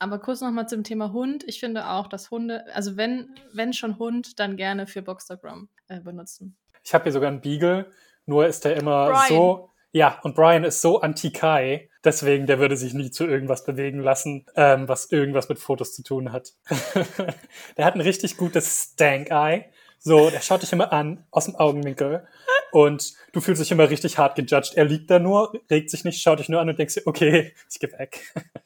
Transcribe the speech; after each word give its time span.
Aber 0.00 0.18
kurz 0.18 0.40
nochmal 0.40 0.66
zum 0.66 0.82
Thema 0.82 1.12
Hund. 1.12 1.44
Ich 1.46 1.60
finde 1.60 1.88
auch, 1.90 2.08
dass 2.08 2.30
Hunde, 2.30 2.64
also 2.74 2.96
wenn, 2.96 3.34
wenn 3.52 3.74
schon 3.74 3.98
Hund, 3.98 4.40
dann 4.40 4.56
gerne 4.56 4.86
für 4.86 5.02
Boxstagram 5.02 5.68
äh, 5.88 6.00
benutzen. 6.00 6.56
Ich 6.82 6.94
habe 6.94 7.04
hier 7.04 7.12
sogar 7.12 7.28
einen 7.28 7.42
Beagle, 7.42 7.90
nur 8.24 8.46
ist 8.46 8.64
der 8.64 8.76
immer 8.76 9.10
Brian. 9.10 9.28
so. 9.28 9.70
Ja, 9.92 10.18
und 10.22 10.34
Brian 10.34 10.64
ist 10.64 10.80
so 10.80 11.00
anti-Kai, 11.00 11.90
deswegen 12.02 12.46
der 12.46 12.58
würde 12.58 12.78
sich 12.78 12.94
nie 12.94 13.10
zu 13.10 13.26
irgendwas 13.26 13.64
bewegen 13.64 14.00
lassen, 14.00 14.46
ähm, 14.56 14.88
was 14.88 15.12
irgendwas 15.12 15.48
mit 15.50 15.58
Fotos 15.58 15.94
zu 15.94 16.02
tun 16.02 16.32
hat. 16.32 16.54
der 17.76 17.84
hat 17.84 17.94
ein 17.94 18.00
richtig 18.00 18.38
gutes 18.38 18.92
Stank-Eye. 18.92 19.66
So, 19.98 20.30
der 20.30 20.40
schaut 20.40 20.62
dich 20.62 20.72
immer 20.72 20.94
an, 20.94 21.26
aus 21.30 21.44
dem 21.44 21.56
Augenwinkel. 21.56 22.26
Und 22.72 23.12
du 23.32 23.42
fühlst 23.42 23.60
dich 23.60 23.70
immer 23.70 23.90
richtig 23.90 24.16
hart 24.16 24.36
gejudged. 24.36 24.76
Er 24.76 24.86
liegt 24.86 25.10
da 25.10 25.18
nur, 25.18 25.52
regt 25.70 25.90
sich 25.90 26.04
nicht, 26.04 26.22
schaut 26.22 26.38
dich 26.38 26.48
nur 26.48 26.60
an 26.60 26.70
und 26.70 26.78
denkst 26.78 26.94
dir, 26.94 27.06
okay, 27.06 27.52
ich 27.70 27.78
geh 27.78 27.92
weg. 27.92 28.32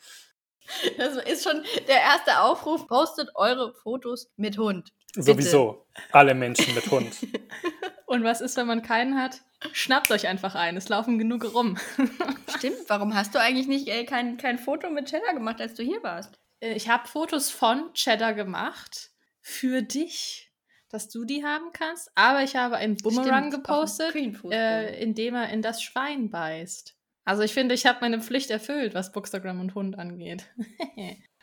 Das 0.99 1.17
ist 1.17 1.45
schon 1.45 1.63
der 1.89 2.01
erste 2.01 2.41
Aufruf. 2.41 2.87
Postet 2.87 3.31
eure 3.35 3.75
Fotos 3.75 4.31
mit 4.37 4.59
Hund. 4.59 4.93
Bitte. 5.15 5.33
Sowieso. 5.33 5.87
Alle 6.13 6.35
Menschen 6.35 6.75
mit 6.75 6.91
Hund. 6.91 7.15
Und 8.07 8.25
was 8.25 8.41
ist, 8.41 8.57
wenn 8.57 8.67
man 8.67 8.83
keinen 8.83 9.21
hat? 9.21 9.41
Schnappt 9.73 10.11
euch 10.11 10.27
einfach 10.27 10.55
ein. 10.55 10.77
Es 10.77 10.89
laufen 10.89 11.19
genug 11.19 11.55
rum. 11.55 11.79
Stimmt, 12.57 12.89
warum 12.89 13.15
hast 13.15 13.35
du 13.35 13.41
eigentlich 13.41 13.67
nicht 13.67 13.89
äh, 13.89 14.05
kein, 14.05 14.37
kein 14.37 14.59
Foto 14.59 14.91
mit 14.91 15.07
Cheddar 15.09 15.35
gemacht, 15.35 15.61
als 15.61 15.75
du 15.75 15.83
hier 15.83 16.03
warst? 16.03 16.39
Äh, 16.61 16.75
ich 16.75 16.89
habe 16.89 17.09
Fotos 17.09 17.51
von 17.51 17.93
Cheddar 17.95 18.35
gemacht 18.35 19.11
für 19.41 19.83
dich, 19.83 20.53
dass 20.91 21.09
du 21.09 21.25
die 21.25 21.45
haben 21.45 21.73
kannst. 21.73 22.11
Aber 22.15 22.43
ich 22.43 22.57
habe 22.57 22.77
einen 22.77 22.97
Boomerang 22.97 23.49
Stimmt, 23.51 23.65
gepostet, 23.65 24.15
äh, 24.51 25.03
in 25.03 25.15
dem 25.15 25.35
er 25.35 25.49
in 25.49 25.63
das 25.63 25.83
Schwein 25.83 26.31
beißt. 26.31 26.95
Also 27.25 27.43
ich 27.43 27.53
finde, 27.55 27.75
ich 27.75 27.87
habe 27.87 27.99
meine 28.03 28.21
Pflicht 28.21 28.51
erfüllt, 28.51 28.95
was 28.95 29.13
Bookstagram 29.13 29.61
und 29.61 29.75
Hund 29.75 29.99
angeht. 29.99 30.47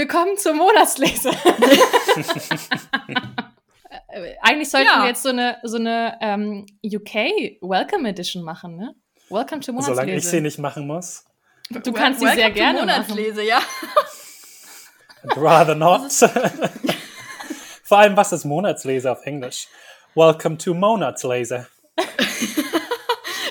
willkommen 0.00 0.38
zur 0.38 0.54
Monatslese. 0.54 1.28
Äh, 4.08 4.34
Eigentlich 4.40 4.70
sollten 4.70 4.86
Ja. 4.88 5.02
wir 5.02 5.08
jetzt 5.08 5.22
so 5.22 5.28
eine, 5.28 5.58
so 5.62 5.76
eine 5.76 6.16
ähm, 6.22 6.64
UK 6.82 7.14
Welcome 7.60 8.08
Edition 8.08 8.42
machen, 8.42 8.76
ne? 8.76 8.94
Welcome 9.28 9.60
to 9.60 9.72
Monatslese. 9.72 9.94
Solange 9.94 10.16
ich 10.16 10.26
sie 10.26 10.40
nicht 10.40 10.58
machen 10.58 10.86
muss. 10.86 11.24
Du 11.68 11.92
kannst 11.92 12.20
sie 12.20 12.26
sehr 12.26 12.36
Welcome 12.36 12.54
gerne 12.54 12.86
machen. 12.86 13.08
Monatslese, 13.10 13.42
ja. 13.42 13.60
I'd 15.22 15.36
rather 15.36 15.74
not. 15.74 16.10
Vor 17.84 17.98
allem, 17.98 18.16
was 18.16 18.32
ist 18.32 18.46
Monatslese 18.46 19.12
auf 19.12 19.26
Englisch? 19.26 19.68
Welcome 20.14 20.56
to 20.56 20.72
Monatslese. 20.72 21.68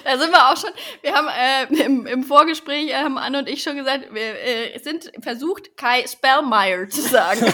Da 0.09 0.17
sind 0.17 0.31
wir 0.31 0.49
auch 0.49 0.57
schon. 0.57 0.71
Wir 1.03 1.13
haben 1.13 1.27
äh, 1.27 1.65
im, 1.85 2.07
im 2.07 2.23
Vorgespräch, 2.23 2.89
äh, 2.89 2.95
haben 2.95 3.19
Anne 3.19 3.37
und 3.37 3.47
ich 3.47 3.61
schon 3.61 3.77
gesagt, 3.77 4.11
wir 4.11 4.43
äh, 4.43 4.79
sind 4.79 5.11
versucht, 5.21 5.77
Kai 5.77 6.03
Spellmeyer 6.07 6.89
zu 6.89 7.01
sagen. 7.01 7.41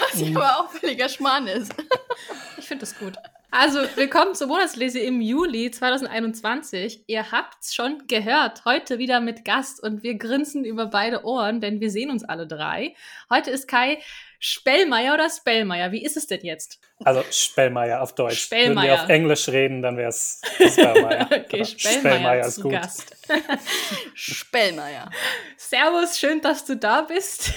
Was 0.00 0.18
ja 0.18 0.28
aber 0.34 0.60
auch 0.60 0.70
völliger 0.70 1.10
Schmarrn 1.10 1.46
ist. 1.46 1.74
Ich 2.56 2.66
finde 2.66 2.86
das 2.86 2.98
gut. 2.98 3.16
Also, 3.50 3.80
willkommen 3.96 4.34
zur 4.34 4.46
Monatslese 4.46 4.98
im 4.98 5.20
Juli 5.20 5.70
2021. 5.70 7.04
Ihr 7.06 7.30
habt's 7.30 7.74
schon 7.74 8.06
gehört. 8.06 8.64
Heute 8.64 8.98
wieder 8.98 9.20
mit 9.20 9.44
Gast 9.44 9.82
und 9.82 10.02
wir 10.02 10.14
grinsen 10.16 10.64
über 10.64 10.86
beide 10.86 11.24
Ohren, 11.26 11.60
denn 11.60 11.80
wir 11.80 11.90
sehen 11.90 12.10
uns 12.10 12.24
alle 12.24 12.46
drei. 12.46 12.94
Heute 13.28 13.50
ist 13.50 13.68
Kai 13.68 13.98
Spellmeier 14.38 15.14
oder 15.14 15.28
Spellmeier. 15.30 15.90
Wie 15.90 16.04
ist 16.04 16.16
es 16.16 16.26
denn 16.26 16.40
jetzt? 16.42 16.78
Also 17.04 17.24
Spellmeier 17.30 18.00
auf 18.02 18.14
Deutsch. 18.14 18.40
Spellmeier. 18.40 18.76
Wenn 18.76 18.90
wir 18.90 19.02
auf 19.02 19.08
Englisch 19.08 19.48
reden, 19.48 19.82
dann 19.82 19.96
wäre 19.96 20.10
es 20.10 20.40
Spellmeier. 20.56 21.28
Okay, 21.48 21.60
Oder 21.60 21.64
Spellmeier, 21.64 22.46
ist 22.46 22.54
zu 22.54 22.62
gut. 22.62 22.72
Gast. 22.72 23.16
Spellmeyer. 24.14 25.10
Servus, 25.56 26.18
schön, 26.18 26.40
dass 26.40 26.64
du 26.64 26.76
da 26.76 27.02
bist. 27.02 27.52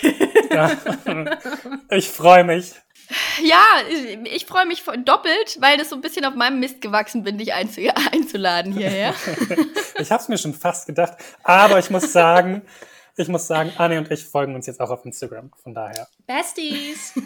Ja. 0.51 0.71
Ich 1.89 2.09
freue 2.09 2.43
mich. 2.43 2.73
Ja, 3.43 3.63
ich, 3.89 4.33
ich 4.33 4.45
freue 4.45 4.65
mich 4.65 4.83
doppelt, 5.05 5.57
weil 5.59 5.77
das 5.77 5.89
so 5.89 5.95
ein 5.95 6.01
bisschen 6.01 6.25
auf 6.25 6.35
meinem 6.35 6.59
Mist 6.59 6.81
gewachsen 6.81 7.23
bin, 7.23 7.37
dich 7.37 7.53
einzu 7.53 7.81
einzuladen 8.11 8.71
hierher. 8.71 9.13
Ich 9.99 10.11
habe 10.11 10.21
es 10.21 10.29
mir 10.29 10.37
schon 10.37 10.53
fast 10.53 10.87
gedacht. 10.87 11.17
Aber 11.43 11.77
ich 11.79 11.89
muss 11.89 12.13
sagen, 12.13 12.61
ich 13.17 13.27
muss 13.27 13.47
sagen, 13.47 13.71
Anne 13.77 13.97
und 13.97 14.11
ich 14.11 14.25
folgen 14.25 14.55
uns 14.55 14.67
jetzt 14.67 14.79
auch 14.79 14.89
auf 14.89 15.05
Instagram. 15.05 15.51
Von 15.61 15.73
daher. 15.73 16.07
Besties. 16.25 17.13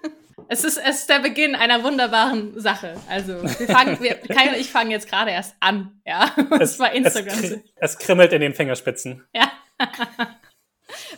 es, 0.48 0.64
ist, 0.64 0.78
es 0.78 1.00
ist 1.00 1.10
der 1.10 1.20
Beginn 1.20 1.54
einer 1.54 1.82
wunderbaren 1.84 2.58
Sache. 2.58 2.94
Also, 3.08 3.42
wir 3.42 3.68
fangen, 3.68 4.00
wir, 4.00 4.14
Kai 4.16 4.50
und 4.50 4.56
ich 4.56 4.70
fangen 4.70 4.90
jetzt 4.90 5.08
gerade 5.08 5.30
erst 5.30 5.54
an. 5.60 6.00
Ja, 6.06 6.34
und 6.50 6.66
zwar 6.66 6.92
Instagram. 6.92 7.38
Es, 7.38 7.58
es 7.76 7.98
krimmelt 7.98 8.32
in 8.32 8.40
den 8.40 8.54
Fingerspitzen. 8.54 9.24
ja, 9.34 9.50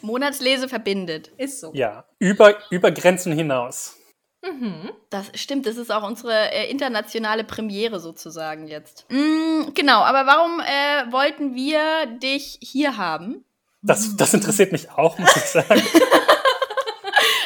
Monatslese 0.03 0.69
verbindet. 0.69 1.29
ist 1.37 1.61
so. 1.61 1.73
Ja. 1.75 2.05
Über, 2.19 2.57
über 2.71 2.91
Grenzen 2.91 3.33
hinaus. 3.33 3.97
Mhm. 4.43 4.91
Das 5.11 5.31
stimmt, 5.35 5.67
das 5.67 5.77
ist 5.77 5.93
auch 5.93 6.03
unsere 6.03 6.51
äh, 6.53 6.71
internationale 6.71 7.45
Premiere 7.45 8.01
sozusagen 8.01 8.67
jetzt. 8.67 9.07
Mm, 9.11 9.75
genau, 9.75 10.01
aber 10.01 10.27
warum 10.27 10.61
äh, 10.61 11.13
wollten 11.13 11.55
wir 11.55 12.07
dich 12.19 12.59
hier 12.63 12.97
haben? 12.97 13.45
Das, 13.83 14.17
das 14.17 14.35
interessiert 14.35 14.73
mich 14.73 14.91
auch, 14.91 15.19
muss 15.19 15.37
ich 15.37 15.45
sagen. 15.45 15.83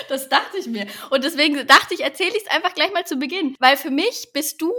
Das 0.06 0.28
dachte 0.28 0.58
ich 0.58 0.66
mir. 0.66 0.86
Und 1.10 1.24
deswegen 1.24 1.66
dachte 1.66 1.94
ich, 1.94 2.02
erzähle 2.02 2.36
ich 2.36 2.44
es 2.44 2.50
einfach 2.50 2.74
gleich 2.74 2.92
mal 2.92 3.04
zu 3.04 3.16
Beginn. 3.16 3.56
Weil 3.58 3.76
für 3.76 3.90
mich 3.90 4.30
bist 4.32 4.60
du 4.60 4.72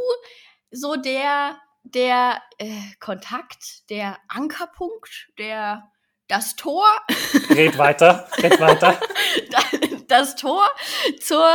so 0.72 0.96
der, 0.96 1.60
der 1.84 2.42
äh, 2.58 2.70
Kontakt, 3.02 3.90
der 3.90 4.18
Ankerpunkt, 4.30 5.28
der 5.38 5.92
das 6.28 6.56
Tor, 6.56 6.86
Red 7.50 7.78
weiter, 7.78 8.30
red 8.38 8.60
weiter. 8.62 9.00
das 10.08 10.36
Tor 10.36 10.64
zur 11.22 11.50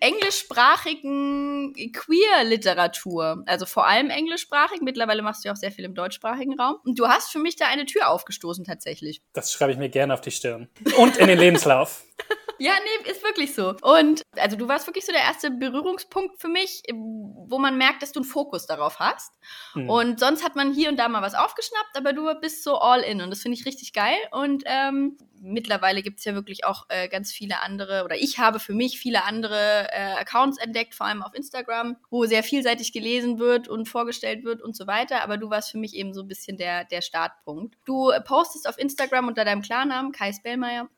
englischsprachigen 0.00 1.74
Queer-Literatur. 1.92 3.42
Also 3.46 3.66
vor 3.66 3.86
allem 3.86 4.10
englischsprachig. 4.10 4.80
Mittlerweile 4.80 5.22
machst 5.22 5.44
du 5.44 5.48
ja 5.48 5.52
auch 5.52 5.58
sehr 5.58 5.72
viel 5.72 5.84
im 5.84 5.94
deutschsprachigen 5.94 6.58
Raum. 6.58 6.76
Und 6.84 6.98
du 6.98 7.08
hast 7.08 7.30
für 7.30 7.38
mich 7.38 7.56
da 7.56 7.66
eine 7.66 7.86
Tür 7.86 8.08
aufgestoßen 8.08 8.64
tatsächlich. 8.64 9.22
Das 9.32 9.52
schreibe 9.52 9.72
ich 9.72 9.78
mir 9.78 9.88
gerne 9.88 10.14
auf 10.14 10.20
die 10.20 10.30
Stirn. 10.30 10.68
Und 10.96 11.16
in 11.16 11.28
den 11.28 11.38
Lebenslauf. 11.38 12.04
Ja, 12.62 12.74
nee, 12.84 13.10
ist 13.10 13.24
wirklich 13.24 13.56
so. 13.56 13.74
Und 13.82 14.22
also 14.36 14.56
du 14.56 14.68
warst 14.68 14.86
wirklich 14.86 15.04
so 15.04 15.10
der 15.10 15.22
erste 15.22 15.50
Berührungspunkt 15.50 16.40
für 16.40 16.46
mich, 16.46 16.82
wo 16.92 17.58
man 17.58 17.76
merkt, 17.76 18.02
dass 18.02 18.12
du 18.12 18.20
einen 18.20 18.28
Fokus 18.28 18.66
darauf 18.66 19.00
hast. 19.00 19.32
Hm. 19.72 19.90
Und 19.90 20.20
sonst 20.20 20.44
hat 20.44 20.54
man 20.54 20.72
hier 20.72 20.88
und 20.88 20.96
da 20.96 21.08
mal 21.08 21.22
was 21.22 21.34
aufgeschnappt, 21.34 21.96
aber 21.96 22.12
du 22.12 22.32
bist 22.40 22.62
so 22.62 22.78
all 22.78 23.00
in 23.00 23.20
und 23.20 23.30
das 23.30 23.42
finde 23.42 23.58
ich 23.58 23.66
richtig 23.66 23.92
geil. 23.92 24.16
Und 24.30 24.62
ähm, 24.66 25.18
mittlerweile 25.40 26.02
gibt 26.02 26.20
es 26.20 26.24
ja 26.24 26.34
wirklich 26.34 26.64
auch 26.64 26.86
äh, 26.88 27.08
ganz 27.08 27.32
viele 27.32 27.60
andere, 27.60 27.91
oder 28.04 28.16
ich 28.16 28.38
habe 28.38 28.58
für 28.60 28.72
mich 28.72 28.98
viele 28.98 29.24
andere 29.24 29.88
äh, 29.90 30.14
Accounts 30.20 30.58
entdeckt, 30.58 30.94
vor 30.94 31.06
allem 31.06 31.22
auf 31.22 31.34
Instagram, 31.34 31.96
wo 32.10 32.24
sehr 32.26 32.42
vielseitig 32.42 32.92
gelesen 32.92 33.38
wird 33.38 33.68
und 33.68 33.88
vorgestellt 33.88 34.44
wird 34.44 34.62
und 34.62 34.76
so 34.76 34.86
weiter. 34.86 35.22
Aber 35.22 35.36
du 35.36 35.50
warst 35.50 35.70
für 35.70 35.78
mich 35.78 35.94
eben 35.94 36.14
so 36.14 36.22
ein 36.22 36.28
bisschen 36.28 36.56
der, 36.56 36.84
der 36.84 37.02
Startpunkt. 37.02 37.76
Du 37.84 38.10
äh, 38.10 38.20
postest 38.20 38.68
auf 38.68 38.78
Instagram 38.78 39.28
unter 39.28 39.44
deinem 39.44 39.62
Klarnamen, 39.62 40.12
Kai 40.12 40.32
Spellmeier. 40.32 40.88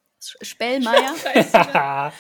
Spellmeier. 0.43 1.15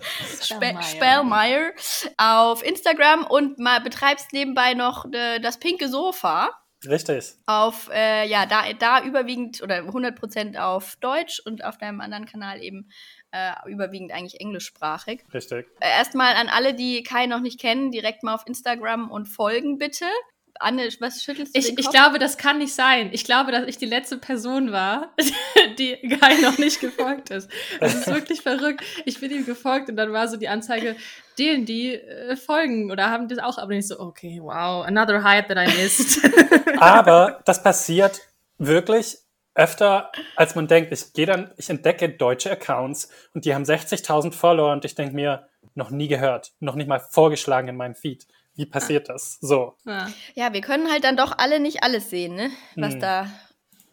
Spe 0.40 0.54
Spellmeier. 0.54 0.82
Spellmeier 0.82 1.72
auf 2.16 2.64
Instagram 2.64 3.26
und 3.26 3.58
mal 3.58 3.80
betreibst 3.80 4.32
nebenbei 4.32 4.74
noch 4.74 5.04
äh, 5.12 5.38
das 5.40 5.58
pinke 5.58 5.88
Sofa 5.88 6.50
Richtig. 6.86 7.34
auf, 7.46 7.90
äh, 7.92 8.26
ja, 8.26 8.46
da, 8.46 8.72
da 8.72 9.04
überwiegend 9.04 9.62
oder 9.62 9.80
100% 9.80 10.58
auf 10.58 10.96
Deutsch 10.96 11.40
und 11.44 11.64
auf 11.64 11.76
deinem 11.76 12.00
anderen 12.00 12.24
Kanal 12.24 12.62
eben 12.62 12.90
äh, 13.32 13.52
überwiegend 13.68 14.12
eigentlich 14.12 14.40
englischsprachig. 14.40 15.24
Richtig. 15.32 15.66
Äh, 15.80 15.88
erstmal 15.88 16.34
an 16.34 16.48
alle, 16.48 16.74
die 16.74 17.02
Kai 17.02 17.26
noch 17.26 17.40
nicht 17.40 17.60
kennen, 17.60 17.90
direkt 17.90 18.22
mal 18.22 18.34
auf 18.34 18.46
Instagram 18.46 19.10
und 19.10 19.26
folgen 19.26 19.78
bitte. 19.78 20.06
Anne, 20.58 20.88
was 21.00 21.22
schüttelst 21.22 21.54
du 21.54 21.58
Ich, 21.58 21.68
den 21.68 21.78
ich 21.78 21.88
glaube, 21.88 22.18
das 22.18 22.36
kann 22.36 22.58
nicht 22.58 22.74
sein. 22.74 23.10
Ich 23.12 23.24
glaube, 23.24 23.50
dass 23.50 23.66
ich 23.66 23.78
die 23.78 23.86
letzte 23.86 24.18
Person 24.18 24.72
war, 24.72 25.14
die 25.78 25.96
Guy 26.02 26.42
noch 26.42 26.58
nicht 26.58 26.80
gefolgt 26.80 27.30
ist. 27.30 27.48
Das 27.80 27.94
ist 27.94 28.06
wirklich 28.08 28.42
verrückt. 28.42 28.84
Ich 29.06 29.20
bin 29.20 29.30
ihm 29.30 29.46
gefolgt 29.46 29.88
und 29.88 29.96
dann 29.96 30.12
war 30.12 30.28
so 30.28 30.36
die 30.36 30.48
Anzeige, 30.48 30.96
denen 31.38 31.64
die 31.64 31.94
äh, 31.94 32.36
folgen 32.36 32.90
oder 32.90 33.10
haben 33.10 33.28
das 33.28 33.38
auch, 33.38 33.56
aber 33.56 33.72
nicht 33.72 33.88
so, 33.88 33.98
okay, 33.98 34.38
wow, 34.42 34.84
another 34.84 35.22
hype 35.22 35.48
that 35.48 35.56
I 35.56 35.82
missed. 35.82 36.20
Aber 36.78 37.40
das 37.44 37.62
passiert 37.62 38.20
wirklich 38.58 39.18
öfter, 39.54 40.10
als 40.36 40.54
man 40.54 40.68
denkt. 40.68 40.92
Ich 40.92 41.12
gehe 41.12 41.26
dann, 41.26 41.50
ich 41.56 41.68
entdecke 41.70 42.08
deutsche 42.08 42.50
Accounts 42.50 43.10
und 43.34 43.44
die 43.44 43.54
haben 43.54 43.64
60.000 43.64 44.32
Follower 44.32 44.72
und 44.72 44.84
ich 44.84 44.94
denke 44.94 45.14
mir, 45.14 45.48
noch 45.74 45.90
nie 45.90 46.08
gehört, 46.08 46.52
noch 46.60 46.74
nicht 46.74 46.88
mal 46.88 46.98
vorgeschlagen 47.00 47.68
in 47.68 47.76
meinem 47.76 47.94
Feed. 47.94 48.26
Wie 48.54 48.66
passiert 48.66 49.08
das? 49.08 49.38
So. 49.40 49.76
Ja. 49.86 50.08
Ja, 50.34 50.52
wir 50.52 50.60
können 50.60 50.90
halt 50.90 51.04
dann 51.04 51.16
doch 51.16 51.38
alle 51.38 51.60
nicht 51.60 51.82
alles 51.82 52.10
sehen, 52.10 52.34
ne? 52.34 52.50
Was 52.76 52.94
Hm. 52.94 53.00
da 53.00 53.26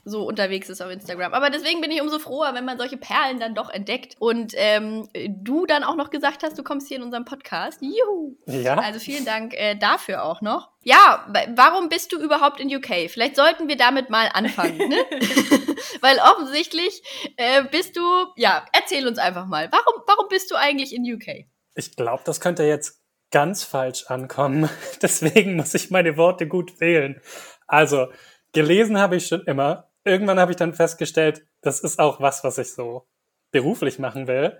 so 0.08 0.24
unterwegs 0.28 0.70
ist 0.70 0.82
auf 0.82 0.92
Instagram. 0.92 1.34
Aber 1.34 1.50
deswegen 1.50 1.82
bin 1.82 1.92
ich 1.92 2.02
umso 2.02 2.20
froher, 2.20 2.54
wenn 2.54 2.66
man 2.66 2.78
solche 2.78 2.98
Perlen 2.98 3.40
dann 3.40 3.56
doch 3.56 3.70
entdeckt. 3.70 4.16
Und 4.20 4.54
ähm, 4.56 5.08
du 5.30 5.66
dann 5.66 5.84
auch 5.84 5.96
noch 5.96 6.10
gesagt 6.10 6.44
hast, 6.44 6.58
du 6.58 6.64
kommst 6.64 6.88
hier 6.88 6.98
in 6.98 7.04
unserem 7.04 7.26
Podcast. 7.26 7.82
Juhu! 7.82 8.36
Ja. 8.46 8.76
Also 8.80 9.00
vielen 9.00 9.26
Dank 9.26 9.54
äh, 9.54 9.76
dafür 9.76 10.24
auch 10.24 10.42
noch. 10.42 10.70
Ja, 10.84 11.26
wa- 11.28 11.48
warum 11.56 11.90
bist 11.90 12.12
du 12.14 12.20
überhaupt 12.20 12.60
in 12.60 12.74
UK? 12.74 13.10
Vielleicht 13.10 13.36
sollten 13.36 13.68
wir 13.68 13.78
damit 13.78 14.10
mal 14.10 14.30
anfangen, 14.34 14.78
ne? 14.78 14.96
Weil 16.02 16.18
offensichtlich 16.20 17.02
äh, 17.38 17.64
bist 17.64 17.96
du, 17.98 18.02
ja, 18.36 18.66
erzähl 18.74 19.08
uns 19.08 19.18
einfach 19.20 19.46
mal. 19.46 19.70
Warum, 19.72 20.02
warum 20.08 20.28
bist 20.30 20.50
du 20.52 20.56
eigentlich 20.56 20.94
in 20.96 21.04
UK? 21.04 21.46
Ich 21.76 21.96
glaube, 21.96 22.24
das 22.26 22.40
könnte 22.40 22.64
jetzt 22.64 23.02
ganz 23.32 23.64
falsch 23.64 24.06
ankommen. 24.08 24.70
Deswegen 25.02 25.56
muss 25.58 25.74
ich 25.74 25.92
meine 25.92 26.18
Worte 26.18 26.48
gut 26.48 26.80
wählen. 26.80 27.22
Also, 27.68 28.08
gelesen 28.54 28.98
habe 28.98 29.18
ich 29.18 29.28
schon 29.28 29.42
immer. 29.42 29.90
Irgendwann 30.08 30.40
habe 30.40 30.52
ich 30.52 30.58
dann 30.58 30.74
festgestellt, 30.74 31.46
das 31.62 31.82
ist 31.82 32.00
auch 32.00 32.20
was, 32.22 32.44
was 32.44 32.58
ich 32.58 32.74
so 32.74 33.08
beruflich 33.52 34.00
machen 34.00 34.28
will. 34.28 34.58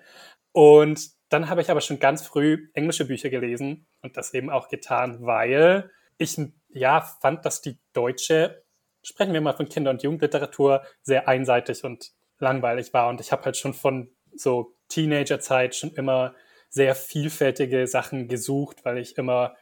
Und 0.52 1.10
dann 1.30 1.50
habe 1.50 1.62
ich 1.62 1.70
aber 1.70 1.82
schon 1.82 2.00
ganz 2.00 2.26
früh 2.26 2.70
englische 2.74 3.06
Bücher 3.06 3.30
gelesen 3.30 3.88
und 4.02 4.18
das 4.18 4.34
eben 4.34 4.50
auch 4.50 4.70
getan, 4.70 5.26
weil 5.26 5.92
ich 6.18 6.40
ja 6.70 7.02
fand, 7.02 7.46
dass 7.46 7.62
die 7.62 7.80
deutsche, 7.94 8.64
sprechen 9.04 9.34
wir 9.34 9.42
mal 9.42 9.56
von 9.56 9.70
Kinder- 9.70 9.92
und 9.92 10.04
Jugendliteratur, 10.04 10.84
sehr 11.02 11.28
einseitig 11.28 11.84
und 11.84 12.12
langweilig 12.40 12.94
war. 12.94 13.10
Und 13.10 13.22
ich 13.22 13.32
habe 13.32 13.44
halt 13.44 13.58
schon 13.58 13.74
von 13.74 14.10
so 14.36 14.76
Teenagerzeit 14.90 15.76
schon 15.76 15.92
immer 15.94 16.36
sehr 16.70 16.96
vielfältige 16.96 17.88
Sachen 17.88 18.28
gesucht, 18.28 18.84
weil 18.84 18.98
ich 18.98 19.18
immer 19.18 19.56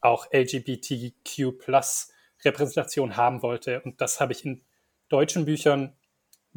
auch 0.00 0.26
LGBTQ 0.32 1.54
Repräsentation 2.44 3.16
haben 3.16 3.42
wollte. 3.42 3.80
Und 3.82 4.00
das 4.00 4.20
habe 4.20 4.32
ich 4.32 4.44
in 4.44 4.64
deutschen 5.12 5.44
Büchern 5.44 5.96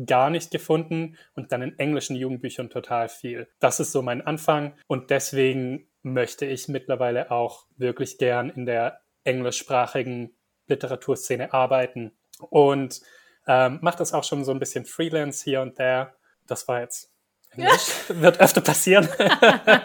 gar 0.06 0.30
nicht 0.30 0.52
gefunden 0.52 1.18
und 1.36 1.52
dann 1.52 1.62
in 1.62 1.80
englischen 1.80 2.16
Jugendbüchern 2.16 2.70
total 2.70 3.08
viel. 3.08 3.48
Das 3.60 3.80
ist 3.80 3.92
so 3.92 4.02
mein 4.02 4.26
Anfang 4.26 4.74
und 4.88 5.10
deswegen 5.10 5.88
möchte 6.02 6.46
ich 6.46 6.68
mittlerweile 6.68 7.32
auch 7.32 7.66
wirklich 7.78 8.18
gern 8.18 8.50
in 8.50 8.66
der 8.66 9.02
englischsprachigen 9.24 10.36
Literaturszene 10.68 11.54
arbeiten 11.54 12.12
und 12.40 13.02
ähm, 13.48 13.80
mache 13.82 13.98
das 13.98 14.14
auch 14.14 14.24
schon 14.24 14.44
so 14.44 14.52
ein 14.52 14.60
bisschen 14.60 14.86
Freelance 14.86 15.44
hier 15.44 15.62
und 15.62 15.76
there. 15.76 16.14
Das 16.48 16.68
war 16.68 16.82
jetzt 16.82 17.12
Englisch, 17.52 18.10
wird 18.10 18.40
öfter 18.42 18.62
passieren. 18.62 19.08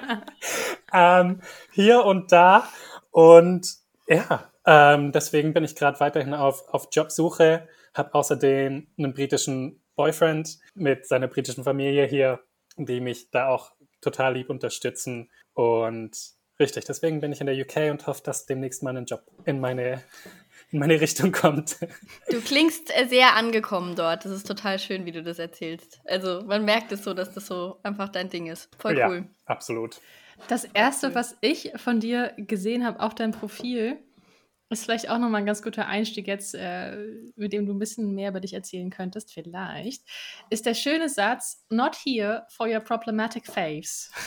ähm, 0.92 1.40
hier 1.72 2.04
und 2.04 2.32
da 2.32 2.68
und 3.12 3.68
ja, 4.08 4.50
ähm, 4.66 5.12
deswegen 5.12 5.54
bin 5.54 5.64
ich 5.64 5.76
gerade 5.76 6.00
weiterhin 6.00 6.34
auf, 6.34 6.68
auf 6.68 6.88
Jobsuche, 6.92 7.68
habe 7.94 8.14
außerdem 8.14 8.86
einen 8.98 9.14
britischen 9.14 9.82
Boyfriend 9.96 10.58
mit 10.74 11.06
seiner 11.06 11.28
britischen 11.28 11.64
Familie 11.64 12.06
hier, 12.06 12.40
die 12.76 13.00
mich 13.00 13.30
da 13.30 13.48
auch 13.48 13.72
total 14.00 14.34
lieb 14.34 14.50
unterstützen. 14.50 15.30
Und 15.54 16.16
richtig, 16.58 16.84
deswegen 16.84 17.20
bin 17.20 17.32
ich 17.32 17.40
in 17.40 17.46
der 17.46 17.56
UK 17.56 17.90
und 17.90 18.06
hoffe, 18.06 18.22
dass 18.24 18.46
demnächst 18.46 18.82
mal 18.82 18.96
ein 18.96 19.04
Job 19.04 19.22
in 19.44 19.60
meine, 19.60 20.02
in 20.70 20.78
meine 20.78 21.00
Richtung 21.00 21.32
kommt. 21.32 21.76
Du 22.30 22.40
klingst 22.40 22.92
sehr 23.08 23.36
angekommen 23.36 23.96
dort. 23.96 24.24
Das 24.24 24.32
ist 24.32 24.46
total 24.46 24.78
schön, 24.78 25.04
wie 25.04 25.12
du 25.12 25.22
das 25.22 25.38
erzählst. 25.38 26.00
Also 26.04 26.42
man 26.46 26.64
merkt 26.64 26.92
es 26.92 27.04
so, 27.04 27.12
dass 27.12 27.34
das 27.34 27.46
so 27.46 27.78
einfach 27.82 28.08
dein 28.08 28.30
Ding 28.30 28.46
ist. 28.46 28.70
Voll 28.78 28.96
ja, 28.96 29.08
cool. 29.08 29.26
absolut. 29.44 30.00
Das 30.48 30.64
erste, 30.64 31.14
was 31.14 31.36
ich 31.42 31.72
von 31.76 32.00
dir 32.00 32.32
gesehen 32.38 32.86
habe 32.86 33.00
auf 33.00 33.14
deinem 33.14 33.32
Profil, 33.32 33.98
ist 34.70 34.84
vielleicht 34.84 35.10
auch 35.10 35.18
nochmal 35.18 35.42
ein 35.42 35.46
ganz 35.46 35.62
guter 35.62 35.86
Einstieg 35.86 36.26
jetzt, 36.26 36.54
äh, 36.54 36.96
mit 37.36 37.52
dem 37.52 37.66
du 37.66 37.72
ein 37.72 37.78
bisschen 37.78 38.14
mehr 38.14 38.30
über 38.30 38.40
dich 38.40 38.54
erzählen 38.54 38.90
könntest, 38.90 39.32
vielleicht, 39.32 40.02
ist 40.48 40.64
der 40.64 40.74
schöne 40.74 41.08
Satz, 41.08 41.64
not 41.68 41.96
here 41.96 42.46
for 42.48 42.66
your 42.66 42.80
problematic 42.80 43.46
faves. 43.46 44.10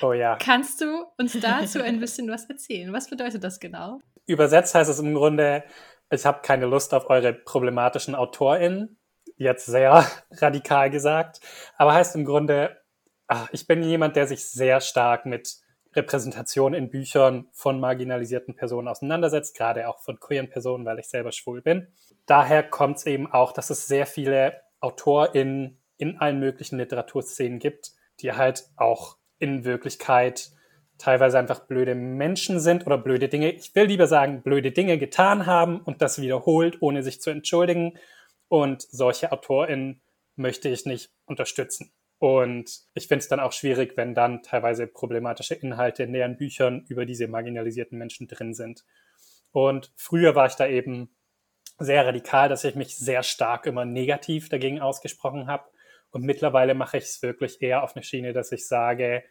Oh 0.00 0.12
ja. 0.14 0.36
Kannst 0.36 0.80
du 0.80 1.04
uns 1.18 1.38
dazu 1.38 1.82
ein 1.82 2.00
bisschen 2.00 2.30
was 2.30 2.48
erzählen? 2.48 2.92
Was 2.92 3.10
bedeutet 3.10 3.44
das 3.44 3.60
genau? 3.60 4.00
Übersetzt 4.26 4.74
heißt 4.74 4.88
es 4.88 4.98
im 4.98 5.12
Grunde, 5.12 5.64
ich 6.10 6.24
habe 6.24 6.40
keine 6.42 6.66
Lust 6.66 6.94
auf 6.94 7.10
eure 7.10 7.34
problematischen 7.34 8.14
AutorInnen. 8.14 8.98
Jetzt 9.36 9.66
sehr 9.66 10.06
radikal 10.30 10.90
gesagt. 10.90 11.40
Aber 11.76 11.92
heißt 11.92 12.16
im 12.16 12.24
Grunde, 12.24 12.80
ach, 13.26 13.48
ich 13.52 13.66
bin 13.66 13.82
jemand, 13.82 14.16
der 14.16 14.26
sich 14.26 14.44
sehr 14.48 14.80
stark 14.80 15.26
mit 15.26 15.56
Repräsentation 15.94 16.74
in 16.74 16.90
Büchern 16.90 17.48
von 17.52 17.80
marginalisierten 17.80 18.54
Personen 18.54 18.88
auseinandersetzt, 18.88 19.56
gerade 19.56 19.88
auch 19.88 20.00
von 20.00 20.20
queeren 20.20 20.50
Personen, 20.50 20.84
weil 20.84 20.98
ich 20.98 21.06
selber 21.06 21.32
schwul 21.32 21.62
bin. 21.62 21.88
Daher 22.26 22.62
kommt 22.62 22.98
es 22.98 23.06
eben 23.06 23.30
auch, 23.30 23.52
dass 23.52 23.70
es 23.70 23.86
sehr 23.86 24.06
viele 24.06 24.60
AutorInnen 24.80 25.78
in 25.96 26.18
allen 26.18 26.38
möglichen 26.38 26.78
Literaturszenen 26.78 27.58
gibt, 27.58 27.92
die 28.20 28.32
halt 28.32 28.66
auch 28.76 29.16
in 29.38 29.64
Wirklichkeit 29.64 30.50
teilweise 30.98 31.38
einfach 31.38 31.60
blöde 31.60 31.94
Menschen 31.94 32.60
sind 32.60 32.86
oder 32.86 32.98
blöde 32.98 33.28
Dinge, 33.28 33.52
ich 33.52 33.74
will 33.74 33.84
lieber 33.84 34.06
sagen, 34.06 34.42
blöde 34.42 34.72
Dinge 34.72 34.98
getan 34.98 35.46
haben 35.46 35.80
und 35.80 36.02
das 36.02 36.20
wiederholt, 36.20 36.78
ohne 36.80 37.02
sich 37.02 37.20
zu 37.20 37.30
entschuldigen. 37.30 37.96
Und 38.48 38.82
solche 38.82 39.30
AutorInnen 39.30 40.00
möchte 40.36 40.68
ich 40.68 40.86
nicht 40.86 41.10
unterstützen. 41.24 41.92
Und 42.18 42.80
ich 42.94 43.06
finde 43.06 43.22
es 43.22 43.28
dann 43.28 43.40
auch 43.40 43.52
schwierig, 43.52 43.96
wenn 43.96 44.14
dann 44.14 44.42
teilweise 44.42 44.86
problematische 44.86 45.54
Inhalte 45.54 46.02
in 46.02 46.12
deren 46.12 46.36
Büchern 46.36 46.84
über 46.88 47.06
diese 47.06 47.28
marginalisierten 47.28 47.96
Menschen 47.96 48.26
drin 48.26 48.54
sind. 48.54 48.84
Und 49.52 49.92
früher 49.96 50.34
war 50.34 50.46
ich 50.46 50.54
da 50.54 50.66
eben 50.66 51.10
sehr 51.78 52.04
radikal, 52.04 52.48
dass 52.48 52.64
ich 52.64 52.74
mich 52.74 52.96
sehr 52.96 53.22
stark 53.22 53.66
immer 53.66 53.84
negativ 53.84 54.48
dagegen 54.48 54.80
ausgesprochen 54.80 55.46
habe. 55.46 55.70
Und 56.10 56.24
mittlerweile 56.24 56.74
mache 56.74 56.98
ich 56.98 57.04
es 57.04 57.22
wirklich 57.22 57.62
eher 57.62 57.84
auf 57.84 57.94
eine 57.94 58.02
Schiene, 58.02 58.32
dass 58.32 58.50
ich 58.50 58.66
sage, 58.66 59.22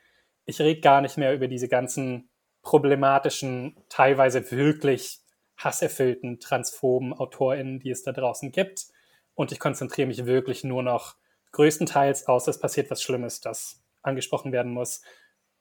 ich 0.46 0.62
rede 0.62 0.80
gar 0.80 1.02
nicht 1.02 1.18
mehr 1.18 1.34
über 1.34 1.50
diese 1.50 1.68
ganzen 1.68 2.30
problematischen, 2.62 3.76
teilweise 3.90 4.50
wirklich 4.52 5.20
hasserfüllten, 5.58 6.40
transphoben 6.40 7.14
AutorInnen, 7.14 7.80
die 7.80 7.90
es 7.90 8.04
da 8.04 8.14
draußen 8.14 8.52
gibt. 8.52 8.86
Und 9.34 9.52
ich 9.52 9.60
konzentriere 9.60 10.08
mich 10.08 10.26
wirklich 10.26 10.64
nur 10.64 10.84
noch 10.84 11.16
größtenteils 11.58 12.28
aus, 12.28 12.48
es 12.48 12.60
passiert 12.60 12.92
was 12.92 13.02
Schlimmes, 13.02 13.42
das 13.42 13.84
angesprochen 14.04 14.52
werden 14.52 14.72
muss. 14.72 15.02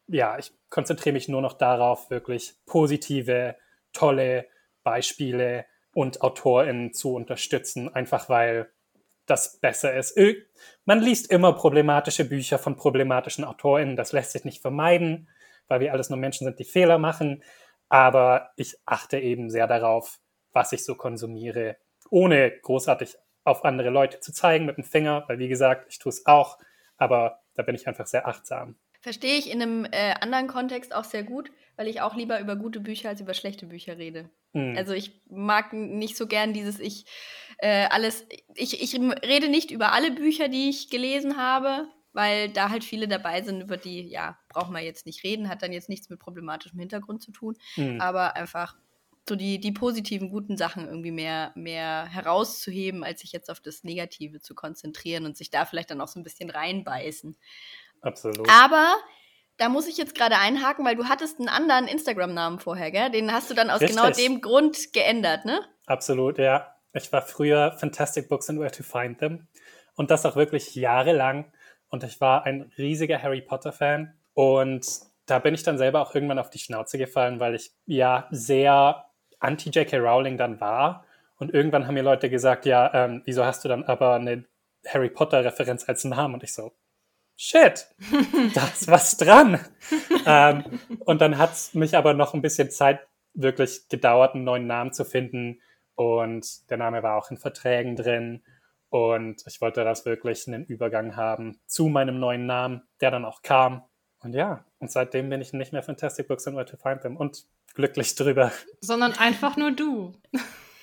Ja, 0.07 0.39
ich 0.39 0.53
konzentriere 0.69 1.15
mich 1.15 1.27
nur 1.27 1.41
noch 1.41 1.55
darauf, 1.55 2.11
wirklich 2.11 2.55
positive, 2.67 3.57
tolle 3.95 4.47
Beispiele 4.85 5.65
und 5.95 6.21
AutorInnen 6.21 6.93
zu 6.93 7.15
unterstützen, 7.15 7.93
einfach 7.95 8.29
weil 8.29 8.71
das 9.25 9.59
besser 9.59 9.95
ist. 9.97 10.19
Man 10.85 11.01
liest 11.01 11.31
immer 11.31 11.55
problematische 11.55 12.29
Bücher 12.29 12.59
von 12.59 12.77
problematischen 12.77 13.45
AutorInnen, 13.45 13.97
das 13.97 14.13
lässt 14.13 14.33
sich 14.33 14.45
nicht 14.45 14.61
vermeiden, 14.61 15.31
weil 15.67 15.81
wir 15.81 15.93
alles 15.93 16.11
nur 16.11 16.19
Menschen 16.19 16.45
sind, 16.45 16.59
die 16.59 16.65
Fehler 16.65 16.99
machen. 16.99 17.43
Aber 17.89 18.51
ich 18.57 18.77
achte 18.85 19.19
eben 19.19 19.49
sehr 19.49 19.67
darauf, 19.67 20.19
was 20.53 20.73
ich 20.73 20.85
so 20.85 20.95
konsumiere, 20.95 21.79
ohne 22.11 22.51
großartig 22.51 23.17
auf 23.47 23.65
andere 23.65 23.91
Leute 23.91 24.21
zu 24.21 24.33
zeigen 24.33 24.67
mit 24.67 24.77
dem 24.77 24.85
Finger, 24.85 25.25
weil 25.29 25.39
wie 25.39 25.49
gesagt, 25.49 25.87
ich 25.89 25.99
tue 25.99 26.11
es 26.11 26.27
auch, 26.27 26.59
aber 26.97 27.41
da 27.55 27.63
bin 27.63 27.75
ich 27.75 27.87
einfach 27.87 28.07
sehr 28.07 28.27
achtsam. 28.27 28.77
Verstehe 29.01 29.39
ich 29.39 29.51
in 29.51 29.63
einem 29.63 29.85
äh, 29.85 30.15
anderen 30.21 30.49
Kontext 30.49 30.95
auch 30.95 31.05
sehr 31.05 31.23
gut, 31.23 31.51
weil 31.77 31.87
ich 31.87 32.01
auch 32.01 32.17
lieber 32.17 32.41
über 32.41 32.57
gute 32.57 32.81
Bücher 32.81 33.09
als 33.09 33.21
über 33.21 33.35
schlechte 33.35 33.67
Bücher 33.67 33.99
rede. 33.99 34.31
Hm. 34.53 34.75
Also 34.77 34.95
ich 34.95 35.13
mag 35.31 35.73
nicht 35.73 36.17
so 36.17 36.27
gern 36.27 36.53
dieses, 36.53 36.81
ich 36.81 37.07
äh, 37.59 37.87
alles, 37.91 38.27
ich, 38.55 38.83
ich 38.83 39.01
rede 39.01 39.49
nicht 39.49 39.71
über 39.71 39.93
alle 39.93 40.11
Bücher, 40.11 40.49
die 40.49 40.69
ich 40.69 40.91
gelesen 40.91 41.37
habe, 41.37 41.87
weil 42.13 42.49
da 42.49 42.71
halt 42.71 42.83
viele 42.83 43.07
dabei 43.07 43.43
sind, 43.43 43.61
über 43.61 43.77
die, 43.77 44.09
ja, 44.09 44.39
brauchen 44.49 44.75
wir 44.75 44.81
jetzt 44.81 45.07
nicht 45.07 45.23
reden, 45.23 45.49
hat 45.49 45.63
dann 45.63 45.73
jetzt 45.73 45.89
nichts 45.89 46.09
mit 46.09 46.19
problematischem 46.19 46.81
Hintergrund 46.81 47.23
zu 47.23 47.31
tun, 47.31 47.57
Hm. 47.75 48.01
aber 48.01 48.35
einfach 48.35 48.77
so 49.29 49.37
die, 49.37 49.59
die 49.59 49.73
positiven, 49.73 50.31
guten 50.31 50.57
Sachen 50.57 50.87
irgendwie 50.87 51.11
mehr, 51.11 51.53
mehr 51.55 52.07
herauszuheben, 52.07 53.03
als 53.05 53.21
sich 53.21 53.33
jetzt 53.33 53.51
auf 53.51 53.61
das 53.61 53.85
Negative 53.85 54.41
zu 54.41 54.55
konzentrieren 54.55 55.25
und 55.25 55.37
sich 55.37 55.51
da 55.51 55.65
vielleicht 55.65 55.91
dann 55.91 56.01
auch 56.01 56.09
so 56.09 56.21
ein 56.21 56.23
bisschen 56.23 56.51
reinbeißen. 56.51 57.37
Absolut. 58.03 58.49
Aber 58.49 58.95
da 59.57 59.69
muss 59.69 59.89
ich 59.89 59.97
jetzt 59.97 60.15
gerade 60.15 60.39
einhaken, 60.39 60.85
weil 60.85 60.97
du 60.97 61.07
hattest 61.07 61.39
einen 61.39 61.49
anderen 61.49 61.89
Instagram-Namen 61.89 62.61
vorher, 62.61 62.91
gell? 62.91 63.11
Den 63.11 63.33
hast 63.33 63.51
du 63.51 63.55
dann 63.55 63.71
aus 63.71 63.81
Richtig. 63.81 63.97
genau 63.97 64.11
dem 64.11 64.41
Grund 64.41 64.93
geändert, 64.93 65.45
ne? 65.45 65.61
Absolut, 65.87 66.39
ja. 66.39 66.75
Ich 66.93 67.13
war 67.13 67.23
früher 67.23 67.73
Fantastic 67.73 68.29
Books 68.29 68.49
and 68.49 68.61
Where 68.61 68.71
to 68.71 68.83
Find 68.83 69.19
Them. 69.19 69.49
Und 69.95 70.11
das 70.11 70.27
auch 70.27 70.37
wirklich 70.37 70.75
jahrelang. 70.75 71.53
Und 71.89 72.05
ich 72.05 72.21
war 72.21 72.45
ein 72.45 72.71
riesiger 72.77 73.23
Harry 73.23 73.41
Potter-Fan. 73.41 74.15
Und 74.35 74.87
da 75.25 75.39
bin 75.39 75.55
ich 75.55 75.63
dann 75.63 75.79
selber 75.79 76.01
auch 76.03 76.15
irgendwann 76.15 76.39
auf 76.39 76.51
die 76.51 76.59
Schnauze 76.59 76.99
gefallen, 76.99 77.41
weil 77.41 77.55
ich 77.55 77.73
ja 77.87 78.29
sehr 78.31 79.07
anti-J.K. 79.39 79.99
Rowling 79.99 80.37
dann 80.37 80.61
war 80.61 81.05
Und 81.39 81.53
irgendwann 81.53 81.87
haben 81.87 81.95
mir 81.95 82.03
Leute 82.03 82.31
gesagt, 82.31 82.67
ja, 82.67 82.93
ähm, 82.95 83.23
wieso 83.25 83.45
hast 83.45 83.65
du 83.65 83.69
dann 83.69 83.85
aber 83.85 84.15
eine 84.15 84.45
Harry 84.87 85.11
Potter-Referenz 85.11 85.89
als 85.89 86.05
Namen? 86.05 86.35
Und 86.35 86.43
ich 86.43 86.53
so, 86.53 86.73
shit, 87.37 87.87
da 88.55 88.65
ist 88.65 88.89
was 88.89 89.17
dran. 89.17 89.61
ähm, 90.27 90.81
und 91.01 91.21
dann 91.21 91.39
hat 91.39 91.53
es 91.53 91.75
mich 91.75 91.97
aber 91.97 92.15
noch 92.15 92.35
ein 92.35 92.43
bisschen 92.43 92.71
Zeit 92.71 93.01
wirklich 93.35 93.89
gedauert, 93.89 94.35
einen 94.35 94.45
neuen 94.45 94.67
Namen 94.67 94.93
zu 94.93 95.05
finden. 95.05 95.61
Und 95.95 96.71
der 96.71 96.79
Name 96.79 97.03
war 97.03 97.17
auch 97.17 97.31
in 97.31 97.37
Verträgen 97.37 97.97
drin. 97.97 98.43
Und 98.89 99.43
ich 99.47 99.61
wollte 99.61 99.85
das 99.85 100.07
wirklich 100.07 100.47
einen 100.47 100.65
Übergang 100.65 101.17
haben 101.17 101.61
zu 101.67 101.89
meinem 101.89 102.19
neuen 102.19 102.47
Namen, 102.47 102.83
der 103.01 103.11
dann 103.11 103.25
auch 103.25 103.43
kam. 103.43 103.83
Und 104.21 104.35
ja, 104.35 104.65
und 104.87 104.93
seitdem 104.93 105.29
bin 105.29 105.41
ich 105.41 105.53
nicht 105.53 105.73
mehr 105.73 105.83
Fantastic 105.83 106.29
Books 106.29 106.47
and 106.47 106.57
Where 106.57 106.65
to 106.65 106.77
Find 106.77 107.03
Them 107.03 107.17
und 107.17 107.45
glücklich 107.75 108.15
drüber. 108.15 108.53
Sondern 108.81 109.15
einfach 109.15 109.57
nur 109.57 109.73
du. 109.73 110.13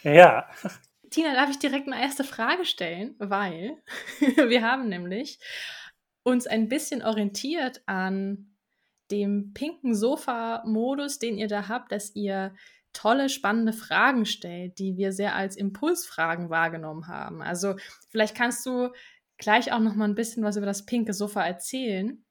Ja. 0.04 0.50
Tina, 1.10 1.34
darf 1.34 1.50
ich 1.50 1.58
direkt 1.58 1.88
eine 1.88 2.02
erste 2.02 2.26
Frage 2.26 2.66
stellen? 2.66 3.16
Weil 3.18 3.78
wir 4.20 4.62
haben 4.62 4.90
nämlich 4.90 5.40
uns 6.24 6.48
ein 6.48 6.68
bisschen 6.68 7.02
orientiert 7.02 7.82
an 7.86 8.58
dem 9.10 9.54
pinken 9.54 9.96
Sofa-Modus, 9.96 11.20
den 11.20 11.38
ihr 11.38 11.48
da 11.48 11.70
habt, 11.70 11.94
dass 11.94 12.14
ihr 12.14 12.54
tolle, 12.92 13.30
spannende 13.30 13.72
Fragen 13.72 14.26
stellt, 14.26 14.80
die 14.80 14.98
wir 14.98 15.14
sehr 15.14 15.34
als 15.34 15.56
Impulsfragen 15.56 16.50
wahrgenommen 16.50 17.08
haben. 17.08 17.42
Also 17.42 17.76
vielleicht 18.10 18.36
kannst 18.36 18.66
du 18.66 18.90
gleich 19.38 19.72
auch 19.72 19.80
noch 19.80 19.96
mal 19.96 20.10
ein 20.10 20.16
bisschen 20.16 20.44
was 20.44 20.58
über 20.58 20.66
das 20.66 20.86
pinke 20.86 21.14
Sofa 21.14 21.42
erzählen. 21.46 22.22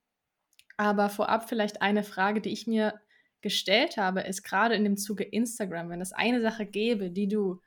Aber 0.76 1.08
vorab 1.08 1.48
vielleicht 1.48 1.82
eine 1.82 2.02
Frage, 2.02 2.40
die 2.40 2.52
ich 2.52 2.66
mir 2.66 3.00
gestellt 3.40 3.96
habe, 3.96 4.20
ist 4.20 4.42
gerade 4.42 4.74
in 4.74 4.84
dem 4.84 4.96
Zuge 4.96 5.24
Instagram, 5.24 5.90
wenn 5.90 6.00
es 6.00 6.12
eine 6.12 6.40
Sache 6.40 6.64
gäbe, 6.64 7.10
die 7.10 7.28
du 7.28 7.60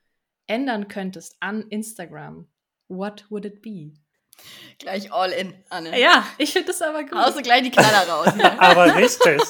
ändern 0.47 0.87
könntest 0.87 1.37
an 1.39 1.63
Instagram, 1.69 2.47
what 2.87 3.25
would 3.29 3.45
it 3.45 3.61
be? 3.61 3.91
Gleich 4.79 5.11
all 5.11 5.31
in, 5.31 5.53
Anne. 5.69 5.99
Ja, 5.99 6.25
ich 6.37 6.53
finde 6.53 6.67
das 6.67 6.81
aber 6.81 7.03
gut. 7.03 7.13
Du 7.35 7.41
gleich 7.41 7.63
die 7.63 7.71
Knaller 7.71 8.07
raus. 8.07 8.33
Ja. 8.37 8.55
aber 8.59 8.95
richtig. 8.95 9.41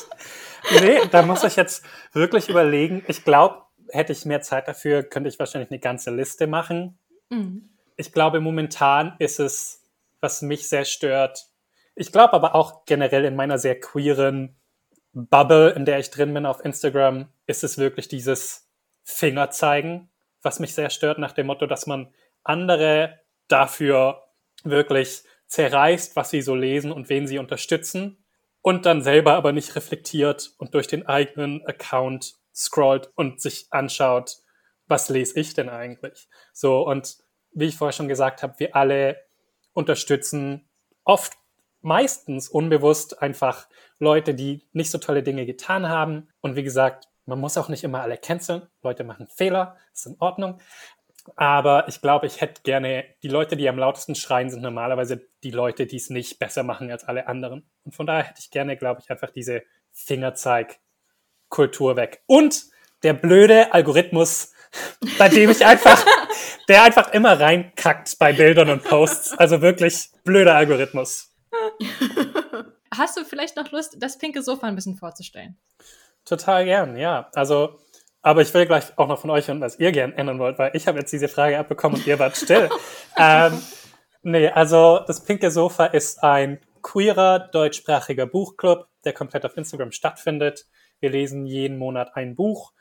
Nee, 0.80 1.00
da 1.12 1.22
muss 1.22 1.44
ich 1.44 1.56
jetzt 1.56 1.84
wirklich 2.14 2.50
überlegen. 2.50 3.04
Ich 3.08 3.24
glaube, 3.24 3.64
hätte 3.90 4.14
ich 4.14 4.26
mehr 4.26 4.42
Zeit 4.42 4.68
dafür, 4.68 5.04
könnte 5.04 5.30
ich 5.30 5.40
wahrscheinlich 5.40 5.72
eine 5.72 5.80
ganze 5.80 6.12
Liste 6.12 6.48
machen. 6.48 7.00
Mhm. 7.30 7.70
Ich 7.98 8.12
glaube, 8.12 8.40
momentan 8.40 9.16
ist 9.20 9.40
es, 9.40 9.84
was 10.22 10.42
mich 10.42 10.68
sehr 10.70 10.86
stört. 10.86 11.48
Ich 11.96 12.12
glaube 12.12 12.34
aber 12.34 12.56
auch 12.56 12.86
generell 12.86 13.26
in 13.26 13.36
meiner 13.36 13.58
sehr 13.58 13.80
queeren 13.80 14.56
Bubble, 15.14 15.70
in 15.72 15.86
der 15.86 16.00
ich 16.00 16.12
drin 16.12 16.34
bin 16.34 16.46
auf 16.46 16.64
Instagram, 16.64 17.30
ist 17.48 17.64
es 17.64 17.78
wirklich 17.78 18.10
dieses 18.10 18.70
Fingerzeigen, 19.04 20.10
was 20.42 20.60
mich 20.60 20.74
sehr 20.74 20.90
stört, 20.90 21.20
nach 21.20 21.32
dem 21.32 21.48
Motto, 21.48 21.68
dass 21.68 21.88
man 21.88 22.14
andere 22.44 23.22
dafür 23.48 24.24
wirklich 24.64 25.24
zerreißt, 25.48 26.16
was 26.16 26.32
sie 26.32 26.42
so 26.42 26.54
lesen 26.54 26.92
und 26.92 27.08
wen 27.10 27.28
sie 27.28 27.40
unterstützen 27.40 28.26
und 28.62 28.86
dann 28.86 29.02
selber 29.02 29.34
aber 29.34 29.52
nicht 29.52 29.76
reflektiert 29.76 30.54
und 30.58 30.74
durch 30.74 30.88
den 30.88 31.06
eigenen 31.06 31.66
Account 31.66 32.36
scrollt 32.54 33.10
und 33.16 33.40
sich 33.40 33.68
anschaut, 33.70 34.38
was 34.88 35.10
lese 35.10 35.40
ich 35.40 35.54
denn 35.54 35.70
eigentlich? 35.70 36.28
So, 36.52 36.86
und 36.86 37.18
wie 37.54 37.66
ich 37.66 37.78
vorher 37.78 37.94
schon 37.94 38.08
gesagt 38.08 38.44
habe, 38.44 38.60
wir 38.60 38.76
alle 38.76 39.24
unterstützen 39.74 40.68
oft, 41.04 41.34
meistens 41.86 42.50
unbewusst 42.50 43.22
einfach 43.22 43.68
Leute, 44.00 44.34
die 44.34 44.66
nicht 44.74 44.90
so 44.90 44.98
tolle 44.98 45.24
Dinge 45.24 45.46
getan 45.46 45.88
haben. 45.88 46.28
Und 46.42 46.56
wie 46.56 46.64
gesagt, 46.64 47.08
man 47.26 47.40
muss 47.40 47.58
auch 47.58 47.70
nicht 47.70 47.84
immer 47.84 48.02
alle 48.02 48.18
canceln. 48.18 48.64
Leute 48.82 49.04
machen 49.04 49.28
Fehler, 49.28 49.78
ist 49.94 50.08
in 50.08 50.16
Ordnung. 50.20 50.60
Aber 51.36 51.88
ich 51.88 52.02
glaube, 52.02 52.26
ich 52.26 52.42
hätte 52.42 52.64
gerne, 52.64 53.06
die 53.24 53.28
Leute, 53.28 53.56
die 53.56 53.70
am 53.70 53.78
lautesten 53.78 54.16
schreien, 54.16 54.50
sind 54.50 54.64
normalerweise 54.64 55.28
die 55.44 55.52
Leute, 55.52 55.86
die 55.86 55.98
es 55.98 56.10
nicht 56.10 56.40
besser 56.40 56.64
machen 56.64 56.92
als 56.92 57.04
alle 57.04 57.28
anderen. 57.28 57.70
Und 57.84 57.96
von 57.96 58.08
daher 58.08 58.24
hätte 58.24 58.40
ich 58.40 58.50
gerne, 58.50 58.78
glaube 58.78 59.02
ich, 59.02 59.12
einfach 59.12 59.30
diese 59.30 59.62
Fingerzeig-Kultur 59.92 61.96
weg. 61.96 62.24
Und 62.26 62.66
der 63.04 63.14
blöde 63.14 63.74
Algorithmus, 63.74 64.54
bei 65.20 65.30
dem 65.30 65.52
ich 65.52 65.66
einfach, 65.66 66.04
der 66.68 66.84
einfach 66.84 67.14
immer 67.14 67.40
reinkackt 67.40 68.18
bei 68.18 68.34
Bildern 68.34 68.72
und 68.72 68.84
Posts. 68.84 69.38
Also 69.38 69.62
wirklich 69.62 70.10
blöder 70.24 70.56
Algorithmus. 70.56 71.35
Hast 72.96 73.18
du 73.18 73.26
vielleicht 73.26 73.56
noch 73.58 73.72
Lust, 73.72 73.98
das 74.00 74.18
pinke 74.18 74.42
Sofa 74.42 74.68
ein 74.68 74.76
bisschen 74.76 74.96
vorzustellen? 74.96 75.58
Total 76.24 76.66
gern, 76.66 76.98
ja. 76.98 77.30
Also 77.34 77.80
aber 78.26 78.42
ich 78.42 78.52
will 78.56 78.66
gleich 78.66 78.86
auch 78.98 79.08
noch 79.08 79.20
von 79.20 79.30
euch 79.30 79.48
hören, 79.48 79.62
was 79.62 79.78
ihr 79.78 79.92
gern 79.92 80.12
ändern 80.12 80.40
wollt, 80.40 80.58
weil 80.58 80.72
ich 80.74 80.88
habe 80.88 80.98
jetzt 80.98 81.14
diese 81.14 81.28
Frage 81.28 81.60
abbekommen 81.60 82.00
und 82.00 82.08
ihr 82.08 82.18
wart 82.18 82.36
still. 82.36 82.72
ähm, 83.18 83.62
nee, 84.24 84.50
also 84.50 85.02
das 85.06 85.24
Pinke 85.24 85.52
Sofa 85.52 85.86
ist 85.86 86.24
ein 86.24 86.60
queerer 86.82 87.38
deutschsprachiger 87.38 88.26
Buchclub, 88.26 88.88
der 89.04 89.14
komplett 89.14 89.46
auf 89.46 89.56
Instagram 89.56 89.92
stattfindet. 89.92 90.66
Wir 91.00 91.12
lesen 91.12 91.46
jeden 91.46 91.78
Monat 91.78 92.16
ein 92.16 92.36
Buch, 92.36 92.74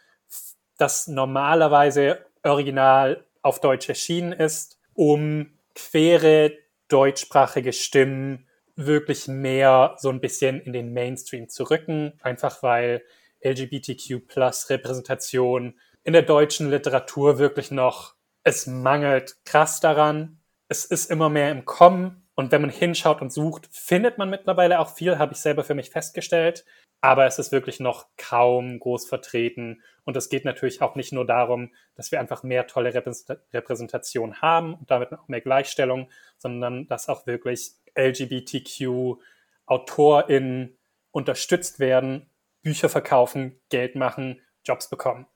das 0.79 1.09
normalerweise 1.09 2.25
original 2.43 3.27
auf 3.43 3.61
Deutsch 3.61 3.87
erschienen 3.91 4.33
ist, 4.33 4.79
um 4.95 5.59
quere 5.75 6.53
deutschsprachige 6.89 7.75
Stimmen 7.75 8.49
wirklich 8.77 9.29
mehr 9.29 9.95
so 9.99 10.11
ein 10.11 10.21
bisschen 10.21 10.61
in 10.61 10.73
den 10.73 10.93
Mainstream 10.93 11.49
zu 11.49 11.63
rücken, 11.65 12.13
einfach 12.23 12.63
weil 12.63 13.03
LGBTQ-Plus-Repräsentation 13.45 15.79
in 16.03 16.13
der 16.13 16.23
deutschen 16.23 16.71
Literatur 16.71 17.39
wirklich 17.39 17.71
noch, 17.71 18.15
es 18.43 18.67
mangelt 18.67 19.37
krass 19.45 19.79
daran. 19.81 20.41
Es 20.69 20.85
ist 20.85 21.11
immer 21.11 21.31
mehr 21.31 21.51
im 21.51 21.65
Kommen 21.65 22.25
und 22.35 22.53
wenn 22.53 22.63
man 22.63 22.71
hinschaut 22.71 23.23
und 23.23 23.33
sucht, 23.33 23.69
findet 23.71 24.19
man 24.19 24.29
mittlerweile 24.29 24.81
auch 24.81 24.91
viel, 24.91 25.19
habe 25.19 25.33
ich 25.33 25.39
selber 25.39 25.63
für 25.63 25.75
mich 25.75 25.91
festgestellt. 25.91 26.65
Aber 27.01 27.27
es 27.27 27.39
ist 27.39 27.53
wirklich 27.53 27.81
noch 27.81 28.07
kaum 28.17 28.79
groß 28.79 29.07
vertreten. 29.07 29.83
Und 30.05 30.17
es 30.17 30.31
geht 30.31 30.45
natürlich 30.45 30.81
auch 30.81 30.97
nicht 30.97 31.13
nur 31.13 31.27
darum, 31.27 31.73
dass 31.95 32.11
wir 32.11 32.19
einfach 32.19 32.43
mehr 32.43 32.67
tolle 32.67 32.95
Repräsentation 32.95 34.41
haben 34.41 34.75
und 34.75 34.91
damit 34.91 35.13
auch 35.13 35.29
mehr 35.29 35.43
Gleichstellung, 35.43 36.11
sondern 36.39 36.89
dass 36.89 37.09
auch 37.09 37.27
wirklich 37.27 37.75
LGBTQ-AutorInnen 37.95 40.79
unterstützt 41.11 41.79
werden 41.79 42.31
Bücher 42.63 42.89
verkaufen, 42.89 43.61
Geld 43.69 43.95
machen, 43.95 44.41
Jobs 44.65 44.89
bekommen. 44.89 45.27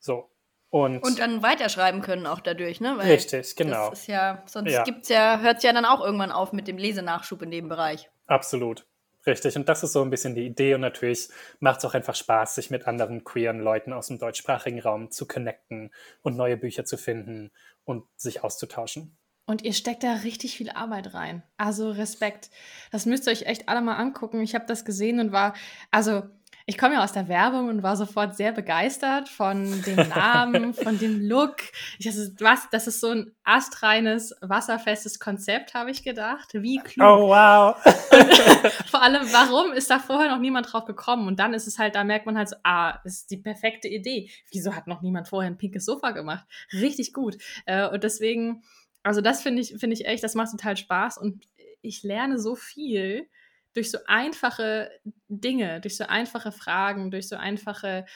So. 0.00 0.30
Und, 0.70 1.02
und 1.02 1.18
dann 1.18 1.42
weiterschreiben 1.42 2.02
können 2.02 2.26
auch 2.26 2.40
dadurch, 2.40 2.80
ne? 2.80 2.98
Weil 2.98 3.10
richtig, 3.10 3.56
genau. 3.56 3.90
Das 3.90 4.00
ist 4.00 4.06
ja, 4.06 4.42
sonst 4.46 4.72
ja. 4.72 4.82
gibt's 4.82 5.08
ja, 5.08 5.40
hört 5.40 5.58
es 5.58 5.62
ja 5.62 5.72
dann 5.72 5.84
auch 5.84 6.04
irgendwann 6.04 6.32
auf 6.32 6.52
mit 6.52 6.68
dem 6.68 6.76
Lesenachschub 6.76 7.40
in 7.42 7.50
dem 7.50 7.68
Bereich. 7.68 8.10
Absolut. 8.26 8.86
Richtig. 9.26 9.56
Und 9.56 9.68
das 9.68 9.82
ist 9.82 9.92
so 9.92 10.02
ein 10.02 10.10
bisschen 10.10 10.34
die 10.34 10.46
Idee. 10.46 10.74
Und 10.74 10.80
natürlich 10.80 11.28
macht 11.60 11.78
es 11.78 11.84
auch 11.84 11.94
einfach 11.94 12.14
Spaß, 12.14 12.54
sich 12.54 12.70
mit 12.70 12.86
anderen 12.86 13.24
queeren 13.24 13.60
Leuten 13.60 13.92
aus 13.92 14.08
dem 14.08 14.18
deutschsprachigen 14.18 14.80
Raum 14.80 15.10
zu 15.10 15.26
connecten 15.26 15.92
und 16.22 16.36
neue 16.36 16.56
Bücher 16.56 16.86
zu 16.86 16.96
finden 16.96 17.50
und 17.84 18.04
sich 18.16 18.42
auszutauschen. 18.42 19.17
Und 19.48 19.62
ihr 19.62 19.72
steckt 19.72 20.04
da 20.04 20.12
richtig 20.12 20.58
viel 20.58 20.68
Arbeit 20.68 21.14
rein. 21.14 21.42
Also 21.56 21.90
Respekt. 21.90 22.50
Das 22.92 23.06
müsst 23.06 23.26
ihr 23.26 23.32
euch 23.32 23.46
echt 23.46 23.66
alle 23.66 23.80
mal 23.80 23.94
angucken. 23.94 24.42
Ich 24.42 24.54
habe 24.54 24.66
das 24.66 24.84
gesehen 24.84 25.20
und 25.20 25.32
war, 25.32 25.54
also 25.90 26.22
ich 26.66 26.76
komme 26.76 26.96
ja 26.96 27.02
aus 27.02 27.12
der 27.12 27.28
Werbung 27.28 27.70
und 27.70 27.82
war 27.82 27.96
sofort 27.96 28.36
sehr 28.36 28.52
begeistert 28.52 29.30
von 29.30 29.82
dem 29.84 30.06
Namen, 30.10 30.74
von 30.74 30.98
dem 30.98 31.26
Look. 31.26 31.56
Ich, 31.98 32.04
das, 32.04 32.16
ist, 32.16 32.42
was, 32.42 32.68
das 32.70 32.86
ist 32.86 33.00
so 33.00 33.08
ein 33.08 33.34
astreines, 33.42 34.36
wasserfestes 34.42 35.18
Konzept, 35.18 35.72
habe 35.72 35.90
ich 35.90 36.02
gedacht. 36.02 36.50
Wie 36.52 36.76
klug. 36.76 37.06
Oh, 37.08 37.28
wow. 37.28 37.74
vor 38.90 39.00
allem, 39.00 39.26
warum 39.32 39.72
ist 39.72 39.88
da 39.88 39.98
vorher 39.98 40.30
noch 40.30 40.40
niemand 40.40 40.70
drauf 40.70 40.84
gekommen? 40.84 41.26
Und 41.26 41.40
dann 41.40 41.54
ist 41.54 41.66
es 41.66 41.78
halt, 41.78 41.94
da 41.94 42.04
merkt 42.04 42.26
man 42.26 42.36
halt 42.36 42.50
so, 42.50 42.56
ah, 42.64 43.00
das 43.02 43.14
ist 43.14 43.30
die 43.30 43.38
perfekte 43.38 43.88
Idee. 43.88 44.28
Wieso 44.52 44.76
hat 44.76 44.86
noch 44.86 45.00
niemand 45.00 45.26
vorher 45.26 45.50
ein 45.50 45.56
pinkes 45.56 45.86
Sofa 45.86 46.10
gemacht? 46.10 46.44
Richtig 46.74 47.14
gut. 47.14 47.38
Äh, 47.64 47.88
und 47.88 48.04
deswegen, 48.04 48.62
also 49.02 49.20
das 49.20 49.42
finde 49.42 49.62
ich, 49.62 49.76
finde 49.78 49.94
ich 49.94 50.06
echt, 50.06 50.22
das 50.22 50.34
macht 50.34 50.50
total 50.50 50.76
Spaß 50.76 51.18
und 51.18 51.46
ich 51.82 52.02
lerne 52.02 52.38
so 52.38 52.54
viel 52.56 53.28
durch 53.74 53.90
so 53.90 53.98
einfache 54.06 54.90
Dinge, 55.28 55.80
durch 55.80 55.96
so 55.96 56.04
einfache 56.04 56.52
Fragen, 56.52 57.10
durch 57.10 57.28
so 57.28 57.36
einfache 57.36 58.06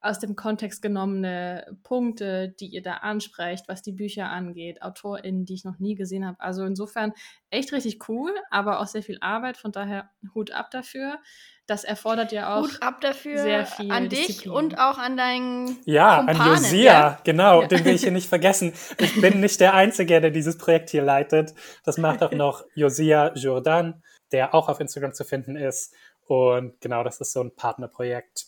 aus 0.00 0.18
dem 0.18 0.36
Kontext 0.36 0.82
genommene 0.82 1.78
Punkte, 1.82 2.54
die 2.60 2.66
ihr 2.66 2.82
da 2.82 2.94
ansprecht, 2.94 3.68
was 3.68 3.82
die 3.82 3.92
Bücher 3.92 4.28
angeht, 4.28 4.82
AutorInnen, 4.82 5.44
die 5.44 5.54
ich 5.54 5.64
noch 5.64 5.78
nie 5.78 5.94
gesehen 5.94 6.26
habe. 6.26 6.40
Also 6.40 6.64
insofern 6.64 7.12
echt 7.50 7.72
richtig 7.72 8.08
cool, 8.08 8.32
aber 8.50 8.80
auch 8.80 8.86
sehr 8.86 9.02
viel 9.02 9.18
Arbeit, 9.20 9.56
von 9.56 9.72
daher 9.72 10.10
Hut 10.34 10.52
ab 10.52 10.70
dafür. 10.70 11.18
Das 11.66 11.84
erfordert 11.84 12.32
ja 12.32 12.56
auch 12.56 12.62
Hut 12.62 12.78
ab 12.82 13.00
dafür 13.00 13.38
sehr 13.38 13.66
viel 13.66 13.92
an 13.92 14.08
dich 14.08 14.26
Disziplin. 14.26 14.52
und 14.52 14.78
auch 14.78 14.98
an 14.98 15.16
deinen 15.16 15.78
Ja, 15.84 16.16
Kumpanen, 16.16 16.40
an 16.40 16.48
Josia, 16.48 16.82
ja? 16.82 17.20
genau, 17.22 17.62
ja. 17.62 17.68
den 17.68 17.84
will 17.84 17.94
ich 17.94 18.02
hier 18.02 18.10
nicht 18.10 18.28
vergessen. 18.28 18.72
Ich 18.98 19.20
bin 19.20 19.40
nicht 19.40 19.60
der 19.60 19.74
Einzige, 19.74 20.20
der 20.20 20.30
dieses 20.30 20.58
Projekt 20.58 20.90
hier 20.90 21.02
leitet. 21.02 21.54
Das 21.84 21.98
macht 21.98 22.22
auch 22.22 22.32
noch 22.32 22.64
Josia 22.74 23.32
Jourdan 23.34 24.02
der 24.32 24.54
auch 24.54 24.68
auf 24.68 24.80
Instagram 24.80 25.12
zu 25.12 25.24
finden 25.24 25.56
ist. 25.56 25.94
Und 26.26 26.80
genau, 26.80 27.02
das 27.02 27.20
ist 27.20 27.32
so 27.32 27.40
ein 27.40 27.54
Partnerprojekt 27.54 28.46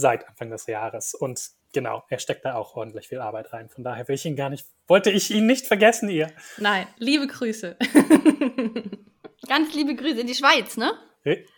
seit 0.00 0.28
Anfang 0.28 0.50
des 0.50 0.66
Jahres. 0.66 1.14
Und 1.14 1.40
genau, 1.72 2.02
er 2.08 2.18
steckt 2.18 2.44
da 2.44 2.54
auch 2.54 2.74
ordentlich 2.76 3.08
viel 3.08 3.20
Arbeit 3.20 3.52
rein. 3.52 3.68
Von 3.68 3.84
daher 3.84 4.08
will 4.08 4.14
ich 4.16 4.24
ihn 4.26 4.34
gar 4.36 4.50
nicht, 4.50 4.66
wollte 4.88 5.10
ich 5.10 5.30
ihn 5.30 5.46
nicht 5.46 5.66
vergessen, 5.66 6.08
ihr. 6.08 6.28
Nein, 6.58 6.86
liebe 6.98 7.26
Grüße. 7.26 7.76
Ganz 9.48 9.74
liebe 9.74 9.94
Grüße 9.94 10.20
in 10.20 10.26
die 10.26 10.34
Schweiz, 10.34 10.76
ne? 10.76 10.92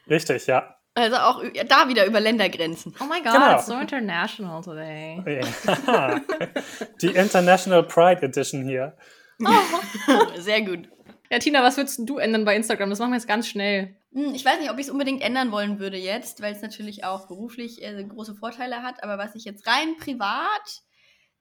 Richtig, 0.09 0.47
ja. 0.47 0.77
Also 0.95 1.17
auch 1.17 1.43
da 1.69 1.89
wieder 1.89 2.05
über 2.07 2.21
Ländergrenzen. 2.21 2.95
Oh 3.01 3.05
my 3.05 3.23
god, 3.23 3.33
Genau. 3.33 3.55
it's 3.57 3.67
so 3.67 3.79
international 3.79 4.63
today. 4.63 5.23
Ja. 5.87 6.21
Die 7.01 7.09
International 7.15 7.83
Pride 7.83 8.23
Edition 8.23 8.65
hier. 8.67 8.97
Sehr 10.37 10.61
gut. 10.63 10.89
Ja, 11.31 11.39
Tina, 11.39 11.63
was 11.63 11.79
würdest 11.79 12.01
du 12.05 12.19
ändern 12.19 12.45
bei 12.45 12.55
Instagram? 12.55 12.91
Das 12.91 12.99
machen 12.99 13.13
wir 13.13 13.17
jetzt 13.17 13.27
ganz 13.29 13.49
schnell. 13.49 13.97
Hm, 14.12 14.35
Ich 14.35 14.45
weiß 14.45 14.61
nicht, 14.61 14.71
ob 14.71 14.78
ich 14.78 14.87
es 14.87 14.90
unbedingt 14.92 15.23
ändern 15.23 15.52
wollen 15.52 15.78
würde 15.78 15.97
jetzt, 15.97 16.42
weil 16.42 16.54
es 16.54 16.62
natürlich 16.62 17.04
auch 17.04 17.28
beruflich 17.28 17.83
äh, 17.83 18.04
große 18.04 18.35
Vorteile 18.35 18.83
hat. 18.83 19.02
Aber 19.02 19.19
was 19.19 19.35
ich 19.35 19.45
jetzt 19.45 19.66
rein 19.66 19.97
privat 19.99 20.83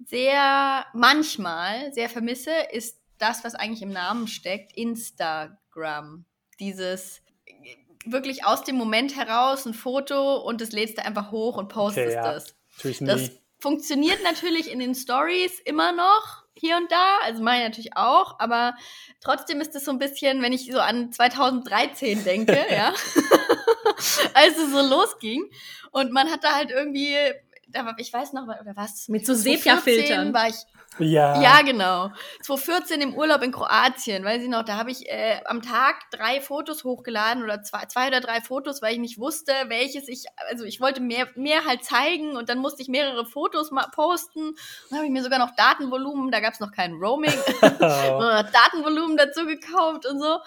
sehr 0.05 0.85
manchmal 0.93 1.93
sehr 1.93 2.09
vermisse, 2.09 2.51
ist 2.71 2.99
das, 3.17 3.43
was 3.43 3.53
eigentlich 3.55 3.83
im 3.83 3.91
Namen 3.91 4.27
steckt, 4.27 4.75
Instagram. 4.75 6.25
Dieses 6.59 7.21
äh, 7.45 7.75
wirklich 8.05 8.45
aus 8.45 8.63
dem 8.63 8.75
Moment 8.77 9.15
heraus 9.15 9.65
ein 9.65 9.73
Foto 9.73 10.37
und 10.37 10.59
das 10.61 10.71
lädst 10.71 10.97
du 10.97 11.05
einfach 11.05 11.31
hoch 11.31 11.57
und 11.57 11.67
postest 11.69 12.07
Okay, 12.07 12.15
ja. 12.15 12.33
das. 12.33 12.55
Das 12.81 13.21
nie. 13.21 13.39
funktioniert 13.59 14.23
natürlich 14.23 14.71
in 14.71 14.79
den 14.79 14.95
Stories 14.95 15.59
immer 15.65 15.91
noch 15.91 16.40
hier 16.61 16.77
und 16.77 16.91
da, 16.91 17.17
also 17.23 17.41
meine 17.41 17.63
natürlich 17.63 17.97
auch, 17.97 18.39
aber 18.39 18.75
trotzdem 19.19 19.59
ist 19.61 19.75
es 19.75 19.83
so 19.83 19.91
ein 19.91 19.97
bisschen, 19.97 20.43
wenn 20.43 20.53
ich 20.53 20.71
so 20.71 20.79
an 20.79 21.11
2013 21.11 22.23
denke, 22.23 22.55
ja, 22.71 22.89
als 24.35 24.57
es 24.57 24.71
so 24.71 24.81
losging 24.81 25.49
und 25.91 26.11
man 26.11 26.29
hat 26.29 26.43
da 26.43 26.53
halt 26.53 26.69
irgendwie, 26.69 27.15
da 27.67 27.85
war, 27.85 27.95
ich 27.97 28.13
weiß 28.13 28.33
noch, 28.33 28.43
oder 28.43 28.75
was? 28.75 29.07
Mit 29.07 29.25
so 29.25 29.33
2014 29.33 29.83
Sepia-Filtern. 29.83 30.33
war 30.35 30.49
ich 30.49 30.55
Ja. 30.99 31.41
ja, 31.41 31.61
genau. 31.61 32.11
2014 32.41 33.01
im 33.01 33.13
Urlaub 33.13 33.41
in 33.43 33.53
Kroatien, 33.53 34.25
weiß 34.25 34.43
ich 34.43 34.49
noch, 34.49 34.63
da 34.63 34.75
habe 34.75 34.91
ich 34.91 35.09
äh, 35.09 35.39
am 35.45 35.61
Tag 35.61 35.95
drei 36.11 36.41
Fotos 36.41 36.83
hochgeladen 36.83 37.43
oder 37.43 37.63
zwei, 37.63 37.85
zwei 37.85 38.07
oder 38.07 38.19
drei 38.19 38.41
Fotos, 38.41 38.81
weil 38.81 38.93
ich 38.93 38.99
nicht 38.99 39.17
wusste, 39.17 39.53
welches 39.67 40.09
ich, 40.09 40.25
also 40.49 40.65
ich 40.65 40.81
wollte 40.81 40.99
mehr, 40.99 41.27
mehr 41.35 41.65
halt 41.65 41.85
zeigen 41.85 42.35
und 42.35 42.49
dann 42.49 42.59
musste 42.59 42.81
ich 42.81 42.89
mehrere 42.89 43.25
Fotos 43.25 43.71
mal 43.71 43.87
posten. 43.93 44.55
Dann 44.89 44.99
habe 44.99 45.05
ich 45.05 45.13
mir 45.13 45.23
sogar 45.23 45.39
noch 45.39 45.55
Datenvolumen, 45.55 46.29
da 46.29 46.41
gab 46.41 46.53
es 46.53 46.59
noch 46.59 46.73
kein 46.73 46.93
Roaming. 46.93 47.33
Datenvolumen 47.71 49.15
dazu 49.15 49.45
gekauft 49.45 50.05
und 50.05 50.19
so. 50.19 50.39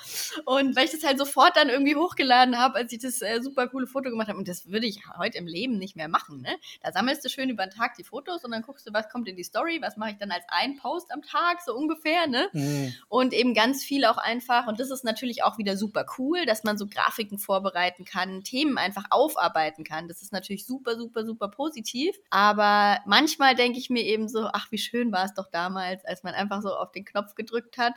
Und 0.44 0.76
weil 0.76 0.84
ich 0.84 0.92
das 0.92 1.04
halt 1.04 1.18
sofort 1.18 1.56
dann 1.56 1.70
irgendwie 1.70 1.96
hochgeladen 1.96 2.58
habe, 2.58 2.76
als 2.76 2.92
ich 2.92 3.00
das 3.00 3.22
äh, 3.22 3.40
super 3.40 3.66
coole 3.68 3.86
Foto 3.86 4.10
gemacht 4.10 4.28
habe. 4.28 4.38
Und 4.38 4.48
das 4.48 4.70
würde 4.70 4.86
ich 4.86 5.00
heute 5.18 5.38
im 5.38 5.46
Leben 5.46 5.78
nicht 5.78 5.96
mehr 5.96 6.08
machen. 6.08 6.42
Ne? 6.42 6.54
Da 6.82 6.92
sammelst 6.92 7.24
du 7.24 7.30
schön 7.30 7.48
über 7.48 7.66
den 7.66 7.70
Tag 7.70 7.94
die 7.94 8.04
Fotos 8.04 8.44
und 8.44 8.50
dann 8.50 8.60
guckst 8.60 8.86
du, 8.86 8.92
was 8.92 9.08
kommt 9.08 9.26
in 9.26 9.36
die 9.36 9.44
Story, 9.44 9.78
was 9.80 9.96
mache 9.96 10.10
ich 10.10 10.18
dann 10.18 10.33
als 10.34 10.44
ein 10.48 10.76
Post 10.76 11.12
am 11.12 11.22
Tag, 11.22 11.60
so 11.62 11.74
ungefähr. 11.74 12.26
Ne? 12.26 12.48
Mm. 12.52 12.92
Und 13.08 13.32
eben 13.32 13.54
ganz 13.54 13.84
viel 13.84 14.04
auch 14.04 14.18
einfach. 14.18 14.66
Und 14.66 14.80
das 14.80 14.90
ist 14.90 15.04
natürlich 15.04 15.42
auch 15.42 15.58
wieder 15.58 15.76
super 15.76 16.04
cool, 16.18 16.44
dass 16.46 16.64
man 16.64 16.76
so 16.76 16.86
Grafiken 16.86 17.38
vorbereiten 17.38 18.04
kann, 18.04 18.42
Themen 18.42 18.78
einfach 18.78 19.04
aufarbeiten 19.10 19.84
kann. 19.84 20.08
Das 20.08 20.22
ist 20.22 20.32
natürlich 20.32 20.66
super, 20.66 20.96
super, 20.96 21.24
super 21.24 21.48
positiv. 21.48 22.16
Aber 22.30 23.00
manchmal 23.06 23.54
denke 23.54 23.78
ich 23.78 23.90
mir 23.90 24.02
eben 24.02 24.28
so, 24.28 24.48
ach, 24.52 24.70
wie 24.70 24.78
schön 24.78 25.12
war 25.12 25.24
es 25.24 25.34
doch 25.34 25.50
damals, 25.50 26.04
als 26.04 26.22
man 26.22 26.34
einfach 26.34 26.62
so 26.62 26.74
auf 26.74 26.92
den 26.92 27.04
Knopf 27.04 27.34
gedrückt 27.34 27.78
hat, 27.78 27.94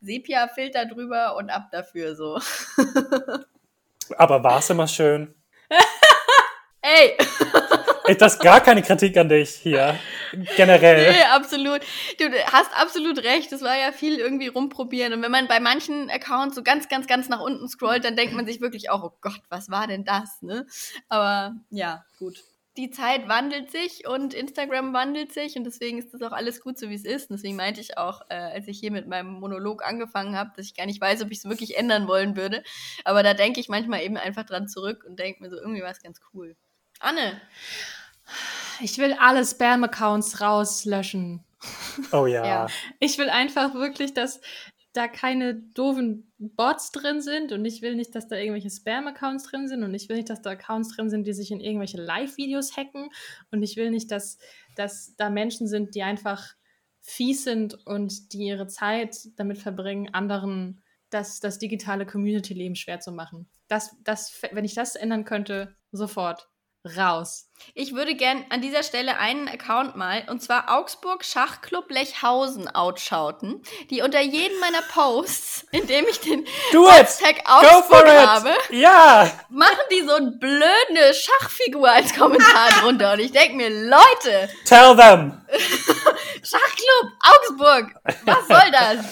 Sepia-Filter 0.00 0.86
drüber 0.86 1.36
und 1.36 1.50
ab 1.50 1.68
dafür 1.70 2.16
so. 2.16 2.40
Aber 4.18 4.42
war 4.42 4.58
es 4.58 4.70
immer 4.70 4.88
schön? 4.88 5.34
Ey! 6.80 7.16
Ey, 8.06 8.16
das 8.16 8.34
ist 8.34 8.42
gar 8.42 8.60
keine 8.60 8.82
Kritik 8.82 9.16
an 9.16 9.28
dich 9.28 9.50
hier. 9.50 9.98
Generell. 10.56 11.12
Nee, 11.12 11.22
absolut. 11.32 11.80
Du 12.18 12.30
hast 12.52 12.70
absolut 12.74 13.18
recht. 13.24 13.52
Es 13.52 13.62
war 13.62 13.76
ja 13.76 13.92
viel 13.92 14.18
irgendwie 14.18 14.48
rumprobieren. 14.48 15.12
Und 15.12 15.22
wenn 15.22 15.30
man 15.30 15.48
bei 15.48 15.60
manchen 15.60 16.08
Accounts 16.10 16.54
so 16.54 16.62
ganz, 16.62 16.88
ganz, 16.88 17.06
ganz 17.06 17.28
nach 17.28 17.40
unten 17.40 17.68
scrollt, 17.68 18.04
dann 18.04 18.16
denkt 18.16 18.34
man 18.34 18.46
sich 18.46 18.60
wirklich 18.60 18.90
auch, 18.90 19.02
oh 19.02 19.12
Gott, 19.20 19.40
was 19.48 19.70
war 19.70 19.86
denn 19.86 20.04
das? 20.04 20.40
Ne? 20.42 20.66
Aber 21.08 21.56
ja, 21.70 22.04
gut. 22.18 22.42
Die 22.76 22.90
Zeit 22.90 23.26
wandelt 23.26 23.70
sich 23.70 24.06
und 24.06 24.34
Instagram 24.34 24.92
wandelt 24.92 25.32
sich 25.32 25.56
und 25.56 25.64
deswegen 25.64 25.98
ist 25.98 26.12
das 26.12 26.20
auch 26.20 26.32
alles 26.32 26.60
gut 26.60 26.78
so, 26.78 26.90
wie 26.90 26.94
es 26.94 27.06
ist. 27.06 27.30
Und 27.30 27.36
deswegen 27.36 27.56
meinte 27.56 27.80
ich 27.80 27.96
auch, 27.96 28.20
äh, 28.28 28.34
als 28.34 28.68
ich 28.68 28.78
hier 28.78 28.92
mit 28.92 29.08
meinem 29.08 29.32
Monolog 29.40 29.82
angefangen 29.82 30.36
habe, 30.36 30.50
dass 30.54 30.66
ich 30.66 30.74
gar 30.74 30.84
nicht 30.84 31.00
weiß, 31.00 31.22
ob 31.22 31.30
ich 31.30 31.38
es 31.38 31.48
wirklich 31.48 31.78
ändern 31.78 32.06
wollen 32.06 32.36
würde. 32.36 32.62
Aber 33.04 33.22
da 33.22 33.32
denke 33.32 33.60
ich 33.60 33.70
manchmal 33.70 34.02
eben 34.02 34.18
einfach 34.18 34.44
dran 34.44 34.68
zurück 34.68 35.04
und 35.08 35.18
denke 35.18 35.42
mir 35.42 35.48
so, 35.48 35.56
irgendwie 35.56 35.80
war 35.80 35.90
es 35.90 36.02
ganz 36.02 36.20
cool. 36.34 36.54
Anne, 37.00 37.40
Ich 38.80 38.98
will 38.98 39.14
alle 39.18 39.44
Spam-Accounts 39.44 40.40
rauslöschen. 40.40 41.44
Oh 42.12 42.26
ja. 42.26 42.46
Ja. 42.46 42.66
Ich 43.00 43.18
will 43.18 43.30
einfach 43.30 43.74
wirklich, 43.74 44.14
dass 44.14 44.40
da 44.92 45.08
keine 45.08 45.54
doofen 45.54 46.32
Bots 46.38 46.90
drin 46.90 47.20
sind 47.20 47.52
und 47.52 47.64
ich 47.64 47.82
will 47.82 47.96
nicht, 47.96 48.14
dass 48.14 48.28
da 48.28 48.36
irgendwelche 48.36 48.70
Spam-Accounts 48.70 49.44
drin 49.44 49.68
sind 49.68 49.82
und 49.82 49.94
ich 49.94 50.08
will 50.08 50.16
nicht, 50.16 50.30
dass 50.30 50.42
da 50.42 50.50
Accounts 50.50 50.94
drin 50.96 51.10
sind, 51.10 51.26
die 51.26 51.34
sich 51.34 51.50
in 51.50 51.60
irgendwelche 51.60 52.00
Live-Videos 52.00 52.76
hacken 52.76 53.10
und 53.50 53.62
ich 53.62 53.76
will 53.76 53.90
nicht, 53.90 54.10
dass, 54.10 54.38
dass 54.74 55.14
da 55.16 55.28
Menschen 55.28 55.68
sind, 55.68 55.94
die 55.94 56.02
einfach 56.02 56.54
fies 57.00 57.44
sind 57.44 57.74
und 57.86 58.32
die 58.32 58.46
ihre 58.46 58.66
Zeit 58.66 59.16
damit 59.36 59.58
verbringen, 59.58 60.12
anderen 60.14 60.82
das, 61.10 61.40
das 61.40 61.58
digitale 61.58 62.06
Community-Leben 62.06 62.74
schwer 62.74 63.00
zu 63.00 63.12
machen. 63.12 63.48
Das, 63.68 63.96
das, 64.02 64.42
wenn 64.52 64.64
ich 64.64 64.74
das 64.74 64.96
ändern 64.96 65.24
könnte, 65.24 65.76
sofort 65.92 66.48
raus. 66.86 67.44
Ich 67.74 67.94
würde 67.94 68.14
gern 68.14 68.44
an 68.50 68.60
dieser 68.60 68.82
Stelle 68.82 69.18
einen 69.18 69.48
Account 69.48 69.96
mal, 69.96 70.24
und 70.28 70.42
zwar 70.42 70.70
Augsburg 70.70 71.24
Schachclub 71.24 71.90
Lechhausen 71.90 72.68
outschauten, 72.68 73.62
die 73.90 74.02
unter 74.02 74.20
jedem 74.20 74.58
meiner 74.60 74.82
Posts, 74.82 75.66
in 75.72 75.86
dem 75.86 76.06
ich 76.06 76.20
den 76.20 76.46
Do! 76.72 76.88
Hashtag 76.88 77.42
Augsburg 77.46 78.06
habe, 78.08 78.52
Ja! 78.70 79.30
machen 79.48 79.78
die 79.90 80.02
so 80.06 80.14
eine 80.14 80.32
blöde 80.32 81.14
Schachfigur 81.14 81.90
als 81.90 82.14
Kommentar 82.14 82.68
drunter. 82.80 83.14
Und 83.14 83.20
ich 83.20 83.32
denke 83.32 83.56
mir, 83.56 83.70
Leute, 83.70 84.48
Tell 84.64 84.94
them! 84.96 85.40
Schachclub 86.42 87.12
Augsburg, 87.22 87.94
was 88.24 88.46
soll 88.46 88.70
das? 88.70 89.06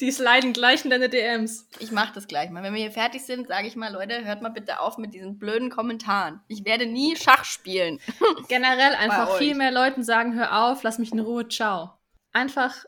Die 0.00 0.10
sliden 0.10 0.52
gleich 0.52 0.84
in 0.84 0.90
deine 0.90 1.08
DMs. 1.08 1.68
Ich 1.78 1.90
mache 1.90 2.12
das 2.14 2.28
gleich 2.28 2.50
mal. 2.50 2.62
Wenn 2.62 2.74
wir 2.74 2.80
hier 2.80 2.90
fertig 2.90 3.24
sind, 3.24 3.48
sage 3.48 3.66
ich 3.66 3.76
mal, 3.76 3.90
Leute, 3.92 4.24
hört 4.26 4.42
mal 4.42 4.50
bitte 4.50 4.80
auf 4.80 4.98
mit 4.98 5.14
diesen 5.14 5.38
blöden 5.38 5.70
Kommentaren. 5.70 6.40
Ich 6.48 6.66
werde 6.66 6.86
nie 6.86 7.16
Schach 7.16 7.44
spielen. 7.44 7.98
Generell 8.48 8.94
einfach 8.94 9.38
viel 9.38 9.54
mehr 9.54 9.70
Leuten 9.70 10.02
sagen, 10.02 10.34
hör 10.34 10.66
auf, 10.66 10.82
lass 10.82 10.98
mich 10.98 11.12
in 11.12 11.20
Ruhe, 11.20 11.48
ciao. 11.48 11.92
Einfach 12.32 12.84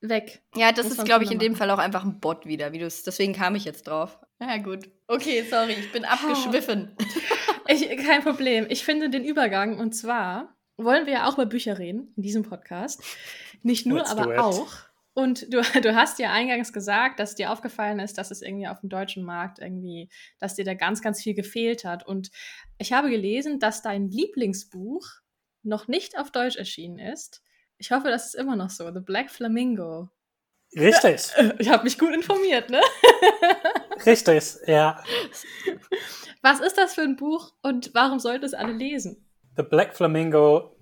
weg. 0.00 0.42
Ja, 0.54 0.70
das 0.70 0.88
Muss 0.88 0.98
ist, 0.98 1.04
glaube 1.04 1.24
ich, 1.24 1.32
in 1.32 1.40
dem. 1.40 1.56
Fall 1.56 1.70
auch 1.70 1.78
einfach 1.78 2.04
ein 2.04 2.20
Bot 2.20 2.46
wieder, 2.46 2.72
wie 2.72 2.78
du 2.78 2.86
es. 2.86 3.02
Deswegen 3.02 3.32
kam 3.32 3.56
ich 3.56 3.64
jetzt 3.64 3.88
drauf. 3.88 4.18
Ja, 4.40 4.58
gut. 4.58 4.88
Okay, 5.08 5.44
sorry, 5.48 5.72
ich 5.72 5.90
bin 5.92 6.04
abgeschwiffen. 6.04 6.96
Ich, 7.68 7.88
kein 8.04 8.22
Problem. 8.22 8.66
Ich 8.68 8.84
finde 8.84 9.08
den 9.08 9.24
Übergang 9.24 9.78
und 9.78 9.94
zwar 9.94 10.56
wollen 10.76 11.06
wir 11.06 11.12
ja 11.12 11.28
auch 11.28 11.34
über 11.34 11.46
Bücher 11.46 11.78
reden 11.78 12.12
in 12.16 12.22
diesem 12.24 12.42
Podcast. 12.42 13.02
Nicht 13.62 13.86
nur, 13.86 13.98
Let's 13.98 14.10
aber 14.10 14.34
it. 14.34 14.38
auch. 14.40 14.72
Und 15.14 15.52
du, 15.52 15.62
du 15.82 15.94
hast 15.94 16.18
ja 16.18 16.32
eingangs 16.32 16.72
gesagt, 16.72 17.20
dass 17.20 17.34
dir 17.34 17.52
aufgefallen 17.52 18.00
ist, 18.00 18.18
dass 18.18 18.30
es 18.30 18.42
irgendwie 18.42 18.68
auf 18.68 18.80
dem 18.80 18.88
deutschen 18.88 19.24
Markt 19.24 19.58
irgendwie, 19.58 20.08
dass 20.38 20.54
dir 20.54 20.64
da 20.64 20.74
ganz, 20.74 21.02
ganz 21.02 21.22
viel 21.22 21.34
gefehlt 21.34 21.84
hat. 21.84 22.06
Und 22.06 22.30
ich 22.78 22.92
habe 22.92 23.10
gelesen, 23.10 23.58
dass 23.58 23.82
dein 23.82 24.08
Lieblingsbuch 24.08 25.06
noch 25.62 25.88
nicht 25.88 26.18
auf 26.18 26.30
Deutsch 26.30 26.56
erschienen 26.56 26.98
ist. 26.98 27.42
Ich 27.78 27.90
hoffe, 27.90 28.08
das 28.08 28.26
ist 28.26 28.34
immer 28.34 28.56
noch 28.56 28.70
so. 28.70 28.92
The 28.92 29.00
Black 29.00 29.30
Flamingo. 29.30 30.08
Richtig, 30.74 31.30
Ich 31.58 31.68
habe 31.68 31.84
mich 31.84 31.98
gut 31.98 32.14
informiert, 32.14 32.70
ne? 32.70 32.80
richtig, 34.06 34.56
ja. 34.66 35.02
Was 36.40 36.60
ist 36.60 36.78
das 36.78 36.94
für 36.94 37.02
ein 37.02 37.16
Buch 37.16 37.52
und 37.62 37.90
warum 37.94 38.18
sollte 38.18 38.46
es 38.46 38.54
alle 38.54 38.72
lesen? 38.72 39.28
The 39.56 39.62
Black 39.62 39.94
Flamingo 39.94 40.74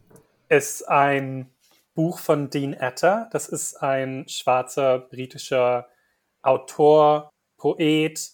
ist 0.49 0.89
ein 0.89 1.51
Buch 1.95 2.19
von 2.19 2.51
Dean 2.51 2.77
Atter. 2.79 3.29
Das 3.33 3.49
ist 3.49 3.77
ein 3.77 4.29
schwarzer 4.29 4.99
britischer 4.99 5.89
Autor, 6.43 7.31
Poet. 7.57 8.31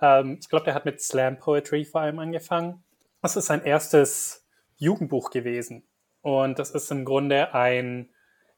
Ähm, 0.00 0.38
ich 0.40 0.48
glaube, 0.48 0.64
der 0.64 0.74
hat 0.74 0.84
mit 0.84 1.00
Slam 1.00 1.38
Poetry 1.38 1.84
vor 1.84 2.02
allem 2.02 2.18
angefangen. 2.18 2.84
Das 3.22 3.36
ist 3.36 3.46
sein 3.46 3.64
erstes 3.64 4.46
Jugendbuch 4.76 5.30
gewesen. 5.30 5.86
Und 6.20 6.58
das 6.58 6.70
ist 6.70 6.90
im 6.90 7.04
Grunde 7.04 7.54
ein, 7.54 8.10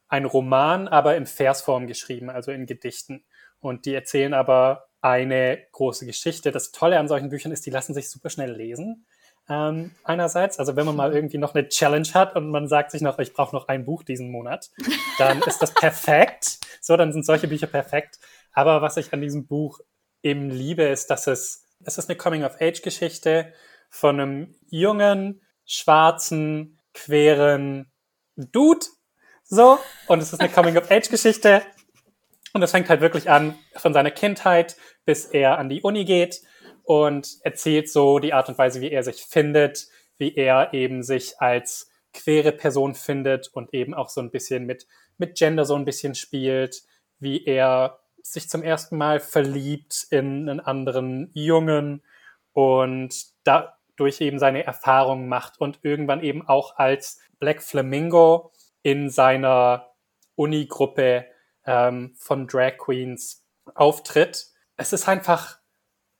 ein 0.08 0.24
Roman, 0.24 0.88
aber 0.88 1.16
in 1.16 1.26
Versform 1.26 1.86
geschrieben, 1.86 2.30
also 2.30 2.52
in 2.52 2.66
Gedichten. 2.66 3.24
Und 3.60 3.86
die 3.86 3.94
erzählen 3.94 4.34
aber 4.34 4.88
eine 5.00 5.66
große 5.72 6.06
Geschichte. 6.06 6.52
Das 6.52 6.72
Tolle 6.72 6.98
an 6.98 7.08
solchen 7.08 7.28
Büchern 7.28 7.52
ist, 7.52 7.66
die 7.66 7.70
lassen 7.70 7.94
sich 7.94 8.10
super 8.10 8.30
schnell 8.30 8.52
lesen. 8.52 9.06
Ähm, 9.48 9.92
einerseits, 10.02 10.58
also 10.58 10.74
wenn 10.74 10.86
man 10.86 10.96
mal 10.96 11.14
irgendwie 11.14 11.38
noch 11.38 11.54
eine 11.54 11.68
Challenge 11.68 12.08
hat 12.14 12.34
und 12.34 12.50
man 12.50 12.66
sagt 12.66 12.90
sich 12.90 13.00
noch, 13.00 13.18
ich 13.20 13.32
brauche 13.32 13.54
noch 13.54 13.68
ein 13.68 13.84
Buch 13.84 14.02
diesen 14.02 14.30
Monat, 14.30 14.70
dann 15.18 15.40
ist 15.42 15.62
das 15.62 15.72
perfekt. 15.72 16.58
So, 16.80 16.96
dann 16.96 17.12
sind 17.12 17.24
solche 17.24 17.46
Bücher 17.46 17.68
perfekt. 17.68 18.18
Aber 18.52 18.82
was 18.82 18.96
ich 18.96 19.12
an 19.12 19.20
diesem 19.20 19.46
Buch 19.46 19.80
eben 20.22 20.50
liebe, 20.50 20.82
ist, 20.82 21.10
dass 21.10 21.26
es, 21.26 21.64
es 21.84 21.98
ist 21.98 22.08
eine 22.08 22.16
Coming-of-Age-Geschichte 22.16 23.52
von 23.88 24.20
einem 24.20 24.54
jungen, 24.68 25.42
schwarzen, 25.64 26.78
queeren 26.92 27.92
Dude. 28.36 28.86
So. 29.44 29.78
Und 30.08 30.20
es 30.20 30.32
ist 30.32 30.40
eine 30.40 30.48
Coming-of-Age-Geschichte. 30.48 31.62
Und 32.52 32.62
es 32.62 32.70
fängt 32.70 32.88
halt 32.88 33.00
wirklich 33.00 33.30
an 33.30 33.56
von 33.74 33.92
seiner 33.92 34.10
Kindheit, 34.10 34.76
bis 35.04 35.26
er 35.26 35.58
an 35.58 35.68
die 35.68 35.82
Uni 35.82 36.04
geht 36.04 36.42
und 36.86 37.38
erzählt 37.42 37.90
so 37.90 38.20
die 38.20 38.32
Art 38.32 38.48
und 38.48 38.56
Weise, 38.58 38.80
wie 38.80 38.92
er 38.92 39.02
sich 39.02 39.24
findet, 39.24 39.88
wie 40.18 40.34
er 40.34 40.72
eben 40.72 41.02
sich 41.02 41.40
als 41.40 41.90
queere 42.14 42.52
Person 42.52 42.94
findet 42.94 43.48
und 43.48 43.74
eben 43.74 43.92
auch 43.92 44.08
so 44.08 44.20
ein 44.20 44.30
bisschen 44.30 44.64
mit, 44.64 44.86
mit 45.18 45.36
Gender 45.36 45.64
so 45.64 45.74
ein 45.74 45.84
bisschen 45.84 46.14
spielt, 46.14 46.82
wie 47.18 47.44
er 47.44 47.98
sich 48.22 48.48
zum 48.48 48.62
ersten 48.62 48.96
Mal 48.96 49.20
verliebt 49.20 50.06
in 50.10 50.48
einen 50.48 50.60
anderen 50.60 51.30
Jungen 51.34 52.02
und 52.52 53.14
dadurch 53.44 54.20
eben 54.20 54.38
seine 54.38 54.64
Erfahrungen 54.64 55.28
macht 55.28 55.60
und 55.60 55.80
irgendwann 55.82 56.22
eben 56.22 56.46
auch 56.46 56.76
als 56.76 57.20
Black 57.38 57.62
Flamingo 57.62 58.52
in 58.82 59.10
seiner 59.10 59.90
Uni-Gruppe 60.36 61.26
ähm, 61.64 62.14
von 62.16 62.46
Drag 62.46 62.78
Queens 62.78 63.44
auftritt. 63.74 64.46
Es 64.76 64.92
ist 64.92 65.08
einfach 65.08 65.55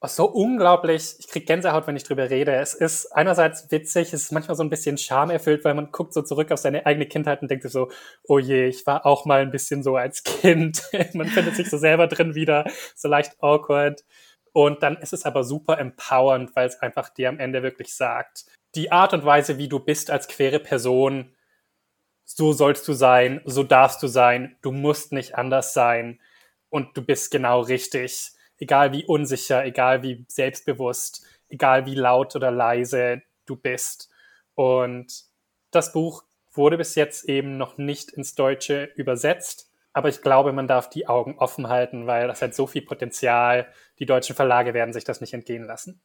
so 0.09 0.27
unglaublich, 0.27 1.17
ich 1.19 1.29
krieg 1.29 1.47
Gänsehaut, 1.47 1.87
wenn 1.87 1.97
ich 1.97 2.05
drüber 2.05 2.29
rede. 2.31 2.55
Es 2.55 2.75
ist 2.75 3.07
einerseits 3.13 3.71
witzig, 3.71 4.13
es 4.13 4.25
ist 4.25 4.33
manchmal 4.33 4.57
so 4.57 4.63
ein 4.63 4.71
bisschen 4.71 4.99
schamerfüllt, 4.99 5.65
weil 5.65 5.75
man 5.75 5.93
guckt 5.93 6.13
so 6.13 6.23
zurück 6.23 6.51
auf 6.53 6.59
seine 6.59 6.87
eigene 6.87 7.07
Kindheit 7.07 7.43
und 7.43 7.51
denkt 7.51 7.63
sich 7.63 7.73
so, 7.73 7.91
oh 8.25 8.39
je, 8.39 8.67
ich 8.67 8.87
war 8.87 9.07
auch 9.07 9.25
mal 9.25 9.43
ein 9.43 9.51
bisschen 9.51 9.83
so 9.83 9.97
als 9.97 10.25
Kind. 10.25 10.83
man 11.15 11.29
findet 11.29 11.57
sich 11.57 11.71
so 11.71 11.79
selber 11.79 12.07
drin 12.07 12.35
wieder, 12.35 12.65
so 12.95 13.09
leicht 13.09 13.37
awkward. 13.41 14.05
Und 14.53 14.83
dann 14.83 14.97
ist 14.97 15.13
es 15.13 15.25
aber 15.25 15.45
super 15.45 15.79
empowernd, 15.79 16.57
weil 16.57 16.67
es 16.67 16.81
einfach 16.81 17.11
dir 17.11 17.29
am 17.29 17.39
Ende 17.39 17.63
wirklich 17.63 17.95
sagt, 17.95 18.47
die 18.75 18.93
Art 18.93 19.13
und 19.13 19.25
Weise, 19.25 19.59
wie 19.59 19.69
du 19.69 19.79
bist 19.79 20.11
als 20.11 20.29
queere 20.29 20.61
Person, 20.61 21.35
so 22.25 22.53
sollst 22.53 22.87
du 22.89 22.93
sein, 22.93 23.41
so 23.45 23.63
darfst 23.63 24.03
du 24.03 24.07
sein, 24.09 24.57
du 24.63 24.73
musst 24.73 25.13
nicht 25.13 25.37
anders 25.37 25.75
sein 25.75 26.21
und 26.71 26.97
du 26.97 27.03
bist 27.03 27.31
genau 27.31 27.61
richtig 27.61 28.36
egal 28.59 28.93
wie 28.93 29.05
unsicher, 29.05 29.65
egal 29.65 30.03
wie 30.03 30.25
selbstbewusst, 30.29 31.27
egal 31.49 31.87
wie 31.87 31.95
laut 31.95 32.37
oder 32.37 32.51
leise 32.51 33.23
du 33.47 33.57
bist. 33.57 34.11
Und 34.55 35.25
das 35.71 35.93
Buch 35.93 36.25
wurde 36.53 36.79
bis 36.79 36.95
jetzt 36.95 37.29
eben 37.29 37.57
noch 37.59 37.79
nicht 37.79 38.11
ins 38.11 38.35
Deutsche 38.35 38.85
übersetzt. 38.97 39.71
Aber 39.93 40.09
ich 40.09 40.21
glaube, 40.21 40.53
man 40.53 40.69
darf 40.69 40.91
die 40.91 41.09
Augen 41.09 41.39
offen 41.39 41.69
halten, 41.69 42.07
weil 42.07 42.29
das 42.29 42.43
hat 42.43 42.55
so 42.55 42.67
viel 42.67 42.83
Potenzial. 42.83 43.67
Die 43.99 44.07
deutschen 44.07 44.37
Verlage 44.37 44.75
werden 44.75 44.93
sich 44.93 45.05
das 45.05 45.21
nicht 45.21 45.33
entgehen 45.33 45.65
lassen. 45.65 46.03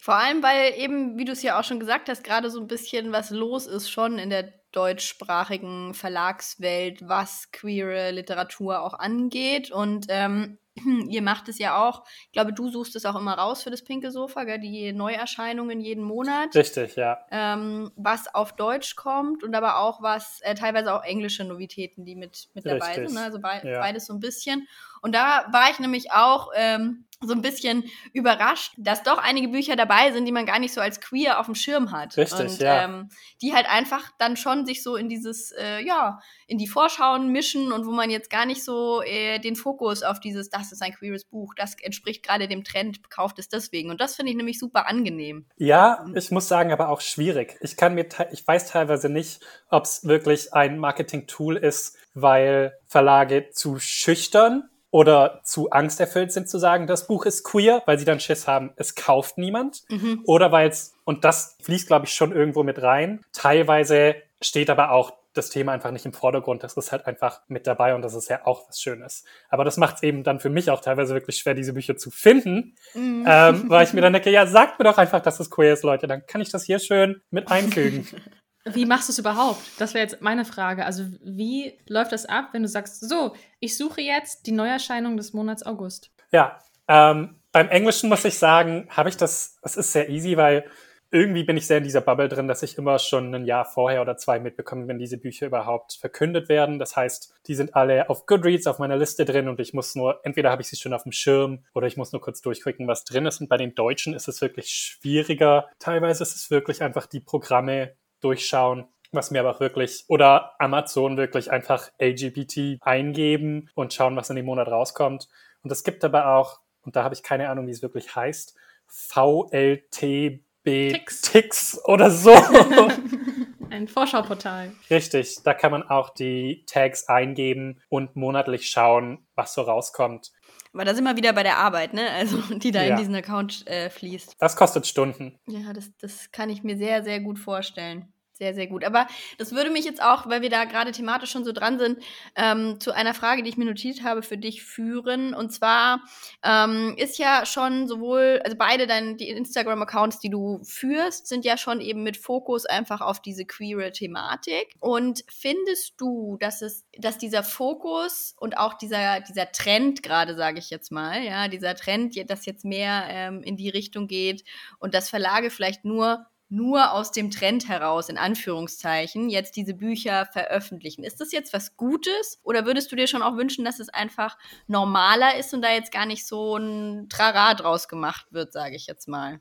Vor 0.00 0.14
allem, 0.14 0.42
weil 0.42 0.74
eben, 0.78 1.18
wie 1.18 1.24
du 1.24 1.32
es 1.32 1.42
ja 1.42 1.58
auch 1.58 1.64
schon 1.64 1.80
gesagt 1.80 2.08
hast, 2.08 2.22
gerade 2.22 2.50
so 2.50 2.60
ein 2.60 2.68
bisschen 2.68 3.12
was 3.12 3.30
los 3.30 3.66
ist 3.66 3.90
schon 3.90 4.18
in 4.18 4.30
der 4.30 4.52
deutschsprachigen 4.72 5.94
Verlagswelt, 5.94 7.08
was 7.08 7.50
queere 7.50 8.10
Literatur 8.10 8.82
auch 8.82 8.94
angeht. 8.94 9.70
Und 9.70 10.06
ähm, 10.08 10.58
ihr 11.08 11.22
macht 11.22 11.48
es 11.48 11.58
ja 11.58 11.76
auch, 11.76 12.04
ich 12.26 12.32
glaube, 12.32 12.52
du 12.52 12.68
suchst 12.68 12.96
es 12.96 13.06
auch 13.06 13.16
immer 13.16 13.34
raus 13.34 13.62
für 13.62 13.70
das 13.70 13.82
pinke 13.82 14.10
Sofa, 14.10 14.44
gell? 14.44 14.58
die 14.58 14.92
Neuerscheinungen 14.92 15.80
jeden 15.80 16.04
Monat. 16.04 16.54
Richtig, 16.54 16.96
ja. 16.96 17.18
Ähm, 17.30 17.90
was 17.96 18.32
auf 18.34 18.54
Deutsch 18.54 18.96
kommt 18.96 19.42
und 19.42 19.54
aber 19.54 19.78
auch 19.78 20.02
was, 20.02 20.40
äh, 20.42 20.54
teilweise 20.54 20.94
auch 20.94 21.02
englische 21.02 21.44
Novitäten, 21.44 22.04
die 22.04 22.14
mit, 22.14 22.48
mit 22.54 22.66
dabei 22.66 22.94
sind. 22.94 23.14
Ne? 23.14 23.22
Also 23.22 23.40
be 23.40 23.48
ja. 23.64 23.80
beides 23.80 24.06
so 24.06 24.12
ein 24.12 24.20
bisschen. 24.20 24.68
Und 25.02 25.14
da 25.14 25.46
war 25.52 25.70
ich 25.70 25.78
nämlich 25.78 26.12
auch 26.12 26.50
ähm, 26.54 27.05
so 27.22 27.32
ein 27.32 27.40
bisschen 27.40 27.84
überrascht, 28.12 28.74
dass 28.76 29.02
doch 29.02 29.16
einige 29.18 29.48
Bücher 29.48 29.74
dabei 29.74 30.12
sind, 30.12 30.26
die 30.26 30.32
man 30.32 30.44
gar 30.44 30.58
nicht 30.58 30.74
so 30.74 30.82
als 30.82 31.00
queer 31.00 31.40
auf 31.40 31.46
dem 31.46 31.54
Schirm 31.54 31.90
hat. 31.90 32.16
Richtig, 32.16 32.52
und, 32.52 32.58
ja. 32.60 32.84
Ähm, 32.84 33.08
die 33.40 33.54
halt 33.54 33.66
einfach 33.68 34.10
dann 34.18 34.36
schon 34.36 34.66
sich 34.66 34.82
so 34.82 34.96
in 34.96 35.08
dieses, 35.08 35.50
äh, 35.52 35.80
ja, 35.80 36.20
in 36.46 36.58
die 36.58 36.66
Vorschauen 36.66 37.32
mischen 37.32 37.72
und 37.72 37.86
wo 37.86 37.90
man 37.90 38.10
jetzt 38.10 38.28
gar 38.28 38.44
nicht 38.44 38.62
so 38.62 39.02
äh, 39.02 39.38
den 39.38 39.56
Fokus 39.56 40.02
auf 40.02 40.20
dieses, 40.20 40.50
das 40.50 40.72
ist 40.72 40.82
ein 40.82 40.92
queeres 40.92 41.24
Buch, 41.24 41.54
das 41.56 41.74
entspricht 41.80 42.22
gerade 42.22 42.48
dem 42.48 42.64
Trend, 42.64 43.08
kauft 43.08 43.38
es 43.38 43.48
deswegen. 43.48 43.90
Und 43.90 44.00
das 44.00 44.14
finde 44.16 44.30
ich 44.30 44.36
nämlich 44.36 44.58
super 44.58 44.86
angenehm. 44.86 45.46
Ja, 45.56 46.04
ich 46.14 46.30
muss 46.30 46.48
sagen, 46.48 46.70
aber 46.70 46.90
auch 46.90 47.00
schwierig. 47.00 47.56
Ich 47.62 47.78
kann 47.78 47.94
mir, 47.94 48.06
ich 48.30 48.46
weiß 48.46 48.68
teilweise 48.68 49.08
nicht, 49.08 49.40
ob 49.70 49.84
es 49.84 50.04
wirklich 50.04 50.52
ein 50.52 50.78
Marketing-Tool 50.78 51.56
ist, 51.56 51.96
weil 52.12 52.78
Verlage 52.86 53.50
zu 53.50 53.78
schüchtern 53.78 54.68
oder 54.96 55.42
zu 55.44 55.68
angsterfüllt 55.68 56.32
sind 56.32 56.48
zu 56.48 56.56
sagen, 56.56 56.86
das 56.86 57.06
Buch 57.06 57.26
ist 57.26 57.44
queer, 57.44 57.82
weil 57.84 57.98
sie 57.98 58.06
dann 58.06 58.18
Schiss 58.18 58.48
haben, 58.48 58.72
es 58.76 58.94
kauft 58.94 59.36
niemand. 59.36 59.82
Mhm. 59.90 60.22
Oder 60.24 60.52
weil 60.52 60.70
es, 60.70 60.94
und 61.04 61.22
das 61.22 61.58
fließt, 61.60 61.86
glaube 61.86 62.06
ich, 62.06 62.14
schon 62.14 62.32
irgendwo 62.32 62.62
mit 62.62 62.80
rein, 62.80 63.20
teilweise 63.34 64.14
steht 64.40 64.70
aber 64.70 64.92
auch 64.92 65.12
das 65.34 65.50
Thema 65.50 65.72
einfach 65.72 65.90
nicht 65.90 66.06
im 66.06 66.14
Vordergrund. 66.14 66.64
Das 66.64 66.78
ist 66.78 66.92
halt 66.92 67.06
einfach 67.06 67.42
mit 67.46 67.66
dabei 67.66 67.94
und 67.94 68.00
das 68.00 68.14
ist 68.14 68.30
ja 68.30 68.46
auch 68.46 68.66
was 68.68 68.80
Schönes. 68.80 69.24
Aber 69.50 69.64
das 69.64 69.76
macht 69.76 69.96
es 69.96 70.02
eben 70.02 70.24
dann 70.24 70.40
für 70.40 70.48
mich 70.48 70.70
auch 70.70 70.80
teilweise 70.80 71.12
wirklich 71.12 71.36
schwer, 71.36 71.52
diese 71.52 71.74
Bücher 71.74 71.98
zu 71.98 72.10
finden, 72.10 72.74
mm. 72.94 73.26
ähm, 73.26 73.64
weil 73.68 73.84
ich 73.84 73.92
mir 73.92 74.00
dann 74.00 74.14
denke, 74.14 74.30
ja, 74.30 74.46
sagt 74.46 74.78
mir 74.78 74.86
doch 74.86 74.96
einfach, 74.96 75.20
dass 75.20 75.38
es 75.40 75.50
queer 75.50 75.74
ist, 75.74 75.84
Leute. 75.84 76.06
Dann 76.06 76.24
kann 76.24 76.40
ich 76.40 76.50
das 76.50 76.64
hier 76.64 76.78
schön 76.78 77.20
mit 77.28 77.50
einfügen. 77.50 78.08
Wie 78.68 78.84
machst 78.84 79.08
du 79.08 79.12
es 79.12 79.18
überhaupt? 79.18 79.60
Das 79.78 79.94
wäre 79.94 80.02
jetzt 80.02 80.20
meine 80.20 80.44
Frage. 80.44 80.84
Also, 80.84 81.04
wie 81.22 81.78
läuft 81.88 82.12
das 82.12 82.26
ab, 82.26 82.48
wenn 82.52 82.62
du 82.62 82.68
sagst, 82.68 83.08
so, 83.08 83.34
ich 83.60 83.76
suche 83.76 84.00
jetzt 84.00 84.46
die 84.46 84.52
Neuerscheinung 84.52 85.16
des 85.16 85.32
Monats 85.32 85.64
August? 85.64 86.10
Ja, 86.32 86.58
ähm, 86.88 87.36
beim 87.52 87.68
Englischen 87.68 88.08
muss 88.08 88.24
ich 88.24 88.38
sagen, 88.38 88.88
habe 88.90 89.08
ich 89.08 89.16
das, 89.16 89.58
es 89.62 89.76
ist 89.76 89.92
sehr 89.92 90.08
easy, 90.10 90.36
weil 90.36 90.64
irgendwie 91.12 91.44
bin 91.44 91.56
ich 91.56 91.66
sehr 91.66 91.78
in 91.78 91.84
dieser 91.84 92.00
Bubble 92.00 92.28
drin, 92.28 92.48
dass 92.48 92.64
ich 92.64 92.76
immer 92.76 92.98
schon 92.98 93.32
ein 93.34 93.44
Jahr 93.44 93.64
vorher 93.64 94.02
oder 94.02 94.16
zwei 94.16 94.40
mitbekomme, 94.40 94.88
wenn 94.88 94.98
diese 94.98 95.18
Bücher 95.18 95.46
überhaupt 95.46 95.92
verkündet 95.94 96.48
werden. 96.48 96.78
Das 96.80 96.96
heißt, 96.96 97.34
die 97.46 97.54
sind 97.54 97.76
alle 97.76 98.10
auf 98.10 98.26
Goodreads 98.26 98.66
auf 98.66 98.80
meiner 98.80 98.96
Liste 98.96 99.24
drin 99.24 99.48
und 99.48 99.60
ich 99.60 99.72
muss 99.72 99.94
nur, 99.94 100.20
entweder 100.24 100.50
habe 100.50 100.62
ich 100.62 100.68
sie 100.68 100.76
schon 100.76 100.92
auf 100.92 101.04
dem 101.04 101.12
Schirm 101.12 101.64
oder 101.74 101.86
ich 101.86 101.96
muss 101.96 102.12
nur 102.12 102.20
kurz 102.20 102.42
durchklicken, 102.42 102.88
was 102.88 103.04
drin 103.04 103.26
ist. 103.26 103.40
Und 103.40 103.48
bei 103.48 103.56
den 103.56 103.74
Deutschen 103.74 104.14
ist 104.14 104.26
es 104.26 104.40
wirklich 104.40 104.70
schwieriger. 104.70 105.68
Teilweise 105.78 106.24
ist 106.24 106.34
es 106.34 106.50
wirklich 106.50 106.82
einfach 106.82 107.06
die 107.06 107.20
Programme 107.20 107.94
durchschauen, 108.20 108.86
was 109.12 109.30
mir 109.30 109.40
aber 109.40 109.56
auch 109.56 109.60
wirklich, 109.60 110.04
oder 110.08 110.52
Amazon 110.58 111.16
wirklich 111.16 111.50
einfach 111.50 111.90
LGBT 112.00 112.78
eingeben 112.80 113.70
und 113.74 113.94
schauen, 113.94 114.16
was 114.16 114.30
in 114.30 114.36
dem 114.36 114.46
Monat 114.46 114.68
rauskommt. 114.68 115.28
Und 115.62 115.72
es 115.72 115.84
gibt 115.84 116.04
aber 116.04 116.34
auch, 116.34 116.60
und 116.82 116.96
da 116.96 117.02
habe 117.02 117.14
ich 117.14 117.22
keine 117.22 117.48
Ahnung, 117.48 117.66
wie 117.66 117.72
es 117.72 117.82
wirklich 117.82 118.14
heißt, 118.14 118.56
VLTB 118.86 120.40
Tix, 120.66 121.20
Tix 121.22 121.84
oder 121.84 122.10
so. 122.10 122.32
Ein 123.70 123.86
Vorschauportal. 123.86 124.72
Richtig, 124.90 125.42
da 125.44 125.54
kann 125.54 125.70
man 125.70 125.84
auch 125.84 126.10
die 126.10 126.64
Tags 126.66 127.08
eingeben 127.08 127.80
und 127.88 128.16
monatlich 128.16 128.68
schauen, 128.68 129.26
was 129.36 129.54
so 129.54 129.62
rauskommt. 129.62 130.32
Aber 130.76 130.84
da 130.84 130.94
sind 130.94 131.04
wir 131.04 131.16
wieder 131.16 131.32
bei 131.32 131.42
der 131.42 131.56
Arbeit, 131.56 131.94
ne? 131.94 132.10
Also 132.10 132.36
die 132.54 132.70
da 132.70 132.82
ja. 132.82 132.90
in 132.90 132.96
diesen 132.98 133.14
Account 133.14 133.66
äh, 133.66 133.88
fließt. 133.88 134.36
Das 134.38 134.56
kostet 134.56 134.86
Stunden. 134.86 135.38
Ja, 135.46 135.72
das, 135.72 135.90
das 135.96 136.30
kann 136.32 136.50
ich 136.50 136.62
mir 136.62 136.76
sehr, 136.76 137.02
sehr 137.02 137.20
gut 137.20 137.38
vorstellen. 137.38 138.12
Sehr, 138.38 138.52
sehr 138.52 138.66
gut. 138.66 138.84
Aber 138.84 139.06
das 139.38 139.52
würde 139.52 139.70
mich 139.70 139.86
jetzt 139.86 140.02
auch, 140.02 140.28
weil 140.28 140.42
wir 140.42 140.50
da 140.50 140.64
gerade 140.64 140.92
thematisch 140.92 141.30
schon 141.30 141.44
so 141.44 141.52
dran 141.52 141.78
sind, 141.78 142.02
ähm, 142.34 142.78
zu 142.80 142.92
einer 142.92 143.14
Frage, 143.14 143.42
die 143.42 143.48
ich 143.48 143.56
mir 143.56 143.64
notiert 143.64 144.02
habe, 144.02 144.22
für 144.22 144.36
dich 144.36 144.62
führen. 144.62 145.32
Und 145.32 145.54
zwar 145.54 146.02
ähm, 146.42 146.94
ist 146.98 147.16
ja 147.16 147.46
schon 147.46 147.88
sowohl, 147.88 148.42
also 148.44 148.54
beide 148.58 148.86
deine 148.86 149.16
die 149.16 149.30
Instagram-Accounts, 149.30 150.18
die 150.18 150.28
du 150.28 150.60
führst, 150.64 151.28
sind 151.28 151.46
ja 151.46 151.56
schon 151.56 151.80
eben 151.80 152.02
mit 152.02 152.18
Fokus 152.18 152.66
einfach 152.66 153.00
auf 153.00 153.22
diese 153.22 153.46
queere 153.46 153.90
Thematik. 153.90 154.74
Und 154.80 155.24
findest 155.28 155.98
du, 155.98 156.36
dass 156.38 156.60
es, 156.60 156.84
dass 156.98 157.16
dieser 157.16 157.42
Fokus 157.42 158.34
und 158.38 158.58
auch 158.58 158.74
dieser, 158.74 159.20
dieser 159.20 159.50
Trend 159.50 160.02
gerade, 160.02 160.36
sage 160.36 160.58
ich 160.58 160.68
jetzt 160.68 160.92
mal, 160.92 161.22
ja, 161.22 161.48
dieser 161.48 161.74
Trend, 161.74 162.14
dass 162.28 162.44
jetzt 162.44 162.66
mehr 162.66 163.06
ähm, 163.08 163.42
in 163.42 163.56
die 163.56 163.70
Richtung 163.70 164.08
geht 164.08 164.44
und 164.78 164.92
dass 164.92 165.08
Verlage 165.08 165.48
vielleicht 165.48 165.86
nur 165.86 166.26
nur 166.48 166.92
aus 166.92 167.10
dem 167.10 167.30
Trend 167.30 167.68
heraus, 167.68 168.08
in 168.08 168.18
Anführungszeichen, 168.18 169.28
jetzt 169.28 169.56
diese 169.56 169.74
Bücher 169.74 170.26
veröffentlichen. 170.26 171.02
Ist 171.02 171.20
das 171.20 171.32
jetzt 171.32 171.52
was 171.52 171.76
Gutes 171.76 172.38
oder 172.42 172.66
würdest 172.66 172.92
du 172.92 172.96
dir 172.96 173.06
schon 173.06 173.22
auch 173.22 173.36
wünschen, 173.36 173.64
dass 173.64 173.80
es 173.80 173.88
einfach 173.88 174.38
normaler 174.66 175.36
ist 175.36 175.52
und 175.54 175.62
da 175.62 175.72
jetzt 175.72 175.92
gar 175.92 176.06
nicht 176.06 176.26
so 176.26 176.56
ein 176.56 177.08
Trara 177.08 177.54
draus 177.54 177.88
gemacht 177.88 178.26
wird, 178.30 178.52
sage 178.52 178.76
ich 178.76 178.86
jetzt 178.86 179.08
mal? 179.08 179.40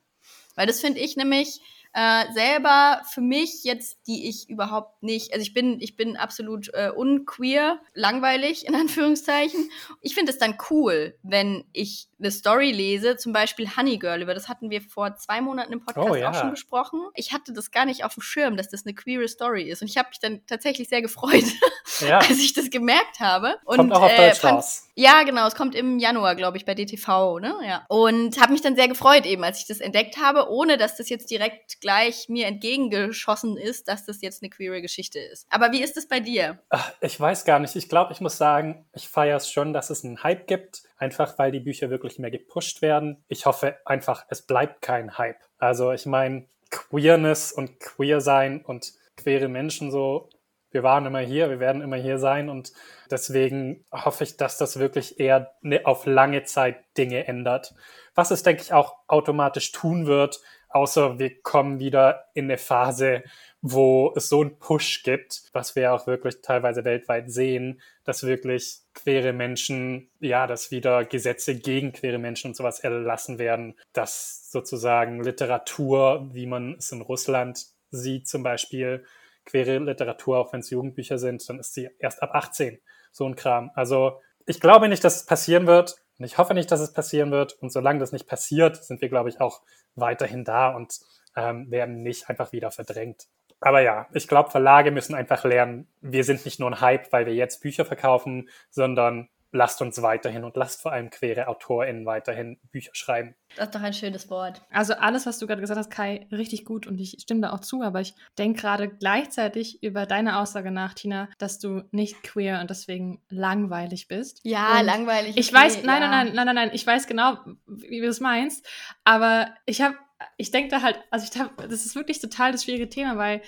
Weil 0.55 0.67
das 0.67 0.81
finde 0.81 0.99
ich 0.99 1.15
nämlich 1.15 1.61
äh, 1.97 2.25
selber 2.33 3.01
für 3.09 3.21
mich 3.21 3.63
jetzt, 3.63 3.99
die 4.05 4.27
ich 4.27 4.49
überhaupt 4.49 5.01
nicht, 5.01 5.31
also 5.31 5.41
ich 5.41 5.53
bin, 5.53 5.79
ich 5.79 5.95
bin 5.95 6.17
absolut 6.17 6.69
äh, 6.73 6.91
unqueer, 6.93 7.79
langweilig 7.93 8.67
in 8.67 8.75
Anführungszeichen. 8.75 9.69
Ich 10.01 10.13
finde 10.13 10.33
es 10.33 10.37
dann 10.37 10.57
cool, 10.69 11.17
wenn 11.23 11.63
ich 11.71 12.09
eine 12.19 12.31
Story 12.31 12.73
lese, 12.73 13.15
zum 13.15 13.31
Beispiel 13.31 13.77
Honey 13.77 13.97
Girl, 13.97 14.21
über 14.21 14.33
das 14.33 14.49
hatten 14.49 14.69
wir 14.69 14.81
vor 14.81 15.15
zwei 15.15 15.39
Monaten 15.39 15.71
im 15.71 15.85
Podcast 15.85 16.09
oh, 16.09 16.15
ja. 16.15 16.31
auch 16.31 16.35
schon 16.35 16.49
gesprochen. 16.51 16.99
Ich 17.15 17.31
hatte 17.31 17.53
das 17.53 17.71
gar 17.71 17.85
nicht 17.85 18.03
auf 18.03 18.13
dem 18.15 18.23
Schirm, 18.23 18.57
dass 18.57 18.67
das 18.67 18.85
eine 18.85 18.93
queere 18.93 19.29
Story 19.29 19.63
ist. 19.63 19.81
Und 19.81 19.87
ich 19.87 19.97
habe 19.97 20.09
mich 20.09 20.19
dann 20.19 20.41
tatsächlich 20.47 20.89
sehr 20.89 21.01
gefreut, 21.01 21.45
ja. 22.01 22.19
als 22.19 22.39
ich 22.39 22.51
das 22.51 22.69
gemerkt 22.69 23.21
habe. 23.21 23.55
Und, 23.63 23.77
kommt 23.77 23.93
auch 23.93 24.01
auf 24.01 24.11
äh, 24.11 24.17
Deutsch 24.17 24.39
fand, 24.39 24.57
raus. 24.57 24.89
Ja, 24.95 25.23
genau, 25.23 25.47
es 25.47 25.55
kommt 25.55 25.75
im 25.75 25.99
Januar, 25.99 26.35
glaube 26.35 26.57
ich, 26.57 26.65
bei 26.65 26.73
DTV, 26.73 27.39
ne? 27.39 27.55
Ja. 27.65 27.85
Und 27.87 28.41
habe 28.41 28.51
mich 28.51 28.61
dann 28.61 28.75
sehr 28.75 28.87
gefreut, 28.87 29.25
eben, 29.25 29.43
als 29.43 29.59
ich 29.59 29.67
das 29.67 29.79
entdeckt 29.79 30.17
habe, 30.17 30.49
ohne 30.49 30.77
dass 30.77 30.97
das 30.97 31.09
jetzt 31.09 31.29
direkt 31.29 31.81
gleich 31.85 32.29
mir 32.29 32.47
entgegengeschossen 32.47 33.57
ist, 33.57 33.87
dass 33.87 34.07
das 34.07 34.19
jetzt 34.23 34.41
eine 34.41 34.49
queere 34.49 34.81
Geschichte 34.81 35.19
ist. 35.19 35.45
Aber 35.51 35.71
wie 35.71 35.83
ist 35.83 35.97
es 35.97 36.07
bei 36.07 36.19
dir? 36.19 36.57
Ach, 36.69 36.91
ich 36.99 37.19
weiß 37.19 37.45
gar 37.45 37.59
nicht. 37.59 37.75
Ich 37.75 37.89
glaube, 37.89 38.11
ich 38.11 38.21
muss 38.21 38.39
sagen, 38.39 38.87
ich 38.91 39.07
feiere 39.07 39.37
es 39.37 39.51
schon, 39.51 39.71
dass 39.71 39.91
es 39.91 40.03
einen 40.03 40.23
Hype 40.23 40.47
gibt, 40.47 40.81
einfach 40.97 41.37
weil 41.37 41.51
die 41.51 41.59
Bücher 41.59 41.91
wirklich 41.91 42.17
mehr 42.17 42.31
gepusht 42.31 42.81
werden. 42.81 43.23
Ich 43.27 43.45
hoffe 43.45 43.77
einfach, 43.85 44.25
es 44.29 44.41
bleibt 44.41 44.81
kein 44.81 45.19
Hype. 45.19 45.37
Also 45.59 45.91
ich 45.91 46.07
meine, 46.07 46.47
Queerness 46.71 47.51
und 47.51 47.79
Queer 47.79 48.19
sein 48.19 48.65
und 48.65 48.91
queere 49.15 49.47
Menschen 49.47 49.91
so, 49.91 50.27
wir 50.75 50.83
waren 50.83 51.05
immer 51.05 51.21
hier, 51.21 51.49
wir 51.49 51.61
werden 51.61 51.81
immer 51.81 51.95
hier 51.95 52.19
sein 52.19 52.49
und 52.49 52.73
deswegen 53.09 53.85
hoffe 53.93 54.25
ich, 54.25 54.35
dass 54.35 54.57
das 54.57 54.77
wirklich 54.77 55.21
eher 55.21 55.53
ne, 55.61 55.85
auf 55.85 56.05
lange 56.05 56.43
Zeit 56.43 56.77
Dinge 56.97 57.25
ändert. 57.27 57.73
Was 58.13 58.29
es, 58.29 58.43
denke 58.43 58.61
ich, 58.61 58.73
auch 58.73 58.97
automatisch 59.07 59.71
tun 59.71 60.05
wird, 60.05 60.41
außer 60.69 61.17
wir 61.17 61.41
kommen 61.41 61.79
wieder 61.79 62.25
in 62.33 62.45
eine 62.45 62.57
Phase, 62.57 63.23
wo 63.61 64.13
es 64.17 64.27
so 64.27 64.41
einen 64.41 64.59
Push 64.59 65.03
gibt, 65.03 65.43
was 65.53 65.77
wir 65.77 65.93
auch 65.93 66.07
wirklich 66.07 66.41
teilweise 66.41 66.83
weltweit 66.83 67.31
sehen, 67.31 67.81
dass 68.03 68.23
wirklich 68.23 68.81
queere 68.93 69.31
Menschen, 69.31 70.09
ja, 70.19 70.45
dass 70.45 70.71
wieder 70.71 71.05
Gesetze 71.05 71.55
gegen 71.55 71.93
queere 71.93 72.17
Menschen 72.17 72.49
und 72.49 72.55
sowas 72.55 72.81
erlassen 72.81 73.39
werden, 73.39 73.75
dass 73.93 74.51
sozusagen 74.51 75.23
Literatur, 75.23 76.27
wie 76.33 76.47
man 76.47 76.75
es 76.77 76.91
in 76.91 77.01
Russland 77.01 77.65
sieht 77.91 78.27
zum 78.27 78.43
Beispiel, 78.43 79.05
queere 79.45 79.77
Literatur, 79.79 80.37
auch 80.37 80.53
wenn 80.53 80.59
es 80.59 80.69
Jugendbücher 80.69 81.17
sind, 81.17 81.47
dann 81.47 81.59
ist 81.59 81.73
sie 81.73 81.89
erst 81.99 82.21
ab 82.21 82.31
18. 82.33 82.79
So 83.11 83.25
ein 83.25 83.35
Kram. 83.35 83.71
Also 83.75 84.19
ich 84.45 84.59
glaube 84.59 84.89
nicht, 84.89 85.03
dass 85.03 85.15
es 85.15 85.25
passieren 85.25 85.67
wird. 85.67 85.95
Und 86.17 86.25
ich 86.25 86.37
hoffe 86.37 86.53
nicht, 86.53 86.71
dass 86.71 86.79
es 86.79 86.93
passieren 86.93 87.31
wird. 87.31 87.53
Und 87.53 87.71
solange 87.71 87.99
das 87.99 88.11
nicht 88.11 88.27
passiert, 88.27 88.83
sind 88.83 89.01
wir, 89.01 89.09
glaube 89.09 89.29
ich, 89.29 89.41
auch 89.41 89.61
weiterhin 89.95 90.43
da 90.43 90.69
und 90.69 90.99
ähm, 91.35 91.69
werden 91.71 92.03
nicht 92.03 92.29
einfach 92.29 92.51
wieder 92.51 92.71
verdrängt. 92.71 93.27
Aber 93.59 93.81
ja, 93.81 94.07
ich 94.13 94.27
glaube, 94.27 94.51
Verlage 94.51 94.91
müssen 94.91 95.15
einfach 95.15 95.43
lernen, 95.43 95.87
wir 96.01 96.23
sind 96.23 96.45
nicht 96.45 96.59
nur 96.59 96.69
ein 96.69 96.81
Hype, 96.81 97.11
weil 97.11 97.25
wir 97.25 97.33
jetzt 97.33 97.61
Bücher 97.61 97.85
verkaufen, 97.85 98.49
sondern 98.69 99.29
lasst 99.55 99.81
uns 99.81 100.01
weiterhin 100.01 100.43
und 100.43 100.55
lasst 100.55 100.81
vor 100.81 100.91
allem 100.91 101.09
queere 101.09 101.47
AutorInnen 101.47 102.05
weiterhin 102.05 102.59
Bücher 102.71 102.91
schreiben. 102.93 103.35
Das 103.55 103.67
ist 103.67 103.75
doch 103.75 103.81
ein 103.81 103.93
schönes 103.93 104.29
Wort. 104.29 104.61
Also 104.69 104.93
alles, 104.95 105.25
was 105.25 105.39
du 105.39 105.47
gerade 105.47 105.61
gesagt 105.61 105.79
hast, 105.79 105.89
Kai, 105.89 106.27
richtig 106.31 106.65
gut 106.65 106.85
und 106.85 106.99
ich 106.99 107.17
stimme 107.21 107.41
da 107.41 107.53
auch 107.53 107.61
zu, 107.61 107.81
aber 107.81 108.01
ich 108.01 108.13
denke 108.37 108.61
gerade 108.61 108.89
gleichzeitig 108.89 109.81
über 109.81 110.05
deine 110.05 110.39
Aussage 110.39 110.71
nach, 110.71 110.93
Tina, 110.93 111.29
dass 111.37 111.57
du 111.57 111.83
nicht 111.91 112.21
queer 112.21 112.59
und 112.59 112.69
deswegen 112.69 113.21
langweilig 113.29 114.07
bist. 114.07 114.41
Ja, 114.43 114.79
und 114.79 114.85
langweilig. 114.85 115.37
Ich 115.37 115.51
weiß, 115.51 115.83
nein, 115.83 116.01
ja. 116.01 116.09
nein, 116.09 116.27
nein, 116.27 116.35
nein, 116.35 116.45
nein, 116.45 116.55
nein, 116.55 116.71
ich 116.73 116.85
weiß 116.85 117.07
genau, 117.07 117.37
wie 117.65 118.01
du 118.01 118.07
es 118.07 118.19
meinst, 118.19 118.67
aber 119.05 119.47
ich 119.65 119.81
habe, 119.81 119.95
ich 120.37 120.51
denke 120.51 120.69
da 120.69 120.81
halt, 120.81 120.99
also 121.11 121.27
ich 121.31 121.39
habe, 121.39 121.67
das 121.67 121.85
ist 121.85 121.95
wirklich 121.95 122.19
total 122.19 122.51
das 122.51 122.65
schwierige 122.65 122.89
Thema, 122.89 123.17
weil 123.17 123.41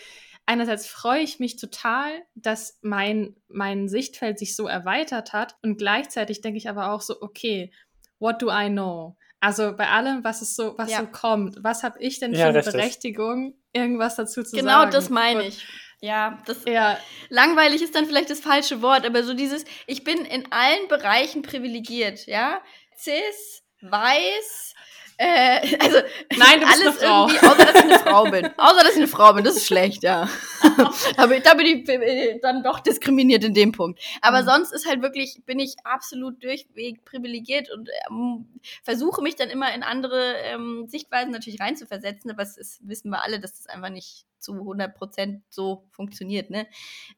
einerseits 0.48 0.88
freue 0.88 1.22
ich 1.22 1.40
mich 1.40 1.58
total, 1.58 2.10
dass 2.34 2.80
mein, 2.82 3.36
mein 3.48 3.88
Sichtfeld 3.88 4.40
sich 4.40 4.56
so 4.56 4.68
erweitert 4.68 5.34
hat 5.34 5.56
und 5.62 5.78
gleichzeitig 5.78 6.42
denke 6.42 6.58
ich 6.58 6.70
aber 6.70 6.92
auch 6.92 7.02
so, 7.02 7.22
okay, 7.22 7.72
what 8.18 8.42
do 8.42 8.50
I 8.50 8.70
know? 8.70 9.16
Also 9.40 9.76
bei 9.76 9.88
allem, 9.90 10.24
was 10.24 10.42
es 10.42 10.56
so, 10.56 10.74
was 10.78 10.90
ja. 10.90 11.00
so 11.00 11.08
kommt, 11.08 11.64
was 11.64 11.84
habe 11.84 12.00
ich 12.00 12.20
denn 12.20 12.34
für 12.34 12.40
ja, 12.40 12.48
eine 12.48 12.64
Berechtigung, 12.64 13.54
irgendwas 13.72 14.16
dazu 14.16 14.42
zu 14.42 14.56
genau 14.56 14.72
sagen? 14.72 14.90
Genau 14.90 14.92
das 14.92 15.10
meine 15.10 15.44
ich. 15.44 15.64
Ja, 16.00 16.42
das 16.46 16.64
ja. 16.66 16.98
langweilig 17.30 17.82
ist 17.82 17.96
dann 17.96 18.06
vielleicht 18.06 18.30
das 18.30 18.40
falsche 18.40 18.82
Wort, 18.82 19.06
aber 19.06 19.24
so 19.24 19.34
dieses, 19.34 19.66
ich 19.86 20.04
bin 20.04 20.26
in 20.26 20.52
allen 20.52 20.88
Bereichen 20.88 21.42
privilegiert, 21.42 22.26
ja. 22.26 22.62
Cis, 22.96 23.64
weiß, 23.82 24.74
äh, 25.18 25.78
also 25.80 25.98
Nein, 26.38 26.60
du 26.60 26.66
bist 26.66 26.86
alles 26.86 27.02
eine 27.02 27.10
Frau. 27.10 27.24
außer 27.26 27.66
dass 27.66 27.76
ich 27.76 27.84
eine 27.84 28.00
Frau 28.00 28.24
bin. 28.26 28.50
Außer 28.58 28.84
dass 28.84 28.92
ich 28.92 28.98
eine 28.98 29.08
Frau 29.08 29.34
bin, 29.34 29.44
das 29.44 29.58
ist 29.58 29.68
schlecht, 29.68 30.04
ja. 30.04 30.30
da, 31.18 31.26
bin, 31.28 31.42
da 31.44 31.54
bin 31.56 31.66
ich 31.66 31.90
äh, 31.90 32.40
dann 32.40 32.64
doch 32.64 32.80
diskriminiert 32.80 33.44
in 33.44 33.54
dem 33.54 33.72
Punkt. 33.72 34.00
Aber 34.22 34.42
mhm. 34.42 34.46
sonst 34.46 34.74
ist 34.74 34.88
halt 34.88 35.02
wirklich, 35.02 35.42
bin 35.46 35.60
ich 35.60 35.76
absolut 35.84 36.44
durchweg 36.44 37.04
privilegiert 37.06 37.72
und 37.72 37.90
ähm, 38.10 38.48
versuche 38.84 39.22
mich 39.22 39.36
dann 39.36 39.50
immer 39.50 39.74
in 39.74 39.84
andere 39.84 40.36
ähm, 40.44 40.86
Sichtweisen 40.88 41.32
natürlich 41.32 41.60
reinzuversetzen, 41.60 42.32
aber 42.32 42.44
es 42.44 42.58
ist, 42.58 42.88
wissen 42.88 43.10
wir 43.10 43.24
alle, 43.24 43.40
dass 43.40 43.58
das 43.58 43.68
einfach 43.68 43.90
nicht 43.90 44.26
zu 44.40 44.54
100 44.54 44.96
Prozent 44.96 45.44
so 45.50 45.88
funktioniert. 45.92 46.50
Ne? 46.50 46.68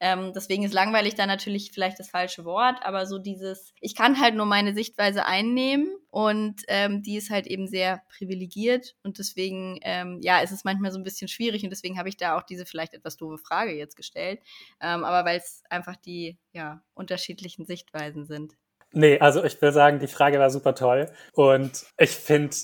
Ähm, 0.00 0.32
deswegen 0.34 0.64
ist 0.64 0.74
langweilig 0.74 1.14
da 1.14 1.26
natürlich 1.26 1.72
vielleicht 1.72 1.98
das 1.98 2.10
falsche 2.10 2.44
Wort, 2.44 2.76
aber 2.82 3.06
so 3.06 3.18
dieses, 3.18 3.72
ich 3.80 3.94
kann 3.94 4.20
halt 4.20 4.34
nur 4.34 4.46
meine 4.46 4.74
Sichtweise 4.74 5.26
einnehmen 5.26 5.88
und 6.10 6.62
ähm, 6.68 7.02
die 7.02 7.16
ist 7.16 7.30
halt 7.30 7.46
eben 7.46 7.66
sehr 7.66 8.02
privilegiert 8.08 8.96
und 9.02 9.18
deswegen, 9.18 9.78
ähm, 9.82 10.18
ja, 10.22 10.40
ist 10.40 10.52
es 10.52 10.64
manchmal 10.64 10.92
so 10.92 10.98
ein 10.98 11.04
bisschen 11.04 11.28
schwierig 11.28 11.62
und 11.64 11.70
deswegen 11.70 11.98
habe 11.98 12.08
ich 12.08 12.16
da 12.16 12.36
auch 12.36 12.42
diese 12.42 12.66
vielleicht 12.66 12.94
etwas 12.94 13.16
doofe 13.16 13.38
Frage 13.38 13.72
jetzt 13.72 13.96
gestellt, 13.96 14.40
ähm, 14.80 15.04
aber 15.04 15.28
weil 15.28 15.38
es 15.38 15.62
einfach 15.70 15.96
die, 15.96 16.38
ja, 16.52 16.82
unterschiedlichen 16.94 17.66
Sichtweisen 17.66 18.26
sind. 18.26 18.54
Nee, 18.92 19.18
also 19.20 19.44
ich 19.44 19.60
will 19.62 19.72
sagen, 19.72 20.00
die 20.00 20.08
Frage 20.08 20.38
war 20.40 20.50
super 20.50 20.74
toll 20.74 21.10
und 21.32 21.86
ich 21.96 22.10
finde 22.10 22.56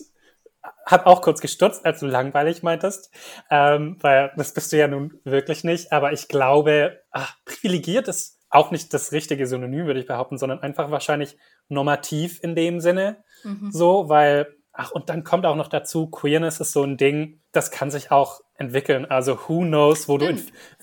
habe 0.86 1.06
auch 1.06 1.22
kurz 1.22 1.40
gestutzt, 1.40 1.84
als 1.84 2.00
du 2.00 2.06
langweilig 2.06 2.62
meintest, 2.62 3.10
ähm, 3.50 3.96
weil 4.00 4.32
das 4.36 4.54
bist 4.54 4.72
du 4.72 4.78
ja 4.78 4.88
nun 4.88 5.20
wirklich 5.24 5.64
nicht. 5.64 5.92
Aber 5.92 6.12
ich 6.12 6.28
glaube, 6.28 7.00
ach, 7.10 7.36
privilegiert 7.44 8.08
ist 8.08 8.40
auch 8.50 8.70
nicht 8.70 8.94
das 8.94 9.12
richtige 9.12 9.46
Synonym, 9.46 9.86
würde 9.86 10.00
ich 10.00 10.06
behaupten, 10.06 10.38
sondern 10.38 10.60
einfach 10.60 10.90
wahrscheinlich 10.90 11.36
normativ 11.68 12.42
in 12.42 12.54
dem 12.54 12.80
Sinne. 12.80 13.24
Mhm. 13.42 13.70
So, 13.72 14.08
weil, 14.08 14.54
ach, 14.72 14.92
und 14.92 15.08
dann 15.08 15.24
kommt 15.24 15.46
auch 15.46 15.56
noch 15.56 15.68
dazu, 15.68 16.08
Queerness 16.08 16.60
ist 16.60 16.72
so 16.72 16.84
ein 16.84 16.96
Ding, 16.96 17.40
das 17.52 17.70
kann 17.70 17.90
sich 17.90 18.10
auch 18.10 18.40
entwickeln. 18.56 19.04
Also 19.06 19.38
who 19.48 19.60
knows, 19.60 20.08
wo 20.08 20.18
du 20.18 20.26
in, 20.26 20.42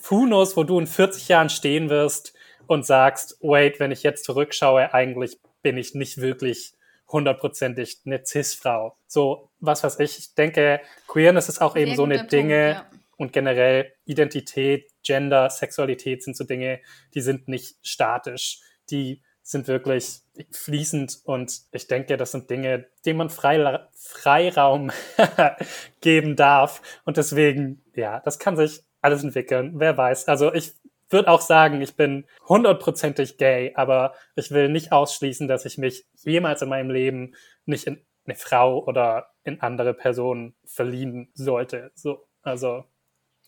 who 0.10 0.26
knows, 0.26 0.58
wo 0.58 0.64
du 0.64 0.80
in 0.80 0.88
40 0.88 1.28
Jahren 1.30 1.50
stehen 1.50 1.90
wirst 1.90 2.34
und 2.68 2.86
sagst, 2.86 3.38
wait, 3.42 3.80
wenn 3.80 3.92
ich 3.92 4.04
jetzt 4.04 4.26
zurückschaue, 4.26 4.94
eigentlich 4.94 5.40
bin 5.62 5.78
ich 5.78 5.96
nicht 5.96 6.20
wirklich 6.20 6.74
hundertprozentig 7.14 8.02
eine 8.06 8.26
Cis-Frau. 8.26 8.98
So, 9.08 9.52
was 9.60 9.84
weiß 9.84 10.00
ich. 10.00 10.20
Ich 10.20 10.36
denke, 10.36 10.82
Queerness 11.08 11.48
ist 11.48 11.62
auch 11.62 11.74
Sehr 11.74 11.84
eben 11.84 11.96
so 11.96 12.04
eine 12.04 12.26
Dinge 12.26 12.72
ja. 12.72 12.90
und 13.16 13.32
generell 13.32 13.94
Identität, 14.06 14.92
Gender, 15.04 15.50
Sexualität 15.50 16.24
sind 16.24 16.36
so 16.36 16.44
Dinge, 16.44 16.82
die 17.14 17.22
sind 17.22 17.48
nicht 17.48 17.78
statisch. 17.84 18.60
Die 18.90 19.22
sind 19.44 19.68
wirklich 19.68 20.22
fließend 20.52 21.20
und 21.26 21.62
ich 21.72 21.88
denke, 21.88 22.18
das 22.18 22.32
sind 22.32 22.50
Dinge, 22.50 22.88
denen 23.06 23.18
man 23.18 23.30
Freira 23.30 23.90
Freiraum 23.94 24.92
geben 26.02 26.36
darf. 26.36 26.82
Und 27.06 27.18
deswegen, 27.18 27.84
ja, 27.94 28.22
das 28.22 28.40
kann 28.40 28.58
sich 28.58 28.84
alles 29.02 29.24
entwickeln. 29.24 29.74
Wer 29.76 29.98
weiß. 29.98 30.30
Also 30.30 30.54
ich 30.54 30.74
würde 31.14 31.30
auch 31.30 31.42
sagen, 31.42 31.82
ich 31.82 31.96
bin 31.96 32.26
hundertprozentig 32.48 33.38
gay, 33.38 33.72
aber 33.76 34.14
ich 34.36 34.52
will 34.52 34.70
nicht 34.70 34.92
ausschließen, 34.92 35.48
dass 35.48 35.66
ich 35.66 35.78
mich 35.78 36.06
jemals 36.24 36.62
in 36.62 36.70
meinem 36.70 36.90
Leben 36.90 37.36
nicht 37.66 37.88
in 37.88 38.04
eine 38.26 38.36
Frau 38.36 38.84
oder 38.84 39.30
in 39.44 39.62
andere 39.62 39.94
Personen 39.94 40.56
verlieben 40.66 41.30
sollte. 41.34 41.92
So, 41.96 42.28
also 42.42 42.84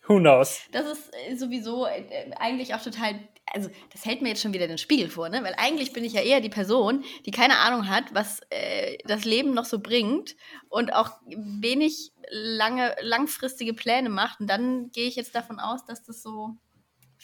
who 0.07 0.19
knows? 0.19 0.61
Das 0.71 0.85
ist 0.85 1.11
äh, 1.27 1.35
sowieso 1.35 1.85
äh, 1.85 2.31
eigentlich 2.37 2.73
auch 2.73 2.81
total 2.81 3.19
also 3.53 3.69
das 3.91 4.05
hält 4.05 4.21
mir 4.21 4.29
jetzt 4.29 4.41
schon 4.41 4.53
wieder 4.53 4.67
den 4.67 4.77
Spiegel 4.77 5.09
vor, 5.09 5.29
ne? 5.29 5.43
Weil 5.43 5.53
eigentlich 5.57 5.93
bin 5.93 6.03
ich 6.03 6.13
ja 6.13 6.21
eher 6.21 6.41
die 6.41 6.49
Person, 6.49 7.03
die 7.25 7.31
keine 7.31 7.57
Ahnung 7.59 7.87
hat, 7.87 8.13
was 8.13 8.41
äh, 8.49 8.97
das 9.05 9.23
Leben 9.23 9.53
noch 9.53 9.65
so 9.65 9.79
bringt 9.79 10.35
und 10.67 10.93
auch 10.93 11.11
wenig 11.27 12.11
lange 12.29 12.95
langfristige 13.01 13.73
Pläne 13.73 14.09
macht. 14.09 14.39
Und 14.39 14.47
dann 14.47 14.89
gehe 14.91 15.07
ich 15.07 15.15
jetzt 15.15 15.35
davon 15.35 15.59
aus, 15.59 15.85
dass 15.85 16.03
das 16.03 16.21
so 16.21 16.57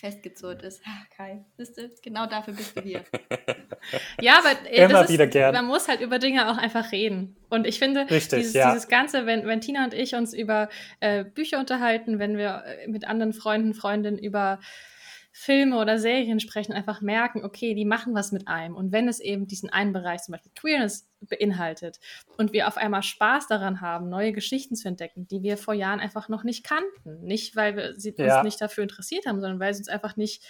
festgezurrt 0.02 0.64
ist. 0.64 0.82
Ach, 0.86 1.16
Kai, 1.16 1.46
siehst 1.58 1.78
du, 1.78 1.90
genau 2.02 2.26
dafür 2.26 2.56
bist 2.56 2.76
du 2.76 2.82
hier. 2.82 3.04
ja, 4.22 4.40
aber 4.40 4.68
äh, 4.70 4.86
Immer 4.86 5.08
wieder 5.08 5.26
ist, 5.26 5.32
gern. 5.32 5.54
man 5.54 5.68
muss 5.68 5.88
halt 5.88 6.02
über 6.02 6.18
Dinge 6.18 6.52
auch 6.52 6.58
einfach 6.58 6.92
reden. 6.92 7.38
Und 7.50 7.68
ich 7.68 7.78
finde, 7.78 8.10
Richtig, 8.10 8.40
dieses, 8.40 8.54
ja. 8.54 8.72
dieses 8.74 8.88
Ganze, 8.88 9.28
wenn, 9.28 9.46
wenn 9.46 9.62
Tina 9.62 9.84
und 9.84 9.94
ich 9.94 10.16
uns 10.16 10.34
über 10.34 10.70
äh, 11.00 11.24
Bücher 11.24 11.60
unterhalten, 11.60 12.18
wenn 12.18 12.36
wir 12.36 12.64
äh, 12.66 12.88
mit 12.88 13.08
anderen 13.08 13.32
Freunden, 13.32 13.76
Freundinnen 13.76 14.18
über 14.18 14.60
Filme 15.32 15.80
oder 15.80 15.98
Serien 15.98 16.40
sprechen, 16.40 16.74
einfach 16.74 17.02
merken, 17.02 17.44
okay, 17.44 17.74
die 17.74 17.86
machen 17.86 18.14
was 18.14 18.32
mit 18.32 18.48
einem. 18.48 18.76
Und 18.76 18.92
wenn 18.92 19.08
es 19.08 19.20
eben 19.20 19.48
diesen 19.48 19.70
einen 19.70 19.94
Bereich, 19.94 20.22
zum 20.24 20.34
Beispiel 20.34 20.52
Queerness, 20.56 21.08
beinhaltet 21.22 22.00
und 22.38 22.52
wir 22.52 22.68
auf 22.68 22.78
einmal 22.78 23.04
Spaß 23.04 23.48
daran 23.48 23.80
haben, 23.80 24.10
neue 24.10 24.34
Geschichten 24.34 24.76
zu 24.76 24.88
entdecken, 24.88 25.28
die 25.28 25.44
wir 25.44 25.56
vor 25.56 25.76
Jahren 25.76 26.00
einfach 26.00 26.30
noch 26.30 26.44
nicht 26.44 26.66
kannten. 26.66 27.24
Nicht, 27.24 27.56
weil 27.56 27.76
wir 27.76 27.94
sie 28.00 28.14
ja. 28.18 28.38
uns 28.38 28.46
nicht 28.46 28.60
dafür 28.60 28.84
interessiert 28.84 29.28
haben, 29.28 29.40
sondern 29.40 29.60
weil 29.60 29.74
sie 29.74 29.82
uns 29.82 29.88
einfach 29.88 30.18
nicht, 30.18 30.44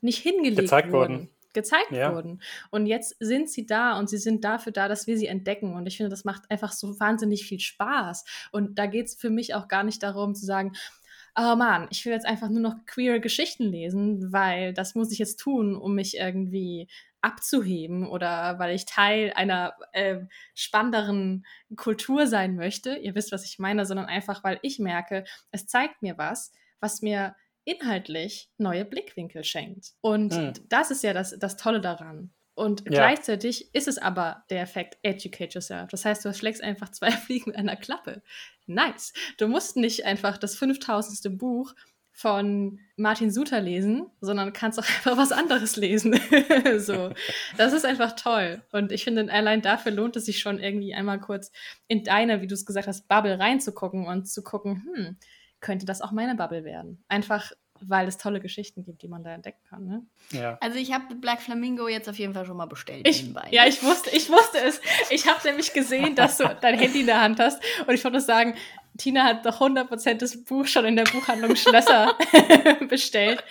nicht 0.00 0.18
hingelegt 0.18 0.62
Gezeigt 0.62 0.92
wurden. 0.92 1.14
wurden 1.14 1.30
gezeigt 1.54 1.92
ja. 1.92 2.12
wurden. 2.12 2.42
Und 2.70 2.86
jetzt 2.86 3.16
sind 3.20 3.48
sie 3.48 3.64
da 3.64 3.98
und 3.98 4.10
sie 4.10 4.18
sind 4.18 4.44
dafür 4.44 4.72
da, 4.72 4.88
dass 4.88 5.06
wir 5.06 5.16
sie 5.16 5.28
entdecken. 5.28 5.74
Und 5.74 5.86
ich 5.86 5.96
finde, 5.96 6.10
das 6.10 6.24
macht 6.24 6.50
einfach 6.50 6.72
so 6.72 6.98
wahnsinnig 7.00 7.46
viel 7.46 7.60
Spaß. 7.60 8.24
Und 8.52 8.78
da 8.78 8.86
geht 8.86 9.06
es 9.06 9.14
für 9.14 9.30
mich 9.30 9.54
auch 9.54 9.68
gar 9.68 9.84
nicht 9.84 10.02
darum 10.02 10.34
zu 10.34 10.44
sagen, 10.44 10.72
oh 11.36 11.56
Mann, 11.56 11.88
ich 11.90 12.04
will 12.04 12.12
jetzt 12.12 12.26
einfach 12.26 12.48
nur 12.48 12.60
noch 12.60 12.86
queere 12.86 13.20
Geschichten 13.20 13.64
lesen, 13.64 14.32
weil 14.32 14.72
das 14.72 14.94
muss 14.94 15.12
ich 15.12 15.18
jetzt 15.18 15.36
tun, 15.36 15.76
um 15.76 15.94
mich 15.94 16.16
irgendwie 16.16 16.88
abzuheben 17.20 18.06
oder 18.06 18.58
weil 18.58 18.74
ich 18.74 18.84
Teil 18.84 19.32
einer 19.34 19.74
äh, 19.92 20.20
spannenderen 20.54 21.46
Kultur 21.74 22.26
sein 22.26 22.54
möchte. 22.54 22.96
Ihr 22.96 23.14
wisst, 23.14 23.32
was 23.32 23.44
ich 23.46 23.58
meine, 23.58 23.86
sondern 23.86 24.06
einfach, 24.06 24.44
weil 24.44 24.58
ich 24.62 24.78
merke, 24.78 25.24
es 25.50 25.66
zeigt 25.66 26.02
mir 26.02 26.18
was, 26.18 26.52
was 26.80 27.00
mir 27.00 27.34
inhaltlich 27.64 28.50
neue 28.58 28.84
Blickwinkel 28.84 29.42
schenkt. 29.42 29.92
Und 30.02 30.34
hm. 30.34 30.52
das 30.68 30.90
ist 30.90 31.02
ja 31.02 31.14
das, 31.14 31.36
das 31.38 31.56
Tolle 31.56 31.80
daran. 31.80 32.30
Und 32.54 32.82
ja. 32.84 32.90
gleichzeitig 32.90 33.74
ist 33.74 33.88
es 33.88 33.98
aber 33.98 34.44
der 34.48 34.62
Effekt 34.62 34.98
Educate 35.02 35.54
Yourself. 35.54 35.90
Das 35.90 36.04
heißt, 36.04 36.24
du 36.24 36.32
schlägst 36.32 36.62
einfach 36.62 36.90
zwei 36.90 37.10
Fliegen 37.12 37.50
mit 37.50 37.56
einer 37.56 37.76
Klappe. 37.76 38.22
Nice. 38.66 39.12
Du 39.38 39.48
musst 39.48 39.76
nicht 39.76 40.04
einfach 40.04 40.38
das 40.38 40.56
5000. 40.56 41.36
Buch 41.38 41.74
von 42.16 42.78
Martin 42.96 43.32
Suter 43.32 43.60
lesen, 43.60 44.06
sondern 44.20 44.52
kannst 44.52 44.78
auch 44.78 44.84
einfach 44.88 45.16
was 45.16 45.32
anderes 45.32 45.74
lesen. 45.76 46.18
so, 46.78 47.10
das 47.56 47.72
ist 47.72 47.84
einfach 47.84 48.12
toll. 48.14 48.62
Und 48.70 48.92
ich 48.92 49.02
finde, 49.02 49.30
allein 49.32 49.62
dafür 49.62 49.90
lohnt 49.90 50.14
es 50.14 50.26
sich 50.26 50.38
schon 50.38 50.60
irgendwie 50.60 50.94
einmal 50.94 51.18
kurz 51.18 51.50
in 51.88 52.04
deine, 52.04 52.40
wie 52.40 52.46
du 52.46 52.54
es 52.54 52.64
gesagt 52.64 52.86
hast, 52.86 53.08
Bubble 53.08 53.38
reinzugucken 53.38 54.06
und 54.06 54.28
zu 54.28 54.44
gucken, 54.44 54.86
hm, 54.94 55.16
könnte 55.58 55.86
das 55.86 56.02
auch 56.02 56.12
meine 56.12 56.36
Bubble 56.36 56.64
werden? 56.64 57.02
Einfach 57.08 57.50
weil 57.88 58.08
es 58.08 58.18
tolle 58.18 58.40
Geschichten 58.40 58.84
gibt, 58.84 59.02
die 59.02 59.08
man 59.08 59.22
da 59.22 59.30
entdecken 59.30 59.62
kann. 59.68 59.86
Ne? 59.86 60.02
Ja. 60.32 60.58
Also 60.60 60.78
ich 60.78 60.92
habe 60.92 61.14
Black 61.14 61.40
Flamingo 61.40 61.88
jetzt 61.88 62.08
auf 62.08 62.16
jeden 62.16 62.34
Fall 62.34 62.46
schon 62.46 62.56
mal 62.56 62.66
bestellt. 62.66 63.06
Ich, 63.08 63.32
ja, 63.50 63.66
ich 63.66 63.82
wusste, 63.82 64.10
ich 64.10 64.30
wusste 64.30 64.58
es. 64.58 64.80
Ich 65.10 65.26
habe 65.28 65.40
nämlich 65.44 65.72
gesehen, 65.72 66.14
dass 66.14 66.38
du 66.38 66.44
dein 66.60 66.78
Handy 66.78 67.00
in 67.00 67.06
der 67.06 67.20
Hand 67.20 67.40
hast 67.40 67.62
und 67.86 67.94
ich 67.94 68.04
wollte 68.04 68.20
sagen, 68.20 68.54
Tina 68.96 69.24
hat 69.24 69.44
doch 69.44 69.60
100% 69.60 70.14
das 70.14 70.44
Buch 70.44 70.66
schon 70.66 70.84
in 70.84 70.96
der 70.96 71.04
Buchhandlung 71.04 71.56
Schlösser 71.56 72.16
bestellt. 72.88 73.42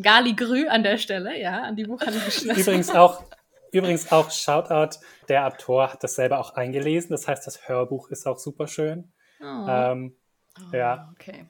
Gali 0.00 0.34
Grü 0.34 0.68
an 0.68 0.82
der 0.82 0.96
Stelle, 0.98 1.40
ja, 1.40 1.62
an 1.62 1.76
die 1.76 1.84
Buchhandlung 1.84 2.22
Schlösser. 2.30 2.60
Übrigens 2.60 2.90
auch, 2.90 3.24
übrigens 3.72 4.12
auch 4.12 4.30
Shoutout, 4.30 4.98
der 5.28 5.46
Autor 5.46 5.92
hat 5.92 6.04
das 6.04 6.14
selber 6.14 6.38
auch 6.38 6.54
eingelesen. 6.54 7.10
Das 7.10 7.26
heißt, 7.26 7.46
das 7.46 7.68
Hörbuch 7.68 8.10
ist 8.10 8.26
auch 8.26 8.38
super 8.38 8.68
schön. 8.68 9.12
Oh. 9.40 9.66
Ähm, 9.68 10.16
oh, 10.58 10.76
ja. 10.76 11.12
Okay. 11.14 11.46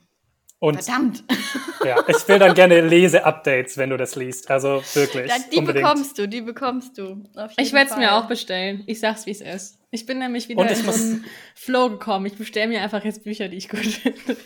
Und, 0.63 0.85
Verdammt. 0.85 1.25
Ja, 1.85 2.05
ich 2.07 2.29
will 2.29 2.39
dann 2.39 2.55
gerne 2.55 2.81
Lese-Updates, 2.81 3.77
wenn 3.77 3.91
du 3.91 3.97
das 3.97 4.15
liest. 4.15 4.49
Also 4.49 4.81
wirklich. 4.95 5.29
Ja, 5.29 5.35
die 5.53 5.59
unbedingt. 5.59 5.85
bekommst 5.85 6.17
du, 6.17 6.29
die 6.29 6.41
bekommst 6.41 6.97
du. 6.97 7.25
ich 7.57 7.73
werde 7.73 7.91
es 7.91 7.97
mir 7.97 8.15
auch 8.15 8.29
bestellen. 8.29 8.85
Ich 8.87 9.01
sag's, 9.01 9.27
wie 9.27 9.33
es 9.33 9.41
ist. 9.41 9.81
Ich 9.91 10.07
bin 10.07 10.21
nämlich 10.21 10.49
wieder 10.49 10.71
in 10.71 10.77
so 10.77 10.93
einen 10.93 11.25
Flow 11.57 11.91
gekommen. 11.91 12.27
Ich 12.27 12.39
bestelle 12.39 12.69
mir 12.69 12.81
einfach 12.83 13.05
jetzt 13.05 13.25
Bücher, 13.25 13.49
die 13.49 13.57
ich 13.57 13.69
gut 13.69 13.81
finde. 13.85 14.37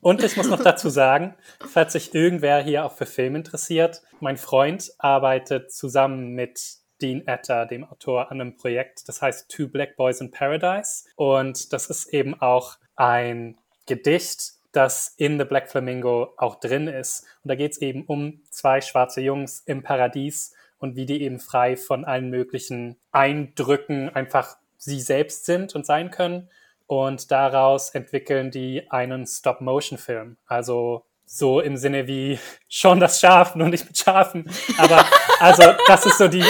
Und 0.00 0.22
ich 0.22 0.36
muss 0.36 0.48
noch 0.48 0.62
dazu 0.62 0.88
sagen, 0.88 1.34
falls 1.68 1.94
sich 1.94 2.14
irgendwer 2.14 2.62
hier 2.62 2.84
auch 2.84 2.92
für 2.92 3.06
Film 3.06 3.34
interessiert, 3.34 4.02
mein 4.20 4.36
Freund 4.36 4.92
arbeitet 4.98 5.72
zusammen 5.72 6.34
mit 6.34 6.60
Dean 7.02 7.26
Etter, 7.26 7.66
dem 7.66 7.82
Autor, 7.82 8.30
an 8.30 8.40
einem 8.40 8.54
Projekt, 8.54 9.08
das 9.08 9.20
heißt 9.20 9.50
Two 9.50 9.66
Black 9.66 9.96
Boys 9.96 10.20
in 10.20 10.30
Paradise. 10.30 11.06
Und 11.16 11.72
das 11.72 11.90
ist 11.90 12.14
eben 12.14 12.40
auch 12.40 12.76
ein 12.94 13.58
Gedicht, 13.86 14.59
das 14.72 15.14
in 15.16 15.38
The 15.38 15.44
Black 15.44 15.70
Flamingo 15.70 16.34
auch 16.36 16.60
drin 16.60 16.88
ist. 16.88 17.24
Und 17.42 17.48
da 17.48 17.54
geht 17.54 17.72
es 17.72 17.78
eben 17.78 18.04
um 18.04 18.42
zwei 18.50 18.80
schwarze 18.80 19.20
Jungs 19.20 19.62
im 19.66 19.82
Paradies 19.82 20.54
und 20.78 20.96
wie 20.96 21.06
die 21.06 21.22
eben 21.22 21.38
frei 21.38 21.76
von 21.76 22.04
allen 22.04 22.30
möglichen 22.30 22.96
Eindrücken 23.12 24.08
einfach 24.14 24.56
sie 24.76 25.00
selbst 25.00 25.44
sind 25.44 25.74
und 25.74 25.86
sein 25.86 26.10
können. 26.10 26.48
Und 26.86 27.30
daraus 27.30 27.90
entwickeln 27.90 28.50
die 28.50 28.90
einen 28.90 29.26
Stop-Motion-Film. 29.26 30.38
Also 30.46 31.04
so 31.24 31.60
im 31.60 31.76
Sinne 31.76 32.08
wie 32.08 32.38
schon 32.68 32.98
das 32.98 33.20
Schaf, 33.20 33.54
nur 33.54 33.68
nicht 33.68 33.86
mit 33.86 33.98
Schafen. 33.98 34.50
Aber 34.78 35.04
also 35.38 35.62
das 35.86 36.06
ist 36.06 36.18
so 36.18 36.28
die, 36.28 36.44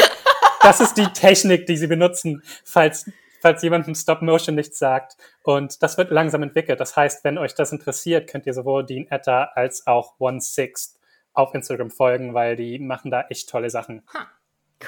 das 0.63 0.81
ist 0.81 0.95
die 0.95 1.07
Technik, 1.09 1.67
die 1.67 1.77
sie 1.77 1.89
benutzen, 1.89 2.43
falls 2.65 3.11
falls 3.41 3.63
jemandem 3.63 3.95
Stop 3.95 4.23
Motion 4.23 4.55
nichts 4.55 4.79
sagt. 4.79 5.17
Und 5.43 5.83
das 5.83 5.99
wird 5.99 6.11
langsam 6.11 6.43
entwickelt. 6.43 6.81
Das 6.81 6.97
heißt, 6.97 7.25
wenn 7.25 7.39
euch 7.39 7.55
das 7.55 7.73
interessiert, 7.73 8.29
könnt 8.29 8.47
ihr 8.47 8.55
sowohl 8.55 8.85
Dean 8.85 9.07
Etta 9.11 9.51
als 9.55 9.87
auch 9.87 10.15
One 10.19 10.41
Sixth 10.41 10.99
auf 11.33 11.55
Instagram 11.55 11.91
folgen, 11.91 12.35
weil 12.35 12.57
die 12.57 12.79
machen 12.79 13.11
da 13.11 13.23
echt 13.29 13.49
tolle 13.49 13.71
Sachen. 13.71 14.03
Ha, 14.15 14.27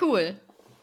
cool. 0.00 0.40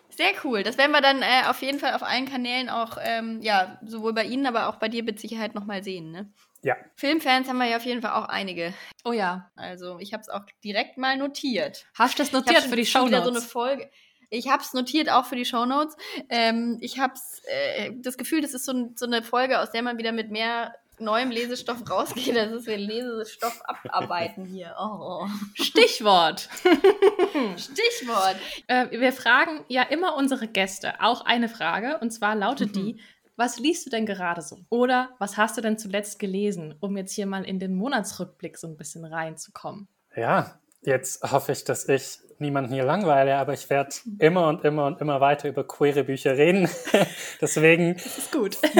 Sehr 0.10 0.32
cool. 0.44 0.64
Das 0.64 0.78
werden 0.78 0.92
wir 0.92 1.02
dann 1.02 1.22
äh, 1.22 1.48
auf 1.48 1.62
jeden 1.62 1.80
Fall 1.80 1.94
auf 1.94 2.04
allen 2.04 2.26
Kanälen 2.26 2.70
auch, 2.70 2.98
ähm, 3.02 3.40
ja, 3.42 3.80
sowohl 3.86 4.14
bei 4.14 4.24
Ihnen, 4.24 4.46
aber 4.48 4.68
auch 4.68 4.78
bei 4.78 4.90
dir 4.90 5.04
mit 5.04 5.20
Sicherheit 5.20 5.56
nochmal 5.56 5.84
sehen, 5.84 6.12
ne? 6.12 6.32
Ja. 6.62 6.76
Filmfans 6.96 7.48
haben 7.48 7.58
wir 7.58 7.68
ja 7.68 7.78
auf 7.78 7.86
jeden 7.86 8.02
Fall 8.02 8.12
auch 8.12 8.28
einige. 8.28 8.74
Oh 9.06 9.14
ja. 9.14 9.50
Also 9.56 9.98
ich 10.00 10.12
habe 10.12 10.22
es 10.22 10.30
auch 10.30 10.42
direkt 10.64 10.98
mal 10.98 11.16
notiert. 11.16 11.86
Hast 11.94 12.20
du 12.20 12.24
das 12.24 12.34
notiert 12.34 12.64
für 12.64 12.76
die 12.76 12.86
Show 12.86 13.08
Notes? 13.08 13.24
so 13.24 13.30
eine 13.30 13.42
Folge. 13.42 13.90
Ich 14.30 14.50
habe 14.50 14.62
es 14.62 14.74
notiert, 14.74 15.10
auch 15.10 15.26
für 15.26 15.36
die 15.36 15.46
Shownotes. 15.46 15.96
Ähm, 16.30 16.78
ich 16.82 17.00
habe 17.00 17.14
äh, 17.48 17.92
das 17.96 18.18
Gefühl, 18.18 18.42
das 18.42 18.54
ist 18.54 18.66
so, 18.66 18.92
so, 18.96 19.06
eine 19.06 19.24
Folge, 19.24 19.60
aus 19.60 19.72
der 19.72 19.82
man 19.82 19.98
wieder 19.98 20.12
mit 20.12 20.30
mehr 20.30 20.76
neuem 21.00 21.32
Lesestoff 21.32 21.90
rausgeht. 21.90 22.36
Das 22.36 22.52
ist 22.52 22.68
wir 22.68 22.78
Lesestoff 22.78 23.62
abarbeiten 23.64 24.46
hier. 24.46 24.76
Oh. 24.80 25.26
Stichwort. 25.54 26.50
Stichwort. 27.58 28.36
Äh, 28.68 28.92
wir 28.92 29.14
fragen 29.14 29.64
ja 29.68 29.84
immer 29.84 30.16
unsere 30.16 30.48
Gäste 30.48 31.02
auch 31.02 31.26
eine 31.26 31.50
Frage 31.50 31.98
und 32.00 32.12
zwar 32.12 32.36
lautet 32.36 32.70
mhm. 32.70 32.74
die, 32.74 33.00
was 33.36 33.58
liest 33.58 33.86
du 33.86 33.90
denn 33.90 34.06
gerade 34.06 34.42
so? 34.42 34.60
Oder 34.70 35.16
was 35.18 35.38
hast 35.38 35.58
du 35.58 35.62
denn 35.62 35.78
zuletzt 35.78 36.20
gelesen, 36.20 36.76
um 36.82 36.98
jetzt 36.98 37.14
hier 37.14 37.26
mal 37.26 37.46
in 37.46 37.58
den 37.58 37.74
Monatsrückblick 37.74 38.58
so 38.58 38.68
ein 38.68 38.76
bisschen 38.76 39.06
reinzukommen? 39.06 39.88
Ja, 40.14 40.60
jetzt 40.82 41.24
hoffe 41.32 41.54
ich, 41.54 41.64
dass 41.64 41.88
ich 41.88 42.20
niemanden 42.40 42.74
hier 42.74 42.86
langweile, 42.86 43.38
aber 43.38 43.54
ich 43.54 43.70
werde 43.70 43.92
immer 44.18 44.48
und 44.48 44.64
immer 44.64 44.86
und 44.86 45.02
immer 45.02 45.22
weiter 45.22 45.50
über 45.50 45.66
queere 45.66 46.04
Bücher 46.04 46.38
reden. 46.38 46.70
Deswegen 47.42 47.98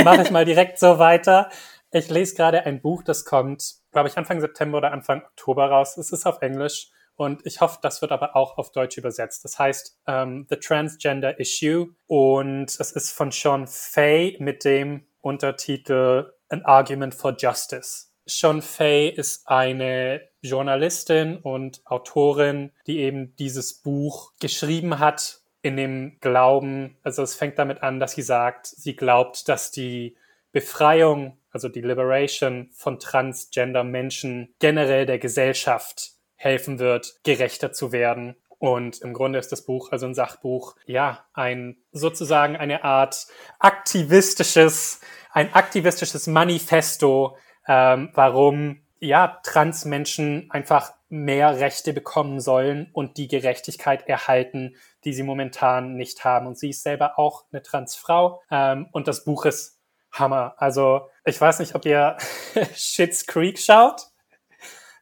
mache 0.04 0.24
ich 0.24 0.32
mal 0.32 0.46
direkt 0.46 0.80
so 0.80 1.00
weiter. 1.00 1.50
Ich 1.92 2.10
lese 2.10 2.36
gerade 2.36 2.66
ein 2.66 2.82
Buch, 2.82 3.04
das 3.04 3.26
kommt, 3.26 3.76
glaube 3.92 4.10
ich, 4.10 4.18
Anfang 4.18 4.40
September 4.42 4.78
oder 4.78 4.92
Anfang 4.92 5.24
Oktober 5.24 5.70
raus. 5.70 5.98
Es 5.98 6.12
ist 6.12 6.26
auf 6.26 6.42
Englisch 6.42 6.92
und 7.16 7.46
ich 7.46 7.62
hoffe, 7.62 7.80
das 7.82 8.02
wird 8.02 8.12
aber 8.12 8.36
auch 8.36 8.58
auf 8.58 8.72
Deutsch 8.72 8.98
übersetzt. 8.98 9.44
Das 9.44 9.60
heißt 9.60 9.98
um, 10.06 10.14
ähm, 10.14 10.48
The 10.50 10.58
Transgender 10.58 11.40
Issue 11.40 11.90
und 12.08 12.68
es 12.80 12.92
ist 12.92 13.12
von 13.12 13.32
Sean 13.32 13.68
Fay 13.68 14.38
mit 14.40 14.64
dem 14.64 15.06
Untertitel 15.22 16.32
An 16.48 16.64
Argument 16.64 17.14
for 17.14 17.36
Justice. 17.38 18.09
Sean 18.30 18.62
Fay 18.62 19.10
ist 19.10 19.48
eine 19.48 20.22
Journalistin 20.42 21.38
und 21.38 21.82
Autorin, 21.86 22.72
die 22.88 23.00
eben 23.00 23.36
dieses 23.38 23.74
Buch 23.74 24.32
geschrieben 24.40 25.00
hat 25.00 25.40
in 25.62 25.76
dem 25.76 26.18
Glauben, 26.22 26.98
also 27.04 27.22
es 27.24 27.36
fängt 27.36 27.60
damit 27.60 27.84
an, 27.84 28.00
dass 28.00 28.14
sie 28.14 28.22
sagt, 28.22 28.68
sie 28.68 28.96
glaubt, 28.96 29.50
dass 29.50 29.72
die 29.72 30.16
Befreiung, 30.52 31.38
also 31.52 31.68
die 31.68 31.82
Liberation 31.82 32.70
von 32.72 33.00
transgender 33.00 33.84
Menschen 33.84 34.54
generell 34.60 35.06
der 35.06 35.20
Gesellschaft 35.20 36.12
helfen 36.36 36.80
wird, 36.80 37.20
gerechter 37.24 37.74
zu 37.74 37.92
werden. 37.92 38.36
Und 38.58 39.02
im 39.02 39.14
Grunde 39.14 39.40
ist 39.40 39.52
das 39.52 39.66
Buch, 39.66 39.92
also 39.92 40.06
ein 40.06 40.14
Sachbuch, 40.14 40.76
ja, 40.86 41.26
ein 41.34 41.78
sozusagen 41.92 42.56
eine 42.56 42.84
Art 42.84 43.28
aktivistisches, 43.58 45.02
ein 45.32 45.54
aktivistisches 45.54 46.28
Manifesto 46.28 47.38
ähm, 47.68 48.10
warum 48.14 48.82
ja 49.00 49.40
Transmenschen 49.44 50.50
einfach 50.52 50.94
mehr 51.10 51.60
Rechte 51.60 51.94
bekommen 51.94 52.40
sollen 52.40 52.90
und 52.94 53.18
die 53.18 53.28
Gerechtigkeit 53.28 54.08
erhalten, 54.08 54.76
die 55.04 55.14
sie 55.14 55.24
momentan 55.24 55.96
nicht 55.96 56.24
haben. 56.24 56.46
Und 56.46 56.58
sie 56.58 56.70
ist 56.70 56.84
selber 56.84 57.18
auch 57.18 57.46
eine 57.52 57.64
Transfrau 57.64 58.42
ähm, 58.52 58.88
und 58.92 59.08
das 59.08 59.24
Buch 59.24 59.46
ist 59.46 59.80
Hammer. 60.12 60.56
Also 60.58 61.10
ich 61.26 61.40
weiß 61.40 61.60
nicht, 61.60 61.76
ob 61.76 61.86
ihr 61.86 62.18
Shits 62.76 63.26
Creek 63.26 63.60
schaut. 63.60 64.08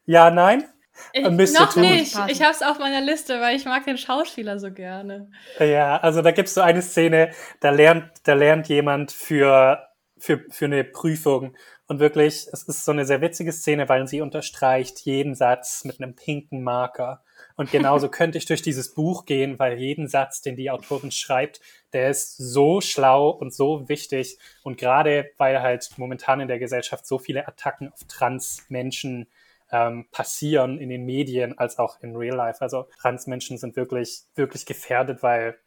Ja, 0.06 0.30
nein? 0.32 0.66
Ich, 1.14 1.24
noch 1.24 1.76
nicht. 1.76 2.18
Ich 2.28 2.42
habe 2.42 2.54
es 2.54 2.62
auf 2.62 2.80
meiner 2.80 3.02
Liste, 3.02 3.40
weil 3.40 3.56
ich 3.56 3.66
mag 3.66 3.86
den 3.86 3.98
Schauspieler 3.98 4.60
so 4.60 4.72
gerne. 4.72 5.30
Ja, 5.60 5.98
also 5.98 6.22
da 6.22 6.32
gibt 6.32 6.48
es 6.48 6.56
so 6.56 6.62
eine 6.62 6.82
Szene, 6.82 7.32
da 7.60 7.70
lernt, 7.70 8.12
da 8.24 8.34
lernt 8.34 8.68
jemand 8.68 9.12
für, 9.12 9.88
für, 10.18 10.44
für 10.50 10.66
eine 10.66 10.84
Prüfung 10.84 11.56
und 11.88 12.00
wirklich, 12.00 12.48
es 12.52 12.64
ist 12.64 12.84
so 12.84 12.92
eine 12.92 13.06
sehr 13.06 13.22
witzige 13.22 13.54
Szene, 13.54 13.88
weil 13.88 14.08
sie 14.08 14.20
unterstreicht 14.20 15.00
jeden 15.06 15.36
Satz 15.36 15.86
mit 15.86 16.02
einem 16.02 16.16
pinken 16.16 16.62
Marker. 16.62 17.24
Und 17.56 17.72
genauso 17.72 18.10
könnte 18.12 18.38
ich 18.38 18.46
durch 18.46 18.62
dieses 18.62 18.94
Buch 18.94 19.26
gehen, 19.26 19.58
weil 19.58 19.78
jeden 19.78 20.10
Satz, 20.10 20.42
den 20.42 20.58
die 20.58 20.70
Autorin 20.70 21.12
schreibt, 21.12 21.62
der 21.94 22.10
ist 22.10 22.36
so 22.38 22.82
schlau 22.82 23.30
und 23.30 23.54
so 23.54 23.88
wichtig. 23.88 24.38
Und 24.64 24.78
gerade 24.78 25.32
weil 25.38 25.62
halt 25.62 25.90
momentan 25.96 26.42
in 26.42 26.50
der 26.50 26.60
Gesellschaft 26.60 27.08
so 27.08 27.20
viele 27.20 27.48
Attacken 27.48 27.92
auf 27.94 28.04
Transmenschen 28.10 29.28
ähm, 29.72 30.08
passieren 30.12 30.80
in 30.80 30.90
den 30.90 31.06
Medien 31.06 31.58
als 31.58 31.80
auch 31.80 32.02
in 32.02 32.18
Real 32.18 32.36
Life. 32.36 32.62
Also 32.62 32.88
Transmenschen 33.00 33.58
sind 33.58 33.78
wirklich, 33.78 34.24
wirklich 34.36 34.66
gefährdet, 34.66 35.24
weil 35.24 35.58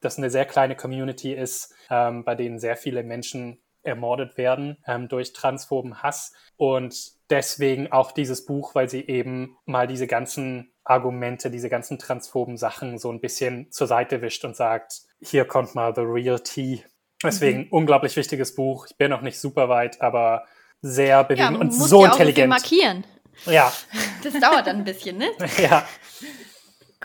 das 0.00 0.16
eine 0.16 0.30
sehr 0.30 0.46
kleine 0.46 0.74
Community 0.74 1.34
ist, 1.34 1.74
ähm, 1.90 2.24
bei 2.24 2.34
denen 2.34 2.58
sehr 2.58 2.76
viele 2.76 3.02
Menschen 3.02 3.58
ermordet 3.86 4.36
werden 4.36 4.76
ähm, 4.86 5.08
durch 5.08 5.32
transphoben 5.32 6.02
Hass. 6.02 6.32
Und 6.56 7.12
deswegen 7.30 7.92
auch 7.92 8.12
dieses 8.12 8.46
Buch, 8.46 8.74
weil 8.74 8.88
sie 8.88 9.06
eben 9.06 9.56
mal 9.64 9.86
diese 9.86 10.06
ganzen 10.06 10.72
Argumente, 10.84 11.50
diese 11.50 11.68
ganzen 11.68 11.98
transphoben 11.98 12.56
Sachen 12.56 12.98
so 12.98 13.10
ein 13.10 13.20
bisschen 13.20 13.70
zur 13.72 13.86
Seite 13.86 14.22
wischt 14.22 14.44
und 14.44 14.56
sagt, 14.56 15.02
hier 15.20 15.44
kommt 15.44 15.74
mal 15.74 15.94
the 15.94 16.02
real 16.02 16.38
tea. 16.38 16.82
Deswegen 17.22 17.60
mhm. 17.60 17.68
unglaublich 17.70 18.14
wichtiges 18.16 18.54
Buch. 18.54 18.86
Ich 18.88 18.96
bin 18.96 19.10
noch 19.10 19.22
nicht 19.22 19.40
super 19.40 19.68
weit, 19.68 20.00
aber 20.00 20.44
sehr 20.82 21.24
bewegend 21.24 21.54
ja, 21.54 21.60
und 21.60 21.72
so 21.72 22.02
ja 22.04 22.12
intelligent. 22.12 22.52
Auch 22.52 22.58
markieren. 22.58 23.04
Ja. 23.46 23.72
Das 24.22 24.40
dauert 24.40 24.66
dann 24.66 24.78
ein 24.78 24.84
bisschen, 24.84 25.18
ne? 25.18 25.28
ja. 25.58 25.86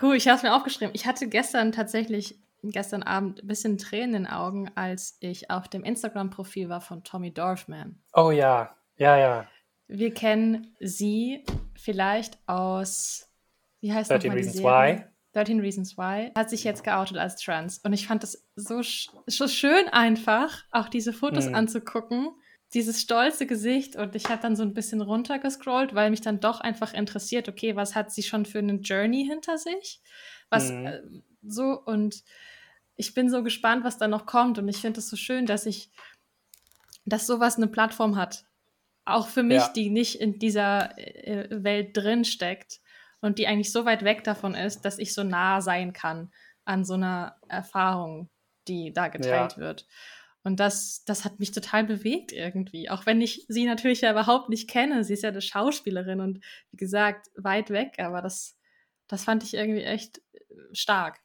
Cool, 0.00 0.16
ich 0.16 0.26
habe 0.26 0.38
es 0.38 0.42
mir 0.42 0.56
aufgeschrieben. 0.56 0.92
Ich 0.92 1.06
hatte 1.06 1.28
gestern 1.28 1.70
tatsächlich, 1.70 2.36
gestern 2.62 3.02
Abend, 3.02 3.42
ein 3.42 3.46
bisschen 3.46 3.78
Tränen 3.78 4.14
in 4.14 4.22
den 4.24 4.26
Augen, 4.26 4.70
als 4.74 5.16
ich 5.20 5.50
auf 5.50 5.68
dem 5.68 5.84
Instagram-Profil 5.84 6.68
war 6.68 6.80
von 6.80 7.02
Tommy 7.04 7.32
Dorfman. 7.32 8.00
Oh 8.14 8.30
ja, 8.30 8.76
ja, 8.96 9.16
ja. 9.16 9.48
Wir 9.88 10.14
kennen 10.14 10.74
sie 10.80 11.44
vielleicht 11.74 12.38
aus, 12.46 13.28
wie 13.80 13.92
heißt 13.92 14.10
13 14.10 14.32
Reasons 14.32 14.62
Why. 14.62 15.04
13 15.32 15.60
Reasons 15.60 15.96
Why, 15.96 16.30
hat 16.36 16.50
sich 16.50 16.62
jetzt 16.62 16.84
geoutet 16.84 17.16
als 17.16 17.36
trans. 17.36 17.78
Und 17.78 17.94
ich 17.94 18.06
fand 18.06 18.22
das 18.22 18.46
so, 18.54 18.82
so 19.26 19.48
schön 19.48 19.88
einfach, 19.90 20.62
auch 20.70 20.88
diese 20.88 21.12
Fotos 21.12 21.46
hm. 21.46 21.54
anzugucken 21.54 22.30
dieses 22.74 23.02
stolze 23.02 23.46
Gesicht 23.46 23.96
und 23.96 24.14
ich 24.14 24.28
habe 24.28 24.40
dann 24.40 24.56
so 24.56 24.62
ein 24.62 24.72
bisschen 24.72 25.02
runtergescrollt, 25.02 25.94
weil 25.94 26.10
mich 26.10 26.22
dann 26.22 26.40
doch 26.40 26.60
einfach 26.60 26.94
interessiert, 26.94 27.48
okay, 27.48 27.76
was 27.76 27.94
hat 27.94 28.10
sie 28.10 28.22
schon 28.22 28.46
für 28.46 28.60
eine 28.60 28.74
Journey 28.74 29.26
hinter 29.26 29.58
sich? 29.58 30.00
Was 30.48 30.70
mhm. 30.70 30.86
äh, 30.86 31.00
so 31.42 31.78
und 31.84 32.22
ich 33.02 33.14
bin 33.14 33.28
so 33.28 33.42
gespannt, 33.42 33.82
was 33.82 33.98
da 33.98 34.06
noch 34.06 34.26
kommt 34.26 34.58
und 34.58 34.68
ich 34.68 34.76
finde 34.76 35.00
es 35.00 35.08
so 35.08 35.16
schön, 35.16 35.44
dass 35.44 35.66
ich, 35.66 35.90
dass 37.04 37.26
sowas 37.26 37.56
eine 37.56 37.66
Plattform 37.66 38.14
hat. 38.14 38.44
Auch 39.04 39.26
für 39.26 39.42
mich, 39.42 39.58
ja. 39.58 39.72
die 39.74 39.90
nicht 39.90 40.20
in 40.20 40.38
dieser 40.38 40.96
äh, 40.96 41.48
Welt 41.50 41.96
drin 41.96 42.24
steckt 42.24 42.80
und 43.20 43.38
die 43.38 43.48
eigentlich 43.48 43.72
so 43.72 43.84
weit 43.84 44.04
weg 44.04 44.22
davon 44.22 44.54
ist, 44.54 44.82
dass 44.82 45.00
ich 45.00 45.14
so 45.14 45.24
nah 45.24 45.60
sein 45.60 45.92
kann 45.92 46.32
an 46.64 46.84
so 46.84 46.94
einer 46.94 47.36
Erfahrung, 47.48 48.30
die 48.68 48.92
da 48.92 49.08
geteilt 49.08 49.54
ja. 49.54 49.58
wird. 49.58 49.88
Und 50.44 50.60
das, 50.60 51.02
das 51.04 51.24
hat 51.24 51.40
mich 51.40 51.50
total 51.50 51.82
bewegt 51.82 52.30
irgendwie. 52.30 52.88
Auch 52.88 53.04
wenn 53.04 53.20
ich 53.20 53.44
sie 53.48 53.64
natürlich 53.64 54.02
ja 54.02 54.12
überhaupt 54.12 54.48
nicht 54.48 54.70
kenne. 54.70 55.02
Sie 55.02 55.14
ist 55.14 55.24
ja 55.24 55.30
eine 55.30 55.42
Schauspielerin 55.42 56.20
und 56.20 56.44
wie 56.70 56.76
gesagt, 56.76 57.30
weit 57.36 57.70
weg. 57.70 57.94
Aber 57.98 58.22
das, 58.22 58.56
das 59.08 59.24
fand 59.24 59.42
ich 59.42 59.54
irgendwie 59.54 59.82
echt 59.82 60.18
äh, 60.32 60.38
stark, 60.72 61.18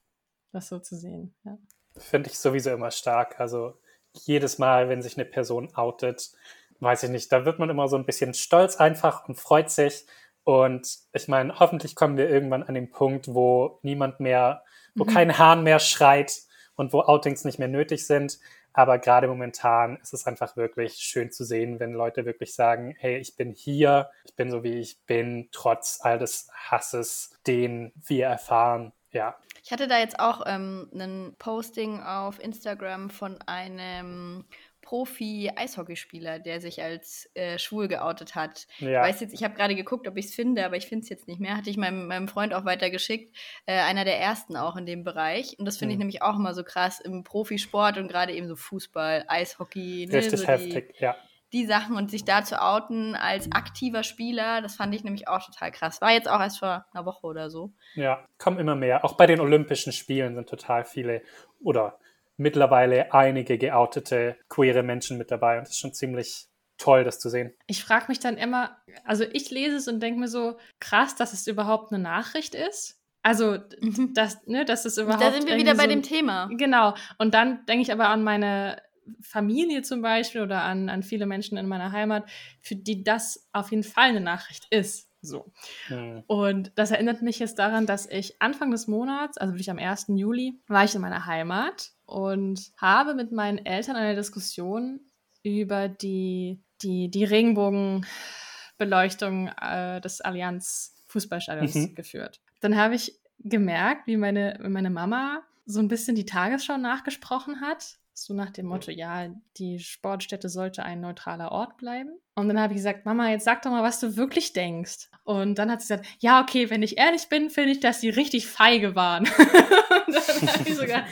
das 0.51 0.67
so 0.67 0.79
zu 0.79 0.95
sehen. 0.95 1.33
Ja. 1.43 1.57
Finde 1.97 2.29
ich 2.29 2.39
sowieso 2.39 2.71
immer 2.71 2.91
stark. 2.91 3.39
Also 3.39 3.77
jedes 4.13 4.57
Mal, 4.57 4.89
wenn 4.89 5.01
sich 5.01 5.17
eine 5.17 5.25
Person 5.25 5.73
outet, 5.75 6.31
weiß 6.79 7.03
ich 7.03 7.09
nicht, 7.09 7.31
da 7.31 7.45
wird 7.45 7.59
man 7.59 7.69
immer 7.69 7.87
so 7.87 7.97
ein 7.97 8.05
bisschen 8.05 8.33
stolz 8.33 8.77
einfach 8.77 9.27
und 9.27 9.35
freut 9.35 9.69
sich. 9.69 10.05
Und 10.43 10.99
ich 11.13 11.27
meine, 11.27 11.59
hoffentlich 11.59 11.95
kommen 11.95 12.17
wir 12.17 12.29
irgendwann 12.29 12.63
an 12.63 12.75
den 12.75 12.89
Punkt, 12.89 13.27
wo 13.27 13.79
niemand 13.81 14.19
mehr, 14.19 14.63
wo 14.95 15.03
mhm. 15.03 15.09
kein 15.09 15.37
Hahn 15.37 15.63
mehr 15.63 15.79
schreit 15.79 16.33
und 16.75 16.93
wo 16.93 17.01
Outings 17.01 17.43
nicht 17.43 17.59
mehr 17.59 17.67
nötig 17.67 18.05
sind. 18.05 18.39
Aber 18.71 18.99
gerade 18.99 19.27
momentan 19.27 19.97
ist 19.97 20.13
es 20.13 20.27
einfach 20.27 20.55
wirklich 20.55 20.97
schön 20.97 21.31
zu 21.31 21.43
sehen, 21.43 21.79
wenn 21.79 21.93
Leute 21.93 22.25
wirklich 22.25 22.53
sagen, 22.53 22.95
hey, 22.99 23.17
ich 23.17 23.35
bin 23.35 23.51
hier, 23.51 24.11
ich 24.23 24.35
bin 24.35 24.51
so 24.51 24.63
wie 24.63 24.79
ich 24.79 24.99
bin, 25.07 25.49
trotz 25.51 25.99
all 26.01 26.19
des 26.19 26.47
Hasses, 26.53 27.35
den 27.47 27.91
wir 28.05 28.27
erfahren. 28.27 28.93
Ja. 29.17 29.35
Ich 29.63 29.71
hatte 29.71 29.87
da 29.87 29.99
jetzt 29.99 30.19
auch 30.19 30.43
ähm, 30.45 30.89
ein 30.93 31.35
Posting 31.39 32.01
auf 32.01 32.39
Instagram 32.41 33.09
von 33.09 33.37
einem 33.45 34.45
Profi-Eishockeyspieler, 34.87 36.39
der 36.39 36.61
sich 36.61 36.81
als 36.81 37.29
äh, 37.33 37.59
schwul 37.59 37.89
geoutet 37.89 38.35
hat. 38.35 38.67
Ja. 38.79 39.01
Weiß 39.01 39.19
jetzt, 39.19 39.33
ich 39.33 39.43
habe 39.43 39.53
gerade 39.53 39.75
geguckt, 39.75 40.07
ob 40.07 40.15
ich 40.15 40.27
es 40.27 40.33
finde, 40.33 40.65
aber 40.65 40.77
ich 40.77 40.87
finde 40.87 41.03
es 41.03 41.09
jetzt 41.09 41.27
nicht 41.27 41.41
mehr. 41.41 41.57
Hatte 41.57 41.69
ich 41.69 41.75
meinem, 41.75 42.07
meinem 42.07 42.29
Freund 42.29 42.53
auch 42.53 42.63
weitergeschickt. 42.63 43.35
Äh, 43.65 43.73
einer 43.81 44.05
der 44.05 44.17
ersten 44.21 44.55
auch 44.55 44.77
in 44.77 44.85
dem 44.85 45.03
Bereich. 45.03 45.59
Und 45.59 45.65
das 45.65 45.77
finde 45.77 45.93
mhm. 45.93 45.95
ich 45.95 45.99
nämlich 45.99 46.21
auch 46.21 46.37
immer 46.37 46.53
so 46.53 46.63
krass 46.63 47.01
im 47.01 47.25
Profisport 47.25 47.97
und 47.97 48.07
gerade 48.07 48.31
eben 48.31 48.47
so 48.47 48.55
Fußball, 48.55 49.25
Eishockey. 49.27 50.07
Ne, 50.09 50.19
Richtig 50.19 50.39
so 50.39 50.47
heftig, 50.47 50.93
die, 50.97 51.03
ja. 51.03 51.17
Die 51.53 51.65
Sachen 51.65 51.95
und 51.95 52.11
sich 52.11 52.25
da 52.25 52.43
zu 52.43 52.61
outen 52.61 53.15
als 53.15 53.51
aktiver 53.51 54.03
Spieler, 54.03 54.61
das 54.61 54.75
fand 54.75 54.93
ich 54.93 55.03
nämlich 55.03 55.27
auch 55.27 55.45
total 55.45 55.71
krass. 55.71 56.01
War 56.01 56.11
jetzt 56.11 56.27
auch 56.27 56.41
erst 56.41 56.59
vor 56.59 56.85
einer 56.91 57.05
Woche 57.05 57.25
oder 57.25 57.49
so. 57.49 57.71
Ja, 57.95 58.25
kommen 58.37 58.59
immer 58.59 58.75
mehr. 58.75 59.05
Auch 59.05 59.13
bei 59.13 59.27
den 59.27 59.39
Olympischen 59.39 59.93
Spielen 59.93 60.35
sind 60.35 60.49
total 60.49 60.83
viele 60.83 61.21
oder 61.63 61.99
mittlerweile 62.35 63.13
einige 63.13 63.57
geoutete 63.57 64.37
queere 64.49 64.83
Menschen 64.83 65.17
mit 65.17 65.31
dabei 65.31 65.57
und 65.57 65.63
das 65.63 65.71
ist 65.71 65.79
schon 65.79 65.93
ziemlich 65.93 66.47
toll, 66.77 67.03
das 67.03 67.19
zu 67.19 67.29
sehen. 67.29 67.53
Ich 67.65 67.83
frage 67.83 68.05
mich 68.07 68.19
dann 68.19 68.37
immer, 68.37 68.77
also 69.03 69.23
ich 69.31 69.49
lese 69.49 69.77
es 69.77 69.87
und 69.87 69.99
denke 69.99 70.19
mir 70.19 70.27
so, 70.27 70.57
krass, 70.79 71.15
dass 71.15 71.33
es 71.33 71.47
überhaupt 71.47 71.91
eine 71.91 72.01
Nachricht 72.01 72.55
ist. 72.55 72.99
Also, 73.23 73.57
dass, 74.13 74.45
ne, 74.47 74.63
dass 74.63 74.85
es 74.85 74.97
überhaupt. 74.97 75.23
Da 75.23 75.31
sind 75.31 75.47
wir 75.47 75.57
wieder 75.57 75.75
bei 75.75 75.83
so, 75.83 75.89
dem 75.89 76.03
Thema. 76.03 76.47
Genau. 76.51 76.93
Und 77.17 77.33
dann 77.33 77.65
denke 77.65 77.81
ich 77.81 77.91
aber 77.91 78.09
an 78.09 78.23
meine 78.23 78.81
Familie 79.21 79.81
zum 79.81 80.01
Beispiel 80.01 80.41
oder 80.41 80.63
an, 80.63 80.89
an 80.89 81.03
viele 81.03 81.25
Menschen 81.25 81.57
in 81.57 81.67
meiner 81.67 81.91
Heimat, 81.91 82.29
für 82.61 82.75
die 82.75 83.03
das 83.03 83.47
auf 83.53 83.71
jeden 83.71 83.83
Fall 83.83 84.09
eine 84.09 84.21
Nachricht 84.21 84.67
ist. 84.69 85.07
So. 85.21 85.51
Mhm. 85.89 86.23
Und 86.27 86.71
das 86.75 86.91
erinnert 86.91 87.21
mich 87.21 87.39
jetzt 87.39 87.59
daran, 87.59 87.85
dass 87.85 88.09
ich 88.09 88.41
Anfang 88.41 88.71
des 88.71 88.87
Monats, 88.87 89.37
also 89.37 89.53
wirklich 89.53 89.71
am 89.71 89.79
1. 89.79 90.07
Juli, 90.09 90.59
war 90.67 90.83
ich 90.83 90.95
in 90.95 91.01
meiner 91.01 91.25
Heimat 91.25 91.91
und 92.05 92.71
habe 92.77 93.13
mit 93.13 93.31
meinen 93.31 93.65
Eltern 93.65 93.95
eine 93.95 94.15
Diskussion 94.15 94.99
über 95.43 95.87
die, 95.89 96.61
die, 96.81 97.09
die 97.09 97.23
Regenbogenbeleuchtung 97.23 99.49
äh, 99.61 100.01
des 100.01 100.21
Allianz 100.21 100.95
Fußballstadions 101.07 101.75
mhm. 101.75 101.95
geführt. 101.95 102.41
Dann 102.61 102.75
habe 102.75 102.95
ich 102.95 103.19
gemerkt, 103.39 104.07
wie 104.07 104.17
meine, 104.17 104.59
meine 104.67 104.89
Mama 104.89 105.43
so 105.65 105.79
ein 105.79 105.87
bisschen 105.87 106.15
die 106.15 106.25
Tagesschau 106.25 106.77
nachgesprochen 106.77 107.61
hat. 107.61 107.97
So 108.19 108.33
nach 108.33 108.49
dem 108.49 108.65
Motto, 108.65 108.89
ja, 108.89 109.27
die 109.57 109.77
Sportstätte 109.77 110.49
sollte 110.49 110.81
ein 110.81 111.01
neutraler 111.01 111.51
Ort 111.51 111.77
bleiben. 111.77 112.09
Und 112.33 112.47
dann 112.47 112.59
habe 112.59 112.73
ich 112.73 112.77
gesagt, 112.77 113.05
Mama, 113.05 113.29
jetzt 113.29 113.45
sag 113.45 113.61
doch 113.61 113.69
mal, 113.69 113.83
was 113.83 113.99
du 113.99 114.17
wirklich 114.17 114.53
denkst. 114.53 115.11
Und 115.23 115.59
dann 115.59 115.69
hat 115.69 115.81
sie 115.81 115.93
gesagt, 115.93 116.07
ja, 116.17 116.41
okay, 116.41 116.71
wenn 116.71 116.81
ich 116.81 116.97
ehrlich 116.97 117.29
bin, 117.29 117.51
finde 117.51 117.73
ich, 117.73 117.79
dass 117.79 118.01
sie 118.01 118.09
richtig 118.09 118.47
feige 118.47 118.95
waren. 118.95 119.25
und 120.07 120.15
dann 120.15 120.49
habe 120.51 120.67
ich 120.67 120.75
sogar 120.75 121.05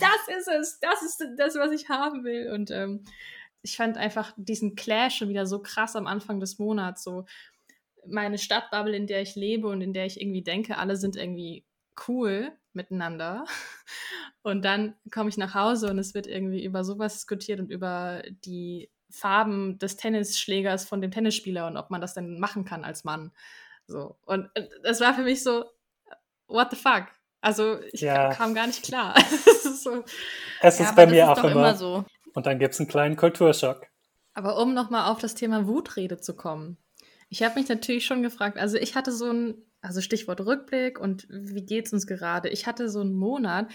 das 0.00 0.36
ist 0.36 0.48
es, 0.48 0.80
das 0.80 1.02
ist 1.02 1.24
das, 1.38 1.54
was 1.54 1.72
ich 1.72 1.88
haben 1.88 2.24
will. 2.24 2.52
Und 2.52 2.70
ähm, 2.70 3.04
ich 3.62 3.78
fand 3.78 3.96
einfach 3.96 4.34
diesen 4.36 4.76
Clash 4.76 5.16
schon 5.16 5.30
wieder 5.30 5.46
so 5.46 5.62
krass 5.62 5.96
am 5.96 6.06
Anfang 6.06 6.40
des 6.40 6.58
Monats. 6.58 7.04
So 7.04 7.24
meine 8.06 8.36
Stadtbubble, 8.36 8.94
in 8.94 9.06
der 9.06 9.22
ich 9.22 9.34
lebe 9.34 9.66
und 9.68 9.80
in 9.80 9.94
der 9.94 10.04
ich 10.04 10.20
irgendwie 10.20 10.42
denke, 10.42 10.76
alle 10.76 10.96
sind 10.96 11.16
irgendwie 11.16 11.64
cool 12.06 12.52
miteinander. 12.74 13.44
Und 14.42 14.64
dann 14.64 14.94
komme 15.10 15.30
ich 15.30 15.38
nach 15.38 15.54
Hause 15.54 15.88
und 15.88 15.98
es 15.98 16.12
wird 16.12 16.26
irgendwie 16.26 16.62
über 16.62 16.84
sowas 16.84 17.14
diskutiert 17.14 17.60
und 17.60 17.70
über 17.70 18.22
die 18.44 18.90
Farben 19.08 19.78
des 19.78 19.96
Tennisschlägers 19.96 20.84
von 20.84 21.00
dem 21.00 21.10
Tennisspieler 21.10 21.66
und 21.66 21.78
ob 21.78 21.88
man 21.88 22.02
das 22.02 22.12
denn 22.12 22.38
machen 22.38 22.66
kann 22.66 22.84
als 22.84 23.04
Mann. 23.04 23.32
So. 23.86 24.18
Und 24.26 24.50
äh, 24.52 24.68
das 24.82 25.00
war 25.00 25.14
für 25.14 25.22
mich 25.22 25.42
so, 25.42 25.64
what 26.46 26.70
the 26.70 26.76
fuck? 26.76 27.06
Also 27.40 27.80
ich 27.92 28.00
ja. 28.00 28.34
kam 28.34 28.54
gar 28.54 28.66
nicht 28.66 28.82
klar. 28.82 29.14
es 29.46 29.64
ist, 29.64 29.82
so. 29.82 30.04
es 30.60 30.80
ist 30.80 30.86
ja, 30.86 30.92
bei 30.92 31.06
mir 31.06 31.24
ist 31.24 31.30
auch 31.30 31.44
immer. 31.44 31.50
immer 31.52 31.74
so. 31.74 32.04
Und 32.34 32.46
dann 32.46 32.58
gibt 32.58 32.74
es 32.74 32.80
einen 32.80 32.88
kleinen 32.88 33.16
Kulturschock. 33.16 33.86
Aber 34.34 34.58
um 34.58 34.74
nochmal 34.74 35.10
auf 35.10 35.20
das 35.20 35.34
Thema 35.34 35.66
Wutrede 35.66 36.20
zu 36.20 36.34
kommen. 36.34 36.76
Ich 37.28 37.42
habe 37.42 37.58
mich 37.58 37.68
natürlich 37.68 38.04
schon 38.04 38.22
gefragt, 38.22 38.58
also 38.58 38.76
ich 38.76 38.94
hatte 38.94 39.12
so 39.12 39.30
ein, 39.30 39.62
also 39.84 40.00
Stichwort 40.00 40.40
Rückblick 40.40 40.98
und 40.98 41.26
wie 41.28 41.64
geht 41.64 41.86
es 41.86 41.92
uns 41.92 42.06
gerade? 42.06 42.48
Ich 42.48 42.66
hatte 42.66 42.88
so 42.88 43.00
einen 43.00 43.14
Monat, 43.14 43.68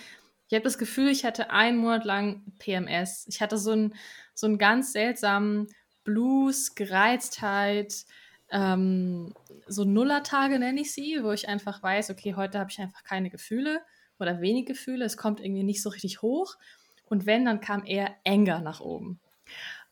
ich 0.49 0.55
habe 0.55 0.63
das 0.63 0.79
Gefühl, 0.79 1.09
ich 1.09 1.25
hatte 1.25 1.51
einen 1.51 1.77
Monat 1.77 2.05
lang 2.05 2.41
PMS. 2.57 3.27
Ich 3.29 3.39
hatte 3.39 3.59
so 3.59 3.71
einen, 3.71 3.93
so 4.33 4.47
einen 4.47 4.57
ganz 4.57 4.93
seltsamen 4.93 5.67
Blues, 6.03 6.73
Gereiztheit, 6.73 8.05
ähm, 8.49 9.35
so 9.67 9.83
Nullertage 9.83 10.57
nenne 10.57 10.81
ich 10.81 10.91
sie, 10.91 11.19
wo 11.21 11.31
ich 11.31 11.47
einfach 11.47 11.83
weiß, 11.83 12.09
okay, 12.09 12.33
heute 12.33 12.57
habe 12.57 12.71
ich 12.71 12.79
einfach 12.79 13.03
keine 13.03 13.29
Gefühle 13.29 13.81
oder 14.17 14.41
wenig 14.41 14.65
Gefühle. 14.65 15.05
Es 15.05 15.17
kommt 15.17 15.39
irgendwie 15.39 15.63
nicht 15.63 15.83
so 15.83 15.89
richtig 15.89 16.23
hoch. 16.23 16.55
Und 17.05 17.27
wenn, 17.27 17.45
dann 17.45 17.61
kam 17.61 17.85
eher 17.85 18.15
Anger 18.25 18.59
nach 18.59 18.79
oben. 18.79 19.19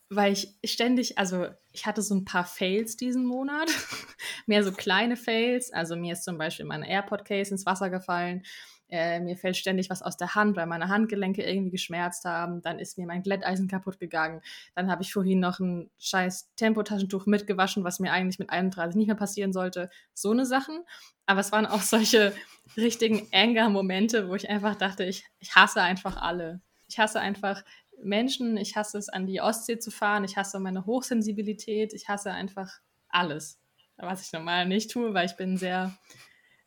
Weil 0.10 0.34
ich 0.34 0.55
ständig, 0.64 1.18
also 1.18 1.47
ich 1.74 1.86
hatte 1.86 2.01
so 2.01 2.16
ein 2.16 2.26
paar 2.26 2.45
Fails 2.45 2.95
diesen 2.95 3.26
Monat, 3.26 3.70
mehr 4.45 4.64
so 4.64 4.72
kleine 4.72 5.18
Fails. 5.18 5.72
Also 5.74 5.95
mir 5.95 6.14
ist 6.14 6.24
zum 6.24 6.38
Beispiel 6.38 6.66
meine 6.66 6.89
AirPod-Case 6.89 7.51
ins 7.51 7.66
Wasser 7.66 7.89
gefallen 7.89 8.43
äh, 8.89 9.20
mir 9.20 9.36
fällt 9.36 9.58
ständig 9.58 9.89
was 9.89 10.01
aus 10.01 10.18
der 10.18 10.36
Hand, 10.36 10.55
weil 10.55 10.66
meine 10.66 10.88
Handgelenke 10.88 11.43
irgendwie 11.43 11.72
geschmerzt 11.72 12.26
haben. 12.26 12.62
Dann 12.62 12.80
ist 12.80 12.97
mir 12.97 13.05
mein 13.05 13.22
Glätteisen 13.22 13.68
kaputt 13.68 13.99
gegangen. 13.99 14.41
Dann 14.76 14.89
habe 14.89 15.03
ich 15.03 15.12
vorhin 15.12 15.39
noch 15.39 15.60
ein 15.60 15.89
scheiß 15.99 16.53
Tempotaschentuch 16.55 17.26
mitgewaschen, 17.26 17.84
was 17.84 17.99
mir 17.99 18.12
eigentlich 18.12 18.39
mit 18.39 18.49
31 18.49 18.95
nicht 18.95 19.08
mehr 19.08 19.16
passieren 19.16 19.51
sollte. 19.51 19.89
So 20.14 20.32
eine 20.32 20.45
Sachen. 20.45 20.84
Aber 21.26 21.41
es 21.41 21.51
waren 21.51 21.66
auch 21.66 21.82
solche 21.82 22.34
richtigen 22.78 23.28
Anger-Momente, 23.34 24.30
wo 24.30 24.36
ich 24.36 24.49
einfach 24.49 24.76
dachte, 24.76 25.03
ich, 25.03 25.26
ich 25.39 25.55
hasse 25.55 25.82
einfach 25.82 26.22
alle. 26.22 26.62
Ich 26.89 26.99
hasse 26.99 27.20
einfach 27.20 27.64
Menschen, 28.02 28.58
ich 28.58 28.76
hasse 28.76 28.98
es, 28.98 29.10
an 29.10 29.26
die 29.26 29.41
Ostsee 29.41 29.80
zu 29.80 29.91
fahren, 29.91 30.24
ich 30.24 30.38
hasse 30.38 30.60
meine 30.60 30.86
Hochsensibilität, 30.86 31.93
ich 31.93 32.08
hasse 32.10 32.32
einfach 32.32 32.80
alles. 33.10 33.60
Was 33.98 34.22
ich 34.26 34.32
normal 34.34 34.68
nicht 34.68 34.91
tue, 34.91 35.14
weil 35.14 35.26
ich 35.26 35.36
bin 35.38 35.58
sehr 35.58 35.98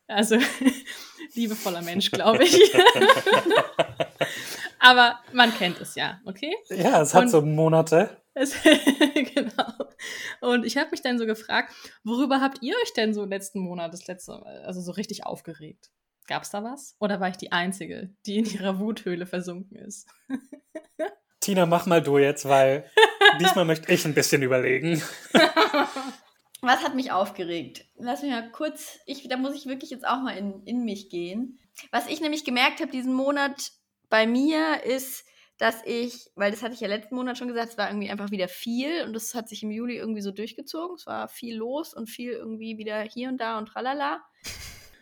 Also 0.07 0.37
liebevoller 1.33 1.81
Mensch, 1.81 2.11
glaube 2.11 2.43
ich. 2.43 2.59
Aber 4.79 5.19
man 5.31 5.53
kennt 5.53 5.79
es 5.79 5.95
ja, 5.95 6.19
okay? 6.25 6.53
Ja, 6.69 7.01
es 7.01 7.13
hat 7.13 7.23
Und- 7.23 7.29
so 7.29 7.41
Monate. 7.41 8.17
Es, 8.33 8.55
genau. 9.13 9.73
Und 10.39 10.65
ich 10.65 10.77
habe 10.77 10.89
mich 10.91 11.01
dann 11.01 11.19
so 11.19 11.25
gefragt, 11.25 11.73
worüber 12.05 12.39
habt 12.39 12.59
ihr 12.63 12.75
euch 12.81 12.93
denn 12.93 13.13
so 13.13 13.25
letzten 13.25 13.59
Monat, 13.59 13.93
das 13.93 14.07
letzte, 14.07 14.41
also 14.65 14.79
so 14.81 14.91
richtig 14.93 15.25
aufgeregt? 15.25 15.91
Gab 16.27 16.43
es 16.43 16.49
da 16.49 16.63
was? 16.63 16.95
Oder 16.99 17.19
war 17.19 17.27
ich 17.27 17.35
die 17.35 17.51
Einzige, 17.51 18.09
die 18.25 18.37
in 18.37 18.45
ihrer 18.45 18.79
Wuthöhle 18.79 19.25
versunken 19.25 19.75
ist? 19.77 20.07
Tina, 21.41 21.65
mach 21.65 21.87
mal 21.87 22.01
du 22.01 22.19
jetzt, 22.19 22.47
weil 22.47 22.89
diesmal 23.39 23.65
möchte 23.65 23.91
ich 23.91 24.05
ein 24.05 24.13
bisschen 24.13 24.43
überlegen. 24.43 25.01
Was 26.61 26.83
hat 26.83 26.93
mich 26.93 27.11
aufgeregt? 27.11 27.85
Lass 27.97 28.21
mich 28.21 28.31
mal 28.31 28.51
kurz, 28.51 28.99
ich, 29.07 29.27
da 29.27 29.37
muss 29.37 29.55
ich 29.55 29.65
wirklich 29.65 29.89
jetzt 29.89 30.07
auch 30.07 30.21
mal 30.21 30.37
in, 30.37 30.63
in 30.65 30.85
mich 30.85 31.09
gehen. 31.09 31.59
Was 31.91 32.07
ich 32.07 32.21
nämlich 32.21 32.45
gemerkt 32.45 32.79
habe 32.79 32.91
diesen 32.91 33.13
Monat 33.13 33.71
bei 34.09 34.27
mir 34.27 34.83
ist, 34.83 35.25
dass 35.57 35.83
ich, 35.85 36.29
weil 36.35 36.51
das 36.51 36.61
hatte 36.61 36.75
ich 36.75 36.79
ja 36.79 36.87
letzten 36.87 37.15
Monat 37.15 37.39
schon 37.39 37.47
gesagt, 37.47 37.71
es 37.71 37.77
war 37.77 37.89
irgendwie 37.89 38.11
einfach 38.11 38.29
wieder 38.29 38.47
viel 38.47 39.03
und 39.03 39.13
das 39.13 39.33
hat 39.33 39.49
sich 39.49 39.63
im 39.63 39.71
Juli 39.71 39.95
irgendwie 39.95 40.21
so 40.21 40.31
durchgezogen. 40.31 40.95
Es 40.95 41.07
war 41.07 41.27
viel 41.27 41.55
los 41.55 41.95
und 41.95 42.07
viel 42.07 42.33
irgendwie 42.33 42.77
wieder 42.77 43.01
hier 43.01 43.29
und 43.29 43.37
da 43.37 43.57
und 43.57 43.67
tralala. 43.67 44.21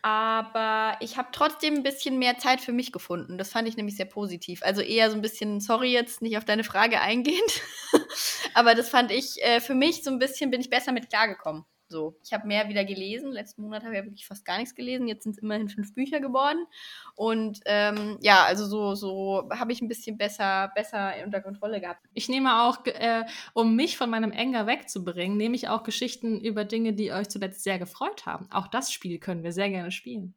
Aber 0.02 0.97
ich 1.02 1.18
habe 1.18 1.30
trotzdem 1.32 1.76
ein 1.76 1.84
bisschen 1.84 2.20
mehr 2.20 2.38
Zeit 2.38 2.62
für 2.62 2.72
mich 2.72 2.91
gefunden. 2.91 3.38
Das 3.38 3.52
fand 3.52 3.68
ich 3.68 3.78
nämlich 3.78 3.97
sehr 3.97 4.06
positiv. 4.06 4.64
Also 4.64 4.82
eher 4.82 5.10
so 5.10 5.16
ein 5.16 5.22
bisschen, 5.22 5.60
sorry 5.60 5.91
jetzt 5.91 6.22
nicht 6.22 6.38
auf 6.38 6.45
deine 6.45 6.64
Frage 6.64 7.02
eingehend, 7.02 7.62
aber 8.54 8.76
das 8.76 8.89
fand 8.89 9.12
ich 9.12 9.43
äh, 9.43 9.60
für 9.60 9.76
mich 9.76 10.04
so 10.04 10.12
ein 10.12 10.20
bisschen, 10.20 10.52
bin 10.52 10.62
ich 10.62 10.70
besser 10.70 10.91
mit 10.91 11.10
klargekommen. 11.10 11.66
So, 11.90 12.16
ich 12.24 12.32
habe 12.34 12.48
mehr 12.48 12.70
wieder 12.70 12.86
gelesen. 12.86 13.32
Letzten 13.32 13.64
Monat 13.64 13.84
habe 13.84 13.94
ich 13.94 14.00
ja 14.00 14.06
wirklich 14.06 14.28
fast 14.28 14.46
gar 14.46 14.58
nichts 14.60 14.76
gelesen. 14.76 15.08
Jetzt 15.08 15.24
sind 15.24 15.32
es 15.32 15.38
immerhin 15.40 15.70
fünf 15.70 15.96
Bücher 15.96 16.20
geworden. 16.20 16.68
Und 17.16 17.60
ähm, 17.66 18.18
ja, 18.22 18.44
also 18.46 18.66
so, 18.68 18.94
so 18.94 19.50
habe 19.52 19.72
ich 19.72 19.82
ein 19.82 19.88
bisschen 19.88 20.18
besser, 20.18 20.72
besser 20.76 21.14
unter 21.26 21.42
Kontrolle 21.42 21.82
gehabt. 21.82 22.02
Ich 22.14 22.30
nehme 22.30 22.64
auch, 22.64 22.86
äh, 22.86 23.24
um 23.54 23.76
mich 23.76 23.98
von 23.98 24.10
meinem 24.10 24.32
Enger 24.32 24.68
wegzubringen, 24.68 25.36
nehme 25.36 25.56
ich 25.56 25.68
auch 25.68 25.82
Geschichten 25.82 26.40
über 26.40 26.64
Dinge, 26.64 26.94
die 26.94 27.12
euch 27.12 27.30
zuletzt 27.30 27.64
sehr 27.64 27.80
gefreut 27.80 28.28
haben. 28.28 28.48
Auch 28.52 28.68
das 28.68 28.92
Spiel 28.92 29.18
können 29.18 29.44
wir 29.44 29.52
sehr 29.52 29.70
gerne 29.70 29.92
spielen. 29.92 30.36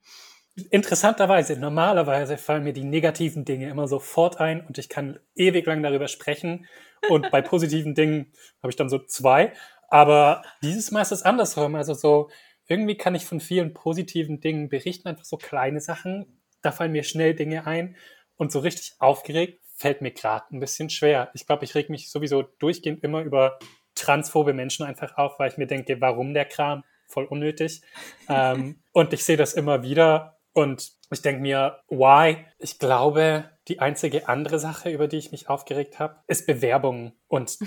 Interessanterweise, 0.70 1.58
normalerweise 1.58 2.36
fallen 2.36 2.64
mir 2.64 2.74
die 2.74 2.84
negativen 2.84 3.46
Dinge 3.46 3.70
immer 3.70 3.88
sofort 3.88 4.38
ein 4.38 4.66
und 4.66 4.76
ich 4.76 4.90
kann 4.90 5.18
ewig 5.34 5.64
lang 5.64 5.82
darüber 5.82 6.08
sprechen. 6.08 6.66
Und 7.08 7.30
bei 7.30 7.40
positiven 7.40 7.94
Dingen 7.94 8.32
habe 8.62 8.70
ich 8.70 8.76
dann 8.76 8.90
so 8.90 8.98
zwei. 8.98 9.54
Aber 9.92 10.40
dieses 10.62 10.90
Mal 10.90 11.02
ist 11.02 11.12
es 11.12 11.22
andersrum. 11.22 11.74
Also 11.74 11.92
so, 11.92 12.30
irgendwie 12.66 12.96
kann 12.96 13.14
ich 13.14 13.26
von 13.26 13.40
vielen 13.40 13.74
positiven 13.74 14.40
Dingen 14.40 14.70
berichten, 14.70 15.06
einfach 15.06 15.26
so 15.26 15.36
kleine 15.36 15.80
Sachen. 15.80 16.40
Da 16.62 16.72
fallen 16.72 16.92
mir 16.92 17.02
schnell 17.02 17.34
Dinge 17.34 17.66
ein. 17.66 17.96
Und 18.36 18.52
so 18.52 18.60
richtig 18.60 18.94
aufgeregt 19.00 19.60
fällt 19.76 20.00
mir 20.00 20.12
gerade 20.12 20.46
ein 20.50 20.60
bisschen 20.60 20.88
schwer. 20.88 21.30
Ich 21.34 21.46
glaube, 21.46 21.64
ich 21.66 21.74
reg 21.74 21.90
mich 21.90 22.10
sowieso 22.10 22.40
durchgehend 22.40 23.04
immer 23.04 23.20
über 23.20 23.58
transphobe 23.94 24.54
Menschen 24.54 24.86
einfach 24.86 25.18
auf, 25.18 25.38
weil 25.38 25.50
ich 25.50 25.58
mir 25.58 25.66
denke, 25.66 26.00
warum 26.00 26.32
der 26.32 26.46
Kram? 26.46 26.84
Voll 27.06 27.26
unnötig. 27.26 27.82
ähm, 28.30 28.80
und 28.92 29.12
ich 29.12 29.24
sehe 29.24 29.36
das 29.36 29.52
immer 29.52 29.82
wieder 29.82 30.38
und 30.54 30.92
ich 31.10 31.20
denke 31.20 31.42
mir, 31.42 31.80
why? 31.88 32.46
Ich 32.58 32.78
glaube, 32.78 33.50
die 33.68 33.78
einzige 33.78 34.28
andere 34.28 34.58
Sache, 34.58 34.90
über 34.90 35.06
die 35.06 35.18
ich 35.18 35.30
mich 35.30 35.48
aufgeregt 35.48 35.98
habe, 35.98 36.16
ist 36.26 36.46
Bewerbungen 36.46 37.12
und 37.28 37.58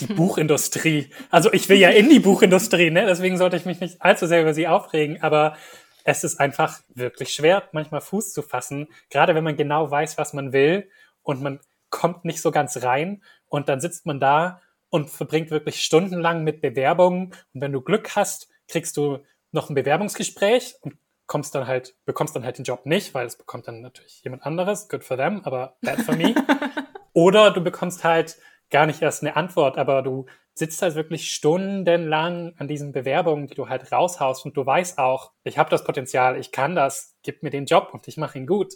die 0.00 0.06
Buchindustrie. 0.14 1.10
Also 1.30 1.52
ich 1.52 1.68
will 1.68 1.76
ja 1.76 1.90
in 1.90 2.08
die 2.08 2.20
Buchindustrie, 2.20 2.90
ne? 2.90 3.04
deswegen 3.06 3.36
sollte 3.36 3.56
ich 3.56 3.66
mich 3.66 3.80
nicht 3.80 4.00
allzu 4.00 4.26
sehr 4.26 4.40
über 4.40 4.54
sie 4.54 4.66
aufregen, 4.66 5.22
aber 5.22 5.56
es 6.04 6.24
ist 6.24 6.40
einfach 6.40 6.80
wirklich 6.88 7.34
schwer, 7.34 7.64
manchmal 7.72 8.00
Fuß 8.00 8.32
zu 8.32 8.42
fassen, 8.42 8.88
gerade 9.10 9.34
wenn 9.34 9.44
man 9.44 9.56
genau 9.56 9.90
weiß, 9.90 10.18
was 10.18 10.32
man 10.32 10.52
will 10.52 10.88
und 11.22 11.42
man 11.42 11.60
kommt 11.90 12.24
nicht 12.24 12.40
so 12.40 12.50
ganz 12.50 12.82
rein 12.82 13.22
und 13.46 13.68
dann 13.68 13.80
sitzt 13.80 14.06
man 14.06 14.20
da 14.20 14.60
und 14.88 15.10
verbringt 15.10 15.50
wirklich 15.50 15.82
stundenlang 15.82 16.44
mit 16.44 16.62
Bewerbungen 16.62 17.34
und 17.52 17.60
wenn 17.60 17.72
du 17.72 17.82
Glück 17.82 18.16
hast, 18.16 18.48
kriegst 18.68 18.96
du 18.96 19.18
noch 19.52 19.68
ein 19.68 19.74
Bewerbungsgespräch 19.74 20.76
und 20.80 20.96
kommst 21.32 21.54
dann 21.54 21.66
halt, 21.66 21.94
bekommst 22.04 22.36
dann 22.36 22.44
halt 22.44 22.58
den 22.58 22.64
Job 22.66 22.84
nicht, 22.84 23.14
weil 23.14 23.26
es 23.26 23.36
bekommt 23.36 23.66
dann 23.66 23.80
natürlich 23.80 24.22
jemand 24.22 24.44
anderes, 24.44 24.90
good 24.90 25.02
for 25.02 25.16
them, 25.16 25.40
aber 25.44 25.78
bad 25.80 25.98
for 26.02 26.14
me. 26.14 26.34
Oder 27.14 27.50
du 27.50 27.62
bekommst 27.62 28.04
halt 28.04 28.36
gar 28.68 28.84
nicht 28.84 29.00
erst 29.00 29.22
eine 29.22 29.34
Antwort, 29.34 29.78
aber 29.78 30.02
du 30.02 30.26
sitzt 30.52 30.82
halt 30.82 30.94
wirklich 30.94 31.32
stundenlang 31.32 32.52
an 32.58 32.68
diesen 32.68 32.92
Bewerbungen, 32.92 33.46
die 33.46 33.54
du 33.54 33.70
halt 33.70 33.90
raushaust 33.90 34.44
und 34.44 34.58
du 34.58 34.66
weißt 34.66 34.98
auch, 34.98 35.32
ich 35.42 35.56
habe 35.56 35.70
das 35.70 35.84
Potenzial, 35.84 36.38
ich 36.38 36.52
kann 36.52 36.74
das, 36.74 37.16
gib 37.22 37.42
mir 37.42 37.48
den 37.48 37.64
Job 37.64 37.88
und 37.94 38.06
ich 38.08 38.18
mache 38.18 38.36
ihn 38.36 38.46
gut. 38.46 38.74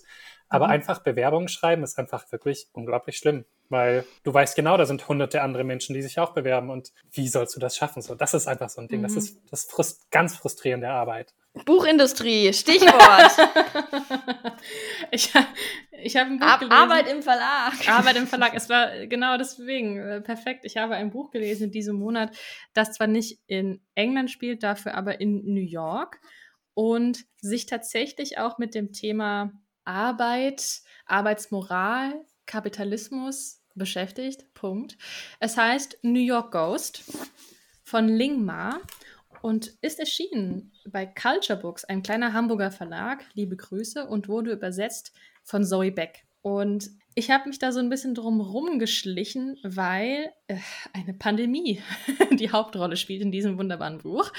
Aber 0.48 0.66
Mhm. 0.66 0.72
einfach 0.72 1.02
Bewerbungen 1.02 1.48
schreiben 1.48 1.82
ist 1.82 1.98
einfach 1.98 2.30
wirklich 2.32 2.68
unglaublich 2.72 3.16
schlimm, 3.16 3.44
weil 3.68 4.04
du 4.22 4.32
weißt 4.32 4.54
genau, 4.56 4.76
da 4.76 4.86
sind 4.86 5.08
hunderte 5.08 5.42
andere 5.42 5.64
Menschen, 5.64 5.94
die 5.94 6.02
sich 6.02 6.18
auch 6.18 6.34
bewerben 6.34 6.70
und 6.70 6.92
wie 7.12 7.28
sollst 7.28 7.56
du 7.56 7.60
das 7.60 7.76
schaffen? 7.76 8.00
So, 8.02 8.14
das 8.14 8.32
ist 8.34 8.46
einfach 8.46 8.68
so 8.68 8.80
ein 8.80 8.88
Ding. 8.88 9.02
Das 9.02 9.12
Mhm. 9.12 9.18
ist 9.18 9.40
das 9.50 9.60
ist 9.64 9.72
frust 9.72 10.10
ganz 10.10 10.36
frustrierende 10.36 10.88
Arbeit. 10.88 11.34
Buchindustrie, 11.64 12.52
Stichwort. 12.52 13.32
ich 15.10 15.32
ich 16.02 16.16
habe 16.16 16.30
ein 16.30 16.38
Buch 16.38 16.46
Ar 16.46 16.58
gelesen. 16.58 16.72
Arbeit 16.76 17.08
im 17.08 17.22
Verlag. 17.22 17.72
Arbeit 17.88 18.16
im 18.16 18.26
Verlag. 18.26 18.52
Es 18.54 18.68
war 18.68 19.06
genau 19.06 19.36
deswegen 19.38 19.98
äh, 19.98 20.20
perfekt. 20.20 20.64
Ich 20.64 20.76
habe 20.76 20.94
ein 20.94 21.10
Buch 21.10 21.30
gelesen 21.30 21.64
in 21.64 21.70
diesem 21.70 21.96
Monat, 21.96 22.36
das 22.74 22.92
zwar 22.92 23.06
nicht 23.06 23.40
in 23.46 23.80
England 23.94 24.30
spielt, 24.30 24.62
dafür 24.62 24.94
aber 24.94 25.20
in 25.20 25.42
New 25.54 25.60
York 25.64 26.20
und 26.74 27.24
sich 27.40 27.66
tatsächlich 27.66 28.38
auch 28.38 28.58
mit 28.58 28.74
dem 28.74 28.92
Thema 28.92 29.50
Arbeit, 29.86 30.82
Arbeitsmoral, 31.06 32.24
Kapitalismus 32.46 33.62
beschäftigt. 33.74 34.52
Punkt. 34.54 34.96
Es 35.40 35.56
heißt 35.56 35.98
New 36.02 36.20
York 36.20 36.52
Ghost 36.52 37.04
von 37.82 38.08
Ling 38.08 38.44
Ma 38.44 38.80
und 39.42 39.74
ist 39.80 40.00
erschienen 40.00 40.72
bei 40.88 41.06
Culture 41.06 41.58
Books, 41.58 41.84
ein 41.84 42.02
kleiner 42.02 42.32
Hamburger 42.32 42.70
Verlag. 42.70 43.24
Liebe 43.34 43.56
Grüße 43.56 44.06
und 44.06 44.28
wurde 44.28 44.52
übersetzt 44.52 45.12
von 45.44 45.64
Zoe 45.64 45.92
Beck. 45.92 46.24
Und 46.42 46.90
ich 47.18 47.30
habe 47.30 47.48
mich 47.48 47.58
da 47.58 47.72
so 47.72 47.80
ein 47.80 47.88
bisschen 47.88 48.14
drum 48.14 48.42
rumgeschlichen, 48.42 49.58
weil 49.62 50.32
äh, 50.48 50.58
eine 50.92 51.14
Pandemie 51.14 51.80
die 52.38 52.52
Hauptrolle 52.52 52.98
spielt 52.98 53.22
in 53.22 53.32
diesem 53.32 53.58
wunderbaren 53.58 53.98
Buch. 53.98 54.30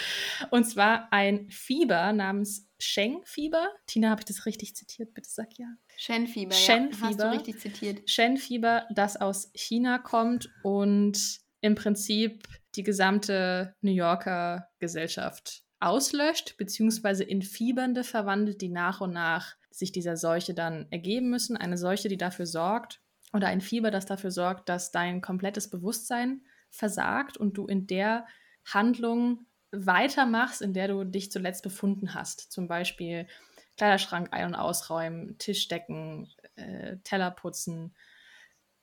Und 0.51 0.63
zwar 0.65 1.11
ein 1.11 1.49
Fieber 1.49 2.13
namens 2.13 2.69
Sheng-Fieber. 2.79 3.67
Tina, 3.87 4.11
habe 4.11 4.21
ich 4.21 4.25
das 4.25 4.45
richtig 4.45 4.75
zitiert? 4.75 5.15
Bitte 5.15 5.27
sag 5.27 5.57
ja. 5.57 5.65
Shen-Fieber, 5.97 6.53
ja. 6.53 6.59
Shen-Fieber. 6.59 7.07
Hast 7.07 7.19
du 7.19 7.31
richtig 7.31 7.59
zitiert. 7.59 8.07
Shen-Fieber, 8.07 8.85
das 8.93 9.17
aus 9.17 9.49
China 9.55 9.97
kommt 9.97 10.51
und 10.61 11.39
im 11.61 11.73
Prinzip 11.73 12.47
die 12.75 12.83
gesamte 12.83 13.73
New 13.81 13.91
Yorker 13.91 14.69
Gesellschaft 14.77 15.63
auslöscht, 15.79 16.57
beziehungsweise 16.57 17.23
in 17.23 17.41
Fiebernde 17.41 18.03
verwandelt, 18.03 18.61
die 18.61 18.69
nach 18.69 19.01
und 19.01 19.13
nach 19.13 19.55
sich 19.77 19.91
dieser 19.91 20.17
Seuche 20.17 20.53
dann 20.53 20.87
ergeben 20.89 21.29
müssen. 21.29 21.57
Eine 21.57 21.77
Seuche, 21.77 22.09
die 22.09 22.17
dafür 22.17 22.45
sorgt, 22.45 23.01
oder 23.33 23.47
ein 23.47 23.61
Fieber, 23.61 23.91
das 23.91 24.05
dafür 24.05 24.31
sorgt, 24.31 24.69
dass 24.69 24.91
dein 24.91 25.21
komplettes 25.21 25.69
Bewusstsein 25.69 26.41
versagt 26.69 27.37
und 27.37 27.57
du 27.57 27.67
in 27.67 27.87
der 27.87 28.25
Handlung 28.65 29.45
weitermachst, 29.71 30.61
in 30.61 30.73
der 30.73 30.87
du 30.87 31.03
dich 31.03 31.31
zuletzt 31.31 31.61
befunden 31.63 32.13
hast. 32.13 32.51
Zum 32.51 32.67
Beispiel 32.67 33.27
Kleiderschrank 33.75 34.29
ein- 34.31 34.47
und 34.47 34.55
ausräumen, 34.55 35.37
Tisch 35.37 35.67
decken, 35.67 36.29
äh, 36.55 36.97
Teller 37.03 37.31
putzen, 37.31 37.95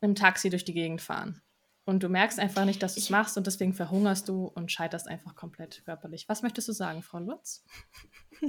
im 0.00 0.14
Taxi 0.14 0.50
durch 0.50 0.64
die 0.64 0.74
Gegend 0.74 1.00
fahren. 1.00 1.42
Und 1.86 2.02
du 2.02 2.08
merkst 2.08 2.38
einfach 2.38 2.64
nicht, 2.64 2.82
dass 2.82 2.94
du 2.94 3.00
es 3.00 3.10
machst 3.10 3.36
und 3.36 3.46
deswegen 3.46 3.74
verhungerst 3.74 4.28
du 4.28 4.46
und 4.46 4.72
scheiterst 4.72 5.06
einfach 5.06 5.34
komplett 5.34 5.84
körperlich. 5.84 6.28
Was 6.28 6.42
möchtest 6.42 6.68
du 6.68 6.72
sagen, 6.72 7.02
Frau 7.02 7.18
Lutz? 7.18 7.64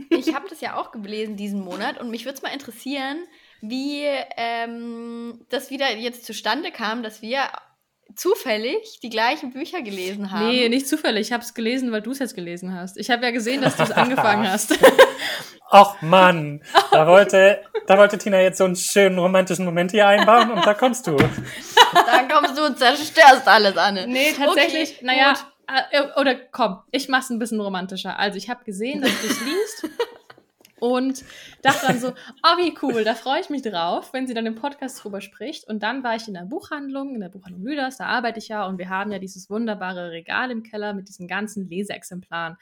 Ich 0.09 0.33
habe 0.33 0.47
das 0.49 0.61
ja 0.61 0.77
auch 0.77 0.91
gelesen 0.91 1.35
diesen 1.35 1.59
Monat 1.61 1.99
und 1.99 2.09
mich 2.09 2.25
würde 2.25 2.37
es 2.37 2.41
mal 2.41 2.53
interessieren, 2.53 3.17
wie 3.61 4.03
ähm, 4.37 5.45
das 5.49 5.69
wieder 5.69 5.95
jetzt 5.95 6.25
zustande 6.25 6.71
kam, 6.71 7.03
dass 7.03 7.21
wir 7.21 7.49
zufällig 8.15 8.99
die 9.01 9.09
gleichen 9.09 9.51
Bücher 9.51 9.81
gelesen 9.81 10.31
haben. 10.31 10.47
Nee, 10.47 10.69
nicht 10.69 10.87
zufällig. 10.87 11.27
Ich 11.27 11.33
habe 11.33 11.43
es 11.43 11.53
gelesen, 11.53 11.91
weil 11.91 12.01
du 12.01 12.11
es 12.11 12.19
jetzt 12.19 12.35
gelesen 12.35 12.73
hast. 12.73 12.97
Ich 12.97 13.09
habe 13.09 13.23
ja 13.25 13.31
gesehen, 13.31 13.61
dass 13.61 13.75
du 13.75 13.83
es 13.83 13.91
angefangen 13.91 14.49
hast. 14.49 14.77
Ach 15.69 16.01
Mann, 16.01 16.61
da 16.91 17.07
wollte, 17.07 17.61
da 17.87 17.97
wollte 17.97 18.17
Tina 18.17 18.39
jetzt 18.39 18.59
so 18.59 18.65
einen 18.65 18.75
schönen 18.75 19.17
romantischen 19.17 19.65
Moment 19.65 19.91
hier 19.91 20.07
einbauen 20.07 20.51
und 20.51 20.65
da 20.65 20.73
kommst 20.73 21.07
du. 21.07 21.17
Dann 22.05 22.29
kommst 22.29 22.57
du 22.57 22.65
und 22.65 22.77
zerstörst 22.77 23.47
alles, 23.47 23.75
Anne. 23.75 24.07
Nee, 24.07 24.31
tatsächlich, 24.37 24.95
Okay, 24.97 25.05
naja, 25.05 25.33
äh, 25.91 26.19
oder 26.19 26.35
komm, 26.35 26.79
ich 26.91 27.09
mach's 27.09 27.29
ein 27.29 27.39
bisschen 27.39 27.59
romantischer. 27.59 28.17
Also 28.19 28.37
ich 28.37 28.49
habe 28.49 28.63
gesehen, 28.63 29.01
dass 29.01 29.11
du 29.21 29.27
es 29.27 29.41
liest 29.41 29.89
und 30.93 31.23
dachte 31.61 31.87
dann 31.87 31.99
so, 31.99 32.09
oh 32.09 32.57
wie 32.57 32.75
cool, 32.81 33.03
da 33.03 33.15
freue 33.15 33.41
ich 33.41 33.49
mich 33.49 33.61
drauf, 33.61 34.13
wenn 34.13 34.27
sie 34.27 34.33
dann 34.33 34.45
im 34.45 34.55
Podcast 34.55 35.03
drüber 35.03 35.21
spricht. 35.21 35.67
Und 35.67 35.83
dann 35.83 36.03
war 36.03 36.15
ich 36.15 36.27
in 36.27 36.33
der 36.33 36.45
Buchhandlung, 36.45 37.15
in 37.15 37.21
der 37.21 37.29
Buchhandlung 37.29 37.63
Lüders, 37.63 37.97
da 37.97 38.05
arbeite 38.05 38.39
ich 38.39 38.47
ja 38.47 38.65
und 38.65 38.77
wir 38.77 38.89
haben 38.89 39.11
ja 39.11 39.19
dieses 39.19 39.49
wunderbare 39.49 40.11
Regal 40.11 40.51
im 40.51 40.63
Keller 40.63 40.93
mit 40.93 41.07
diesen 41.07 41.27
ganzen 41.27 41.69
Leseexemplaren. 41.69 42.57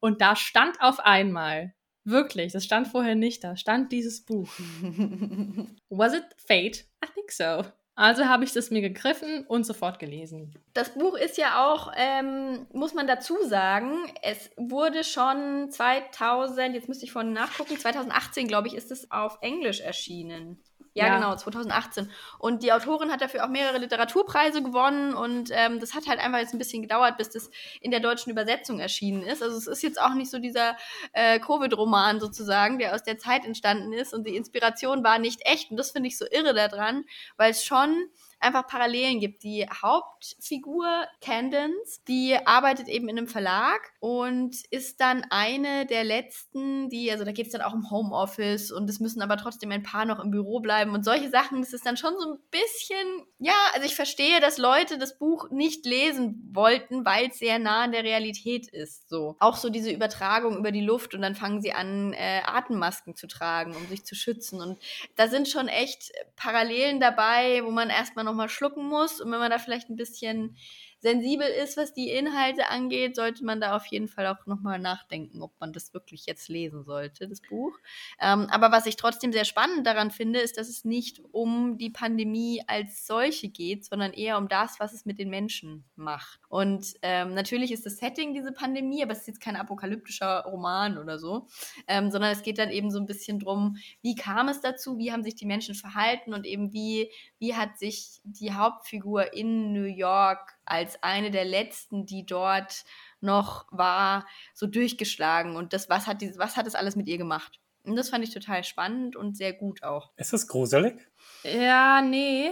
Und 0.00 0.20
da 0.20 0.36
stand 0.36 0.80
auf 0.80 1.00
einmal 1.00 1.74
Wirklich, 2.06 2.52
das 2.52 2.64
stand 2.64 2.86
vorher 2.86 3.14
nicht 3.14 3.42
da. 3.42 3.56
Stand 3.56 3.90
dieses 3.90 4.20
Buch. 4.20 4.50
Was 5.88 6.12
it 6.12 6.24
fate? 6.36 6.84
I 7.02 7.08
think 7.14 7.32
so. 7.32 7.64
Also 7.96 8.24
habe 8.24 8.42
ich 8.44 8.52
das 8.52 8.70
mir 8.70 8.80
gegriffen 8.80 9.44
und 9.46 9.64
sofort 9.64 10.00
gelesen. 10.00 10.52
Das 10.72 10.94
Buch 10.94 11.16
ist 11.16 11.38
ja 11.38 11.64
auch, 11.64 11.92
ähm, 11.96 12.66
muss 12.72 12.92
man 12.92 13.06
dazu 13.06 13.36
sagen, 13.44 13.92
es 14.22 14.50
wurde 14.56 15.04
schon 15.04 15.70
2000, 15.70 16.74
jetzt 16.74 16.88
müsste 16.88 17.04
ich 17.04 17.12
vorhin 17.12 17.32
nachgucken, 17.32 17.78
2018, 17.78 18.48
glaube 18.48 18.66
ich, 18.66 18.74
ist 18.74 18.90
es 18.90 19.10
auf 19.12 19.38
Englisch 19.42 19.80
erschienen. 19.80 20.60
Ja, 20.94 21.08
ja, 21.08 21.16
genau, 21.16 21.34
2018. 21.34 22.08
Und 22.38 22.62
die 22.62 22.72
Autorin 22.72 23.10
hat 23.10 23.20
dafür 23.20 23.44
auch 23.44 23.48
mehrere 23.48 23.78
Literaturpreise 23.78 24.62
gewonnen 24.62 25.14
und 25.14 25.50
ähm, 25.52 25.80
das 25.80 25.92
hat 25.92 26.06
halt 26.06 26.20
einfach 26.20 26.38
jetzt 26.38 26.54
ein 26.54 26.58
bisschen 26.58 26.82
gedauert, 26.82 27.18
bis 27.18 27.30
das 27.30 27.50
in 27.80 27.90
der 27.90 27.98
deutschen 27.98 28.30
Übersetzung 28.30 28.78
erschienen 28.78 29.24
ist. 29.24 29.42
Also 29.42 29.56
es 29.56 29.66
ist 29.66 29.82
jetzt 29.82 30.00
auch 30.00 30.14
nicht 30.14 30.30
so 30.30 30.38
dieser 30.38 30.76
äh, 31.12 31.40
Covid-Roman 31.40 32.20
sozusagen, 32.20 32.78
der 32.78 32.94
aus 32.94 33.02
der 33.02 33.18
Zeit 33.18 33.44
entstanden 33.44 33.92
ist 33.92 34.14
und 34.14 34.24
die 34.24 34.36
Inspiration 34.36 35.02
war 35.02 35.18
nicht 35.18 35.40
echt. 35.44 35.72
Und 35.72 35.78
das 35.78 35.90
finde 35.90 36.08
ich 36.08 36.16
so 36.16 36.26
irre 36.30 36.54
daran, 36.54 37.04
weil 37.36 37.50
es 37.50 37.64
schon 37.64 38.08
einfach 38.44 38.66
Parallelen 38.66 39.20
gibt. 39.20 39.42
Die 39.42 39.66
Hauptfigur, 39.66 40.86
Candence, 41.20 42.02
die 42.06 42.36
arbeitet 42.44 42.88
eben 42.88 43.08
in 43.08 43.18
einem 43.18 43.26
Verlag 43.26 43.80
und 44.00 44.56
ist 44.70 45.00
dann 45.00 45.24
eine 45.30 45.86
der 45.86 46.04
letzten, 46.04 46.88
die, 46.90 47.10
also 47.10 47.24
da 47.24 47.32
geht 47.32 47.46
es 47.46 47.52
dann 47.52 47.62
auch 47.62 47.72
um 47.72 47.90
Homeoffice 47.90 48.70
und 48.70 48.88
es 48.90 49.00
müssen 49.00 49.22
aber 49.22 49.36
trotzdem 49.36 49.70
ein 49.70 49.82
paar 49.82 50.04
noch 50.04 50.22
im 50.22 50.30
Büro 50.30 50.60
bleiben 50.60 50.92
und 50.92 51.04
solche 51.04 51.30
Sachen. 51.30 51.60
Das 51.60 51.72
ist 51.72 51.86
dann 51.86 51.96
schon 51.96 52.14
so 52.18 52.32
ein 52.32 52.38
bisschen, 52.50 53.26
ja, 53.38 53.54
also 53.72 53.86
ich 53.86 53.94
verstehe, 53.94 54.40
dass 54.40 54.58
Leute 54.58 54.98
das 54.98 55.18
Buch 55.18 55.50
nicht 55.50 55.86
lesen 55.86 56.50
wollten, 56.52 57.04
weil 57.04 57.28
es 57.28 57.38
sehr 57.38 57.58
nah 57.58 57.84
an 57.84 57.92
der 57.92 58.04
Realität 58.04 58.68
ist. 58.68 59.08
So. 59.08 59.36
Auch 59.40 59.56
so 59.56 59.70
diese 59.70 59.90
Übertragung 59.90 60.58
über 60.58 60.70
die 60.70 60.84
Luft 60.84 61.14
und 61.14 61.22
dann 61.22 61.34
fangen 61.34 61.62
sie 61.62 61.72
an, 61.72 62.12
äh, 62.12 62.42
Atemmasken 62.44 63.16
zu 63.16 63.26
tragen, 63.26 63.74
um 63.74 63.86
sich 63.88 64.04
zu 64.04 64.14
schützen. 64.14 64.60
Und 64.60 64.78
da 65.16 65.28
sind 65.28 65.48
schon 65.48 65.68
echt 65.68 66.12
Parallelen 66.36 67.00
dabei, 67.00 67.62
wo 67.64 67.70
man 67.70 67.90
erstmal 67.90 68.24
noch 68.24 68.33
nochmal 68.34 68.48
schlucken 68.48 68.88
muss. 68.88 69.20
Und 69.20 69.30
wenn 69.30 69.38
man 69.38 69.50
da 69.50 69.58
vielleicht 69.58 69.88
ein 69.88 69.96
bisschen 69.96 70.56
sensibel 71.04 71.46
ist, 71.46 71.76
was 71.76 71.92
die 71.92 72.08
Inhalte 72.08 72.70
angeht, 72.70 73.14
sollte 73.14 73.44
man 73.44 73.60
da 73.60 73.76
auf 73.76 73.84
jeden 73.86 74.08
Fall 74.08 74.26
auch 74.26 74.46
nochmal 74.46 74.78
nachdenken, 74.78 75.42
ob 75.42 75.52
man 75.60 75.74
das 75.74 75.92
wirklich 75.92 76.24
jetzt 76.24 76.48
lesen 76.48 76.82
sollte, 76.82 77.28
das 77.28 77.42
Buch. 77.42 77.78
Ähm, 78.18 78.46
aber 78.50 78.72
was 78.72 78.86
ich 78.86 78.96
trotzdem 78.96 79.30
sehr 79.30 79.44
spannend 79.44 79.86
daran 79.86 80.10
finde, 80.10 80.40
ist, 80.40 80.56
dass 80.56 80.70
es 80.70 80.86
nicht 80.86 81.20
um 81.32 81.76
die 81.76 81.90
Pandemie 81.90 82.62
als 82.66 83.06
solche 83.06 83.50
geht, 83.50 83.84
sondern 83.84 84.14
eher 84.14 84.38
um 84.38 84.48
das, 84.48 84.80
was 84.80 84.94
es 84.94 85.04
mit 85.04 85.18
den 85.18 85.28
Menschen 85.28 85.84
macht. 85.94 86.40
Und 86.48 86.94
ähm, 87.02 87.34
natürlich 87.34 87.70
ist 87.70 87.84
das 87.84 87.98
Setting 87.98 88.32
diese 88.32 88.52
Pandemie, 88.52 89.02
aber 89.02 89.12
es 89.12 89.20
ist 89.20 89.26
jetzt 89.26 89.40
kein 89.42 89.56
apokalyptischer 89.56 90.44
Roman 90.46 90.96
oder 90.96 91.18
so, 91.18 91.48
ähm, 91.86 92.10
sondern 92.10 92.32
es 92.32 92.42
geht 92.42 92.56
dann 92.56 92.70
eben 92.70 92.90
so 92.90 92.98
ein 92.98 93.06
bisschen 93.06 93.38
drum, 93.38 93.76
wie 94.00 94.14
kam 94.14 94.48
es 94.48 94.62
dazu, 94.62 94.96
wie 94.96 95.12
haben 95.12 95.22
sich 95.22 95.34
die 95.34 95.44
Menschen 95.44 95.74
verhalten 95.74 96.32
und 96.32 96.46
eben 96.46 96.72
wie, 96.72 97.10
wie 97.38 97.54
hat 97.54 97.78
sich 97.78 98.22
die 98.24 98.54
Hauptfigur 98.54 99.34
in 99.34 99.74
New 99.74 99.84
York 99.84 100.53
als 100.66 101.02
eine 101.02 101.30
der 101.30 101.44
letzten, 101.44 102.06
die 102.06 102.24
dort 102.26 102.84
noch 103.20 103.66
war, 103.70 104.26
so 104.54 104.66
durchgeschlagen. 104.66 105.56
Und 105.56 105.72
das, 105.72 105.88
was 105.88 106.06
hat, 106.06 106.20
dieses, 106.20 106.38
was 106.38 106.56
hat 106.56 106.66
das 106.66 106.74
alles 106.74 106.96
mit 106.96 107.08
ihr 107.08 107.18
gemacht? 107.18 107.60
Und 107.84 107.96
das 107.96 108.10
fand 108.10 108.24
ich 108.24 108.32
total 108.32 108.64
spannend 108.64 109.14
und 109.16 109.36
sehr 109.36 109.52
gut 109.52 109.82
auch. 109.82 110.12
Ist 110.16 110.32
es 110.32 110.48
gruselig? 110.48 110.96
Ja, 111.42 112.00
nee. 112.00 112.50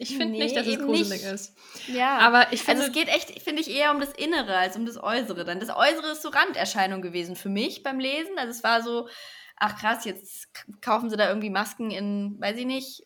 Ich 0.00 0.10
finde 0.10 0.26
nee, 0.26 0.44
nicht, 0.44 0.56
dass 0.56 0.66
es 0.66 0.78
gruselig 0.78 1.22
nicht. 1.22 1.32
ist. 1.32 1.56
Ja. 1.88 2.18
Aber 2.18 2.52
ich 2.52 2.62
finde. 2.62 2.82
Also 2.82 2.92
es 2.92 2.96
geht 2.96 3.08
echt, 3.08 3.42
finde 3.42 3.60
ich, 3.60 3.68
eher 3.68 3.90
um 3.90 3.98
das 3.98 4.12
Innere 4.12 4.56
als 4.56 4.76
um 4.76 4.86
das 4.86 4.96
Äußere. 4.96 5.44
Dann 5.44 5.58
das 5.58 5.70
Äußere 5.70 6.12
ist 6.12 6.22
so 6.22 6.28
Randerscheinung 6.28 7.02
gewesen 7.02 7.34
für 7.34 7.48
mich 7.48 7.82
beim 7.82 7.98
Lesen. 7.98 8.38
Also 8.38 8.50
es 8.50 8.62
war 8.62 8.80
so, 8.80 9.08
ach 9.56 9.76
krass, 9.80 10.04
jetzt 10.04 10.48
kaufen 10.80 11.10
sie 11.10 11.16
da 11.16 11.28
irgendwie 11.28 11.50
Masken 11.50 11.90
in, 11.90 12.40
weiß 12.40 12.56
ich 12.58 12.66
nicht, 12.66 13.02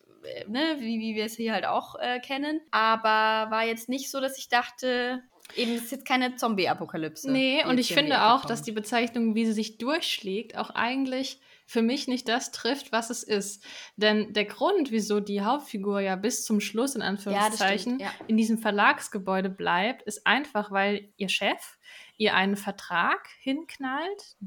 ne, 0.47 0.77
wie, 0.79 0.99
wie 0.99 1.15
wir 1.15 1.25
es 1.25 1.35
hier 1.35 1.53
halt 1.53 1.65
auch 1.65 1.95
äh, 1.99 2.19
kennen. 2.19 2.61
Aber 2.71 3.51
war 3.51 3.65
jetzt 3.65 3.89
nicht 3.89 4.09
so, 4.09 4.19
dass 4.19 4.37
ich 4.37 4.49
dachte, 4.49 5.21
eben 5.55 5.73
ist 5.73 5.91
jetzt 5.91 6.05
keine 6.05 6.35
Zombie-Apokalypse. 6.35 7.31
Nee, 7.31 7.65
und 7.65 7.79
ich 7.79 7.93
finde 7.93 8.23
auch, 8.23 8.45
dass 8.45 8.61
die 8.61 8.71
Bezeichnung, 8.71 9.35
wie 9.35 9.45
sie 9.45 9.53
sich 9.53 9.77
durchschlägt, 9.77 10.57
auch 10.57 10.69
eigentlich 10.71 11.41
für 11.65 11.81
mich 11.81 12.07
nicht 12.07 12.27
das 12.27 12.51
trifft, 12.51 12.91
was 12.91 13.09
es 13.09 13.23
ist. 13.23 13.65
Denn 13.95 14.33
der 14.33 14.45
Grund, 14.45 14.91
wieso 14.91 15.19
die 15.19 15.41
Hauptfigur 15.41 16.01
ja 16.01 16.15
bis 16.15 16.45
zum 16.45 16.59
Schluss 16.59 16.95
in 16.95 17.01
Anführungszeichen 17.01 17.99
ja, 17.99 18.09
stimmt, 18.09 18.19
ja. 18.19 18.25
in 18.27 18.37
diesem 18.37 18.57
Verlagsgebäude 18.57 19.49
bleibt, 19.49 20.03
ist 20.03 20.27
einfach, 20.27 20.71
weil 20.71 21.09
ihr 21.17 21.29
Chef 21.29 21.77
ihr 22.17 22.35
einen 22.35 22.57
Vertrag 22.57 23.27
hinknallt, 23.39 24.37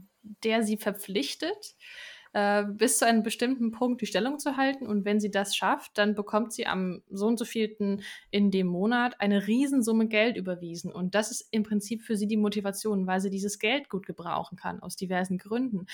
der 0.44 0.62
sie 0.62 0.76
verpflichtet, 0.76 1.74
äh, 2.36 2.64
bis 2.68 2.98
zu 2.98 3.06
einem 3.06 3.22
bestimmten 3.22 3.70
Punkt 3.70 4.02
die 4.02 4.06
Stellung 4.06 4.38
zu 4.38 4.58
halten. 4.58 4.86
Und 4.86 5.06
wenn 5.06 5.20
sie 5.20 5.30
das 5.30 5.56
schafft, 5.56 5.96
dann 5.96 6.14
bekommt 6.14 6.52
sie 6.52 6.66
am 6.66 7.02
so 7.08 7.26
und 7.26 7.38
so 7.38 7.46
vielten 7.46 8.02
in 8.30 8.50
dem 8.50 8.66
Monat 8.66 9.18
eine 9.22 9.46
Riesensumme 9.46 10.06
Geld 10.06 10.36
überwiesen. 10.36 10.92
Und 10.92 11.14
das 11.14 11.30
ist 11.30 11.48
im 11.50 11.62
Prinzip 11.62 12.02
für 12.02 12.14
sie 12.14 12.26
die 12.26 12.36
Motivation, 12.36 13.06
weil 13.06 13.22
sie 13.22 13.30
dieses 13.30 13.58
Geld 13.58 13.88
gut 13.88 14.04
gebrauchen 14.04 14.58
kann, 14.58 14.80
aus 14.80 14.96
diversen 14.96 15.38
Gründen. 15.38 15.86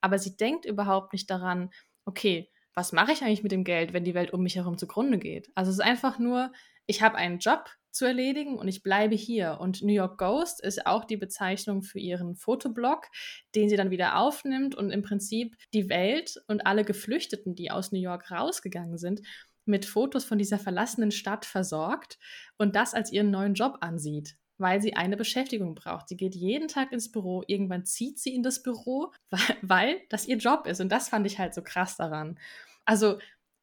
Aber 0.00 0.18
sie 0.18 0.36
denkt 0.36 0.64
überhaupt 0.64 1.12
nicht 1.12 1.30
daran, 1.30 1.70
okay, 2.06 2.50
was 2.74 2.90
mache 2.90 3.12
ich 3.12 3.22
eigentlich 3.22 3.44
mit 3.44 3.52
dem 3.52 3.62
Geld, 3.62 3.92
wenn 3.92 4.02
die 4.02 4.14
Welt 4.14 4.32
um 4.32 4.42
mich 4.42 4.56
herum 4.56 4.76
zugrunde 4.76 5.18
geht? 5.18 5.52
Also 5.54 5.70
es 5.70 5.76
ist 5.76 5.84
einfach 5.84 6.18
nur, 6.18 6.50
ich 6.86 7.02
habe 7.02 7.14
einen 7.14 7.38
Job, 7.38 7.70
zu 7.94 8.04
erledigen 8.04 8.58
und 8.58 8.68
ich 8.68 8.82
bleibe 8.82 9.14
hier. 9.14 9.58
Und 9.60 9.82
New 9.82 9.92
York 9.92 10.18
Ghost 10.18 10.62
ist 10.62 10.86
auch 10.86 11.04
die 11.04 11.16
Bezeichnung 11.16 11.82
für 11.82 11.98
ihren 11.98 12.34
Fotoblog, 12.34 13.06
den 13.54 13.68
sie 13.68 13.76
dann 13.76 13.90
wieder 13.90 14.18
aufnimmt 14.18 14.74
und 14.74 14.90
im 14.90 15.02
Prinzip 15.02 15.56
die 15.72 15.88
Welt 15.88 16.42
und 16.48 16.66
alle 16.66 16.84
Geflüchteten, 16.84 17.54
die 17.54 17.70
aus 17.70 17.92
New 17.92 18.00
York 18.00 18.30
rausgegangen 18.30 18.98
sind, 18.98 19.22
mit 19.64 19.86
Fotos 19.86 20.24
von 20.24 20.38
dieser 20.38 20.58
verlassenen 20.58 21.10
Stadt 21.10 21.46
versorgt 21.46 22.18
und 22.58 22.76
das 22.76 22.92
als 22.94 23.12
ihren 23.12 23.30
neuen 23.30 23.54
Job 23.54 23.78
ansieht 23.80 24.36
weil 24.58 24.80
sie 24.80 24.94
eine 24.94 25.16
Beschäftigung 25.16 25.74
braucht. 25.74 26.08
Sie 26.08 26.16
geht 26.16 26.34
jeden 26.34 26.68
Tag 26.68 26.92
ins 26.92 27.10
Büro, 27.10 27.42
irgendwann 27.46 27.84
zieht 27.84 28.18
sie 28.18 28.34
in 28.34 28.42
das 28.42 28.62
Büro, 28.62 29.12
weil, 29.62 30.00
das 30.10 30.26
ihr 30.26 30.36
Job 30.36 30.66
ist. 30.66 30.80
Und 30.80 30.90
das 30.90 31.08
fand 31.08 31.26
ich 31.26 31.38
halt 31.38 31.54
so 31.54 31.62
krass 31.62 31.96
daran. 31.96 32.38
Also, 32.84 33.18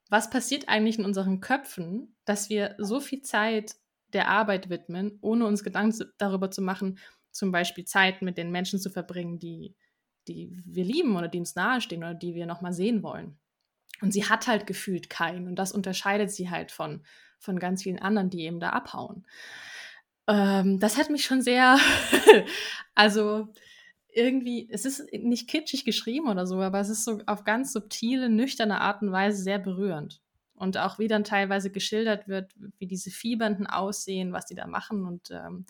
was 0.09 0.29
passiert 0.29 0.67
eigentlich 0.67 0.99
in 0.99 1.05
unseren 1.05 1.39
Köpfen, 1.39 2.15
dass 2.25 2.49
wir 2.49 2.75
so 2.77 2.99
viel 2.99 3.21
Zeit 3.21 3.75
der 4.13 4.29
Arbeit 4.29 4.69
widmen, 4.69 5.17
ohne 5.21 5.45
uns 5.45 5.63
Gedanken 5.63 6.11
darüber 6.17 6.51
zu 6.51 6.61
machen, 6.61 6.99
zum 7.31 7.51
Beispiel 7.51 7.85
Zeit 7.85 8.21
mit 8.21 8.37
den 8.37 8.51
Menschen 8.51 8.79
zu 8.79 8.89
verbringen, 8.89 9.39
die, 9.39 9.75
die 10.27 10.51
wir 10.65 10.83
lieben 10.83 11.15
oder 11.15 11.27
die 11.27 11.39
uns 11.39 11.55
nahestehen 11.55 12.03
oder 12.03 12.13
die 12.13 12.35
wir 12.35 12.45
nochmal 12.45 12.73
sehen 12.73 13.03
wollen. 13.03 13.37
Und 14.01 14.11
sie 14.11 14.27
hat 14.27 14.47
halt 14.47 14.67
gefühlt 14.67 15.09
keinen. 15.09 15.47
Und 15.47 15.55
das 15.55 15.71
unterscheidet 15.71 16.31
sie 16.31 16.49
halt 16.49 16.71
von, 16.71 17.03
von 17.39 17.59
ganz 17.59 17.83
vielen 17.83 17.99
anderen, 17.99 18.29
die 18.29 18.41
eben 18.41 18.59
da 18.59 18.69
abhauen. 18.69 19.25
Ähm, 20.27 20.79
das 20.79 20.97
hat 20.97 21.09
mich 21.09 21.23
schon 21.25 21.41
sehr, 21.41 21.77
also 22.95 23.47
irgendwie, 24.13 24.67
es 24.71 24.85
ist 24.85 25.11
nicht 25.13 25.47
kitschig 25.47 25.85
geschrieben 25.85 26.27
oder 26.27 26.45
so, 26.45 26.59
aber 26.61 26.79
es 26.79 26.89
ist 26.89 27.05
so 27.05 27.19
auf 27.27 27.43
ganz 27.43 27.71
subtile, 27.73 28.29
nüchterne 28.29 28.81
Art 28.81 29.01
und 29.01 29.11
Weise 29.11 29.41
sehr 29.41 29.59
berührend. 29.59 30.21
Und 30.61 30.77
auch 30.77 30.99
wie 30.99 31.07
dann 31.07 31.23
teilweise 31.23 31.71
geschildert 31.71 32.27
wird, 32.27 32.53
wie 32.77 32.85
diese 32.85 33.09
Fiebernden 33.09 33.65
aussehen, 33.65 34.31
was 34.31 34.45
die 34.45 34.53
da 34.53 34.67
machen. 34.67 35.07
Und 35.07 35.31
ähm, 35.31 35.65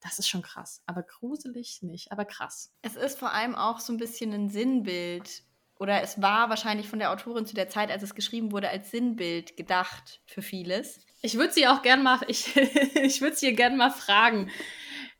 das 0.00 0.18
ist 0.18 0.28
schon 0.28 0.42
krass. 0.42 0.82
Aber 0.84 1.04
gruselig 1.04 1.80
nicht, 1.82 2.10
aber 2.10 2.24
krass. 2.24 2.74
Es 2.82 2.96
ist 2.96 3.20
vor 3.20 3.32
allem 3.32 3.54
auch 3.54 3.78
so 3.78 3.92
ein 3.92 3.98
bisschen 3.98 4.32
ein 4.32 4.48
Sinnbild. 4.48 5.44
Oder 5.78 6.02
es 6.02 6.20
war 6.20 6.50
wahrscheinlich 6.50 6.88
von 6.88 6.98
der 6.98 7.12
Autorin 7.12 7.46
zu 7.46 7.54
der 7.54 7.68
Zeit, 7.68 7.92
als 7.92 8.02
es 8.02 8.16
geschrieben 8.16 8.50
wurde, 8.50 8.68
als 8.68 8.90
Sinnbild 8.90 9.56
gedacht 9.56 10.20
für 10.26 10.42
vieles. 10.42 11.06
Ich 11.22 11.36
würde 11.36 11.52
sie 11.52 11.68
auch 11.68 11.82
gern 11.82 12.02
mal, 12.02 12.18
ich, 12.26 12.56
ich 12.56 13.20
würde 13.20 13.36
sie 13.36 13.54
gerne 13.54 13.76
mal 13.76 13.90
fragen. 13.90 14.50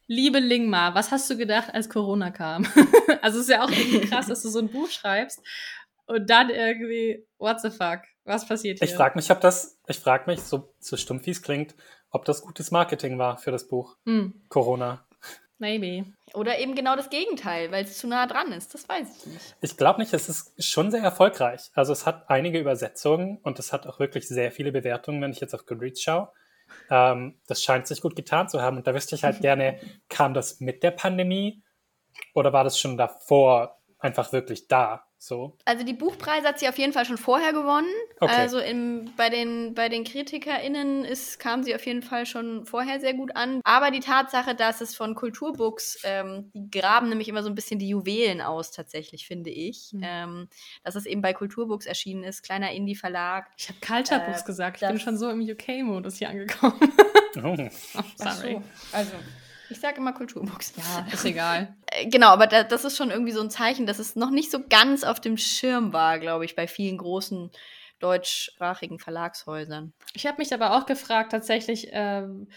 Liebe 0.08 0.40
Lingma, 0.40 0.96
was 0.96 1.12
hast 1.12 1.30
du 1.30 1.36
gedacht, 1.36 1.72
als 1.72 1.88
Corona 1.88 2.32
kam? 2.32 2.66
also 3.22 3.38
es 3.38 3.44
ist 3.44 3.50
ja 3.50 3.62
auch 3.62 3.70
irgendwie 3.70 4.00
krass, 4.00 4.26
dass 4.26 4.42
du 4.42 4.48
so 4.48 4.58
ein 4.58 4.68
Buch 4.68 4.90
schreibst 4.90 5.40
und 6.06 6.28
dann 6.28 6.50
irgendwie, 6.50 7.24
what 7.38 7.60
the 7.60 7.70
fuck? 7.70 8.00
Was 8.24 8.46
passiert 8.46 8.78
hier? 8.78 8.88
Ich 8.88 8.94
frage 8.94 9.16
mich, 9.16 9.30
ob 9.30 9.40
das, 9.40 9.78
ich 9.88 9.98
frage 9.98 10.30
mich, 10.30 10.40
so, 10.40 10.72
so 10.78 10.96
stumpf 10.96 11.26
wie 11.26 11.30
es 11.30 11.42
klingt, 11.42 11.74
ob 12.10 12.24
das 12.24 12.42
gutes 12.42 12.70
Marketing 12.70 13.18
war 13.18 13.38
für 13.38 13.50
das 13.50 13.68
Buch. 13.68 13.96
Hm. 14.04 14.42
Corona. 14.48 15.04
Maybe. 15.58 16.06
Oder 16.34 16.58
eben 16.58 16.74
genau 16.74 16.96
das 16.96 17.08
Gegenteil, 17.08 17.70
weil 17.70 17.84
es 17.84 17.96
zu 17.96 18.08
nah 18.08 18.26
dran 18.26 18.50
ist. 18.50 18.74
Das 18.74 18.88
weiß 18.88 19.18
ich 19.18 19.26
nicht. 19.32 19.56
Ich 19.60 19.76
glaube 19.76 20.00
nicht, 20.00 20.12
es 20.12 20.28
ist 20.28 20.52
schon 20.62 20.90
sehr 20.90 21.02
erfolgreich. 21.02 21.70
Also 21.74 21.92
es 21.92 22.04
hat 22.04 22.28
einige 22.28 22.58
Übersetzungen 22.58 23.38
und 23.44 23.60
es 23.60 23.72
hat 23.72 23.86
auch 23.86 24.00
wirklich 24.00 24.26
sehr 24.26 24.50
viele 24.50 24.72
Bewertungen, 24.72 25.22
wenn 25.22 25.30
ich 25.30 25.40
jetzt 25.40 25.54
auf 25.54 25.64
Goodreads 25.64 26.02
schaue. 26.02 26.32
Ähm, 26.90 27.38
das 27.46 27.62
scheint 27.62 27.86
sich 27.86 28.00
gut 28.00 28.16
getan 28.16 28.48
zu 28.48 28.60
haben. 28.60 28.78
Und 28.78 28.88
da 28.88 28.94
wüsste 28.94 29.14
ich 29.14 29.22
halt 29.22 29.40
gerne, 29.40 29.78
kam 30.08 30.34
das 30.34 30.58
mit 30.58 30.82
der 30.82 30.90
Pandemie 30.90 31.62
oder 32.34 32.52
war 32.52 32.64
das 32.64 32.78
schon 32.78 32.96
davor 32.96 33.80
einfach 33.98 34.32
wirklich 34.32 34.66
da? 34.66 35.06
So. 35.22 35.56
Also 35.64 35.84
die 35.84 35.92
Buchpreise 35.92 36.48
hat 36.48 36.58
sie 36.58 36.68
auf 36.68 36.76
jeden 36.78 36.92
Fall 36.92 37.04
schon 37.04 37.16
vorher 37.16 37.52
gewonnen. 37.52 37.86
Okay. 38.18 38.34
Also 38.34 38.58
im, 38.58 39.12
bei, 39.16 39.30
den, 39.30 39.72
bei 39.72 39.88
den 39.88 40.02
KritikerInnen 40.02 41.04
ist, 41.04 41.38
kam 41.38 41.62
sie 41.62 41.76
auf 41.76 41.86
jeden 41.86 42.02
Fall 42.02 42.26
schon 42.26 42.66
vorher 42.66 42.98
sehr 42.98 43.14
gut 43.14 43.36
an. 43.36 43.60
Aber 43.62 43.92
die 43.92 44.00
Tatsache, 44.00 44.56
dass 44.56 44.80
es 44.80 44.96
von 44.96 45.14
Kulturbooks, 45.14 46.00
ähm, 46.02 46.50
die 46.54 46.76
graben 46.76 47.08
nämlich 47.08 47.28
immer 47.28 47.44
so 47.44 47.48
ein 47.50 47.54
bisschen 47.54 47.78
die 47.78 47.90
Juwelen 47.90 48.40
aus, 48.40 48.72
tatsächlich, 48.72 49.28
finde 49.28 49.50
ich. 49.50 49.92
Mhm. 49.92 50.02
Ähm, 50.04 50.48
dass 50.82 50.96
es 50.96 51.06
eben 51.06 51.22
bei 51.22 51.34
Kulturbooks 51.34 51.86
erschienen 51.86 52.24
ist, 52.24 52.42
kleiner 52.42 52.72
Indie-Verlag. 52.72 53.46
Ich 53.56 53.68
habe 53.68 53.78
Culture 53.78 54.20
Äh, 54.26 54.42
gesagt. 54.44 54.82
Ich 54.82 54.88
bin 54.88 54.98
schon 54.98 55.16
so 55.16 55.30
im 55.30 55.40
UK-Modus 55.40 56.16
hier 56.16 56.30
angekommen. 56.30 56.80
Oh. 57.36 57.56
Oh, 57.94 58.02
sorry. 58.16 58.60
Also, 58.90 59.12
ich 59.72 59.80
sage 59.80 59.96
immer 59.98 60.12
Kulturbooks. 60.12 60.74
Ja, 60.76 61.06
ist 61.12 61.24
egal. 61.24 61.76
Äh, 61.90 62.08
Genau, 62.08 62.28
aber 62.28 62.46
da, 62.46 62.62
das 62.64 62.84
ist 62.84 62.96
schon 62.96 63.10
irgendwie 63.10 63.32
so 63.32 63.42
ein 63.42 63.50
Zeichen, 63.50 63.86
dass 63.86 63.98
es 63.98 64.16
noch 64.16 64.30
nicht 64.30 64.50
so 64.50 64.60
ganz 64.68 65.04
auf 65.04 65.20
dem 65.20 65.36
Schirm 65.36 65.92
war, 65.92 66.18
glaube 66.18 66.44
ich, 66.44 66.56
bei 66.56 66.66
vielen 66.66 66.96
großen 66.98 67.50
deutschsprachigen 67.98 68.98
Verlagshäusern. 68.98 69.92
Ich 70.14 70.26
habe 70.26 70.38
mich 70.38 70.52
aber 70.54 70.76
auch 70.76 70.86
gefragt, 70.86 71.32
tatsächlich, 71.32 71.88
ähm, 71.92 72.48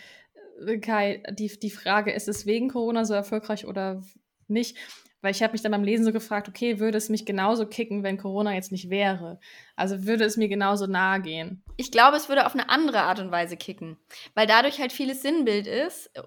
Kai, 0.82 1.22
die, 1.32 1.60
die 1.60 1.70
Frage, 1.70 2.14
ist 2.14 2.28
es 2.28 2.46
wegen 2.46 2.70
Corona 2.70 3.04
so 3.04 3.14
erfolgreich 3.14 3.66
oder 3.66 4.02
nicht? 4.48 4.78
Weil 5.26 5.32
ich 5.32 5.42
habe 5.42 5.54
mich 5.54 5.64
dann 5.64 5.72
beim 5.72 5.84
Lesen 5.84 6.06
so 6.06 6.12
gefragt, 6.14 6.48
okay, 6.48 6.80
würde 6.80 7.00
es 7.00 7.10
mich 7.10 7.26
genauso 7.26 7.66
kicken, 7.66 8.04
wenn 8.04 8.20
Corona 8.20 8.54
jetzt 8.54 8.72
nicht 8.72 8.92
wäre? 8.92 9.40
Also 9.76 10.06
würde 10.06 10.24
es 10.24 10.38
mir 10.38 10.48
genauso 10.48 10.86
nahe 10.86 11.20
gehen? 11.20 11.64
Ich 11.78 11.92
glaube, 11.92 12.16
es 12.16 12.30
würde 12.30 12.46
auf 12.46 12.54
eine 12.54 12.70
andere 12.70 13.02
Art 13.02 13.20
und 13.20 13.32
Weise 13.32 13.58
kicken, 13.58 13.98
weil 14.36 14.46
dadurch 14.46 14.80
halt 14.80 14.94
vieles 14.94 15.24
Sinnbild 15.24 15.66
ist 15.66 16.12
äh, 16.14 16.22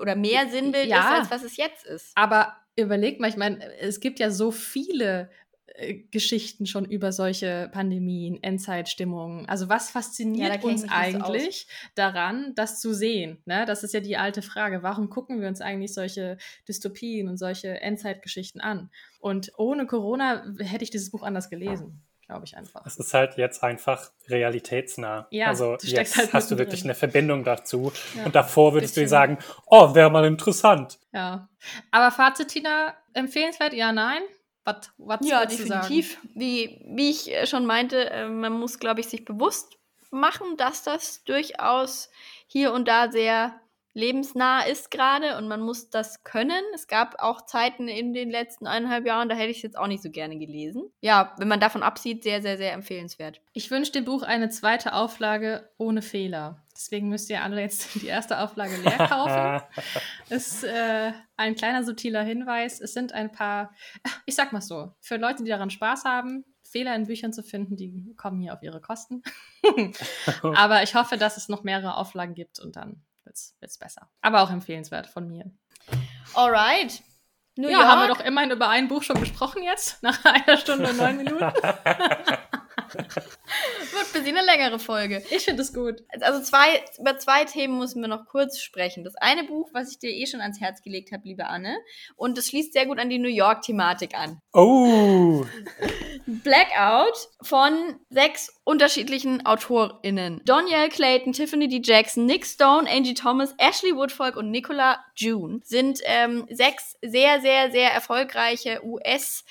oder 0.00 0.14
mehr 0.14 0.48
Sinnbild 0.48 0.86
Ja. 0.86 1.00
ist, 1.00 1.06
als 1.22 1.30
was 1.32 1.42
es 1.42 1.56
jetzt 1.56 1.84
ist. 1.84 2.12
Aber 2.14 2.54
überleg 2.76 3.18
mal, 3.18 3.28
ich 3.28 3.36
meine, 3.36 3.64
es 3.80 3.98
gibt 3.98 4.20
ja 4.20 4.30
so 4.30 4.52
viele 4.52 5.28
Geschichten 6.10 6.66
schon 6.66 6.84
über 6.84 7.12
solche 7.12 7.70
Pandemien, 7.72 8.42
Endzeitstimmungen. 8.42 9.48
Also 9.48 9.68
was 9.68 9.88
Ja, 9.88 9.92
fasziniert 9.92 10.56
ich 10.56 10.64
uns 10.64 10.82
nicht 10.82 10.90
so 10.90 10.96
eigentlich 10.96 11.66
daran, 11.94 12.52
das 12.54 12.80
zu 12.80 12.92
sehen? 12.92 13.38
Ne? 13.46 13.64
Das 13.66 13.82
ist 13.82 13.94
ja 13.94 14.00
die 14.00 14.16
alte 14.16 14.42
Frage. 14.42 14.82
Warum 14.82 15.10
gucken 15.10 15.40
wir 15.40 15.48
uns 15.48 15.60
eigentlich 15.60 15.94
solche 15.94 16.38
Dystopien 16.68 17.28
und 17.28 17.36
solche 17.36 17.80
Endzeitgeschichten 17.80 18.60
an? 18.60 18.90
Und 19.20 19.52
ohne 19.56 19.86
Corona 19.86 20.44
hätte 20.58 20.84
ich 20.84 20.90
dieses 20.90 21.10
Buch 21.10 21.22
anders 21.22 21.50
gelesen, 21.50 22.02
glaube 22.26 22.44
ich 22.44 22.56
einfach. 22.56 22.84
Es 22.84 22.96
ist 22.96 23.14
halt 23.14 23.36
jetzt 23.36 23.62
einfach 23.62 24.10
realitätsnah. 24.28 25.28
Ja, 25.30 25.46
also 25.46 25.76
du 25.76 25.86
jetzt 25.86 26.16
halt 26.16 26.32
hast 26.32 26.50
du 26.50 26.58
wirklich 26.58 26.84
eine 26.84 26.94
Verbindung 26.94 27.44
dazu. 27.44 27.92
Ja, 28.16 28.24
Und 28.24 28.34
davor 28.34 28.74
würdest 28.74 28.96
du 28.96 29.00
dir 29.00 29.04
bisschen. 29.04 29.10
sagen, 29.10 29.38
oh, 29.66 29.94
wäre 29.94 30.10
mal 30.10 30.24
interessant. 30.26 30.98
Ja. 31.12 31.48
Aber 31.90 32.10
Fazit, 32.10 32.48
Tina, 32.48 32.94
empfehlenswert? 33.14 33.72
Ja, 33.72 33.92
nein? 33.92 34.22
Was, 34.64 34.92
was 34.98 35.20
Ja, 35.26 35.46
definitiv. 35.46 36.18
Wie, 36.34 36.82
wie 36.86 37.10
ich 37.10 37.32
äh, 37.32 37.46
schon 37.46 37.66
meinte, 37.66 38.10
äh, 38.10 38.28
man 38.28 38.52
muss, 38.52 38.78
glaube 38.78 39.00
ich, 39.00 39.08
sich 39.08 39.24
bewusst 39.24 39.78
machen, 40.10 40.56
dass 40.56 40.82
das 40.82 41.24
durchaus 41.24 42.10
hier 42.46 42.72
und 42.72 42.88
da 42.88 43.10
sehr 43.10 43.60
lebensnah 43.92 44.62
ist 44.62 44.90
gerade 44.90 45.36
und 45.36 45.48
man 45.48 45.60
muss 45.60 45.90
das 45.90 46.22
können. 46.22 46.62
Es 46.74 46.86
gab 46.86 47.16
auch 47.18 47.46
Zeiten 47.46 47.88
in 47.88 48.12
den 48.12 48.30
letzten 48.30 48.66
eineinhalb 48.66 49.06
Jahren, 49.06 49.28
da 49.28 49.34
hätte 49.34 49.50
ich 49.50 49.58
es 49.58 49.62
jetzt 49.62 49.78
auch 49.78 49.86
nicht 49.86 50.02
so 50.02 50.10
gerne 50.10 50.38
gelesen. 50.38 50.90
Ja, 51.00 51.34
wenn 51.38 51.48
man 51.48 51.60
davon 51.60 51.82
absieht, 51.82 52.22
sehr, 52.22 52.42
sehr, 52.42 52.56
sehr 52.56 52.72
empfehlenswert. 52.72 53.40
Ich 53.52 53.70
wünsche 53.70 53.92
dem 53.92 54.04
Buch 54.04 54.22
eine 54.22 54.48
zweite 54.48 54.94
Auflage 54.94 55.70
ohne 55.76 56.02
Fehler. 56.02 56.62
Deswegen 56.74 57.08
müsst 57.08 57.28
ihr 57.30 57.42
alle 57.42 57.60
jetzt 57.60 57.94
die 58.00 58.06
erste 58.06 58.40
Auflage 58.40 58.76
leer 58.76 59.08
kaufen. 59.08 59.62
ist 60.30 60.64
äh, 60.64 61.12
ein 61.36 61.54
kleiner 61.54 61.84
subtiler 61.84 62.22
Hinweis. 62.22 62.80
Es 62.80 62.92
sind 62.92 63.12
ein 63.12 63.32
paar, 63.32 63.74
ich 64.26 64.34
sag 64.34 64.52
mal 64.52 64.60
so, 64.60 64.92
für 65.00 65.16
Leute, 65.16 65.42
die 65.42 65.50
daran 65.50 65.70
Spaß 65.70 66.04
haben, 66.04 66.44
Fehler 66.62 66.94
in 66.94 67.06
Büchern 67.06 67.32
zu 67.32 67.42
finden, 67.42 67.76
die 67.76 68.14
kommen 68.16 68.40
hier 68.40 68.54
auf 68.54 68.62
ihre 68.62 68.80
Kosten. 68.80 69.22
Aber 70.42 70.84
ich 70.84 70.94
hoffe, 70.94 71.16
dass 71.16 71.36
es 71.36 71.48
noch 71.48 71.64
mehrere 71.64 71.96
Auflagen 71.96 72.34
gibt 72.34 72.60
und 72.60 72.76
dann 72.76 73.02
wird 73.58 73.70
es 73.70 73.78
besser. 73.78 74.10
Aber 74.20 74.42
auch 74.42 74.50
empfehlenswert 74.50 75.06
von 75.06 75.28
mir. 75.28 75.50
Alright. 76.34 77.02
New 77.56 77.68
ja, 77.68 77.86
haben 77.86 78.02
wir 78.02 78.08
doch 78.08 78.24
immerhin 78.24 78.52
über 78.52 78.68
ein 78.68 78.88
Buch 78.88 79.02
schon 79.02 79.18
besprochen 79.20 79.62
jetzt, 79.62 80.02
nach 80.02 80.24
einer 80.24 80.56
Stunde 80.56 80.90
und 80.90 80.96
neun 80.96 81.16
Minuten. 81.16 81.52
Wird 82.94 84.06
für 84.12 84.22
Sie 84.22 84.30
eine 84.30 84.42
längere 84.42 84.78
Folge. 84.78 85.22
Ich 85.30 85.44
finde 85.44 85.62
es 85.62 85.72
gut. 85.72 86.02
Also 86.20 86.42
zwei, 86.42 86.82
über 86.98 87.18
zwei 87.18 87.44
Themen 87.44 87.78
müssen 87.78 88.00
wir 88.00 88.08
noch 88.08 88.26
kurz 88.26 88.60
sprechen. 88.60 89.04
Das 89.04 89.14
eine 89.16 89.44
Buch, 89.44 89.70
was 89.72 89.90
ich 89.90 89.98
dir 89.98 90.10
eh 90.10 90.26
schon 90.26 90.40
ans 90.40 90.60
Herz 90.60 90.82
gelegt 90.82 91.12
habe, 91.12 91.26
liebe 91.26 91.46
Anne, 91.46 91.76
und 92.16 92.38
das 92.38 92.48
schließt 92.48 92.72
sehr 92.72 92.86
gut 92.86 92.98
an 92.98 93.10
die 93.10 93.18
New 93.18 93.28
York-Thematik 93.28 94.14
an. 94.14 94.40
Oh, 94.52 95.44
Blackout 96.26 97.28
von 97.42 97.98
sechs 98.10 98.54
unterschiedlichen 98.64 99.44
AutorInnen. 99.46 100.42
Danielle 100.44 100.88
Clayton, 100.88 101.32
Tiffany 101.32 101.68
D. 101.68 101.80
Jackson, 101.82 102.26
Nick 102.26 102.46
Stone, 102.46 102.88
Angie 102.90 103.14
Thomas, 103.14 103.54
Ashley 103.58 103.94
Woodfolk 103.96 104.36
und 104.36 104.50
Nicola 104.50 105.04
June 105.16 105.60
sind 105.64 106.00
ähm, 106.04 106.46
sechs 106.50 106.96
sehr, 107.02 107.40
sehr, 107.40 107.70
sehr 107.70 107.90
erfolgreiche 107.92 108.84
US- 108.84 109.44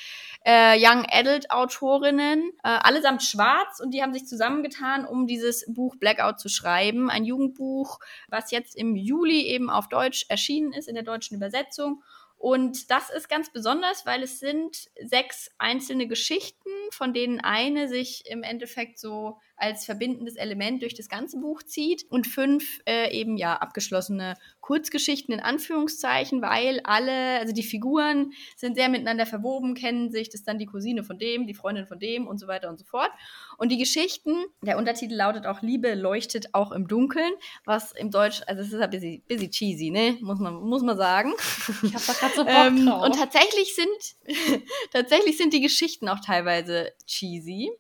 äh, 0.46 0.78
Young 0.80 1.06
Adult 1.10 1.52
Autorinnen, 1.52 2.52
äh, 2.64 2.70
allesamt 2.70 3.24
schwarz 3.24 3.80
und 3.80 3.92
die 3.92 4.02
haben 4.02 4.14
sich 4.14 4.26
zusammengetan, 4.26 5.06
um 5.06 5.28
dieses 5.28 5.66
Buch 5.68 5.96
Blackout 5.98 6.40
zu 6.40 6.50
schreiben. 6.50 7.10
Ein 7.10 7.26
Jugendbuch, 7.26 8.00
was 8.30 8.52
jetzt 8.52 8.76
im 8.76 8.96
Juli 8.96 9.42
eben 9.48 9.70
auf 9.70 9.90
Deutsch 9.90 10.26
erschienen 10.30 10.74
ist, 10.74 10.88
in 10.88 10.96
der 10.96 11.04
deutschen 11.04 11.36
Übersetzung. 11.36 12.04
Und 12.40 12.90
das 12.90 13.10
ist 13.10 13.28
ganz 13.28 13.52
besonders, 13.52 14.06
weil 14.06 14.24
es 14.24 14.40
sind 14.40 14.90
sechs 15.04 15.52
einzelne 15.58 16.08
Geschichten, 16.08 16.70
von 16.92 17.14
denen 17.14 17.42
eine 17.42 17.90
sich 17.90 18.24
im 18.28 18.44
Endeffekt 18.44 18.98
so 18.98 19.38
als 19.58 19.84
verbindendes 19.84 20.38
Element 20.38 20.82
durch 20.82 20.96
das 20.96 21.10
ganze 21.10 21.38
Buch 21.42 21.64
zieht 21.64 22.06
und 22.10 22.28
fünf 22.28 22.80
äh, 22.88 23.12
eben 23.12 23.36
ja 23.36 23.58
abgeschlossene 23.58 24.36
Kurzgeschichten 24.70 25.34
in 25.34 25.40
Anführungszeichen, 25.40 26.44
weil 26.44 26.80
alle, 26.84 27.40
also 27.40 27.54
die 27.56 27.64
Figuren 27.64 28.34
sind 28.56 28.76
sehr 28.76 28.88
miteinander 28.88 29.26
verwoben, 29.26 29.74
kennen 29.74 30.12
sich, 30.12 30.30
das 30.30 30.42
ist 30.42 30.48
dann 30.48 30.60
die 30.60 30.68
Cousine 30.68 31.04
von 31.04 31.18
dem, 31.18 31.48
die 31.48 31.56
Freundin 31.56 31.88
von 31.88 31.98
dem 31.98 32.28
und 32.28 32.38
so 32.38 32.46
weiter 32.46 32.70
und 32.70 32.78
so 32.78 32.86
fort. 32.86 33.10
Und 33.58 33.72
die 33.72 33.80
Geschichten, 33.80 34.46
der 34.62 34.78
Untertitel 34.78 35.16
lautet 35.16 35.48
auch 35.48 35.64
Liebe 35.64 35.96
leuchtet 35.96 36.54
auch 36.54 36.72
im 36.72 36.88
Dunkeln, 36.88 37.32
was 37.66 37.94
im 37.94 38.12
Deutsch, 38.12 38.44
also 38.46 38.62
es 38.62 38.72
ist 38.72 38.80
ein 38.80 38.92
bisschen, 38.92 39.24
bisschen 39.24 39.50
cheesy, 39.50 39.90
ne, 39.90 40.20
muss 40.22 40.38
man, 40.38 40.54
muss 40.62 40.84
man 40.84 40.96
sagen. 40.98 41.34
Ich 41.82 41.96
habe 41.96 42.04
da 42.06 42.14
gerade 42.14 42.36
so 42.36 42.44
Bock 42.46 42.54
Ähm, 42.54 42.86
drauf. 42.86 43.06
und 43.06 43.16
tatsächlich 43.16 43.74
sind, 43.74 44.62
tatsächlich 44.94 45.36
sind 45.38 45.52
die 45.52 45.62
Geschichten 45.62 46.08
auch 46.10 46.20
teilweise 46.20 46.92
cheesy, 47.08 47.72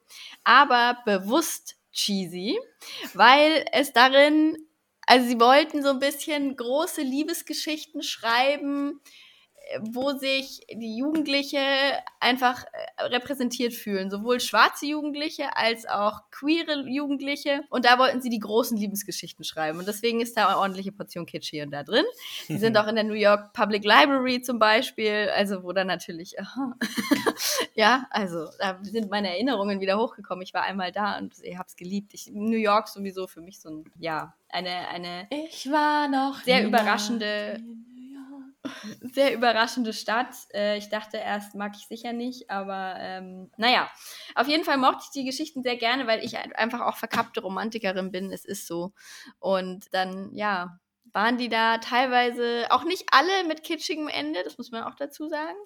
aber 0.43 0.97
bewusst 1.05 1.75
cheesy, 1.91 2.57
weil 3.13 3.63
es 3.73 3.93
darin, 3.93 4.57
also 5.09 5.27
sie 5.27 5.39
wollten 5.39 5.81
so 5.81 5.89
ein 5.89 5.99
bisschen 5.99 6.55
große 6.55 7.01
Liebesgeschichten 7.01 8.03
schreiben, 8.03 9.01
äh, 9.71 9.79
wo 9.81 10.11
sich 10.17 10.61
die 10.71 10.97
Jugendliche 10.97 11.59
einfach 12.19 12.63
äh, 12.65 12.69
repräsentiert 13.01 13.73
fühlen. 13.73 14.09
Sowohl 14.09 14.39
schwarze 14.39 14.85
Jugendliche 14.85 15.55
als 15.55 15.87
auch 15.87 16.21
queere 16.31 16.85
Jugendliche. 16.87 17.61
Und 17.69 17.85
da 17.85 17.97
wollten 17.99 18.21
sie 18.21 18.29
die 18.29 18.39
großen 18.39 18.77
Liebesgeschichten 18.77 19.43
schreiben. 19.43 19.79
Und 19.79 19.87
deswegen 19.87 20.21
ist 20.21 20.37
da 20.37 20.47
eine 20.47 20.57
ordentliche 20.57 20.91
Portion 20.91 21.25
Kitsch 21.25 21.49
hier 21.49 21.63
und 21.63 21.71
da 21.71 21.83
drin. 21.83 22.05
Die 22.47 22.57
sind 22.57 22.77
auch 22.77 22.87
in 22.87 22.95
der 22.95 23.03
New 23.03 23.13
York 23.13 23.53
Public 23.53 23.83
Library 23.83 24.41
zum 24.41 24.59
Beispiel, 24.59 25.29
also 25.35 25.63
wo 25.63 25.71
dann 25.71 25.87
natürlich, 25.87 26.39
aha. 26.39 26.75
ja, 27.75 28.07
also 28.09 28.47
da 28.59 28.79
sind 28.83 29.09
meine 29.09 29.29
Erinnerungen 29.29 29.79
wieder 29.79 29.97
hochgekommen. 29.97 30.43
Ich 30.43 30.53
war 30.53 30.63
einmal 30.63 30.91
da 30.91 31.17
und 31.17 31.33
ich 31.41 31.57
habe 31.57 31.67
es 31.67 31.75
geliebt. 31.75 32.13
Ich, 32.13 32.31
New 32.31 32.57
York 32.57 32.87
sowieso 32.87 33.27
für 33.27 33.41
mich 33.41 33.59
so 33.59 33.69
ein, 33.69 33.85
ja, 33.97 34.33
eine, 34.49 34.87
eine 34.89 35.27
ich 35.29 35.71
war 35.71 36.07
noch 36.07 36.41
Sehr 36.43 36.63
niemals 36.63 36.83
überraschende-. 36.83 37.59
sehr 39.01 39.33
überraschende 39.33 39.93
Stadt. 39.93 40.35
Äh, 40.53 40.77
ich 40.77 40.89
dachte 40.89 41.17
erst, 41.17 41.55
mag 41.55 41.73
ich 41.77 41.87
sicher 41.87 42.13
nicht, 42.13 42.49
aber 42.49 42.95
ähm, 42.99 43.51
naja. 43.57 43.89
Auf 44.35 44.47
jeden 44.47 44.63
Fall 44.63 44.77
mochte 44.77 45.03
ich 45.05 45.11
die 45.11 45.23
Geschichten 45.25 45.63
sehr 45.63 45.77
gerne, 45.77 46.07
weil 46.07 46.23
ich 46.23 46.37
ein- 46.37 46.53
einfach 46.53 46.81
auch 46.81 46.97
verkappte 46.97 47.41
Romantikerin 47.41 48.11
bin. 48.11 48.31
Es 48.31 48.45
ist 48.45 48.67
so. 48.67 48.93
Und 49.39 49.93
dann, 49.93 50.33
ja, 50.33 50.79
waren 51.13 51.37
die 51.37 51.49
da 51.49 51.79
teilweise, 51.79 52.67
auch 52.69 52.83
nicht 52.83 53.05
alle 53.11 53.43
mit 53.47 53.63
kitschigem 53.63 54.07
Ende, 54.09 54.43
das 54.43 54.57
muss 54.57 54.71
man 54.71 54.83
auch 54.83 54.95
dazu 54.95 55.27
sagen. 55.27 55.57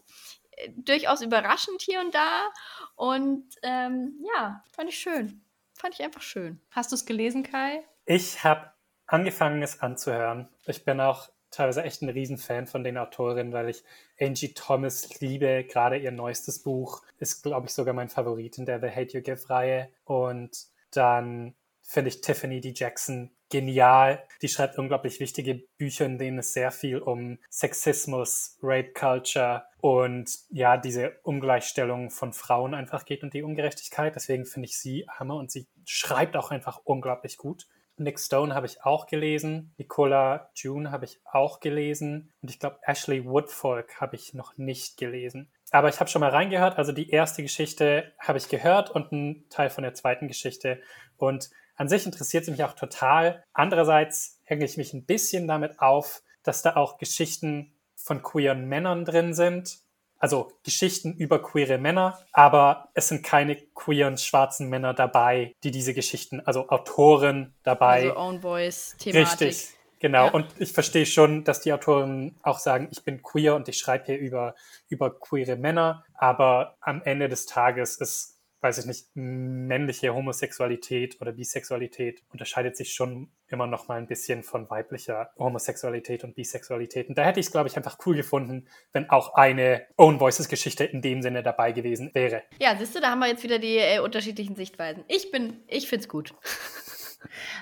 Äh, 0.51 0.69
Durchaus 0.77 1.21
überraschend 1.21 1.81
hier 1.81 1.99
und 1.99 2.13
da. 2.13 2.49
Und 2.95 3.49
ähm, 3.63 4.23
ja, 4.35 4.63
fand 4.71 4.89
ich 4.89 4.99
schön. 4.99 5.43
Fand 5.73 5.95
ich 5.95 6.03
einfach 6.03 6.21
schön. 6.21 6.61
Hast 6.71 6.91
du 6.91 6.95
es 6.95 7.05
gelesen, 7.05 7.43
Kai? 7.43 7.83
ich 8.05 8.43
habe 8.43 8.71
angefangen, 9.07 9.61
es 9.63 9.79
anzuhören. 9.81 10.49
Ich 10.65 10.85
bin 10.85 10.99
auch 11.01 11.29
teilweise 11.53 11.83
echt 11.83 12.01
ein 12.01 12.09
Riesenfan 12.09 12.67
von 12.67 12.83
den 12.83 12.97
Autorinnen, 12.97 13.53
weil 13.53 13.69
ich 13.69 13.83
Angie 14.19 14.53
Thomas 14.53 15.19
liebe. 15.19 15.63
Gerade 15.63 15.97
ihr 15.97 16.11
neuestes 16.11 16.59
Buch 16.59 17.03
ist, 17.19 17.43
glaube 17.43 17.67
ich, 17.67 17.73
sogar 17.73 17.93
mein 17.93 18.09
Favorit 18.09 18.57
in 18.57 18.65
der 18.65 18.79
The 18.79 18.89
Hate 18.89 19.17
You 19.17 19.21
Give-Reihe. 19.21 19.89
Und 20.05 20.65
dann 20.91 21.53
finde 21.81 22.09
ich 22.09 22.21
Tiffany 22.21 22.61
D. 22.61 22.73
Jackson 22.75 23.31
genial. 23.49 24.23
Die 24.41 24.47
schreibt 24.47 24.79
unglaublich 24.79 25.19
wichtige 25.19 25.63
Bücher, 25.77 26.05
in 26.05 26.17
denen 26.17 26.39
es 26.39 26.53
sehr 26.53 26.71
viel 26.71 26.97
um 26.97 27.37
Sexismus, 27.51 28.57
Rape 28.63 28.93
Culture 28.93 29.63
und 29.79 30.39
ja, 30.49 30.77
diese 30.77 31.17
Ungleichstellung 31.23 32.09
von 32.09 32.33
Frauen 32.33 32.73
einfach 32.73 33.05
geht 33.05 33.21
und 33.21 33.33
die 33.33 33.43
Ungerechtigkeit. 33.43 34.15
Deswegen 34.15 34.45
finde 34.45 34.67
ich 34.67 34.77
sie 34.77 35.05
Hammer 35.07 35.35
und 35.35 35.51
sie 35.51 35.67
schreibt 35.85 36.35
auch 36.35 36.49
einfach 36.49 36.81
unglaublich 36.83 37.37
gut. 37.37 37.67
Nick 37.97 38.19
Stone 38.19 38.55
habe 38.55 38.65
ich 38.65 38.83
auch 38.83 39.05
gelesen, 39.05 39.73
Nicola 39.77 40.49
June 40.55 40.91
habe 40.91 41.05
ich 41.05 41.19
auch 41.25 41.59
gelesen 41.59 42.31
und 42.41 42.49
ich 42.49 42.59
glaube 42.59 42.79
Ashley 42.85 43.25
Woodfolk 43.25 44.01
habe 44.01 44.15
ich 44.15 44.33
noch 44.33 44.57
nicht 44.57 44.97
gelesen. 44.97 45.51
Aber 45.71 45.89
ich 45.89 45.99
habe 45.99 46.09
schon 46.09 46.21
mal 46.21 46.31
reingehört, 46.31 46.77
also 46.77 46.91
die 46.91 47.09
erste 47.09 47.43
Geschichte 47.43 48.11
habe 48.19 48.37
ich 48.37 48.49
gehört 48.49 48.89
und 48.91 49.11
einen 49.11 49.47
Teil 49.49 49.69
von 49.69 49.83
der 49.83 49.93
zweiten 49.93 50.27
Geschichte 50.27 50.81
und 51.17 51.49
an 51.75 51.87
sich 51.87 52.05
interessiert 52.05 52.45
sie 52.45 52.51
mich 52.51 52.63
auch 52.63 52.73
total. 52.73 53.43
Andererseits 53.53 54.39
hänge 54.43 54.65
ich 54.65 54.77
mich 54.77 54.93
ein 54.93 55.05
bisschen 55.05 55.47
damit 55.47 55.79
auf, 55.79 56.21
dass 56.43 56.61
da 56.61 56.75
auch 56.75 56.97
Geschichten 56.97 57.73
von 57.95 58.21
queeren 58.21 58.65
Männern 58.65 59.05
drin 59.05 59.33
sind. 59.33 59.79
Also 60.23 60.53
Geschichten 60.63 61.17
über 61.17 61.41
queere 61.43 61.77
Männer, 61.77 62.17
aber 62.31 62.87
es 62.93 63.09
sind 63.09 63.25
keine 63.25 63.57
queeren 63.57 64.17
schwarzen 64.17 64.69
Männer 64.69 64.93
dabei, 64.93 65.53
die 65.65 65.71
diese 65.71 65.93
Geschichten, 65.93 66.39
also 66.39 66.69
Autoren 66.69 67.53
dabei. 67.63 68.03
Also 68.03 68.15
Own 68.15 68.39
Voice 68.39 68.95
Thematik. 68.97 69.49
Richtig, 69.49 69.73
genau. 69.99 70.27
Ja. 70.27 70.31
Und 70.31 70.45
ich 70.59 70.71
verstehe 70.71 71.05
schon, 71.05 71.43
dass 71.43 71.59
die 71.59 71.73
Autoren 71.73 72.37
auch 72.41 72.59
sagen, 72.59 72.87
ich 72.89 73.03
bin 73.03 73.21
queer 73.21 73.53
und 73.53 73.67
ich 73.67 73.77
schreibe 73.77 74.05
hier 74.05 74.17
über, 74.17 74.55
über 74.87 75.13
queere 75.13 75.57
Männer, 75.57 76.05
aber 76.13 76.77
am 76.79 77.01
Ende 77.03 77.27
des 77.27 77.45
Tages 77.45 77.97
ist 77.97 78.32
weiß 78.63 78.77
ich 78.79 78.85
nicht, 78.85 79.07
männliche 79.13 80.13
Homosexualität 80.13 81.19
oder 81.21 81.33
Bisexualität 81.33 82.23
unterscheidet 82.31 82.77
sich 82.77 82.93
schon 82.93 83.29
immer 83.47 83.67
noch 83.67 83.87
mal 83.87 83.97
ein 83.97 84.07
bisschen 84.07 84.41
von 84.41 84.69
weiblicher 84.69 85.31
Homosexualität 85.37 86.23
und 86.23 86.35
Bisexualität. 86.35 87.09
Und 87.09 87.17
da 87.17 87.23
hätte 87.25 87.39
ich 87.39 87.47
es, 87.47 87.51
glaube 87.51 87.67
ich, 87.67 87.77
einfach 87.77 87.97
cool 88.05 88.15
gefunden, 88.15 88.67
wenn 88.93 89.09
auch 89.09 89.33
eine 89.35 89.85
Own 89.97 90.19
Voices 90.19 90.47
Geschichte 90.47 90.85
in 90.85 91.01
dem 91.01 91.21
Sinne 91.21 91.43
dabei 91.43 91.73
gewesen 91.73 92.11
wäre. 92.13 92.43
Ja, 92.59 92.75
siehst 92.77 92.95
du, 92.95 93.01
da 93.01 93.11
haben 93.11 93.19
wir 93.19 93.27
jetzt 93.27 93.43
wieder 93.43 93.59
die 93.59 93.77
äh, 93.77 93.99
unterschiedlichen 93.99 94.55
Sichtweisen. 94.55 95.03
Ich 95.07 95.29
bin, 95.31 95.63
ich 95.67 95.87
find's 95.87 96.07
gut. 96.07 96.33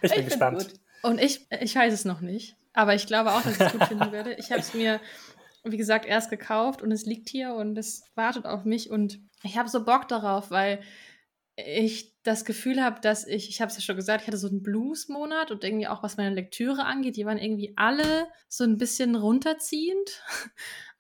Ich 0.02 0.12
bin 0.12 0.22
Ich 0.22 0.26
gespannt. 0.30 0.58
gut. 0.58 0.74
Und 1.04 1.22
ich, 1.22 1.46
ich 1.62 1.76
weiß 1.76 1.94
es 1.94 2.04
noch 2.04 2.22
nicht. 2.22 2.56
Aber 2.74 2.96
ich 2.96 3.06
glaube 3.06 3.32
auch, 3.32 3.42
dass 3.42 3.54
ich 3.54 3.62
es 3.62 3.72
gut 3.72 3.84
finden 3.86 4.12
werde. 4.12 4.34
Ich 4.34 4.52
habe 4.52 4.62
es 4.62 4.74
mir, 4.74 5.00
wie 5.64 5.78
gesagt, 5.78 6.06
erst 6.06 6.30
gekauft 6.32 6.82
und 6.82 6.92
es 6.92 7.06
liegt 7.06 7.30
hier 7.30 7.54
und 7.54 7.78
es 7.78 8.04
wartet 8.16 8.46
auf 8.46 8.66
mich. 8.66 8.90
Und 8.90 9.20
ich 9.44 9.58
habe 9.58 9.70
so 9.70 9.84
Bock 9.84 10.08
darauf, 10.08 10.52
weil 10.52 10.82
ich 11.56 12.22
das 12.24 12.46
Gefühl 12.46 12.82
habe, 12.84 13.02
dass 13.02 13.28
ich, 13.28 13.50
ich 13.50 13.62
habe 13.62 13.70
es 13.70 13.78
ja 13.78 13.82
schon 13.82 13.96
gesagt, 13.96 14.22
ich 14.22 14.28
hatte 14.28 14.38
so 14.38 14.48
einen 14.48 14.64
Blues-Monat 14.64 15.52
und 15.52 15.64
irgendwie 15.64 15.88
auch 15.88 16.04
was 16.04 16.18
meine 16.18 16.34
Lektüre 16.34 16.86
angeht, 16.86 17.18
die 17.18 17.26
waren 17.26 17.38
irgendwie 17.38 17.74
alle 17.76 18.28
so 18.48 18.64
ein 18.64 18.78
bisschen 18.78 19.16
runterziehend. 19.16 20.24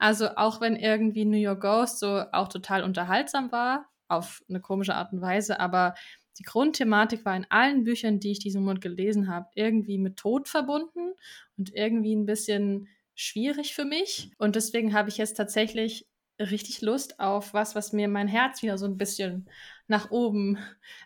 Also 0.04 0.30
auch 0.30 0.62
wenn 0.62 0.76
irgendwie 0.76 1.26
New 1.26 1.38
York 1.38 1.62
Ghost 1.62 2.00
so 2.00 2.24
auch 2.32 2.48
total 2.48 2.84
unterhaltsam 2.84 3.52
war, 3.52 3.88
auf 4.08 4.42
eine 4.50 4.60
komische 4.60 4.96
Art 4.96 5.14
und 5.14 5.22
Weise, 5.22 5.60
aber 5.60 5.94
die 6.40 6.44
Grundthematik 6.44 7.24
war 7.24 7.36
in 7.36 7.46
allen 7.50 7.84
Büchern, 7.84 8.20
die 8.20 8.32
ich 8.32 8.40
diesen 8.40 8.64
Monat 8.64 8.82
gelesen 8.82 9.30
habe, 9.30 9.50
irgendwie 9.54 10.00
mit 10.00 10.18
Tod 10.18 10.50
verbunden 10.50 11.14
und 11.56 11.72
irgendwie 11.76 12.16
ein 12.16 12.26
bisschen 12.26 12.88
schwierig 13.14 13.76
für 13.76 13.86
mich. 13.86 14.32
Und 14.40 14.56
deswegen 14.56 14.96
habe 14.96 15.10
ich 15.10 15.18
jetzt 15.18 15.38
tatsächlich 15.38 16.08
richtig 16.50 16.82
Lust 16.82 17.20
auf 17.20 17.54
was, 17.54 17.76
was 17.76 17.94
mir 17.94 18.08
mein 18.08 18.28
Herz 18.28 18.62
wieder 18.62 18.78
so 18.78 18.86
ein 18.86 18.98
bisschen 18.98 19.50
nach 19.88 20.12
oben 20.12 20.58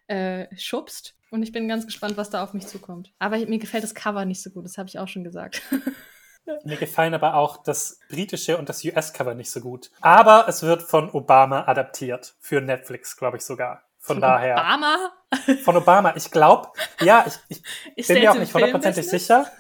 äh, 0.08 0.48
schubst. 0.56 1.16
Und 1.32 1.44
ich 1.44 1.52
bin 1.52 1.68
ganz 1.68 1.86
gespannt, 1.86 2.18
was 2.18 2.30
da 2.30 2.44
auf 2.44 2.54
mich 2.54 2.68
zukommt. 2.68 3.12
Aber 3.20 3.38
mir 3.38 3.60
gefällt 3.60 3.84
das 3.84 3.96
Cover 3.96 4.26
nicht 4.26 4.42
so 4.42 4.52
gut, 4.52 4.66
das 4.66 4.78
habe 4.78 4.88
ich 4.88 5.00
auch 5.00 5.08
schon 5.08 5.24
gesagt. 5.24 5.62
Mir 6.64 6.78
gefallen 6.78 7.16
aber 7.16 7.34
auch 7.34 7.64
das 7.64 8.00
britische 8.08 8.58
und 8.58 8.70
das 8.70 8.86
US-Cover 8.86 9.34
nicht 9.34 9.50
so 9.50 9.62
gut. 9.62 9.90
Aber 10.02 10.46
es 10.48 10.62
wird 10.62 10.84
von 10.84 11.10
Obama 11.10 11.64
adaptiert. 11.66 12.36
Für 12.40 12.62
Netflix, 12.62 13.18
glaube 13.18 13.38
ich 13.38 13.44
sogar. 13.44 13.82
Von 13.98 14.22
daher. 14.22 14.56
Obama? 14.58 15.12
Von 15.64 15.78
Obama. 15.78 16.14
Ich 16.16 16.30
glaube, 16.30 16.70
ja, 17.02 17.26
ich, 17.28 17.34
ich 17.50 17.64
Ist 17.96 18.08
bin 18.10 18.20
mir 18.20 18.32
auch 18.32 18.36
nicht 18.38 18.54
hundertprozentig 18.54 19.10
sicher. 19.10 19.52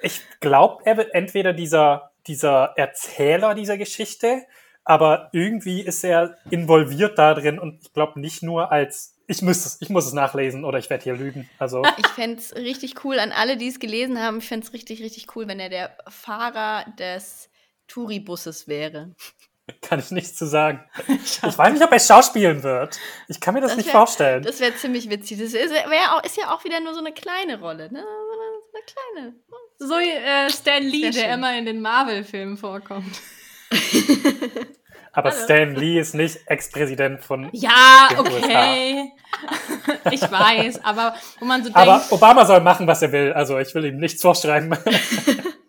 Ich 0.00 0.20
glaube, 0.40 0.82
er 0.84 0.96
wird 0.96 1.14
entweder 1.14 1.52
dieser, 1.52 2.10
dieser 2.26 2.72
Erzähler 2.76 3.54
dieser 3.54 3.78
Geschichte, 3.78 4.42
aber 4.84 5.28
irgendwie 5.32 5.80
ist 5.82 6.02
er 6.04 6.36
involviert 6.50 7.18
da 7.18 7.34
drin 7.34 7.58
und 7.58 7.80
ich 7.82 7.92
glaube 7.92 8.20
nicht 8.20 8.42
nur 8.42 8.72
als, 8.72 9.16
ich 9.26 9.40
muss 9.42 9.64
es, 9.64 9.78
ich 9.80 9.88
muss 9.90 10.06
es 10.06 10.12
nachlesen 10.12 10.64
oder 10.64 10.78
ich 10.78 10.90
werde 10.90 11.04
hier 11.04 11.14
lügen. 11.14 11.48
Also, 11.58 11.82
Ich 11.98 12.06
fände 12.08 12.38
es 12.38 12.54
richtig 12.56 13.04
cool, 13.04 13.18
an 13.18 13.32
alle, 13.32 13.56
die 13.56 13.68
es 13.68 13.78
gelesen 13.78 14.20
haben, 14.20 14.38
ich 14.38 14.48
fände 14.48 14.66
es 14.66 14.72
richtig, 14.72 15.02
richtig 15.02 15.34
cool, 15.36 15.46
wenn 15.48 15.60
er 15.60 15.68
der 15.68 15.96
Fahrer 16.08 16.84
des 16.98 17.48
Touribusses 17.88 18.66
wäre. 18.68 19.14
kann 19.80 20.00
ich 20.00 20.10
nichts 20.10 20.34
zu 20.34 20.46
sagen. 20.46 20.84
Ich 21.18 21.58
weiß 21.58 21.72
nicht, 21.72 21.82
ob 21.84 21.92
er 21.92 22.00
schauspielen 22.00 22.62
wird. 22.62 22.98
Ich 23.28 23.40
kann 23.40 23.54
mir 23.54 23.60
das, 23.60 23.72
Das 23.72 23.76
nicht 23.78 23.86
wär- 23.86 23.92
vorstellen. 23.92 24.42
Das 24.42 24.58
wäre 24.60 24.74
ziemlich 24.74 25.08
witzig. 25.10 25.38
Das 25.38 25.52
ist, 25.54 25.70
wär 25.70 26.14
auch, 26.16 26.24
ist 26.24 26.36
ja 26.36 26.52
auch 26.54 26.64
wieder 26.64 26.80
nur 26.80 26.94
so 26.94 27.00
eine 27.00 27.12
kleine 27.12 27.60
Rolle, 27.60 27.92
ne? 27.92 28.02
So 28.02 28.74
eine, 28.74 28.84
kleine. 29.22 29.34
So 29.78 29.94
äh, 29.98 30.50
Stan 30.50 30.82
Lee, 30.82 31.10
der 31.10 31.34
immer 31.34 31.56
in 31.56 31.66
den 31.66 31.80
Marvel-Filmen 31.80 32.56
vorkommt. 32.56 33.20
aber 35.12 35.30
Hallo. 35.30 35.44
Stan 35.44 35.74
Lee 35.74 35.98
ist 35.98 36.14
nicht 36.14 36.40
Ex-Präsident 36.46 37.22
von. 37.22 37.48
Ja, 37.52 38.08
okay. 38.16 39.12
ich 40.10 40.22
weiß, 40.22 40.84
aber 40.84 41.14
wo 41.38 41.44
man 41.44 41.64
so 41.64 41.70
Aber 41.74 41.98
denkt, 41.98 42.12
Obama 42.12 42.44
soll 42.44 42.60
machen, 42.60 42.86
was 42.86 43.02
er 43.02 43.12
will. 43.12 43.32
Also 43.32 43.58
ich 43.58 43.74
will 43.74 43.84
ihm 43.84 43.98
nichts 43.98 44.22
vorschreiben. 44.22 44.76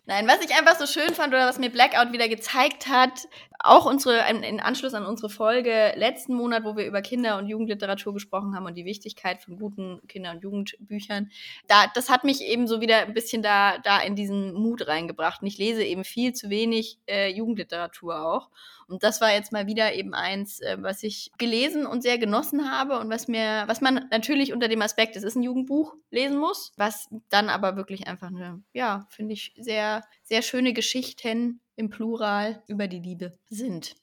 Nein, 0.06 0.28
was 0.28 0.41
ich 0.43 0.51
einfach 0.51 0.78
so 0.78 0.86
schön 0.86 1.14
fand 1.14 1.34
oder 1.34 1.47
was 1.47 1.60
mir 1.60 1.70
Blackout 1.70 2.12
wieder 2.12 2.28
gezeigt 2.28 2.88
hat, 2.88 3.26
auch 3.60 3.86
unsere, 3.86 4.30
in, 4.30 4.60
Anschluss 4.60 4.93
an 4.93 5.06
unsere 5.06 5.30
Folge 5.30 5.93
letzten 5.95 6.34
Monat, 6.34 6.66
wo 6.66 6.76
wir 6.76 6.86
über 6.86 7.01
Kinder- 7.01 7.38
und 7.38 7.47
Jugendliteratur 7.47 8.14
gesprochen 8.14 8.54
haben 8.54 8.66
und 8.66 8.76
die 8.76 8.84
Wichtigkeit 8.84 9.41
von 9.41 9.56
guten 9.56 10.06
Kinder- 10.10 10.32
und 10.32 10.43
Jugendbüchern, 10.43 11.32
da, 11.68 11.86
das 11.95 12.10
hat 12.10 12.26
mich 12.26 12.41
eben 12.41 12.68
so 12.68 12.82
wieder 12.82 12.97
ein 12.97 13.14
bisschen 13.14 13.41
da, 13.41 13.78
da 13.78 14.01
in 14.01 14.18
diesen 14.18 14.54
Mut 14.54 14.86
reingebracht. 14.88 15.41
Und 15.41 15.47
ich 15.47 15.58
lese 15.58 15.86
eben 15.86 16.04
viel 16.04 16.34
zu 16.34 16.49
wenig 16.49 16.99
äh, 17.08 17.30
Jugendliteratur 17.30 18.26
auch. 18.28 18.49
Und 18.94 19.04
das 19.04 19.22
war 19.22 19.34
jetzt 19.34 19.52
mal 19.52 19.68
wieder 19.68 19.94
eben 19.94 20.14
eins, 20.14 20.60
äh, 20.62 20.78
was 20.80 21.04
ich 21.04 21.32
gelesen 21.38 21.86
und 21.86 22.02
sehr 22.02 22.18
genossen 22.18 22.72
habe 22.72 23.00
und 23.00 23.10
was 23.10 23.28
mir, 23.28 23.64
was 23.68 23.82
man 23.82 24.08
natürlich 24.12 24.54
unter 24.54 24.68
dem 24.68 24.82
Aspekt, 24.82 25.16
es 25.16 25.24
ist 25.24 25.36
ein 25.36 25.44
Jugendbuch, 25.44 25.96
lesen 26.12 26.38
muss, 26.38 26.72
was 26.78 27.10
dann 27.30 27.50
aber 27.50 27.76
wirklich 27.76 28.08
einfach 28.08 28.28
eine, 28.28 28.64
ja, 28.74 29.08
finde 29.10 29.34
ich, 29.34 29.54
sehr, 29.58 30.04
sehr 30.24 30.41
schöne 30.41 30.74
Geschichten 30.74 31.60
im 31.76 31.89
Plural 31.89 32.62
über 32.68 32.88
die 32.88 33.00
Liebe 33.00 33.34
sind. 33.50 33.96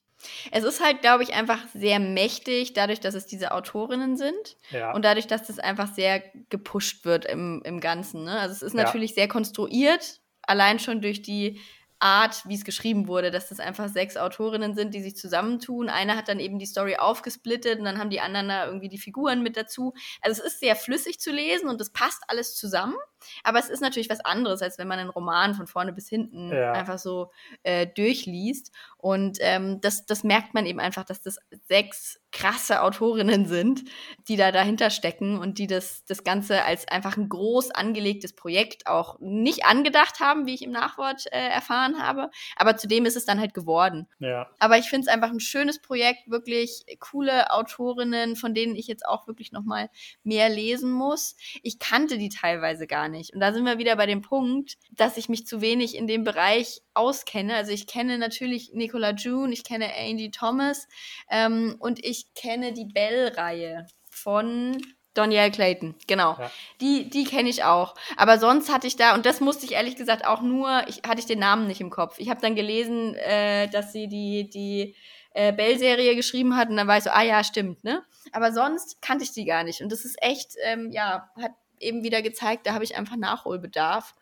Es 0.50 0.64
ist 0.64 0.84
halt, 0.84 1.00
glaube 1.00 1.22
ich, 1.22 1.32
einfach 1.34 1.60
sehr 1.72 1.98
mächtig, 1.98 2.74
dadurch, 2.74 3.00
dass 3.00 3.14
es 3.14 3.26
diese 3.26 3.52
Autorinnen 3.52 4.16
sind 4.16 4.56
ja. 4.70 4.92
und 4.92 5.04
dadurch, 5.04 5.26
dass 5.26 5.46
das 5.46 5.58
einfach 5.58 5.94
sehr 5.94 6.22
gepusht 6.50 7.04
wird 7.06 7.24
im, 7.24 7.62
im 7.64 7.80
Ganzen. 7.80 8.24
Ne? 8.24 8.38
Also 8.38 8.52
es 8.54 8.62
ist 8.62 8.74
Ja. 8.76 8.82
natürlich 8.82 9.14
sehr 9.14 9.28
konstruiert, 9.28 10.20
allein 10.42 10.78
schon 10.78 11.00
durch 11.00 11.22
die 11.22 11.60
Art, 12.00 12.42
wie 12.48 12.54
es 12.54 12.64
geschrieben 12.64 13.06
wurde, 13.08 13.30
dass 13.30 13.48
das 13.48 13.60
einfach 13.60 13.88
sechs 13.88 14.16
Autorinnen 14.16 14.74
sind, 14.74 14.94
die 14.94 15.02
sich 15.02 15.16
zusammentun. 15.16 15.88
Eine 15.88 16.16
hat 16.16 16.28
dann 16.28 16.40
eben 16.40 16.58
die 16.58 16.66
Story 16.66 16.96
aufgesplittet 16.96 17.78
und 17.78 17.84
dann 17.84 17.98
haben 17.98 18.10
die 18.10 18.20
anderen 18.20 18.48
da 18.48 18.66
irgendwie 18.66 18.88
die 18.88 18.98
Figuren 18.98 19.42
mit 19.42 19.56
dazu. 19.56 19.94
Also 20.22 20.42
es 20.42 20.54
ist 20.54 20.60
sehr 20.60 20.76
flüssig 20.76 21.20
zu 21.20 21.30
lesen 21.30 21.68
und 21.68 21.80
es 21.80 21.90
passt 21.92 22.22
alles 22.28 22.56
zusammen. 22.56 22.96
Aber 23.44 23.58
es 23.58 23.68
ist 23.68 23.80
natürlich 23.80 24.10
was 24.10 24.20
anderes, 24.20 24.62
als 24.62 24.78
wenn 24.78 24.88
man 24.88 24.98
einen 24.98 25.10
Roman 25.10 25.54
von 25.54 25.66
vorne 25.66 25.92
bis 25.92 26.08
hinten 26.08 26.50
Ja. 26.52 26.72
einfach 26.72 26.98
so 26.98 27.30
äh, 27.62 27.86
durchliest. 27.86 28.72
Und 28.96 29.38
ähm, 29.40 29.80
das, 29.80 30.06
das 30.06 30.24
merkt 30.24 30.54
man 30.54 30.66
eben 30.66 30.80
einfach, 30.80 31.04
dass 31.04 31.22
das 31.22 31.38
sechs 31.68 32.20
krasse 32.32 32.82
Autorinnen 32.82 33.46
sind, 33.46 33.82
die 34.28 34.36
da 34.36 34.52
dahinter 34.52 34.90
stecken 34.90 35.38
und 35.38 35.58
die 35.58 35.66
das, 35.66 36.04
das 36.04 36.22
Ganze 36.22 36.62
als 36.64 36.86
einfach 36.86 37.16
ein 37.16 37.28
groß 37.28 37.72
angelegtes 37.72 38.34
Projekt 38.34 38.86
auch 38.86 39.18
nicht 39.20 39.64
angedacht 39.64 40.20
haben, 40.20 40.46
wie 40.46 40.54
ich 40.54 40.62
im 40.62 40.70
Nachwort 40.70 41.26
äh, 41.32 41.48
erfahren 41.48 42.00
habe. 42.00 42.30
Aber 42.56 42.76
zudem 42.76 43.04
ist 43.04 43.16
es 43.16 43.24
dann 43.24 43.40
halt 43.40 43.54
geworden. 43.54 44.06
ja. 44.20 44.48
Aber 44.58 44.78
ich 44.78 44.88
finde 44.88 45.06
es 45.08 45.12
einfach 45.12 45.30
ein 45.30 45.40
schönes 45.40 45.80
Projekt, 45.80 46.30
wirklich 46.30 46.84
coole 47.00 47.50
Autorinnen, 47.52 48.36
von 48.36 48.54
denen 48.54 48.76
ich 48.76 48.86
jetzt 48.86 49.06
auch 49.06 49.26
wirklich 49.26 49.50
noch 49.52 49.64
mal 49.64 49.88
mehr 50.22 50.48
lesen 50.48 50.92
muss. 50.92 51.36
Ich 51.62 51.78
kannte 51.78 52.18
die 52.18 52.28
teilweise 52.28 52.86
gar 52.86 53.08
nicht. 53.10 53.34
Und 53.34 53.40
da 53.40 53.52
sind 53.52 53.64
wir 53.64 53.78
wieder 53.78 53.96
bei 53.96 54.06
dem 54.06 54.22
Punkt, 54.22 54.76
dass 54.92 55.16
ich 55.16 55.28
mich 55.28 55.46
zu 55.46 55.60
wenig 55.60 55.96
in 55.96 56.06
dem 56.06 56.24
Bereich 56.24 56.82
auskenne. 56.94 57.54
Also 57.54 57.72
ich 57.72 57.86
kenne 57.86 58.18
natürlich 58.18 58.70
Nicola 58.72 59.10
June, 59.10 59.52
ich 59.52 59.64
kenne 59.64 59.90
Angie 59.96 60.30
Thomas 60.30 60.88
ähm, 61.28 61.76
und 61.78 62.04
ich 62.04 62.32
kenne 62.34 62.72
die 62.72 62.86
Bell-Reihe 62.86 63.86
von 64.08 64.80
Danielle 65.14 65.50
Clayton, 65.50 65.96
genau. 66.06 66.36
Ja. 66.38 66.50
Die, 66.80 67.10
die 67.10 67.24
kenne 67.24 67.48
ich 67.48 67.64
auch. 67.64 67.94
Aber 68.16 68.38
sonst 68.38 68.72
hatte 68.72 68.86
ich 68.86 68.96
da, 68.96 69.14
und 69.14 69.26
das 69.26 69.40
musste 69.40 69.66
ich 69.66 69.72
ehrlich 69.72 69.96
gesagt 69.96 70.24
auch 70.24 70.40
nur, 70.40 70.84
ich 70.86 71.02
hatte 71.06 71.18
ich 71.18 71.26
den 71.26 71.40
Namen 71.40 71.66
nicht 71.66 71.80
im 71.80 71.90
Kopf. 71.90 72.18
Ich 72.18 72.30
habe 72.30 72.40
dann 72.40 72.54
gelesen, 72.54 73.16
äh, 73.16 73.68
dass 73.68 73.92
sie 73.92 74.06
die, 74.06 74.48
die 74.48 74.94
äh, 75.32 75.52
Bell-Serie 75.52 76.14
geschrieben 76.14 76.56
hat 76.56 76.68
und 76.68 76.76
dann 76.76 76.86
war 76.86 76.98
ich 76.98 77.04
so, 77.04 77.10
ah 77.10 77.22
ja, 77.22 77.42
stimmt, 77.42 77.82
ne? 77.82 78.04
Aber 78.32 78.52
sonst 78.52 79.02
kannte 79.02 79.24
ich 79.24 79.32
die 79.32 79.44
gar 79.44 79.64
nicht. 79.64 79.80
Und 79.80 79.90
das 79.90 80.04
ist 80.04 80.16
echt, 80.22 80.52
ähm, 80.64 80.90
ja, 80.92 81.28
hat 81.40 81.52
eben 81.80 82.02
wieder 82.02 82.22
gezeigt, 82.22 82.66
da 82.66 82.74
habe 82.74 82.84
ich 82.84 82.96
einfach 82.96 83.16
Nachholbedarf. 83.16 84.14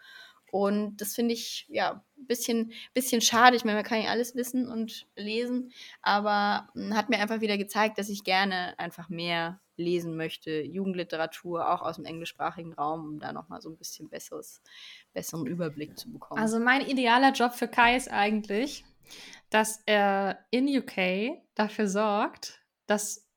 Und 0.51 0.97
das 0.97 1.15
finde 1.15 1.35
ich 1.35 1.67
ja 1.69 2.03
ein 2.17 2.27
bisschen, 2.27 2.73
bisschen 2.95 3.21
schade. 3.21 3.57
Ich 3.57 3.65
meine, 3.65 3.77
man 3.77 3.85
kann 3.85 4.01
ja 4.01 4.09
alles 4.09 4.35
wissen 4.35 4.67
und 4.67 5.07
lesen, 5.15 5.73
aber 6.01 6.69
hm, 6.75 6.97
hat 6.97 7.11
mir 7.11 7.19
einfach 7.19 7.41
wieder 7.41 7.59
gezeigt, 7.59 7.99
dass 7.99 8.09
ich 8.09 8.25
gerne 8.25 8.79
einfach 8.79 9.11
mehr 9.11 9.61
lesen 9.77 10.17
möchte, 10.17 10.63
Jugendliteratur, 10.63 11.71
auch 11.71 11.83
aus 11.83 11.97
dem 11.97 12.05
englischsprachigen 12.05 12.73
Raum, 12.73 13.05
um 13.05 13.21
da 13.21 13.33
nochmal 13.33 13.61
so 13.61 13.69
ein 13.69 13.77
bisschen 13.77 14.09
besseres, 14.09 14.61
besseren 15.13 15.47
Überblick 15.47 15.99
zu 15.99 16.11
bekommen. 16.11 16.41
Also 16.41 16.59
mein 16.59 16.81
idealer 16.87 17.33
Job 17.33 17.53
für 17.53 17.69
Kai 17.69 17.97
ist 17.97 18.11
eigentlich, 18.11 18.85
dass 19.51 19.81
er 19.87 20.45
in 20.51 20.67
UK 20.67 21.39
dafür 21.55 21.89
sorgt, 21.89 22.61
dass 22.87 23.28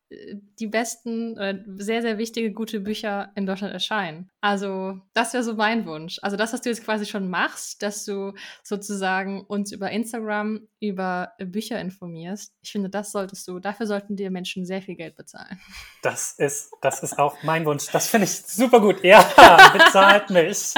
die 0.60 0.68
besten, 0.68 1.38
sehr, 1.78 2.02
sehr 2.02 2.18
wichtige, 2.18 2.52
gute 2.52 2.80
Bücher 2.80 3.32
in 3.36 3.46
Deutschland 3.46 3.74
erscheinen. 3.74 4.30
Also, 4.42 5.00
das 5.14 5.34
wäre 5.34 5.44
so 5.44 5.56
mein 5.56 5.86
Wunsch. 5.86 6.20
Also, 6.22 6.38
das, 6.38 6.54
was 6.54 6.62
du 6.62 6.70
jetzt 6.70 6.84
quasi 6.84 7.06
schon 7.06 7.30
machst, 7.30 7.82
dass 7.82 8.06
du 8.06 8.34
sozusagen 8.64 9.42
uns 9.42 9.72
über 9.72 9.90
Instagram 9.92 10.68
über 10.82 11.34
Bücher 11.38 11.80
informierst. 11.80 12.54
Ich 12.64 12.72
finde, 12.72 12.90
das 12.90 13.12
solltest 13.12 13.48
du, 13.48 13.60
dafür 13.60 13.86
sollten 13.86 14.16
dir 14.16 14.32
Menschen 14.32 14.66
sehr 14.66 14.82
viel 14.82 14.96
Geld 14.96 15.16
bezahlen. 15.16 15.60
Das 16.02 16.34
ist, 16.40 16.72
das 16.82 17.04
ist 17.04 17.20
auch 17.20 17.44
mein 17.44 17.66
Wunsch. 17.66 17.86
Das 17.92 18.08
finde 18.08 18.26
ich 18.26 18.32
super 18.32 18.82
gut. 18.82 19.04
Ja, 19.04 19.22
bezahlt 19.74 20.32
mich. 20.32 20.74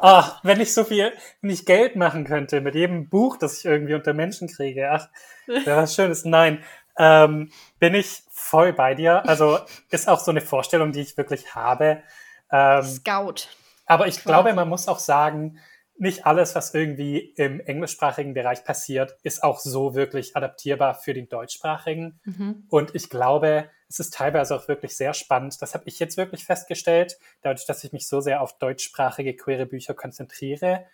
Oh, 0.00 0.22
wenn 0.42 0.60
ich 0.60 0.72
so 0.72 0.84
viel, 0.84 1.12
wenn 1.42 1.50
ich 1.50 1.66
Geld 1.66 1.96
machen 1.96 2.24
könnte 2.24 2.62
mit 2.62 2.74
jedem 2.74 3.10
Buch, 3.10 3.36
das 3.36 3.58
ich 3.58 3.66
irgendwie 3.66 3.94
unter 3.94 4.14
Menschen 4.14 4.48
kriege. 4.48 4.90
Ach, 4.90 5.08
wäre 5.46 5.82
was 5.82 5.94
Schönes. 5.94 6.24
Nein, 6.24 6.62
ähm, 6.98 7.50
bin 7.78 7.94
ich 7.94 8.22
voll 8.30 8.72
bei 8.72 8.94
dir. 8.94 9.26
Also 9.28 9.58
ist 9.90 10.08
auch 10.08 10.20
so 10.20 10.30
eine 10.30 10.40
Vorstellung, 10.40 10.92
die 10.92 11.00
ich 11.00 11.16
wirklich 11.16 11.54
habe. 11.54 12.02
Ähm, 12.50 12.82
Scout. 12.82 13.48
Aber 13.86 14.06
ich 14.06 14.14
quasi. 14.14 14.26
glaube, 14.26 14.52
man 14.54 14.68
muss 14.68 14.88
auch 14.88 14.98
sagen, 14.98 15.58
nicht 15.98 16.26
alles, 16.26 16.54
was 16.54 16.74
irgendwie 16.74 17.18
im 17.36 17.60
englischsprachigen 17.60 18.34
Bereich 18.34 18.64
passiert, 18.64 19.16
ist 19.22 19.42
auch 19.42 19.60
so 19.60 19.94
wirklich 19.94 20.36
adaptierbar 20.36 20.94
für 20.94 21.14
den 21.14 21.28
deutschsprachigen. 21.28 22.20
Mhm. 22.24 22.64
Und 22.68 22.94
ich 22.94 23.08
glaube, 23.08 23.70
es 23.88 24.00
ist 24.00 24.14
teilweise 24.14 24.56
auch 24.56 24.68
wirklich 24.68 24.96
sehr 24.96 25.14
spannend. 25.14 25.60
Das 25.60 25.74
habe 25.74 25.84
ich 25.86 25.98
jetzt 25.98 26.16
wirklich 26.16 26.44
festgestellt, 26.44 27.18
dadurch, 27.42 27.66
dass 27.66 27.84
ich 27.84 27.92
mich 27.92 28.08
so 28.08 28.20
sehr 28.20 28.40
auf 28.40 28.58
deutschsprachige 28.58 29.36
queere 29.36 29.66
Bücher 29.66 29.94
konzentriere, 29.94 30.86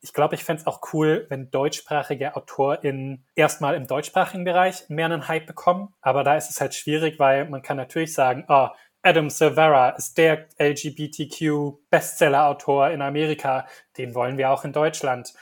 ich 0.00 0.12
glaube, 0.12 0.34
ich 0.34 0.44
fände 0.44 0.60
es 0.60 0.66
auch 0.66 0.80
cool, 0.92 1.26
wenn 1.28 1.50
deutschsprachige 1.50 2.34
AutorInnen 2.34 3.24
erstmal 3.34 3.74
im 3.74 3.86
deutschsprachigen 3.86 4.44
Bereich 4.44 4.88
mehr 4.88 5.06
einen 5.06 5.28
Hype 5.28 5.46
bekommen. 5.46 5.94
Aber 6.00 6.24
da 6.24 6.36
ist 6.36 6.50
es 6.50 6.60
halt 6.60 6.74
schwierig, 6.74 7.18
weil 7.18 7.48
man 7.48 7.62
kann 7.62 7.76
natürlich 7.76 8.14
sagen, 8.14 8.44
oh, 8.48 8.68
Adam 9.02 9.30
Silvera 9.30 9.90
ist 9.90 10.18
der 10.18 10.48
LGBTQ-Bestseller-Autor 10.58 12.90
in 12.90 13.02
Amerika. 13.02 13.66
Den 13.96 14.14
wollen 14.14 14.38
wir 14.38 14.50
auch 14.50 14.64
in 14.64 14.72
Deutschland. 14.72 15.34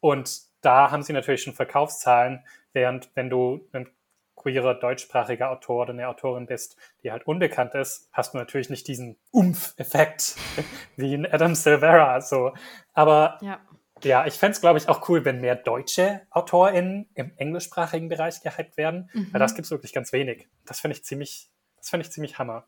Und 0.00 0.42
da 0.60 0.90
haben 0.90 1.02
sie 1.02 1.12
natürlich 1.12 1.42
schon 1.42 1.54
Verkaufszahlen, 1.54 2.44
während 2.72 3.10
wenn 3.14 3.30
du 3.30 3.68
ein 3.72 3.88
queerer 4.36 4.74
deutschsprachiger 4.74 5.50
Autor 5.50 5.82
oder 5.82 5.92
eine 5.92 6.08
Autorin 6.08 6.46
bist, 6.46 6.76
die 7.02 7.12
halt 7.12 7.26
unbekannt 7.26 7.74
ist, 7.74 8.08
hast 8.12 8.32
du 8.32 8.38
natürlich 8.38 8.70
nicht 8.70 8.88
diesen 8.88 9.18
Umf-Effekt 9.32 10.36
wie 10.96 11.12
in 11.14 11.26
Adam 11.26 11.54
Silvera. 11.54 12.22
So. 12.22 12.54
Aber 12.94 13.38
ja. 13.42 13.60
Ja, 14.04 14.26
ich 14.26 14.34
fände 14.34 14.52
es, 14.52 14.60
glaube 14.60 14.78
ich, 14.78 14.88
auch 14.88 15.08
cool, 15.08 15.24
wenn 15.24 15.40
mehr 15.40 15.56
deutsche 15.56 16.22
AutorInnen 16.30 17.08
im 17.14 17.32
englischsprachigen 17.36 18.08
Bereich 18.08 18.40
gehypt 18.42 18.76
werden, 18.76 19.10
mhm. 19.12 19.32
weil 19.32 19.40
das 19.40 19.54
gibt 19.54 19.66
es 19.66 19.70
wirklich 19.70 19.92
ganz 19.92 20.12
wenig. 20.12 20.48
Das 20.66 20.80
finde 20.80 20.96
ich 20.96 21.04
ziemlich, 21.04 21.50
das 21.76 21.90
finde 21.90 22.06
ich 22.06 22.12
ziemlich 22.12 22.38
Hammer. 22.38 22.66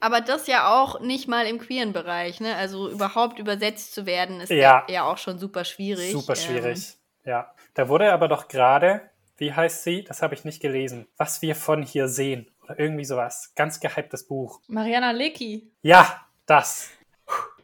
Aber 0.00 0.20
das 0.20 0.46
ja 0.46 0.80
auch 0.80 1.00
nicht 1.00 1.28
mal 1.28 1.46
im 1.46 1.58
queeren 1.58 1.92
Bereich, 1.92 2.40
ne? 2.40 2.56
Also 2.56 2.88
überhaupt 2.88 3.38
übersetzt 3.38 3.94
zu 3.94 4.06
werden, 4.06 4.40
ist 4.40 4.50
ja, 4.50 4.84
ja 4.88 5.04
auch 5.04 5.18
schon 5.18 5.38
super 5.38 5.64
schwierig. 5.64 6.12
Super 6.12 6.36
schwierig, 6.36 6.96
ähm. 7.24 7.30
ja. 7.30 7.54
Da 7.74 7.88
wurde 7.88 8.12
aber 8.12 8.28
doch 8.28 8.48
gerade, 8.48 9.02
wie 9.36 9.52
heißt 9.52 9.84
sie? 9.84 10.02
Das 10.02 10.20
habe 10.22 10.34
ich 10.34 10.44
nicht 10.44 10.60
gelesen. 10.60 11.06
Was 11.16 11.42
wir 11.42 11.54
von 11.54 11.82
hier 11.82 12.08
sehen. 12.08 12.50
Oder 12.64 12.78
irgendwie 12.78 13.04
sowas. 13.04 13.52
Ganz 13.54 13.78
gehyptes 13.78 14.26
Buch. 14.26 14.60
Mariana 14.66 15.12
Lecki. 15.12 15.70
Ja, 15.82 16.26
das. 16.46 16.90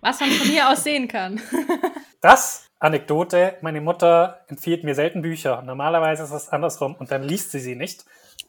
Was 0.01 0.21
man 0.21 0.31
von 0.31 0.47
hier 0.47 0.69
aus 0.69 0.85
sehen 0.85 1.09
kann. 1.09 1.41
das 2.21 2.71
Anekdote, 2.85 3.57
meine 3.63 3.81
Mutter 3.81 4.45
empfiehlt 4.49 4.85
mir 4.85 4.95
selten 4.95 5.23
Bücher. 5.23 5.63
Normalerweise 5.63 6.25
ist 6.25 6.33
es 6.33 6.51
andersrum 6.51 6.95
und 6.95 7.11
dann 7.11 7.23
liest 7.23 7.51
sie 7.51 7.59
sie 7.59 7.77
nicht. 7.77 8.05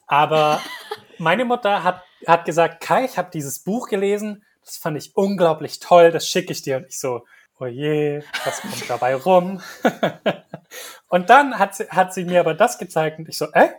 Aber 0.06 0.60
meine 1.18 1.46
Mutter 1.46 1.82
hat, 1.82 2.02
hat 2.26 2.44
gesagt, 2.44 2.82
Kai, 2.82 3.06
ich 3.06 3.16
habe 3.16 3.30
dieses 3.32 3.60
Buch 3.60 3.88
gelesen, 3.88 4.44
das 4.62 4.76
fand 4.76 4.98
ich 4.98 5.16
unglaublich 5.16 5.80
toll, 5.80 6.10
das 6.10 6.28
schicke 6.28 6.52
ich 6.52 6.60
dir. 6.60 6.76
Und 6.76 6.86
ich 6.88 7.00
so, 7.00 7.24
oh 7.58 7.64
je, 7.64 8.22
was 8.44 8.60
kommt 8.60 8.84
dabei 8.90 9.14
rum? 9.14 9.62
und 11.08 11.30
dann 11.30 11.58
hat 11.58 11.74
sie, 11.74 11.88
hat 11.88 12.12
sie 12.12 12.26
mir 12.26 12.40
aber 12.40 12.52
das 12.52 12.76
gezeigt 12.76 13.18
und 13.18 13.30
ich 13.30 13.38
so, 13.38 13.46
äh, 13.52 13.70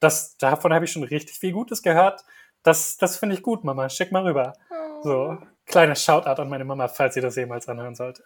das, 0.00 0.38
davon 0.38 0.72
habe 0.72 0.86
ich 0.86 0.92
schon 0.92 1.04
richtig 1.04 1.38
viel 1.38 1.52
Gutes 1.52 1.82
gehört. 1.82 2.24
Das, 2.62 2.96
das 2.96 3.18
finde 3.18 3.34
ich 3.34 3.42
gut, 3.42 3.62
Mama, 3.62 3.90
schick 3.90 4.10
mal 4.10 4.22
rüber. 4.22 4.54
So, 5.02 5.36
kleiner 5.66 5.94
Shoutout 5.94 6.40
an 6.40 6.48
meine 6.48 6.64
Mama, 6.64 6.88
falls 6.88 7.12
sie 7.12 7.20
das 7.20 7.36
jemals 7.36 7.68
anhören 7.68 7.94
sollte. 7.94 8.24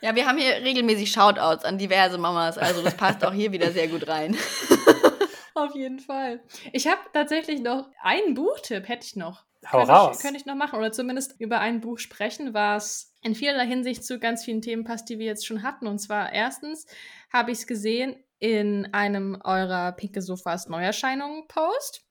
Ja, 0.00 0.14
wir 0.14 0.26
haben 0.26 0.38
hier 0.38 0.56
regelmäßig 0.56 1.10
Shoutouts 1.10 1.64
an 1.64 1.78
diverse 1.78 2.18
Mamas, 2.18 2.58
also 2.58 2.82
das 2.82 2.96
passt 2.96 3.24
auch 3.24 3.32
hier 3.32 3.52
wieder 3.52 3.72
sehr 3.72 3.88
gut 3.88 4.06
rein. 4.08 4.36
Auf 5.54 5.74
jeden 5.74 6.00
Fall. 6.00 6.40
Ich 6.72 6.86
habe 6.86 7.00
tatsächlich 7.14 7.60
noch 7.62 7.88
einen 8.02 8.34
Buchtipp, 8.34 8.88
hätte 8.88 9.06
ich 9.06 9.16
noch. 9.16 9.44
Hau 9.72 9.78
könnte 9.78 9.92
raus. 9.92 10.16
Ich, 10.16 10.22
könnte 10.22 10.38
ich 10.38 10.46
noch 10.46 10.54
machen 10.54 10.78
oder 10.78 10.92
zumindest 10.92 11.40
über 11.40 11.60
ein 11.60 11.80
Buch 11.80 11.98
sprechen, 11.98 12.54
was 12.54 13.14
in 13.22 13.34
vielerlei 13.34 13.66
Hinsicht 13.66 14.04
zu 14.04 14.18
ganz 14.18 14.44
vielen 14.44 14.62
Themen 14.62 14.84
passt, 14.84 15.08
die 15.08 15.18
wir 15.18 15.26
jetzt 15.26 15.46
schon 15.46 15.62
hatten. 15.62 15.86
Und 15.86 15.98
zwar 15.98 16.32
erstens 16.32 16.86
habe 17.32 17.50
ich 17.50 17.58
es 17.58 17.66
gesehen 17.66 18.16
in 18.38 18.92
einem 18.92 19.40
eurer 19.42 19.92
Pinke 19.92 20.22
Sofas 20.22 20.68
Neuerscheinungen 20.68 21.48
Post. 21.48 22.05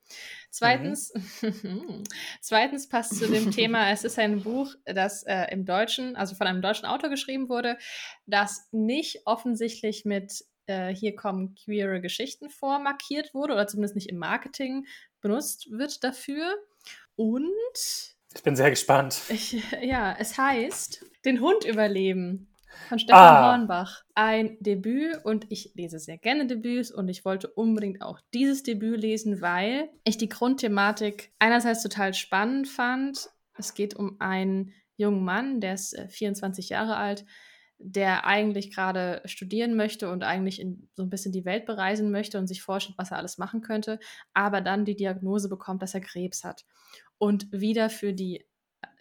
Zweitens, 0.49 1.14
mhm. 1.41 2.03
zweitens 2.41 2.88
passt 2.88 3.18
zu 3.18 3.28
dem 3.28 3.51
Thema, 3.51 3.91
es 3.91 4.03
ist 4.03 4.18
ein 4.18 4.41
Buch, 4.41 4.74
das 4.86 5.24
äh, 5.24 5.51
im 5.51 5.66
Deutschen, 5.66 6.16
also 6.16 6.36
von 6.36 6.47
einem 6.47 6.62
deutschen 6.62 6.86
Autor 6.86 7.10
geschrieben 7.10 7.49
wurde, 7.49 7.78
das 8.26 8.68
nicht 8.72 9.24
offensichtlich 9.26 10.06
mit 10.06 10.45
äh, 10.68 10.93
hier 10.95 11.16
kommen 11.16 11.56
queere 11.56 12.01
Geschichten 12.01 12.49
vor 12.49 12.80
markiert 12.80 13.34
wurde 13.34 13.53
oder 13.53 13.68
zumindest 13.68 13.95
nicht 13.95 14.10
im 14.10 14.18
Marketing 14.18 14.86
benutzt 15.22 15.70
wird 15.72 16.03
dafür. 16.03 16.56
Und 17.16 18.16
ich 18.34 18.43
bin 18.43 18.56
sehr 18.56 18.70
gespannt. 18.70 19.22
Ich, 19.30 19.64
ja, 19.82 20.16
es 20.20 20.38
heißt, 20.38 21.06
den 21.24 21.39
Hund 21.39 21.64
überleben 21.64 22.47
von 22.88 23.00
Stefan 23.00 23.22
ah. 23.22 23.52
Hornbach. 23.52 24.04
Ein 24.14 24.58
Debüt 24.60 25.24
und 25.24 25.46
ich 25.50 25.72
lese 25.76 26.00
sehr 26.00 26.18
gerne 26.18 26.48
Debüts 26.48 26.92
und 26.92 27.08
ich 27.10 27.26
wollte 27.26 27.50
unbedingt 27.50 28.02
auch 28.02 28.20
dieses 28.34 28.64
Debüt 28.64 29.00
lesen, 29.00 29.42
weil 29.42 29.90
ich 30.04 30.18
die 30.18 30.30
Grundthematik 30.30 31.32
einerseits 31.40 31.84
total 31.84 32.14
spannend 32.14 32.68
fand. 32.68 33.30
Es 33.58 33.74
geht 33.74 33.96
um 33.96 34.18
einen 34.20 34.74
jungen 34.98 35.24
Mann, 35.24 35.62
der 35.62 35.74
ist 35.74 35.98
24 36.10 36.70
äh, 36.70 36.74
Jahre 36.74 36.98
alt, 36.98 37.26
der 37.78 38.26
eigentlich 38.26 38.74
gerade 38.74 39.22
studieren 39.26 39.76
möchte 39.76 40.10
und 40.10 40.24
eigentlich 40.24 40.62
in, 40.62 40.90
so 40.96 41.04
ein 41.04 41.10
bisschen 41.10 41.32
die 41.32 41.46
Welt 41.46 41.66
bereisen 41.66 42.12
möchte 42.12 42.38
und 42.40 42.48
sich 42.48 42.62
vorstellt, 42.62 42.98
was 42.98 43.12
er 43.12 43.18
alles 43.18 43.38
machen 43.38 43.62
könnte, 43.62 44.00
aber 44.34 44.62
dann 44.62 44.86
die 44.86 44.96
Diagnose 44.96 45.50
bekommt, 45.50 45.82
dass 45.82 45.94
er 45.94 46.02
Krebs 46.02 46.44
hat 46.44 46.66
und 47.18 47.52
wieder 47.52 47.90
für 47.90 48.14
die 48.14 48.46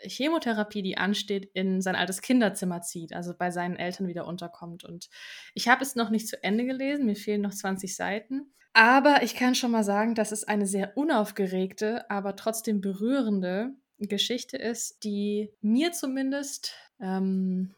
Chemotherapie, 0.01 0.83
die 0.83 0.97
ansteht, 0.97 1.51
in 1.55 1.81
sein 1.81 1.97
altes 1.97 2.23
Kinderzimmer 2.23 2.83
zieht, 2.83 3.13
also 3.13 3.35
bei 3.37 3.51
seinen 3.51 3.77
Eltern 3.77 4.07
wieder 4.09 4.27
unterkommt. 4.27 4.85
Und 4.85 5.09
ich 5.55 5.69
habe 5.69 5.83
es 5.83 5.97
noch 5.97 6.11
nicht 6.11 6.29
zu 6.29 6.43
Ende 6.43 6.65
gelesen, 6.65 7.07
mir 7.07 7.17
fehlen 7.17 7.43
noch 7.43 7.55
20 7.55 7.95
Seiten. 7.95 8.53
Aber 8.73 9.23
ich 9.23 9.37
kann 9.37 9.55
schon 9.55 9.71
mal 9.71 9.85
sagen, 9.85 10.15
dass 10.15 10.33
es 10.33 10.45
eine 10.45 10.67
sehr 10.67 10.97
unaufgeregte, 10.97 12.11
aber 12.11 12.35
trotzdem 12.35 12.81
berührende 12.81 13.71
Geschichte 13.99 14.57
ist, 14.57 15.05
die 15.05 15.51
mir 15.61 15.93
zumindest 15.93 16.75
ähm, 17.01 17.75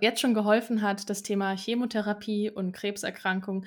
jetzt 0.00 0.20
schon 0.20 0.34
geholfen 0.34 0.82
hat, 0.82 1.08
das 1.08 1.22
Thema 1.22 1.56
Chemotherapie 1.56 2.50
und 2.50 2.72
Krebserkrankung 2.72 3.64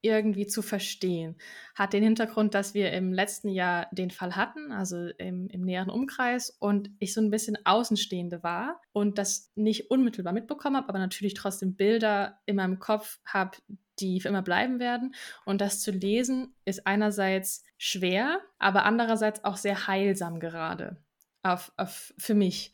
irgendwie 0.00 0.46
zu 0.46 0.62
verstehen. 0.62 1.36
Hat 1.74 1.92
den 1.92 2.02
Hintergrund, 2.02 2.54
dass 2.54 2.74
wir 2.74 2.92
im 2.92 3.12
letzten 3.12 3.48
Jahr 3.48 3.88
den 3.92 4.10
Fall 4.10 4.36
hatten, 4.36 4.72
also 4.72 5.08
im, 5.18 5.48
im, 5.48 5.62
näheren 5.62 5.90
Umkreis, 5.90 6.56
und 6.60 6.90
ich 6.98 7.14
so 7.14 7.20
ein 7.20 7.30
bisschen 7.30 7.58
Außenstehende 7.64 8.42
war 8.42 8.80
und 8.92 9.18
das 9.18 9.50
nicht 9.54 9.90
unmittelbar 9.90 10.32
mitbekommen 10.32 10.76
habe, 10.76 10.88
aber 10.88 10.98
natürlich 10.98 11.34
trotzdem 11.34 11.74
Bilder 11.74 12.40
in 12.46 12.56
meinem 12.56 12.78
Kopf 12.78 13.18
habe, 13.24 13.58
die 14.00 14.20
für 14.20 14.28
immer 14.28 14.42
bleiben 14.42 14.78
werden. 14.78 15.14
Und 15.44 15.60
das 15.60 15.80
zu 15.80 15.90
lesen 15.90 16.54
ist 16.64 16.86
einerseits 16.86 17.64
schwer, 17.76 18.40
aber 18.58 18.84
andererseits 18.84 19.44
auch 19.44 19.56
sehr 19.56 19.86
heilsam 19.86 20.40
gerade 20.40 21.02
auf, 21.42 21.72
auf, 21.76 22.12
für 22.18 22.34
mich. 22.34 22.72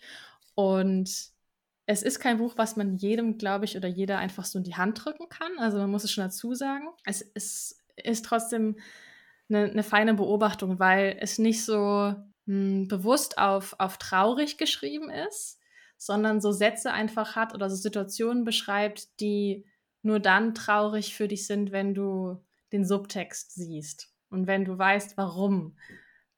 Und 0.54 1.33
es 1.86 2.02
ist 2.02 2.18
kein 2.18 2.38
Buch, 2.38 2.54
was 2.56 2.76
man 2.76 2.96
jedem, 2.96 3.36
glaube 3.36 3.66
ich, 3.66 3.76
oder 3.76 3.88
jeder 3.88 4.18
einfach 4.18 4.44
so 4.44 4.58
in 4.58 4.64
die 4.64 4.76
Hand 4.76 5.04
drücken 5.04 5.28
kann. 5.28 5.58
Also 5.58 5.78
man 5.78 5.90
muss 5.90 6.04
es 6.04 6.12
schon 6.12 6.24
dazu 6.24 6.54
sagen. 6.54 6.88
Es 7.04 7.20
ist, 7.20 7.82
ist 7.96 8.24
trotzdem 8.24 8.76
eine, 9.48 9.64
eine 9.64 9.82
feine 9.82 10.14
Beobachtung, 10.14 10.78
weil 10.78 11.16
es 11.20 11.38
nicht 11.38 11.64
so 11.64 11.74
mh, 11.76 12.24
hm, 12.46 12.88
bewusst 12.88 13.38
auf, 13.38 13.76
auf 13.78 13.98
traurig 13.98 14.56
geschrieben 14.56 15.10
ist, 15.10 15.60
sondern 15.98 16.40
so 16.40 16.52
Sätze 16.52 16.92
einfach 16.92 17.36
hat 17.36 17.54
oder 17.54 17.68
so 17.68 17.76
Situationen 17.76 18.44
beschreibt, 18.44 19.20
die 19.20 19.66
nur 20.02 20.20
dann 20.20 20.54
traurig 20.54 21.14
für 21.14 21.28
dich 21.28 21.46
sind, 21.46 21.72
wenn 21.72 21.94
du 21.94 22.42
den 22.72 22.84
Subtext 22.84 23.54
siehst 23.54 24.10
und 24.30 24.46
wenn 24.46 24.64
du 24.64 24.76
weißt, 24.76 25.16
warum 25.16 25.76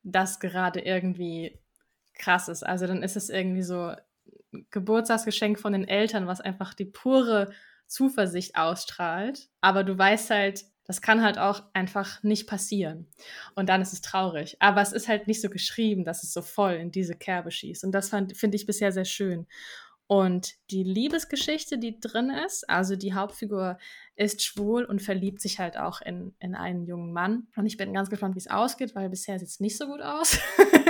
das 0.03 0.39
gerade 0.39 0.81
irgendwie 0.81 1.59
krass 2.15 2.49
ist. 2.49 2.65
Also 2.65 2.87
dann 2.87 3.03
ist 3.03 3.17
es 3.17 3.29
irgendwie 3.29 3.63
so 3.63 3.95
Geburtstagsgeschenk 4.71 5.59
von 5.59 5.73
den 5.73 5.87
Eltern, 5.87 6.27
was 6.27 6.41
einfach 6.41 6.75
die 6.75 6.87
pure 6.87 7.51
Zuversicht 7.87 8.57
ausstrahlt. 8.57 9.49
Aber 9.61 9.85
du 9.85 9.97
weißt 9.97 10.31
halt, 10.31 10.65
das 10.85 11.03
kann 11.03 11.23
halt 11.23 11.37
auch 11.39 11.63
einfach 11.73 12.23
nicht 12.23 12.47
passieren. 12.47 13.09
Und 13.55 13.69
dann 13.69 13.83
ist 13.83 13.93
es 13.93 14.03
traurig. 14.03 14.57
Aber 14.61 14.81
es 14.81 14.93
ist 14.93 15.09
halt 15.09 15.27
nicht 15.27 15.43
so 15.43 15.51
geschrieben, 15.51 16.05
dass 16.05 16.23
es 16.23 16.33
so 16.33 16.43
voll 16.43 16.75
in 16.75 16.93
diese 16.93 17.17
Kerbe 17.17 17.51
schießt. 17.51 17.85
Und 17.85 17.93
das 17.93 18.11
finde 18.11 18.57
ich 18.57 18.67
bisher 18.67 18.93
sehr 18.93 19.05
schön. 19.05 19.47
Und 20.09 20.55
die 20.71 20.85
Liebesgeschichte, 20.85 21.79
die 21.79 21.99
drin 21.99 22.31
ist, 22.31 22.69
also 22.71 22.95
die 22.95 23.15
Hauptfigur 23.15 23.77
ist 24.15 24.43
schwul 24.43 24.85
und 24.85 25.03
verliebt 25.03 25.41
sich 25.41 25.59
halt 25.59 25.77
auch 25.77 26.01
in, 26.01 26.35
in 26.39 26.55
einen 26.55 26.87
jungen 26.87 27.13
Mann. 27.13 27.49
Und 27.57 27.67
ich 27.67 27.77
bin 27.77 27.93
ganz 27.93 28.09
gespannt, 28.09 28.37
wie 28.37 28.41
es 28.41 28.51
ausgeht, 28.51 28.95
weil 28.95 29.09
bisher 29.09 29.39
sieht 29.39 29.49
es 29.49 29.59
nicht 29.59 29.77
so 29.77 29.87
gut 29.87 30.01
aus. 30.01 30.39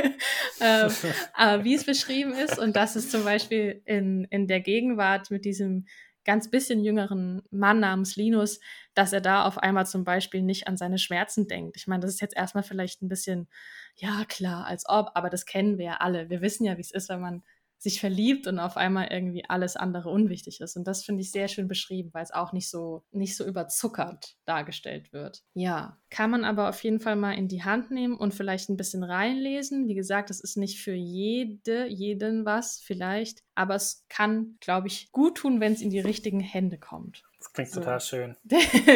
ähm, 0.61 0.91
aber 1.33 1.65
wie 1.65 1.75
es 1.75 1.85
beschrieben 1.85 2.33
ist 2.33 2.59
und 2.59 2.77
das 2.77 2.95
ist 2.95 3.11
zum 3.11 3.25
Beispiel 3.25 3.81
in, 3.87 4.25
in 4.25 4.47
der 4.49 4.61
Gegenwart 4.61 5.31
mit 5.31 5.47
diesem 5.47 5.87
ganz 6.27 6.51
bisschen 6.51 6.85
jüngeren 6.85 7.41
Mann 7.51 7.81
namens 7.81 8.17
Linus, 8.17 8.61
dass 8.93 9.15
er 9.15 9.23
da 9.23 9.45
auf 9.45 9.59
einmal 9.59 9.87
zum 9.87 10.05
Beispiel 10.05 10.43
nicht 10.43 10.69
an 10.69 10.77
seine 10.77 10.99
Schmerzen 10.99 11.47
denkt. 11.47 11.77
Ich 11.77 11.87
meine, 11.87 12.01
das 12.01 12.11
ist 12.11 12.21
jetzt 12.21 12.37
erstmal 12.37 12.65
vielleicht 12.65 13.01
ein 13.01 13.09
bisschen, 13.09 13.49
ja 13.95 14.25
klar, 14.29 14.67
als 14.67 14.85
ob, 14.89 15.13
aber 15.15 15.31
das 15.31 15.47
kennen 15.47 15.79
wir 15.79 15.87
ja 15.87 15.97
alle. 15.99 16.29
Wir 16.29 16.43
wissen 16.43 16.65
ja, 16.65 16.77
wie 16.77 16.83
es 16.83 16.91
ist, 16.91 17.09
wenn 17.09 17.21
man 17.21 17.45
sich 17.79 18.01
verliebt 18.01 18.47
und 18.47 18.59
auf 18.59 18.77
einmal 18.77 19.09
irgendwie 19.11 19.45
alles 19.49 19.77
andere 19.77 20.09
unwichtig 20.09 20.61
ist. 20.61 20.77
Und 20.77 20.87
das 20.87 21.05
finde 21.05 21.23
ich 21.23 21.31
sehr 21.31 21.49
schön 21.49 21.69
beschrieben, 21.69 22.11
weil 22.13 22.23
es 22.23 22.33
auch 22.33 22.53
nicht 22.53 22.71
so, 22.71 23.05
nicht 23.11 23.37
so 23.37 23.45
überzuckert 23.45 24.37
dargestellt 24.47 25.13
wird. 25.13 25.43
Ja, 25.55 25.99
kann 26.11 26.31
man 26.31 26.45
aber 26.45 26.69
auf 26.69 26.83
jeden 26.83 27.01
Fall 27.01 27.17
mal 27.17 27.33
in 27.33 27.49
die 27.49 27.65
Hand 27.65 27.91
nehmen 27.91 28.17
und 28.17 28.35
vielleicht 28.35 28.71
ein 28.71 28.77
bisschen 28.77 29.03
reinlesen. 29.03 29.89
Wie 29.89 29.95
gesagt, 29.95 30.31
es 30.31 30.41
ist 30.41 30.57
nicht 30.57 30.81
für 30.81 30.95
jede, 30.95 31.87
jeden 31.87 32.45
was 32.45 32.81
vielleicht, 32.81 33.43
aber 33.55 33.75
es 33.75 34.05
kann, 34.09 34.57
glaube 34.61 34.89
ich, 34.89 35.13
gut 35.13 35.39
tun, 35.39 35.61
wenn 35.61 35.73
es 35.73 35.83
in 35.83 35.91
die 35.91 36.01
richtigen 36.01 36.41
Hände 36.41 36.79
kommt. 36.79 37.23
Das 37.39 37.53
klingt 37.53 37.71
so. 37.71 37.81
total 37.81 38.01
schön. 38.01 38.37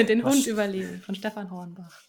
Den 0.08 0.24
Hund 0.24 0.46
überleben 0.46 1.02
von 1.02 1.14
Stefan 1.14 1.50
Hornbach. 1.50 2.00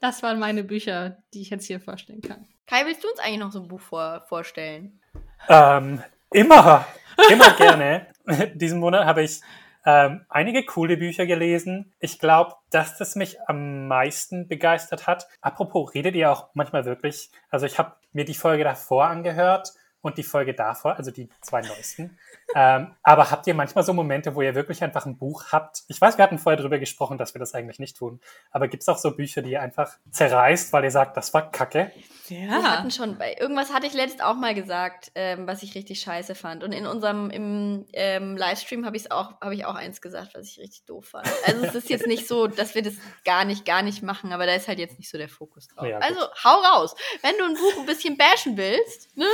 Das 0.00 0.22
waren 0.22 0.38
meine 0.38 0.64
Bücher, 0.64 1.22
die 1.32 1.40
ich 1.40 1.50
jetzt 1.50 1.66
hier 1.66 1.80
vorstellen 1.80 2.20
kann. 2.20 2.46
Kai, 2.66 2.84
willst 2.86 3.02
du 3.02 3.08
uns 3.08 3.20
eigentlich 3.20 3.38
noch 3.38 3.52
so 3.52 3.62
ein 3.62 3.68
Buch 3.68 3.80
vor 3.80 4.24
vorstellen? 4.28 5.00
Ähm, 5.48 6.02
immer, 6.30 6.86
immer 7.30 7.50
gerne. 7.54 8.06
Diesen 8.54 8.80
Monat 8.80 9.06
habe 9.06 9.22
ich 9.22 9.40
ähm, 9.86 10.24
einige 10.28 10.64
coole 10.64 10.96
Bücher 10.96 11.26
gelesen. 11.26 11.92
Ich 12.00 12.18
glaube, 12.18 12.54
dass 12.70 12.96
das 12.96 13.16
mich 13.16 13.36
am 13.46 13.86
meisten 13.86 14.48
begeistert 14.48 15.06
hat. 15.06 15.28
Apropos, 15.40 15.94
redet 15.94 16.14
ihr 16.14 16.30
auch 16.30 16.48
manchmal 16.54 16.84
wirklich? 16.84 17.30
Also 17.50 17.66
ich 17.66 17.78
habe 17.78 17.96
mir 18.12 18.24
die 18.24 18.34
Folge 18.34 18.64
davor 18.64 19.06
angehört 19.06 19.74
und 20.04 20.18
die 20.18 20.22
Folge 20.22 20.54
davor, 20.54 20.96
also 20.96 21.10
die 21.10 21.28
zwei 21.40 21.62
neuesten. 21.62 22.18
ähm, 22.54 22.94
aber 23.02 23.30
habt 23.30 23.46
ihr 23.46 23.54
manchmal 23.54 23.84
so 23.84 23.94
Momente, 23.94 24.34
wo 24.34 24.42
ihr 24.42 24.54
wirklich 24.54 24.84
einfach 24.84 25.06
ein 25.06 25.16
Buch 25.16 25.46
habt? 25.50 25.82
Ich 25.88 26.00
weiß, 26.00 26.18
wir 26.18 26.22
hatten 26.22 26.38
vorher 26.38 26.58
darüber 26.58 26.78
gesprochen, 26.78 27.16
dass 27.16 27.34
wir 27.34 27.38
das 27.38 27.54
eigentlich 27.54 27.78
nicht 27.78 27.96
tun. 27.96 28.20
Aber 28.50 28.68
gibt 28.68 28.82
es 28.82 28.88
auch 28.88 28.98
so 28.98 29.16
Bücher, 29.16 29.40
die 29.40 29.52
ihr 29.52 29.62
einfach 29.62 29.96
zerreißt, 30.10 30.72
weil 30.72 30.84
ihr 30.84 30.90
sagt, 30.90 31.16
das 31.16 31.32
war 31.32 31.50
Kacke? 31.50 31.90
Ja. 32.28 32.38
Wir 32.38 32.70
hatten 32.70 32.90
schon, 32.90 33.16
bei 33.16 33.34
irgendwas 33.38 33.72
hatte 33.72 33.86
ich 33.86 33.94
letzt 33.94 34.22
auch 34.22 34.34
mal 34.34 34.54
gesagt, 34.54 35.10
ähm, 35.14 35.46
was 35.46 35.62
ich 35.62 35.74
richtig 35.74 36.00
scheiße 36.00 36.34
fand. 36.34 36.62
Und 36.62 36.72
in 36.72 36.86
unserem 36.86 37.30
im, 37.30 37.86
ähm, 37.94 38.36
Livestream 38.36 38.84
habe 38.84 38.96
ich 38.96 39.10
auch, 39.10 39.40
habe 39.40 39.54
ich 39.54 39.64
auch 39.64 39.74
eins 39.74 40.02
gesagt, 40.02 40.34
was 40.34 40.46
ich 40.46 40.58
richtig 40.58 40.84
doof 40.84 41.06
fand. 41.08 41.28
Also 41.46 41.64
es 41.64 41.74
ist 41.74 41.88
jetzt 41.88 42.06
nicht 42.06 42.28
so, 42.28 42.46
dass 42.46 42.74
wir 42.74 42.82
das 42.82 42.94
gar 43.24 43.44
nicht, 43.44 43.64
gar 43.64 43.82
nicht 43.82 44.02
machen, 44.02 44.32
aber 44.32 44.46
da 44.46 44.54
ist 44.54 44.68
halt 44.68 44.78
jetzt 44.78 44.98
nicht 44.98 45.10
so 45.10 45.16
der 45.16 45.28
Fokus 45.28 45.68
drauf. 45.68 45.86
Ja, 45.86 45.98
also 45.98 46.20
hau 46.44 46.60
raus. 46.60 46.94
Wenn 47.22 47.36
du 47.38 47.44
ein 47.44 47.54
Buch 47.54 47.80
ein 47.80 47.86
bisschen 47.86 48.16
bashen 48.16 48.56
willst, 48.56 49.16
ne? 49.16 49.26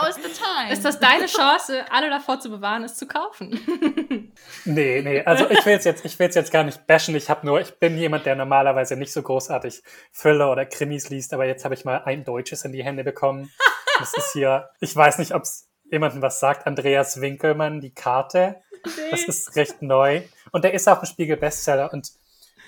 Now 0.00 0.08
is 0.08 0.16
the 0.16 0.22
time. 0.22 0.72
Ist 0.72 0.84
das 0.84 0.98
deine 0.98 1.26
Chance, 1.26 1.84
alle 1.90 2.10
davor 2.10 2.40
zu 2.40 2.50
bewahren, 2.50 2.84
es 2.84 2.96
zu 2.96 3.06
kaufen? 3.06 3.60
nee, 4.64 5.02
nee. 5.02 5.22
Also 5.24 5.48
ich 5.50 5.64
will 5.64 5.74
es 5.74 5.84
jetzt, 5.84 6.04
ich 6.04 6.18
will 6.18 6.30
jetzt 6.30 6.52
gar 6.52 6.64
nicht 6.64 6.86
bashen. 6.86 7.14
Ich 7.16 7.30
habe 7.30 7.46
nur, 7.46 7.60
ich 7.60 7.78
bin 7.78 7.96
jemand, 7.96 8.26
der 8.26 8.36
normalerweise 8.36 8.96
nicht 8.96 9.12
so 9.12 9.22
großartig 9.22 9.82
Thriller 10.12 10.50
oder 10.50 10.66
Krimis 10.66 11.08
liest, 11.10 11.32
aber 11.34 11.46
jetzt 11.46 11.64
habe 11.64 11.74
ich 11.74 11.84
mal 11.84 12.02
ein 12.04 12.24
deutsches 12.24 12.64
in 12.64 12.72
die 12.72 12.84
Hände 12.84 13.04
bekommen. 13.04 13.50
Das 13.98 14.14
ist 14.14 14.32
hier, 14.32 14.70
ich 14.80 14.94
weiß 14.94 15.18
nicht, 15.18 15.34
ob 15.34 15.42
es 15.42 15.68
jemandem 15.90 16.22
was 16.22 16.40
sagt, 16.40 16.66
Andreas 16.66 17.20
Winkelmann, 17.20 17.80
die 17.80 17.94
Karte. 17.94 18.56
Nee. 18.84 19.10
Das 19.10 19.24
ist 19.24 19.56
recht 19.56 19.82
neu. 19.82 20.22
Und 20.52 20.64
der 20.64 20.74
ist 20.74 20.88
auch 20.88 21.00
ein 21.00 21.06
Spiegel-Bestseller 21.06 21.92
und 21.92 22.12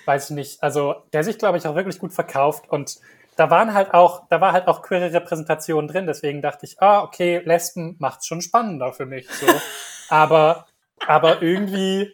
weiß 0.05 0.31
ich 0.31 0.35
nicht, 0.35 0.63
also 0.63 0.95
der 1.13 1.23
sich, 1.23 1.37
glaube 1.37 1.57
ich, 1.57 1.67
auch 1.67 1.75
wirklich 1.75 1.99
gut 1.99 2.13
verkauft 2.13 2.69
und 2.69 2.99
da 3.41 3.49
waren 3.49 3.73
halt 3.73 3.95
auch, 3.95 4.27
da 4.29 4.39
war 4.39 4.53
halt 4.53 4.67
auch 4.67 4.83
queere 4.83 5.11
Repräsentation 5.13 5.87
drin, 5.87 6.05
deswegen 6.05 6.43
dachte 6.43 6.67
ich, 6.67 6.79
ah, 6.79 7.01
okay, 7.01 7.41
Lesben 7.43 7.95
macht's 7.97 8.27
schon 8.27 8.39
spannender 8.39 8.93
für 8.93 9.07
mich, 9.07 9.27
so. 9.31 9.47
aber, 10.09 10.67
aber 11.07 11.41
irgendwie 11.41 12.13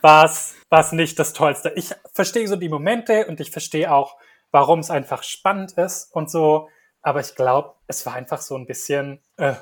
war 0.00 0.24
es, 0.24 0.54
war 0.70 0.80
es 0.80 0.92
nicht 0.92 1.18
das 1.18 1.34
Tollste. 1.34 1.70
Ich 1.76 1.94
verstehe 2.14 2.48
so 2.48 2.56
die 2.56 2.70
Momente 2.70 3.26
und 3.26 3.40
ich 3.40 3.50
verstehe 3.50 3.92
auch, 3.92 4.16
warum 4.50 4.78
es 4.78 4.90
einfach 4.90 5.22
spannend 5.22 5.72
ist 5.72 6.14
und 6.14 6.30
so, 6.30 6.70
aber 7.02 7.20
ich 7.20 7.34
glaube, 7.34 7.74
es 7.86 8.06
war 8.06 8.14
einfach 8.14 8.40
so 8.40 8.56
ein 8.56 8.64
bisschen, 8.64 9.20
äh, 9.36 9.52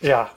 ja, 0.00 0.28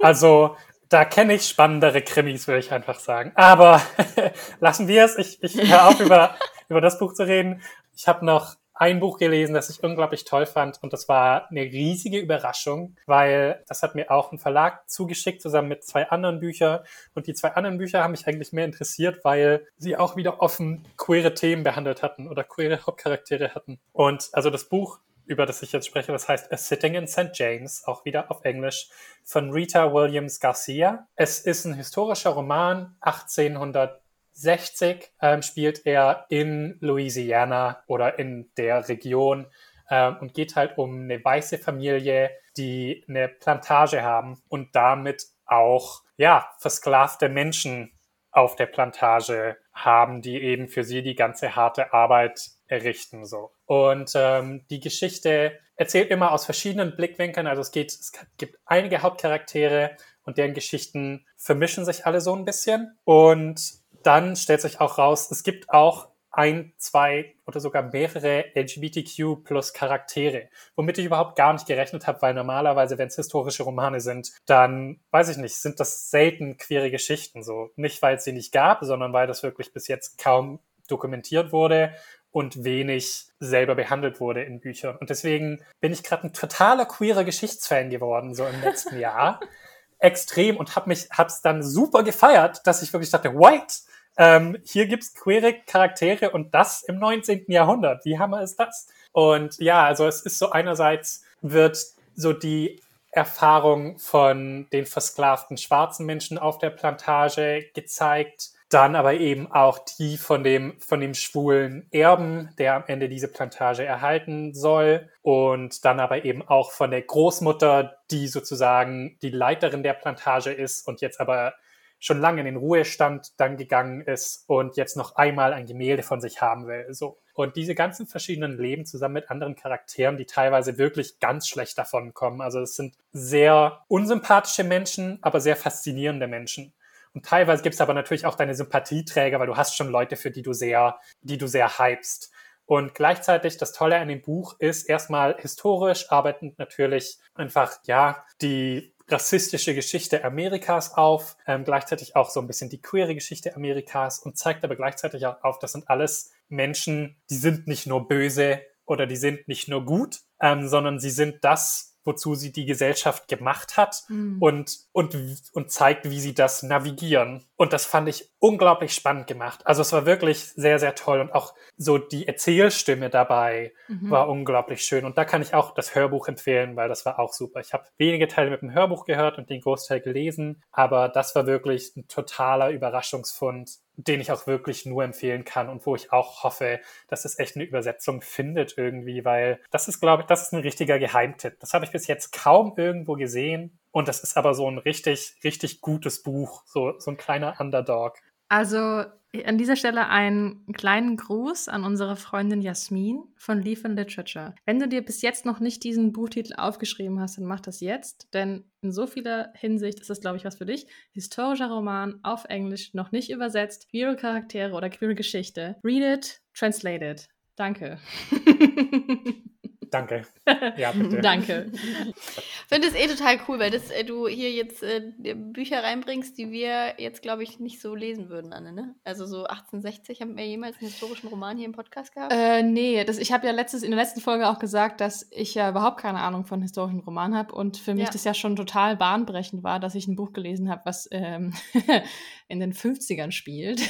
also, 0.00 0.56
da 0.88 1.04
kenne 1.04 1.34
ich 1.34 1.48
spannendere 1.48 2.02
Krimis, 2.02 2.46
würde 2.46 2.60
ich 2.60 2.70
einfach 2.70 3.00
sagen. 3.00 3.32
Aber 3.34 3.82
lassen 4.60 4.86
wir 4.86 5.04
es. 5.04 5.18
Ich, 5.18 5.42
ich 5.42 5.56
höre 5.60 5.88
auf, 5.88 5.98
über, 5.98 6.36
über 6.68 6.80
das 6.80 7.00
Buch 7.00 7.14
zu 7.14 7.26
reden. 7.26 7.62
Ich 7.96 8.06
habe 8.06 8.24
noch 8.24 8.54
ein 8.74 9.00
Buch 9.00 9.18
gelesen, 9.18 9.54
das 9.54 9.70
ich 9.70 9.82
unglaublich 9.82 10.24
toll 10.24 10.46
fand 10.46 10.82
und 10.82 10.92
das 10.92 11.08
war 11.08 11.48
eine 11.50 11.62
riesige 11.62 12.18
Überraschung, 12.18 12.96
weil 13.06 13.62
das 13.68 13.82
hat 13.82 13.94
mir 13.94 14.10
auch 14.10 14.32
ein 14.32 14.38
Verlag 14.38 14.88
zugeschickt 14.90 15.40
zusammen 15.40 15.68
mit 15.68 15.84
zwei 15.84 16.08
anderen 16.08 16.40
Büchern 16.40 16.80
und 17.14 17.26
die 17.26 17.34
zwei 17.34 17.52
anderen 17.52 17.78
Bücher 17.78 18.02
haben 18.02 18.10
mich 18.10 18.26
eigentlich 18.26 18.52
mehr 18.52 18.64
interessiert, 18.64 19.24
weil 19.24 19.66
sie 19.78 19.96
auch 19.96 20.16
wieder 20.16 20.42
offen 20.42 20.86
queere 20.96 21.34
Themen 21.34 21.62
behandelt 21.62 22.02
hatten 22.02 22.28
oder 22.28 22.42
queere 22.44 22.84
Hauptcharaktere 22.84 23.54
hatten. 23.54 23.78
Und 23.92 24.28
also 24.32 24.50
das 24.50 24.68
Buch 24.68 24.98
über 25.26 25.46
das 25.46 25.62
ich 25.62 25.72
jetzt 25.72 25.86
spreche, 25.86 26.12
das 26.12 26.28
heißt 26.28 26.52
A 26.52 26.56
Sitting 26.56 26.94
in 26.94 27.08
St. 27.08 27.30
James, 27.32 27.84
auch 27.86 28.04
wieder 28.04 28.30
auf 28.30 28.44
Englisch, 28.44 28.88
von 29.22 29.50
Rita 29.50 29.92
Williams 29.92 30.38
Garcia. 30.38 31.08
Es 31.14 31.40
ist 31.40 31.64
ein 31.64 31.74
historischer 31.74 32.30
Roman, 32.30 32.96
1800 33.00 34.03
60 34.34 35.12
ähm, 35.20 35.42
spielt 35.42 35.86
er 35.86 36.26
in 36.28 36.76
Louisiana 36.80 37.82
oder 37.86 38.18
in 38.18 38.50
der 38.56 38.88
Region 38.88 39.46
ähm, 39.90 40.16
und 40.20 40.34
geht 40.34 40.56
halt 40.56 40.76
um 40.76 41.02
eine 41.02 41.24
weiße 41.24 41.58
Familie, 41.58 42.30
die 42.56 43.04
eine 43.08 43.28
Plantage 43.28 44.02
haben 44.02 44.42
und 44.48 44.74
damit 44.74 45.24
auch 45.46 46.02
ja 46.16 46.48
versklavte 46.58 47.28
Menschen 47.28 47.92
auf 48.30 48.56
der 48.56 48.66
Plantage 48.66 49.56
haben, 49.72 50.20
die 50.20 50.42
eben 50.42 50.68
für 50.68 50.84
sie 50.84 51.02
die 51.02 51.14
ganze 51.14 51.54
harte 51.54 51.92
Arbeit 51.92 52.50
errichten 52.66 53.24
so. 53.24 53.52
Und 53.66 54.12
ähm, 54.16 54.66
die 54.70 54.80
Geschichte 54.80 55.58
erzählt 55.76 56.10
immer 56.10 56.32
aus 56.32 56.44
verschiedenen 56.44 56.96
Blickwinkeln. 56.96 57.46
Also 57.46 57.62
es 57.62 57.70
geht, 57.70 57.92
es 57.92 58.12
gibt 58.36 58.58
einige 58.64 59.02
Hauptcharaktere 59.02 59.96
und 60.24 60.38
deren 60.38 60.54
Geschichten 60.54 61.26
vermischen 61.36 61.84
sich 61.84 62.06
alle 62.06 62.20
so 62.20 62.34
ein 62.34 62.44
bisschen. 62.44 62.96
Und 63.04 63.83
dann 64.06 64.36
stellt 64.36 64.60
sich 64.60 64.80
auch 64.80 64.98
raus, 64.98 65.30
es 65.30 65.42
gibt 65.42 65.70
auch 65.70 66.08
ein, 66.36 66.72
zwei 66.78 67.34
oder 67.46 67.60
sogar 67.60 67.82
mehrere 67.82 68.44
LGBTQ 68.54 69.44
plus 69.44 69.72
Charaktere, 69.72 70.48
womit 70.74 70.98
ich 70.98 71.06
überhaupt 71.06 71.36
gar 71.36 71.52
nicht 71.52 71.66
gerechnet 71.66 72.06
habe, 72.06 72.22
weil 72.22 72.34
normalerweise, 72.34 72.98
wenn 72.98 73.08
es 73.08 73.16
historische 73.16 73.62
Romane 73.62 74.00
sind, 74.00 74.32
dann, 74.46 75.00
weiß 75.10 75.28
ich 75.28 75.36
nicht, 75.36 75.54
sind 75.54 75.78
das 75.78 76.10
selten 76.10 76.56
queere 76.56 76.90
Geschichten 76.90 77.42
so. 77.42 77.70
Nicht, 77.76 78.02
weil 78.02 78.16
es 78.16 78.24
sie 78.24 78.32
nicht 78.32 78.52
gab, 78.52 78.84
sondern 78.84 79.12
weil 79.12 79.26
das 79.26 79.42
wirklich 79.42 79.72
bis 79.72 79.86
jetzt 79.86 80.18
kaum 80.18 80.58
dokumentiert 80.88 81.52
wurde 81.52 81.94
und 82.30 82.64
wenig 82.64 83.26
selber 83.38 83.76
behandelt 83.76 84.18
wurde 84.20 84.42
in 84.42 84.60
Büchern. 84.60 84.96
Und 84.96 85.10
deswegen 85.10 85.62
bin 85.80 85.92
ich 85.92 86.02
gerade 86.02 86.26
ein 86.26 86.32
totaler 86.32 86.84
queerer 86.84 87.22
Geschichtsfan 87.22 87.90
geworden, 87.90 88.34
so 88.34 88.44
im 88.44 88.60
letzten 88.60 88.98
Jahr. 88.98 89.40
Extrem 90.00 90.56
und 90.56 90.74
habe 90.74 90.88
mich, 90.88 91.08
hab's 91.10 91.40
dann 91.40 91.62
super 91.62 92.02
gefeiert, 92.02 92.66
dass 92.66 92.82
ich 92.82 92.92
wirklich 92.92 93.10
dachte, 93.10 93.34
white, 93.34 93.74
ähm, 94.16 94.56
hier 94.64 94.86
gibt's 94.86 95.14
queere 95.14 95.54
Charaktere 95.66 96.30
und 96.30 96.54
das 96.54 96.82
im 96.82 96.98
19. 96.98 97.44
Jahrhundert. 97.48 98.04
Wie 98.04 98.18
hammer 98.18 98.42
ist 98.42 98.58
das? 98.60 98.88
Und 99.12 99.58
ja, 99.58 99.84
also 99.84 100.06
es 100.06 100.22
ist 100.22 100.38
so 100.38 100.50
einerseits 100.50 101.24
wird 101.40 101.78
so 102.16 102.32
die 102.32 102.80
Erfahrung 103.10 103.98
von 103.98 104.66
den 104.72 104.86
versklavten 104.86 105.56
schwarzen 105.56 106.04
Menschen 106.06 106.38
auf 106.38 106.58
der 106.58 106.70
Plantage 106.70 107.66
gezeigt. 107.74 108.50
dann 108.70 108.96
aber 108.96 109.14
eben 109.14 109.52
auch 109.52 109.78
die 109.78 110.16
von 110.16 110.42
dem, 110.42 110.80
von 110.80 110.98
dem 110.98 111.14
schwulen 111.14 111.86
Erben, 111.92 112.50
der 112.58 112.74
am 112.74 112.84
Ende 112.88 113.08
diese 113.08 113.28
Plantage 113.28 113.84
erhalten 113.84 114.52
soll. 114.52 115.08
Und 115.22 115.84
dann 115.84 116.00
aber 116.00 116.24
eben 116.24 116.42
auch 116.42 116.72
von 116.72 116.90
der 116.90 117.02
Großmutter, 117.02 117.98
die 118.10 118.26
sozusagen 118.26 119.16
die 119.22 119.30
Leiterin 119.30 119.84
der 119.84 119.92
Plantage 119.92 120.50
ist 120.50 120.88
und 120.88 121.02
jetzt 121.02 121.20
aber 121.20 121.54
schon 121.98 122.20
lange 122.20 122.40
in 122.40 122.46
den 122.46 122.56
Ruhestand 122.56 123.32
dann 123.38 123.56
gegangen 123.56 124.02
ist 124.02 124.44
und 124.46 124.76
jetzt 124.76 124.96
noch 124.96 125.16
einmal 125.16 125.52
ein 125.52 125.66
Gemälde 125.66 126.02
von 126.02 126.20
sich 126.20 126.42
haben 126.42 126.66
will. 126.66 126.86
So. 126.90 127.18
Und 127.34 127.56
diese 127.56 127.74
ganzen 127.74 128.06
verschiedenen 128.06 128.58
Leben 128.58 128.86
zusammen 128.86 129.14
mit 129.14 129.30
anderen 129.30 129.56
Charakteren, 129.56 130.16
die 130.16 130.26
teilweise 130.26 130.78
wirklich 130.78 131.18
ganz 131.18 131.48
schlecht 131.48 131.78
davon 131.78 132.14
kommen. 132.14 132.40
Also 132.40 132.60
es 132.60 132.76
sind 132.76 132.96
sehr 133.12 133.84
unsympathische 133.88 134.64
Menschen, 134.64 135.18
aber 135.22 135.40
sehr 135.40 135.56
faszinierende 135.56 136.26
Menschen. 136.26 136.74
Und 137.14 137.24
teilweise 137.24 137.62
gibt 137.62 137.74
es 137.74 137.80
aber 137.80 137.94
natürlich 137.94 138.26
auch 138.26 138.34
deine 138.34 138.54
Sympathieträger, 138.54 139.38
weil 139.38 139.46
du 139.46 139.56
hast 139.56 139.76
schon 139.76 139.88
Leute, 139.88 140.16
für 140.16 140.30
die 140.30 140.42
du 140.42 140.52
sehr, 140.52 140.98
die 141.22 141.38
du 141.38 141.46
sehr 141.46 141.78
hypst. 141.78 142.32
Und 142.66 142.94
gleichzeitig 142.94 143.58
das 143.58 143.72
Tolle 143.72 143.98
an 143.98 144.08
dem 144.08 144.22
Buch 144.22 144.56
ist 144.58 144.88
erstmal 144.88 145.36
historisch 145.38 146.10
arbeitend 146.10 146.58
natürlich 146.58 147.18
einfach, 147.34 147.78
ja, 147.84 148.24
die 148.40 148.93
rassistische 149.08 149.74
Geschichte 149.74 150.24
Amerikas 150.24 150.94
auf, 150.94 151.36
ähm, 151.46 151.64
gleichzeitig 151.64 152.16
auch 152.16 152.30
so 152.30 152.40
ein 152.40 152.46
bisschen 152.46 152.70
die 152.70 152.80
queere 152.80 153.14
Geschichte 153.14 153.54
Amerikas 153.54 154.18
und 154.18 154.38
zeigt 154.38 154.64
aber 154.64 154.76
gleichzeitig 154.76 155.26
auch 155.26 155.42
auf, 155.42 155.58
das 155.58 155.72
sind 155.72 155.88
alles 155.88 156.32
Menschen, 156.48 157.16
die 157.30 157.36
sind 157.36 157.66
nicht 157.66 157.86
nur 157.86 158.08
böse 158.08 158.62
oder 158.86 159.06
die 159.06 159.16
sind 159.16 159.46
nicht 159.48 159.68
nur 159.68 159.84
gut, 159.84 160.20
ähm, 160.40 160.68
sondern 160.68 160.98
sie 161.00 161.10
sind 161.10 161.44
das, 161.44 161.93
wozu 162.04 162.34
sie 162.34 162.52
die 162.52 162.66
Gesellschaft 162.66 163.28
gemacht 163.28 163.76
hat 163.76 164.02
mhm. 164.08 164.36
und, 164.40 164.78
und, 164.92 165.16
und 165.52 165.70
zeigt, 165.70 166.08
wie 166.08 166.20
sie 166.20 166.34
das 166.34 166.62
navigieren. 166.62 167.44
Und 167.56 167.72
das 167.72 167.86
fand 167.86 168.08
ich 168.08 168.30
unglaublich 168.38 168.94
spannend 168.94 169.26
gemacht. 169.26 169.66
Also 169.66 169.82
es 169.82 169.92
war 169.92 170.06
wirklich 170.06 170.52
sehr, 170.54 170.78
sehr 170.78 170.94
toll 170.94 171.20
und 171.20 171.32
auch 171.32 171.54
so 171.76 171.98
die 171.98 172.26
Erzählstimme 172.26 173.10
dabei 173.10 173.72
mhm. 173.88 174.10
war 174.10 174.28
unglaublich 174.28 174.82
schön. 174.82 175.04
Und 175.04 175.16
da 175.16 175.24
kann 175.24 175.42
ich 175.42 175.54
auch 175.54 175.74
das 175.74 175.94
Hörbuch 175.94 176.28
empfehlen, 176.28 176.76
weil 176.76 176.88
das 176.88 177.06
war 177.06 177.18
auch 177.18 177.32
super. 177.32 177.60
Ich 177.60 177.72
habe 177.72 177.84
wenige 177.96 178.28
Teile 178.28 178.50
mit 178.50 178.62
dem 178.62 178.72
Hörbuch 178.72 179.04
gehört 179.04 179.38
und 179.38 179.50
den 179.50 179.60
Großteil 179.60 180.00
gelesen, 180.00 180.62
aber 180.72 181.08
das 181.08 181.34
war 181.34 181.46
wirklich 181.46 181.96
ein 181.96 182.08
totaler 182.08 182.70
Überraschungsfund 182.70 183.83
den 183.96 184.20
ich 184.20 184.32
auch 184.32 184.46
wirklich 184.46 184.86
nur 184.86 185.04
empfehlen 185.04 185.44
kann 185.44 185.68
und 185.68 185.86
wo 185.86 185.94
ich 185.94 186.12
auch 186.12 186.42
hoffe, 186.42 186.80
dass 187.08 187.24
es 187.24 187.38
echt 187.38 187.56
eine 187.56 187.64
Übersetzung 187.64 188.20
findet 188.20 188.76
irgendwie, 188.76 189.24
weil 189.24 189.60
das 189.70 189.88
ist, 189.88 190.00
glaube 190.00 190.22
ich, 190.22 190.26
das 190.26 190.42
ist 190.42 190.52
ein 190.52 190.60
richtiger 190.60 190.98
Geheimtipp. 190.98 191.58
Das 191.60 191.74
habe 191.74 191.84
ich 191.84 191.92
bis 191.92 192.06
jetzt 192.06 192.32
kaum 192.32 192.74
irgendwo 192.76 193.14
gesehen 193.14 193.78
und 193.92 194.08
das 194.08 194.22
ist 194.22 194.36
aber 194.36 194.54
so 194.54 194.68
ein 194.68 194.78
richtig, 194.78 195.36
richtig 195.44 195.80
gutes 195.80 196.22
Buch, 196.22 196.62
so, 196.66 196.98
so 196.98 197.10
ein 197.10 197.16
kleiner 197.16 197.60
Underdog. 197.60 198.18
Also 198.54 199.02
an 199.46 199.58
dieser 199.58 199.74
Stelle 199.74 200.08
einen 200.10 200.64
kleinen 200.74 201.16
Gruß 201.16 201.66
an 201.66 201.82
unsere 201.82 202.14
Freundin 202.14 202.62
Jasmin 202.62 203.24
von 203.36 203.60
Leaf 203.60 203.84
and 203.84 203.96
Literature. 203.96 204.54
Wenn 204.64 204.78
du 204.78 204.86
dir 204.86 205.04
bis 205.04 205.22
jetzt 205.22 205.44
noch 205.44 205.58
nicht 205.58 205.82
diesen 205.82 206.12
Buchtitel 206.12 206.54
aufgeschrieben 206.56 207.18
hast, 207.18 207.36
dann 207.36 207.46
mach 207.46 207.58
das 207.58 207.80
jetzt, 207.80 208.32
denn 208.32 208.62
in 208.80 208.92
so 208.92 209.08
vieler 209.08 209.50
Hinsicht 209.56 209.98
ist 209.98 210.08
das, 210.08 210.20
glaube 210.20 210.36
ich, 210.36 210.44
was 210.44 210.54
für 210.54 210.66
dich. 210.66 210.86
Historischer 211.10 211.66
Roman 211.66 212.20
auf 212.22 212.44
Englisch, 212.44 212.94
noch 212.94 213.10
nicht 213.10 213.28
übersetzt, 213.28 213.88
queere 213.90 214.14
Charaktere 214.14 214.72
oder 214.76 214.88
queere 214.88 215.16
Geschichte. 215.16 215.74
Read 215.82 216.18
it, 216.18 216.40
translate 216.54 217.04
it. 217.04 217.28
Danke. 217.56 217.98
Danke. 219.94 220.26
Ja, 220.76 220.92
bitte. 220.92 221.20
Danke. 221.20 221.70
Ich 221.72 221.80
finde 222.68 222.88
es 222.88 222.94
eh 222.94 223.06
total 223.06 223.38
cool, 223.48 223.58
weil 223.58 223.70
das, 223.70 223.90
äh, 223.90 224.04
du 224.04 224.26
hier 224.26 224.50
jetzt 224.50 224.82
äh, 224.82 225.12
Bücher 225.34 225.82
reinbringst, 225.82 226.36
die 226.36 226.50
wir 226.50 226.94
jetzt, 226.98 227.22
glaube 227.22 227.42
ich, 227.42 227.60
nicht 227.60 227.80
so 227.80 227.94
lesen 227.94 228.28
würden, 228.28 228.52
Anne, 228.52 228.72
ne? 228.72 228.94
Also 229.04 229.24
so 229.24 229.44
1860, 229.44 230.20
haben 230.20 230.36
wir 230.36 230.46
jemals 230.46 230.76
einen 230.78 230.88
historischen 230.88 231.28
Roman 231.28 231.56
hier 231.56 231.66
im 231.66 231.72
Podcast 231.72 232.14
gehabt? 232.14 232.32
Äh, 232.32 232.62
nee, 232.62 233.04
das, 233.04 233.18
ich 233.18 233.32
habe 233.32 233.46
ja 233.46 233.52
letztes, 233.52 233.82
in 233.82 233.90
der 233.90 234.00
letzten 234.00 234.20
Folge 234.20 234.48
auch 234.48 234.58
gesagt, 234.58 235.00
dass 235.00 235.28
ich 235.30 235.54
ja 235.54 235.70
überhaupt 235.70 236.00
keine 236.00 236.18
Ahnung 236.18 236.44
von 236.44 236.60
historischen 236.60 237.00
Romanen 237.00 237.36
habe 237.36 237.54
und 237.54 237.76
für 237.76 237.94
mich 237.94 238.06
ja. 238.06 238.10
das 238.10 238.24
ja 238.24 238.34
schon 238.34 238.56
total 238.56 238.96
bahnbrechend 238.96 239.62
war, 239.62 239.80
dass 239.80 239.94
ich 239.94 240.08
ein 240.08 240.16
Buch 240.16 240.32
gelesen 240.32 240.68
habe, 240.68 240.82
was 240.84 241.08
ähm, 241.12 241.54
in 242.48 242.60
den 242.60 242.74
50ern 242.74 243.30
spielt. 243.30 243.80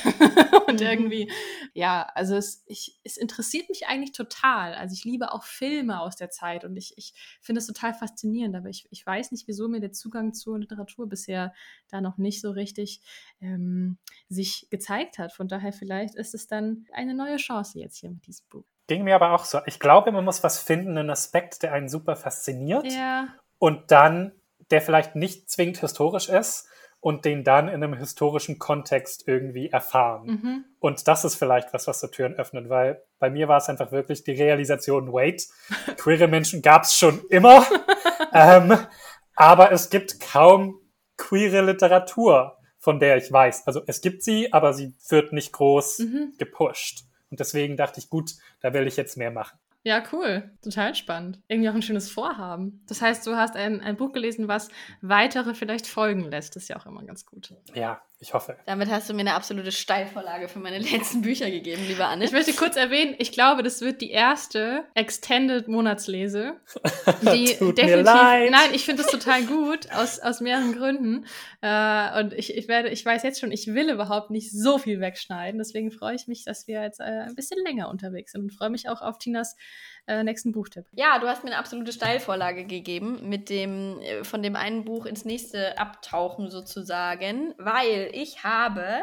und 0.69 0.81
mhm. 0.81 0.87
irgendwie, 0.87 1.33
ja, 1.73 2.09
also 2.15 2.37
es, 2.37 2.63
ich, 2.67 2.99
es 3.05 3.17
interessiert 3.17 3.69
mich 3.69 3.87
eigentlich 3.87 4.13
total. 4.13 4.75
Also 4.75 4.95
ich 4.95 5.05
liebe 5.05 5.33
auch 5.33 5.45
Filme 5.45 6.01
aus 6.01 6.17
der 6.17 6.31
Zeit 6.31 6.65
und 6.65 6.77
ich, 6.77 6.95
ich 6.97 7.15
finde 7.41 7.61
es 7.61 7.67
total 7.67 7.95
faszinierend, 7.95 8.57
aber 8.57 8.69
ich, 8.69 8.87
ich 8.91 9.05
weiß 9.05 9.33
nicht, 9.33 9.49
wieso 9.49 9.69
mir 9.69 9.81
der 9.81 9.93
Zugang 9.93 10.35
zur 10.35 10.59
Literatur 10.59 11.09
bisher 11.09 11.53
da 11.89 12.01
noch 12.01 12.19
nicht 12.19 12.41
so 12.41 12.51
richtig 12.51 13.01
ähm, 13.41 13.99
sich 14.29 14.69
gezeigt 14.71 15.19
hat. 15.19 15.33
Von 15.33 15.49
daher 15.49 15.73
vielleicht 15.73 16.15
ist 16.15 16.35
es 16.35 16.47
dann 16.47 16.87
eine 16.93 17.15
neue 17.15 17.37
Chance 17.37 17.79
jetzt 17.79 17.99
hier 17.99 18.11
mit 18.11 18.27
diesem 18.27 18.47
Buch. 18.49 18.65
Ging 18.87 19.05
mir 19.05 19.15
aber 19.15 19.33
auch 19.33 19.45
so. 19.45 19.61
Ich 19.67 19.81
glaube, 19.81 20.13
man 20.13 20.25
muss 20.25 20.43
was 20.43 20.59
finden, 20.59 20.99
einen 20.99 21.11
Aspekt, 21.11 21.63
der 21.63 21.73
einen 21.73 21.89
super 21.89 22.17
fasziniert. 22.17 22.85
Ja. 22.93 23.29
Und 23.59 23.91
dann, 23.91 24.33
der 24.71 24.83
vielleicht 24.83 25.17
nicht 25.17 25.49
zwingend 25.49 25.79
historisch 25.79 26.29
ist, 26.29 26.69
und 27.05 27.27
den 27.27 27.45
dann 27.45 27.69
in 27.69 27.85
einem 27.85 27.93
historischen 27.93 28.59
Kontext 28.59 29.29
irgendwie 29.29 29.69
erfahren. 29.69 30.27
Mhm. 30.27 30.65
Und 30.79 31.07
das 31.07 31.27
ist 31.27 31.35
vielleicht 31.35 31.75
was, 31.75 31.87
was 31.87 32.01
so 32.01 32.07
Türen 32.07 32.33
öffnet, 32.33 32.71
weil 32.71 33.03
bei 33.19 33.29
mir 33.29 33.47
war 33.47 33.59
es 33.59 33.69
einfach 33.69 33.93
wirklich 33.93 34.25
die 34.25 34.33
Realisation, 34.33 35.13
wait, 35.13 35.47
queere 35.99 36.29
Menschen 36.29 36.63
gab 36.63 36.85
es 36.85 36.97
schon 36.97 37.21
immer, 37.29 37.67
ähm, 38.33 38.79
aber 39.37 39.71
es 39.71 39.91
gibt 39.91 40.19
kaum 40.19 40.81
queere 41.19 41.61
Literatur, 41.61 42.57
von 42.79 42.99
der 42.99 43.19
ich 43.19 43.31
weiß. 43.31 43.67
Also 43.67 43.83
es 43.87 44.01
gibt 44.01 44.23
sie, 44.23 44.51
aber 44.55 44.73
sie 44.73 44.95
wird 45.11 45.35
nicht 45.35 45.53
groß 45.53 45.99
mhm. 45.99 46.33
gepusht. 46.39 47.05
Und 47.31 47.39
deswegen 47.39 47.77
dachte 47.77 48.01
ich, 48.01 48.09
gut, 48.09 48.31
da 48.63 48.73
will 48.73 48.87
ich 48.87 48.97
jetzt 48.97 49.19
mehr 49.19 49.31
machen. 49.31 49.59
Ja, 49.85 50.03
cool. 50.13 50.51
Total 50.63 50.95
spannend. 50.95 51.41
Irgendwie 51.47 51.69
auch 51.69 51.75
ein 51.75 51.83
schönes 51.83 52.11
Vorhaben. 52.11 52.83
Das 52.89 53.03
heißt, 53.03 53.27
du 53.27 53.37
hast 53.37 53.55
ein, 53.55 53.83
ein 53.83 53.97
Buch 53.97 54.13
gelesen, 54.13 54.49
was 54.49 54.71
weitere 55.03 55.55
vielleicht 55.55 55.87
folgen 55.87 56.31
lässt. 56.31 56.57
Das 56.57 56.65
ist 56.65 56.69
ja 56.71 56.77
auch 56.77 56.87
immer 56.87 57.05
ganz 57.05 57.27
gut. 57.27 57.55
Ja, 57.75 58.01
ich 58.21 58.33
hoffe. 58.33 58.57
Damit 58.65 58.91
hast 58.91 59.11
du 59.11 59.15
mir 59.15 59.21
eine 59.21 59.35
absolute 59.35 59.73
Steilvorlage 59.73 60.49
für 60.49 60.59
meine 60.59 60.79
letzten 60.79 61.23
Bücher 61.23 61.51
gegeben, 61.51 61.83
lieber 61.87 62.09
Anne. 62.09 62.25
Ich 62.25 62.33
möchte 62.33 62.53
kurz 62.55 62.77
erwähnen, 62.77 63.15
ich 63.19 63.33
glaube, 63.33 63.63
das 63.63 63.81
wird 63.81 64.01
die 64.01 64.11
erste 64.11 64.85
Extended 64.95 65.69
Monatslese. 65.69 66.55
Die 67.35 67.55
Tut 67.57 67.77
definitiv. 67.77 67.87
Mir 67.87 68.03
leid. 68.03 68.51
Nein, 68.51 68.71
ich 68.73 68.85
finde 68.85 69.03
das 69.03 69.11
total 69.11 69.45
gut, 69.45 69.91
aus, 69.93 70.21
aus 70.21 70.41
mehreren 70.41 70.75
Gründen. 70.75 71.27
Äh, 71.61 72.21
und 72.21 72.33
ich, 72.33 72.57
ich 72.57 72.69
werde, 72.69 72.89
ich 72.89 73.05
weiß 73.05 73.23
jetzt 73.25 73.41
schon, 73.41 73.53
ich 73.53 73.67
will 73.67 73.91
überhaupt 73.91 74.31
nicht 74.31 74.53
so 74.53 74.79
viel 74.79 75.01
wegschneiden. 75.01 75.59
Deswegen 75.59 75.91
freue 75.91 76.15
ich 76.15 76.27
mich, 76.27 76.45
dass 76.45 76.67
wir 76.67 76.83
jetzt 76.83 77.01
äh, 77.01 77.27
ein 77.27 77.35
bisschen 77.35 77.63
länger 77.65 77.91
unterwegs 77.91 78.33
sind 78.33 78.43
und 78.43 78.53
freue 78.53 78.71
mich 78.71 78.89
auch 78.89 79.03
auf 79.03 79.19
Tinas 79.19 79.57
äh, 80.07 80.23
nächsten 80.23 80.53
Buchtipp. 80.53 80.87
Ja, 80.93 81.19
du 81.19 81.27
hast 81.27 81.45
mir 81.45 81.51
eine 81.51 81.59
absolute 81.59 81.93
Steilvorlage 81.93 82.65
gegeben 82.65 83.29
mit 83.29 83.49
dem 83.49 84.01
äh, 84.01 84.25
von 84.25 84.43
dem 84.43 84.57
einen 84.57 84.85
Buch 84.85 85.07
ins 85.07 85.25
nächste 85.25 85.79
abtauchen 85.79 86.51
sozusagen, 86.51 87.55
weil 87.59 88.11
ich 88.13 88.45
habe 88.45 89.03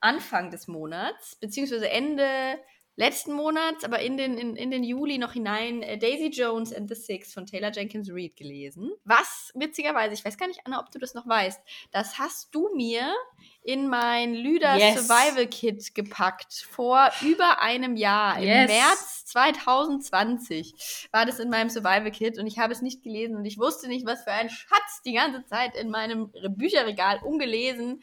Anfang 0.00 0.50
des 0.50 0.68
Monats 0.68 1.36
beziehungsweise 1.36 1.90
Ende 1.90 2.58
letzten 2.96 3.34
Monats, 3.34 3.84
aber 3.84 4.00
in 4.00 4.16
den, 4.16 4.38
in, 4.38 4.56
in 4.56 4.70
den 4.70 4.82
Juli 4.82 5.18
noch 5.18 5.32
hinein 5.32 5.82
äh, 5.82 5.98
Daisy 5.98 6.28
Jones 6.28 6.72
and 6.72 6.88
the 6.88 6.94
Six 6.94 7.32
von 7.32 7.46
Taylor 7.46 7.70
Jenkins 7.70 8.10
Reid 8.10 8.36
gelesen. 8.36 8.90
Was 9.04 9.52
witzigerweise, 9.54 10.14
ich 10.14 10.24
weiß 10.24 10.38
gar 10.38 10.48
nicht, 10.48 10.60
Anna, 10.64 10.80
ob 10.80 10.90
du 10.90 10.98
das 10.98 11.14
noch 11.14 11.28
weißt, 11.28 11.60
das 11.92 12.18
hast 12.18 12.54
du 12.54 12.70
mir 12.74 13.14
in 13.62 13.88
mein 13.88 14.34
Lüder 14.34 14.76
yes. 14.76 15.06
Survival 15.06 15.46
Kit 15.46 15.94
gepackt 15.94 16.66
vor 16.70 17.10
über 17.20 17.60
einem 17.60 17.96
Jahr. 17.96 18.40
Yes. 18.40 18.70
Im 18.70 18.76
März 18.76 19.24
2020 19.26 21.08
war 21.12 21.26
das 21.26 21.38
in 21.38 21.50
meinem 21.50 21.68
Survival 21.68 22.10
Kit 22.10 22.38
und 22.38 22.46
ich 22.46 22.58
habe 22.58 22.72
es 22.72 22.80
nicht 22.80 23.02
gelesen 23.02 23.36
und 23.36 23.44
ich 23.44 23.58
wusste 23.58 23.88
nicht, 23.88 24.06
was 24.06 24.24
für 24.24 24.30
ein 24.32 24.48
Schatz 24.48 25.02
die 25.04 25.12
ganze 25.12 25.44
Zeit 25.44 25.74
in 25.76 25.90
meinem 25.90 26.32
Bücherregal 26.50 27.20
ungelesen 27.24 28.00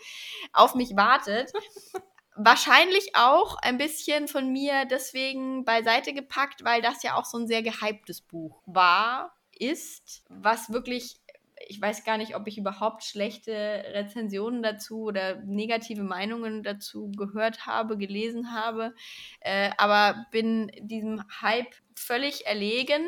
auf 0.52 0.76
mich 0.76 0.96
wartet. 0.96 1.52
Wahrscheinlich 2.36 3.16
auch 3.16 3.58
ein 3.58 3.78
bisschen 3.78 4.28
von 4.28 4.52
mir 4.52 4.86
deswegen 4.86 5.66
beiseite 5.66 6.14
gepackt, 6.14 6.64
weil 6.64 6.82
das 6.82 7.04
ja 7.04 7.16
auch 7.16 7.26
so 7.26 7.38
ein 7.38 7.48
sehr 7.48 7.64
gehyptes 7.64 8.22
Buch 8.22 8.62
war, 8.66 9.36
ist, 9.52 10.24
was 10.30 10.72
wirklich, 10.72 11.20
ich 11.68 11.80
weiß 11.80 12.04
gar 12.04 12.18
nicht, 12.18 12.36
ob 12.36 12.48
ich 12.48 12.58
überhaupt 12.58 13.04
schlechte 13.04 13.52
Rezensionen 13.52 14.64
dazu 14.64 15.04
oder 15.04 15.36
negative 15.46 16.04
Meinungen 16.04 16.64
dazu 16.64 17.12
gehört 17.12 17.66
habe, 17.66 17.98
gelesen 17.98 18.54
habe, 18.54 18.94
äh, 19.42 19.72
aber 19.78 20.26
bin 20.32 20.72
diesem 20.80 21.24
Hype 21.42 21.76
völlig 21.96 22.46
erlegen 22.46 23.08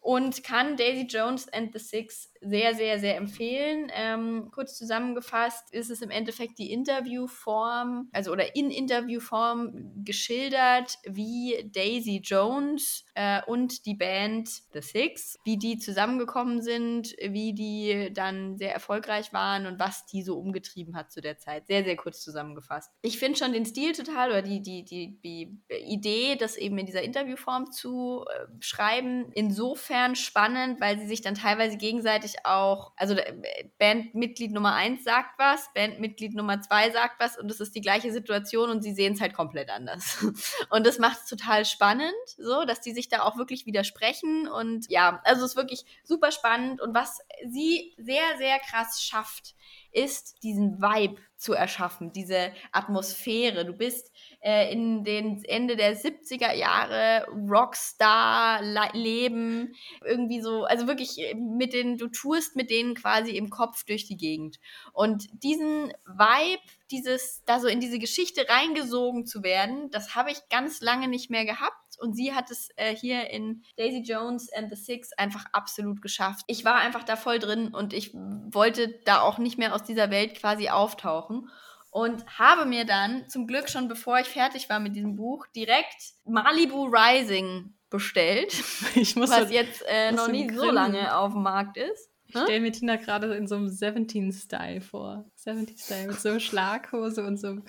und 0.00 0.42
kann 0.42 0.76
Daisy 0.76 1.06
Jones 1.08 1.48
and 1.52 1.72
the 1.72 1.78
Six 1.78 2.32
sehr, 2.40 2.74
sehr, 2.74 2.98
sehr 2.98 3.16
empfehlen. 3.16 3.90
Ähm, 3.94 4.50
kurz 4.52 4.76
zusammengefasst 4.76 5.72
ist 5.72 5.90
es 5.90 6.02
im 6.02 6.10
Endeffekt 6.10 6.58
die 6.58 6.72
Interviewform, 6.72 8.08
also 8.12 8.32
oder 8.32 8.54
in 8.56 8.70
Interviewform 8.70 10.04
geschildert, 10.04 10.94
wie 11.04 11.70
Daisy 11.72 12.20
Jones 12.22 13.04
äh, 13.14 13.42
und 13.46 13.86
die 13.86 13.94
Band 13.94 14.48
The 14.72 14.80
Six, 14.80 15.38
wie 15.44 15.58
die 15.58 15.78
zusammengekommen 15.78 16.62
sind, 16.62 17.14
wie 17.20 17.52
die 17.52 18.10
dann 18.12 18.56
sehr 18.58 18.72
erfolgreich 18.72 19.32
waren 19.32 19.66
und 19.66 19.78
was 19.78 20.06
die 20.06 20.22
so 20.22 20.38
umgetrieben 20.38 20.96
hat 20.96 21.10
zu 21.10 21.20
der 21.20 21.38
Zeit. 21.38 21.66
Sehr, 21.66 21.84
sehr 21.84 21.96
kurz 21.96 22.22
zusammengefasst. 22.22 22.90
Ich 23.02 23.18
finde 23.18 23.38
schon 23.38 23.52
den 23.52 23.66
Stil 23.66 23.92
total 23.92 24.30
oder 24.30 24.42
die, 24.42 24.62
die, 24.62 24.84
die, 24.84 25.18
die 25.20 25.58
Idee, 25.86 26.36
das 26.36 26.56
eben 26.56 26.78
in 26.78 26.86
dieser 26.86 27.02
Interviewform 27.02 27.70
zu 27.72 28.24
äh, 28.28 28.46
schreiben, 28.60 29.30
insofern 29.34 30.16
spannend, 30.16 30.80
weil 30.80 30.98
sie 30.98 31.06
sich 31.06 31.20
dann 31.20 31.34
teilweise 31.34 31.76
gegenseitig 31.76 32.27
auch, 32.44 32.92
also 32.96 33.14
äh, 33.14 33.34
Bandmitglied 33.78 34.52
Nummer 34.52 34.74
1 34.74 35.04
sagt 35.04 35.38
was, 35.38 35.72
Bandmitglied 35.74 36.34
Nummer 36.34 36.60
2 36.60 36.90
sagt 36.90 37.20
was 37.20 37.38
und 37.38 37.50
es 37.50 37.60
ist 37.60 37.74
die 37.74 37.80
gleiche 37.80 38.12
Situation 38.12 38.70
und 38.70 38.82
sie 38.82 38.92
sehen 38.92 39.14
es 39.14 39.20
halt 39.20 39.34
komplett 39.34 39.70
anders. 39.70 40.24
Und 40.70 40.86
das 40.86 40.98
macht 40.98 41.18
es 41.18 41.26
total 41.26 41.64
spannend, 41.64 42.12
so, 42.36 42.64
dass 42.64 42.80
die 42.80 42.92
sich 42.92 43.08
da 43.08 43.22
auch 43.22 43.36
wirklich 43.36 43.66
widersprechen 43.66 44.48
und 44.48 44.88
ja, 44.90 45.20
also 45.24 45.44
es 45.44 45.52
ist 45.52 45.56
wirklich 45.56 45.84
super 46.04 46.30
spannend 46.30 46.80
und 46.80 46.94
was 46.94 47.18
sie 47.46 47.94
sehr, 47.96 48.36
sehr 48.38 48.58
krass 48.58 49.02
schafft, 49.02 49.54
ist 49.92 50.42
diesen 50.42 50.80
Vibe 50.80 51.20
zu 51.38 51.54
erschaffen, 51.54 52.12
diese 52.12 52.52
Atmosphäre. 52.72 53.64
Du 53.64 53.72
bist 53.72 54.12
äh, 54.40 54.70
in 54.72 55.04
den 55.04 55.44
Ende 55.44 55.76
der 55.76 55.96
70er 55.96 56.52
Jahre 56.52 57.28
Rockstar-Leben, 57.30 59.72
irgendwie 60.04 60.40
so, 60.40 60.64
also 60.64 60.88
wirklich 60.88 61.20
äh, 61.20 61.34
mit 61.34 61.72
den, 61.72 61.96
du 61.96 62.08
tourst 62.08 62.56
mit 62.56 62.70
denen 62.70 62.94
quasi 62.94 63.36
im 63.36 63.50
Kopf 63.50 63.84
durch 63.84 64.06
die 64.06 64.16
Gegend. 64.16 64.58
Und 64.92 65.28
diesen 65.44 65.92
Vibe, 66.06 66.62
dieses, 66.90 67.44
da 67.44 67.60
so 67.60 67.68
in 67.68 67.78
diese 67.80 68.00
Geschichte 68.00 68.48
reingesogen 68.48 69.24
zu 69.24 69.44
werden, 69.44 69.90
das 69.90 70.16
habe 70.16 70.32
ich 70.32 70.48
ganz 70.50 70.80
lange 70.80 71.06
nicht 71.06 71.30
mehr 71.30 71.44
gehabt. 71.44 71.76
Und 71.98 72.14
sie 72.14 72.34
hat 72.34 72.50
es 72.50 72.70
äh, 72.76 72.94
hier 72.94 73.30
in 73.30 73.62
Daisy 73.76 74.00
Jones 74.00 74.52
and 74.52 74.70
the 74.70 74.76
Six 74.76 75.12
einfach 75.14 75.44
absolut 75.52 76.00
geschafft. 76.02 76.44
Ich 76.46 76.64
war 76.64 76.76
einfach 76.76 77.04
da 77.04 77.16
voll 77.16 77.38
drin 77.38 77.68
und 77.68 77.92
ich 77.92 78.14
wollte 78.14 79.00
da 79.04 79.20
auch 79.20 79.38
nicht 79.38 79.58
mehr 79.58 79.74
aus 79.74 79.82
dieser 79.82 80.10
Welt 80.10 80.34
quasi 80.34 80.68
auftauchen 80.68 81.50
und 81.90 82.24
habe 82.38 82.66
mir 82.66 82.84
dann 82.84 83.28
zum 83.28 83.46
Glück 83.46 83.68
schon 83.68 83.88
bevor 83.88 84.18
ich 84.20 84.28
fertig 84.28 84.68
war 84.68 84.80
mit 84.80 84.94
diesem 84.94 85.16
Buch 85.16 85.46
direkt 85.54 86.12
Malibu 86.24 86.84
Rising 86.84 87.74
bestellt, 87.90 88.52
ich 88.94 89.16
muss 89.16 89.30
was 89.30 89.50
jetzt 89.50 89.82
äh, 89.88 90.12
noch 90.12 90.28
nicht 90.28 90.54
so 90.54 90.70
lange 90.70 91.16
auf 91.16 91.32
dem 91.32 91.42
Markt 91.42 91.76
ist. 91.76 92.10
Ich 92.26 92.38
stelle 92.38 92.60
mir 92.60 92.72
Tina 92.72 92.96
gerade 92.96 93.34
in 93.34 93.46
so 93.46 93.54
einem 93.54 93.68
17-Style 93.68 94.82
vor. 94.82 95.24
17-Style 95.42 96.08
mit 96.08 96.20
so 96.20 96.38
Schlaghose 96.38 97.24
und 97.24 97.38
so, 97.38 97.62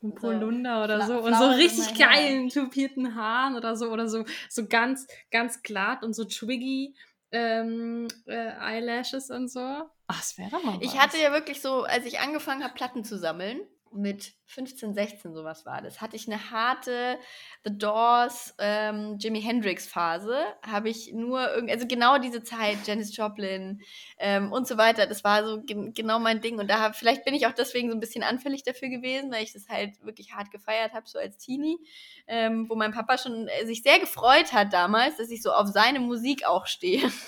so 0.00 0.06
einem 0.06 0.14
Polunder 0.14 0.84
oder 0.84 1.06
so. 1.06 1.18
Und 1.18 1.34
so 1.34 1.50
richtig 1.50 1.98
geilen 1.98 2.48
tupierten 2.48 3.14
Haaren 3.14 3.56
oder 3.56 3.76
so. 3.76 3.90
Oder 3.90 4.08
so, 4.08 4.24
so 4.48 4.66
ganz, 4.66 5.06
ganz 5.30 5.62
glatt 5.62 6.02
und 6.02 6.14
so 6.14 6.24
twiggy 6.24 6.94
ähm, 7.32 8.08
äh, 8.26 8.52
Eyelashes 8.58 9.30
und 9.30 9.48
so. 9.48 9.60
Ach, 9.60 10.18
das 10.18 10.38
wäre 10.38 10.50
doch 10.50 10.62
mal 10.62 10.76
was. 10.76 10.82
Ich 10.82 10.98
hatte 10.98 11.18
ja 11.18 11.32
wirklich 11.32 11.60
so, 11.60 11.82
als 11.82 12.06
ich 12.06 12.20
angefangen 12.20 12.64
habe, 12.64 12.74
Platten 12.74 13.04
zu 13.04 13.18
sammeln, 13.18 13.60
mit 13.92 14.32
15, 14.46 14.94
16 14.94 15.34
sowas 15.34 15.66
war 15.66 15.82
das, 15.82 16.00
hatte 16.00 16.16
ich 16.16 16.26
eine 16.26 16.50
harte 16.50 17.18
The 17.64 17.76
Doors, 17.76 18.54
ähm, 18.58 19.18
Jimi 19.18 19.42
Hendrix 19.42 19.86
Phase. 19.86 20.36
Habe 20.62 20.88
ich 20.88 21.12
nur 21.12 21.52
irgendwie, 21.54 21.74
also 21.74 21.86
genau 21.86 22.18
diese 22.18 22.42
Zeit, 22.42 22.78
Janis 22.86 23.16
Joplin 23.16 23.80
ähm, 24.18 24.52
und 24.52 24.66
so 24.66 24.78
weiter, 24.78 25.06
das 25.06 25.24
war 25.24 25.44
so 25.46 25.62
ge 25.62 25.90
genau 25.92 26.18
mein 26.18 26.40
Ding. 26.40 26.58
Und 26.58 26.68
da 26.68 26.80
hab, 26.80 26.96
vielleicht 26.96 27.24
bin 27.24 27.34
ich 27.34 27.46
auch 27.46 27.52
deswegen 27.52 27.90
so 27.90 27.96
ein 27.96 28.00
bisschen 28.00 28.22
anfällig 28.22 28.62
dafür 28.62 28.88
gewesen, 28.88 29.30
weil 29.30 29.44
ich 29.44 29.52
das 29.52 29.68
halt 29.68 30.02
wirklich 30.02 30.32
hart 30.32 30.50
gefeiert 30.50 30.92
habe, 30.92 31.06
so 31.06 31.18
als 31.18 31.38
Teenie, 31.38 31.78
ähm, 32.26 32.68
wo 32.68 32.74
mein 32.74 32.92
Papa 32.92 33.18
schon 33.18 33.48
äh, 33.48 33.66
sich 33.66 33.82
sehr 33.82 33.98
gefreut 33.98 34.52
hat 34.52 34.72
damals, 34.72 35.16
dass 35.16 35.30
ich 35.30 35.42
so 35.42 35.52
auf 35.52 35.68
seine 35.68 36.00
Musik 36.00 36.46
auch 36.46 36.66
stehe. 36.66 37.10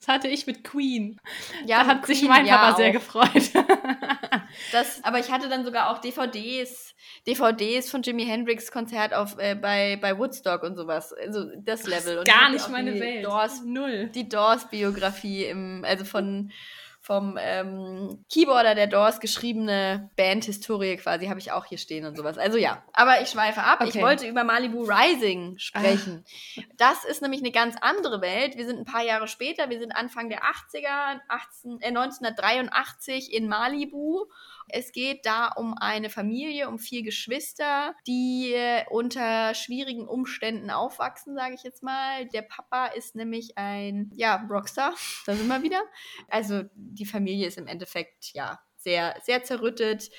Das 0.00 0.14
hatte 0.14 0.28
ich 0.28 0.46
mit 0.46 0.64
Queen. 0.64 1.20
Ja, 1.66 1.82
da 1.82 1.86
hat 1.88 2.02
Queen, 2.02 2.16
sich 2.16 2.28
mein 2.28 2.46
Papa 2.46 2.70
ja, 2.70 2.76
sehr 2.76 2.92
gefreut. 2.92 3.52
Das, 4.72 5.02
aber 5.04 5.18
ich 5.18 5.30
hatte 5.30 5.48
dann 5.48 5.64
sogar 5.64 5.90
auch 5.90 5.98
DVDs, 5.98 6.94
DVDs 7.26 7.90
von 7.90 8.02
Jimi 8.02 8.24
Hendrix 8.24 8.70
Konzert 8.70 9.14
auf 9.14 9.36
äh, 9.38 9.54
bei, 9.54 9.98
bei 10.00 10.18
Woodstock 10.18 10.62
und 10.62 10.76
sowas. 10.76 11.12
Also 11.12 11.44
das 11.58 11.86
Level. 11.86 12.16
Das 12.16 12.24
gar 12.24 12.50
nicht 12.50 12.68
meine 12.68 12.98
Welt. 12.98 13.24
Doors, 13.24 13.62
Null. 13.64 14.10
Die 14.14 14.28
Doors 14.28 14.68
Biografie 14.68 15.44
im, 15.44 15.84
also 15.86 16.04
von 16.04 16.52
vom 17.08 17.38
ähm, 17.40 18.22
Keyboarder 18.30 18.74
der 18.74 18.86
Doors 18.86 19.18
geschriebene 19.18 20.10
Bandhistorie 20.16 20.98
quasi 20.98 21.28
habe 21.28 21.40
ich 21.40 21.52
auch 21.52 21.64
hier 21.64 21.78
stehen 21.78 22.04
und 22.04 22.18
sowas. 22.18 22.36
Also 22.36 22.58
ja, 22.58 22.84
aber 22.92 23.22
ich 23.22 23.30
schweife 23.30 23.62
ab. 23.62 23.80
Okay. 23.80 23.88
Ich 23.88 24.02
wollte 24.02 24.28
über 24.28 24.44
Malibu 24.44 24.82
Rising 24.82 25.56
sprechen. 25.56 26.22
Ah. 26.58 26.62
Das 26.76 27.04
ist 27.06 27.22
nämlich 27.22 27.40
eine 27.40 27.50
ganz 27.50 27.76
andere 27.80 28.20
Welt. 28.20 28.58
Wir 28.58 28.66
sind 28.66 28.78
ein 28.78 28.84
paar 28.84 29.02
Jahre 29.02 29.26
später, 29.26 29.70
wir 29.70 29.78
sind 29.78 29.92
Anfang 29.92 30.28
der 30.28 30.42
80er, 30.42 31.20
18, 31.28 31.80
äh, 31.80 31.86
1983 31.86 33.32
in 33.32 33.48
Malibu 33.48 34.26
es 34.70 34.92
geht 34.92 35.26
da 35.26 35.48
um 35.48 35.74
eine 35.74 36.10
Familie, 36.10 36.68
um 36.68 36.78
vier 36.78 37.02
Geschwister, 37.02 37.94
die 38.06 38.54
unter 38.90 39.54
schwierigen 39.54 40.06
Umständen 40.06 40.70
aufwachsen, 40.70 41.34
sage 41.34 41.54
ich 41.54 41.62
jetzt 41.62 41.82
mal. 41.82 42.26
Der 42.26 42.42
Papa 42.42 42.86
ist 42.86 43.14
nämlich 43.14 43.56
ein, 43.56 44.10
ja, 44.14 44.46
Rockstar, 44.48 44.94
da 45.26 45.34
sind 45.34 45.48
wir 45.48 45.62
wieder. 45.62 45.82
Also 46.28 46.64
die 46.74 47.06
Familie 47.06 47.46
ist 47.46 47.58
im 47.58 47.66
Endeffekt, 47.66 48.32
ja, 48.34 48.60
sehr, 48.76 49.16
sehr 49.24 49.42
zerrüttet 49.42 50.10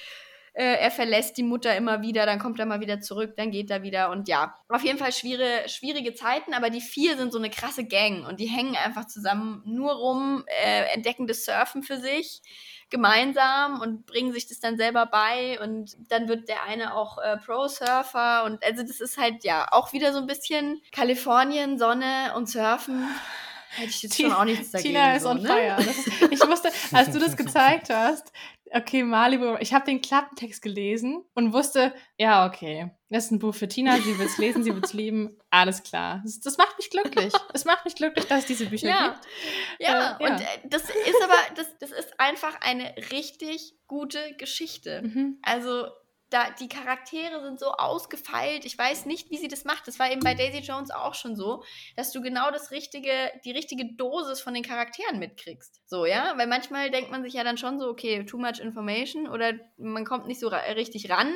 äh, 0.59 0.75
er 0.75 0.91
verlässt 0.91 1.37
die 1.37 1.43
Mutter 1.43 1.73
immer 1.77 2.01
wieder, 2.01 2.25
dann 2.25 2.37
kommt 2.37 2.59
er 2.59 2.65
mal 2.65 2.81
wieder 2.81 2.99
zurück, 2.99 3.35
dann 3.37 3.49
geht 3.49 3.71
er 3.71 3.81
wieder 3.81 4.09
und 4.09 4.27
ja, 4.27 4.55
auf 4.67 4.83
jeden 4.83 4.99
Fall 4.99 5.13
schwierige, 5.13 5.69
schwierige 5.69 6.13
Zeiten, 6.13 6.53
aber 6.53 6.69
die 6.69 6.81
vier 6.81 7.15
sind 7.15 7.31
so 7.31 7.37
eine 7.37 7.49
krasse 7.49 7.85
Gang 7.85 8.27
und 8.27 8.41
die 8.41 8.47
hängen 8.47 8.75
einfach 8.75 9.07
zusammen 9.07 9.61
nur 9.65 9.93
rum, 9.93 10.43
äh, 10.47 10.93
entdecken 10.93 11.27
das 11.27 11.45
Surfen 11.45 11.81
für 11.81 11.97
sich 11.97 12.41
gemeinsam 12.89 13.79
und 13.79 14.05
bringen 14.05 14.33
sich 14.33 14.47
das 14.47 14.59
dann 14.59 14.75
selber 14.75 15.05
bei 15.05 15.57
und 15.61 15.95
dann 16.09 16.27
wird 16.27 16.49
der 16.49 16.63
eine 16.63 16.93
auch 16.93 17.19
äh, 17.19 17.37
Pro-Surfer 17.37 18.43
und 18.43 18.61
also 18.61 18.83
das 18.83 18.99
ist 18.99 19.17
halt 19.17 19.45
ja 19.45 19.67
auch 19.71 19.93
wieder 19.93 20.11
so 20.11 20.19
ein 20.19 20.27
bisschen 20.27 20.81
Kalifornien, 20.91 21.79
Sonne 21.79 22.33
und 22.35 22.49
Surfen. 22.49 23.07
Hätte 23.71 23.89
ich 23.91 24.01
jetzt 24.01 24.15
Tina, 24.15 24.29
schon 24.29 24.37
auch 24.37 24.45
nichts 24.45 24.71
dagegen. 24.71 24.95
Tina 24.95 25.15
ist 25.15 25.23
so, 25.23 25.29
on 25.29 25.41
ne? 25.41 25.47
fire. 25.47 25.79
Ist, 25.79 26.07
ich 26.31 26.47
wusste, 26.47 26.71
als 26.91 27.11
du 27.11 27.19
das 27.19 27.37
gezeigt 27.37 27.89
hast, 27.91 28.31
okay, 28.73 29.03
Malibu, 29.03 29.55
ich 29.59 29.73
habe 29.73 29.85
den 29.85 30.01
Klappentext 30.01 30.61
gelesen 30.61 31.23
und 31.33 31.53
wusste, 31.53 31.93
ja, 32.17 32.45
okay, 32.45 32.91
das 33.09 33.25
ist 33.25 33.31
ein 33.31 33.39
Buch 33.39 33.55
für 33.55 33.67
Tina, 33.67 33.97
sie 33.97 34.17
wird 34.17 34.29
es 34.29 34.37
lesen, 34.37 34.63
sie 34.63 34.73
wird 34.73 34.85
es 34.85 34.93
lieben, 34.93 35.37
alles 35.49 35.83
klar. 35.83 36.21
Das, 36.23 36.39
das, 36.39 36.57
macht 36.57 36.77
mich 36.77 36.89
glücklich. 36.89 37.33
Es 37.53 37.65
macht 37.65 37.85
mich 37.85 37.95
glücklich, 37.95 38.25
dass 38.25 38.39
es 38.41 38.45
diese 38.45 38.67
Bücher 38.67 38.89
ja. 38.89 39.07
gibt. 39.09 39.27
Ja, 39.79 40.17
äh, 40.19 40.23
ja. 40.23 40.31
und 40.31 40.41
äh, 40.41 40.45
das 40.65 40.83
ist 40.83 41.23
aber, 41.23 41.55
das, 41.55 41.77
das 41.79 41.91
ist 41.91 42.19
einfach 42.19 42.59
eine 42.61 42.95
richtig 43.11 43.75
gute 43.87 44.35
Geschichte. 44.37 45.01
Mhm. 45.01 45.39
Also 45.41 45.87
da, 46.29 46.51
die 46.51 46.67
Charaktere 46.67 47.41
sind 47.43 47.59
so 47.59 47.71
ausgefeilt. 47.71 48.65
Ich 48.65 48.77
weiß 48.77 49.05
nicht, 49.05 49.29
wie 49.31 49.37
sie 49.37 49.47
das 49.47 49.65
macht. 49.65 49.87
Das 49.87 49.97
war 49.99 50.11
eben 50.11 50.21
bei 50.21 50.35
Daisy 50.35 50.59
Jones 50.59 50.91
auch 50.91 51.15
schon 51.15 51.35
so, 51.35 51.63
dass 51.95 52.11
du 52.11 52.21
genau 52.21 52.51
das 52.51 52.71
richtige, 52.71 53.11
die 53.43 53.51
richtige 53.51 53.93
Dosis 53.95 54.39
von 54.39 54.53
den 54.53 54.63
Charakteren 54.63 55.19
mitkriegst. 55.19 55.81
So, 55.85 56.05
ja? 56.05 56.33
Weil 56.37 56.47
manchmal 56.47 56.91
denkt 56.91 57.11
man 57.11 57.23
sich 57.23 57.33
ja 57.33 57.43
dann 57.43 57.57
schon 57.57 57.79
so, 57.79 57.87
okay, 57.87 58.25
too 58.25 58.37
much 58.37 58.59
information 58.59 59.27
oder 59.27 59.53
man 59.77 60.05
kommt 60.05 60.27
nicht 60.27 60.39
so 60.39 60.47
ra 60.47 60.59
richtig 60.73 61.09
ran. 61.09 61.33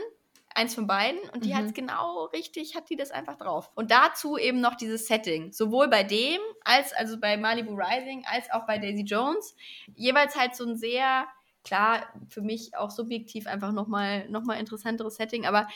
Eins 0.55 0.75
von 0.75 0.85
beiden 0.85 1.19
und 1.31 1.45
die 1.45 1.49
mhm. 1.49 1.57
hat 1.57 1.65
es 1.65 1.73
genau 1.73 2.25
richtig, 2.25 2.75
hat 2.75 2.87
die 2.91 2.95
das 2.95 3.09
einfach 3.09 3.37
drauf. 3.37 3.71
Und 3.73 3.89
dazu 3.89 4.37
eben 4.37 4.61
noch 4.61 4.75
dieses 4.75 5.07
Setting. 5.07 5.51
Sowohl 5.51 5.87
bei 5.87 6.03
dem, 6.03 6.39
als 6.63 6.93
also 6.93 7.19
bei 7.19 7.37
Malibu 7.37 7.73
Rising, 7.73 8.23
als 8.31 8.51
auch 8.51 8.67
bei 8.67 8.77
Daisy 8.77 9.01
Jones. 9.01 9.55
Jeweils 9.95 10.35
halt 10.35 10.55
so 10.55 10.63
ein 10.63 10.77
sehr 10.77 11.25
klar, 11.63 12.07
für 12.29 12.41
mich 12.41 12.75
auch 12.75 12.89
subjektiv 12.89 13.47
einfach 13.47 13.71
nochmal 13.71 14.27
noch 14.29 14.43
mal 14.43 14.55
interessanteres 14.55 15.15
Setting, 15.15 15.45
aber 15.45 15.67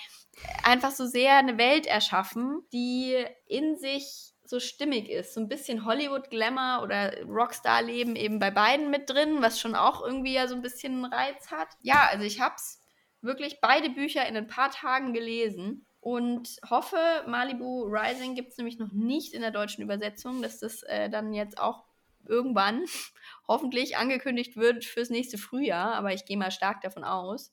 einfach 0.64 0.92
so 0.92 1.06
sehr 1.06 1.38
eine 1.38 1.58
Welt 1.58 1.86
erschaffen, 1.86 2.62
die 2.72 3.16
in 3.46 3.78
sich 3.78 4.34
so 4.46 4.60
stimmig 4.60 5.10
ist. 5.10 5.34
So 5.34 5.42
ein 5.42 5.50
bisschen 5.50 5.86
Hollywood-Glamour 5.86 6.84
oder 6.84 7.24
Rockstar-Leben 7.26 8.16
eben 8.16 8.40
bei 8.40 8.52
beiden 8.52 8.90
mit 8.90 9.10
drin, 9.10 9.42
was 9.42 9.60
schon 9.60 9.76
auch 9.76 10.04
irgendwie 10.04 10.34
ja 10.34 10.48
so 10.48 10.56
ein 10.56 10.62
bisschen 10.62 11.04
einen 11.04 11.14
Reiz 11.14 11.52
hat. 11.52 11.68
Ja, 11.82 12.08
also 12.12 12.24
ich 12.24 12.40
hab's 12.40 12.82
wirklich 13.22 13.60
beide 13.62 13.90
Bücher 13.90 14.26
in 14.28 14.38
ein 14.38 14.48
paar 14.48 14.72
Tagen 14.72 15.14
gelesen 15.14 15.86
und 16.00 16.58
hoffe, 16.70 16.98
Malibu 17.28 17.84
Rising 17.84 18.36
gibt 18.36 18.52
es 18.52 18.58
nämlich 18.58 18.80
noch 18.80 18.94
nicht 18.94 19.34
in 19.34 19.42
der 19.42 19.52
deutschen 19.52 19.84
Übersetzung, 19.84 20.42
dass 20.42 20.60
das 20.60 20.84
äh, 20.84 21.10
dann 21.10 21.34
jetzt 21.34 21.60
auch 21.60 21.87
irgendwann 22.30 22.86
hoffentlich 23.48 23.98
angekündigt 23.98 24.56
wird 24.58 24.86
fürs 24.86 25.10
nächste 25.10 25.38
Frühjahr, 25.38 25.96
aber 25.96 26.14
ich 26.14 26.26
gehe 26.26 26.38
mal 26.38 26.52
stark 26.52 26.82
davon 26.82 27.04
aus. 27.04 27.52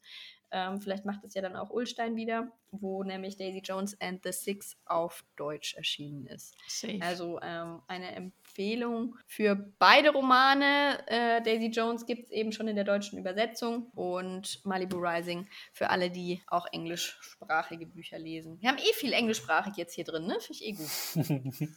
Ähm, 0.54 0.80
vielleicht 0.80 1.04
macht 1.04 1.24
es 1.24 1.34
ja 1.34 1.42
dann 1.42 1.56
auch 1.56 1.70
Ulstein 1.70 2.14
wieder, 2.14 2.46
wo 2.70 3.02
nämlich 3.02 3.36
Daisy 3.36 3.58
Jones 3.58 4.00
and 4.00 4.22
the 4.22 4.30
Six 4.30 4.76
auf 4.86 5.24
Deutsch 5.34 5.74
erschienen 5.74 6.26
ist. 6.26 6.54
Safe. 6.68 7.00
Also 7.00 7.40
ähm, 7.42 7.82
eine 7.88 8.14
Empfehlung 8.14 9.16
für 9.26 9.56
beide 9.80 10.10
Romane. 10.10 11.04
Äh, 11.08 11.42
Daisy 11.42 11.70
Jones 11.72 12.06
gibt 12.06 12.26
es 12.26 12.30
eben 12.30 12.52
schon 12.52 12.68
in 12.68 12.76
der 12.76 12.84
deutschen 12.84 13.18
Übersetzung 13.18 13.90
und 13.96 14.64
Malibu 14.64 14.98
Rising 14.98 15.48
für 15.72 15.90
alle, 15.90 16.08
die 16.08 16.40
auch 16.46 16.66
englischsprachige 16.70 17.86
Bücher 17.86 18.20
lesen. 18.20 18.60
Wir 18.60 18.68
haben 18.68 18.78
eh 18.78 18.92
viel 18.94 19.12
englischsprachig 19.12 19.76
jetzt 19.76 19.94
hier 19.94 20.04
drin, 20.04 20.28
ne? 20.28 20.38
Finde 20.38 20.52
ich 20.52 20.64
eh 20.64 20.72
gut. 20.72 21.68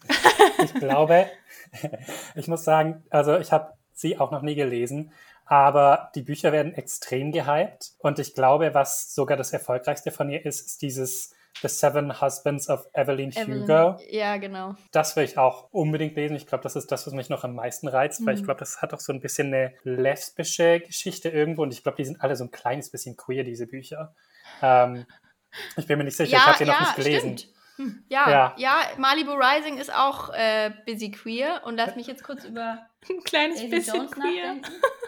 ich 0.64 0.74
glaube, 0.76 1.32
ich 2.36 2.48
muss 2.48 2.64
sagen, 2.64 3.04
also 3.10 3.40
ich 3.40 3.52
habe 3.52 3.74
sie 3.92 4.20
auch 4.20 4.30
noch 4.30 4.44
nie 4.44 4.54
gelesen, 4.54 5.12
aber 5.48 6.12
die 6.16 6.22
Bücher 6.22 6.52
werden 6.52 6.74
extrem 6.74 7.32
gehypt 7.32 7.94
und 8.00 8.20
ich 8.20 8.34
glaube, 8.34 8.74
was 8.74 9.14
sogar 9.14 9.38
das 9.38 9.54
erfolgreichste 9.54 10.12
von 10.12 10.30
ihr 10.30 10.46
ist, 10.46 10.66
ist 10.66 10.82
dieses 10.82 11.34
The 11.64 11.68
Seven 11.70 12.22
Husbands 12.22 12.70
of 12.70 12.86
Evelyn, 12.94 13.32
Evelyn. 13.32 13.64
Hugo. 13.64 13.98
Ja, 14.12 14.38
genau. 14.38 14.76
Das 14.92 15.16
will 15.16 15.24
ich 15.24 15.40
auch 15.40 15.70
unbedingt 15.72 16.16
lesen. 16.16 16.36
Ich 16.36 16.46
glaube, 16.46 16.62
das 16.64 16.76
ist 16.76 16.92
das, 16.92 17.08
was 17.08 17.14
mich 17.14 17.30
noch 17.30 17.44
am 17.44 17.56
meisten 17.56 17.88
reizt, 17.88 18.24
weil 18.28 18.36
ich 18.36 18.42
Mhm. 18.42 18.46
glaube, 18.46 18.60
das 18.60 18.82
hat 18.84 18.94
auch 18.94 19.00
so 19.00 19.12
ein 19.12 19.22
bisschen 19.22 19.48
eine 19.48 19.74
lesbische 19.84 20.82
Geschichte 20.82 21.30
irgendwo 21.30 21.64
und 21.64 21.74
ich 21.74 21.82
glaube, 21.82 21.96
die 21.98 22.06
sind 22.06 22.22
alle 22.22 22.36
so 22.36 22.44
ein 22.44 22.52
kleines 22.52 22.92
bisschen 22.92 23.18
queer, 23.18 23.44
diese 23.44 23.66
Bücher. 23.66 24.14
Ähm, 24.62 25.08
ich 25.78 25.88
bin 25.88 25.98
mir 25.98 26.04
nicht 26.04 26.18
sicher, 26.18 26.38
ich 26.38 26.46
habe 26.46 26.58
sie 26.60 26.66
noch 26.66 26.80
nicht 26.80 26.96
gelesen. 26.96 27.38
Stimmt. 27.40 27.54
Hm. 27.78 28.04
Ja, 28.10 28.30
ja, 28.30 28.54
Ja. 28.58 28.76
Malibu 28.98 29.32
Rising 29.34 29.78
ist 29.78 29.92
auch 29.94 30.32
äh, 30.34 30.72
busy 30.86 31.10
queer 31.12 31.62
und 31.66 31.76
lass 31.78 31.96
mich 31.96 32.06
jetzt 32.08 32.24
kurz 32.24 32.44
über 32.44 32.86
Ein 33.10 33.24
kleines 33.24 33.58
Daisy 33.62 33.70
bisschen 33.70 33.96
Jones 33.96 34.12
queer. 34.12 34.54
nachdenken. 34.56 34.72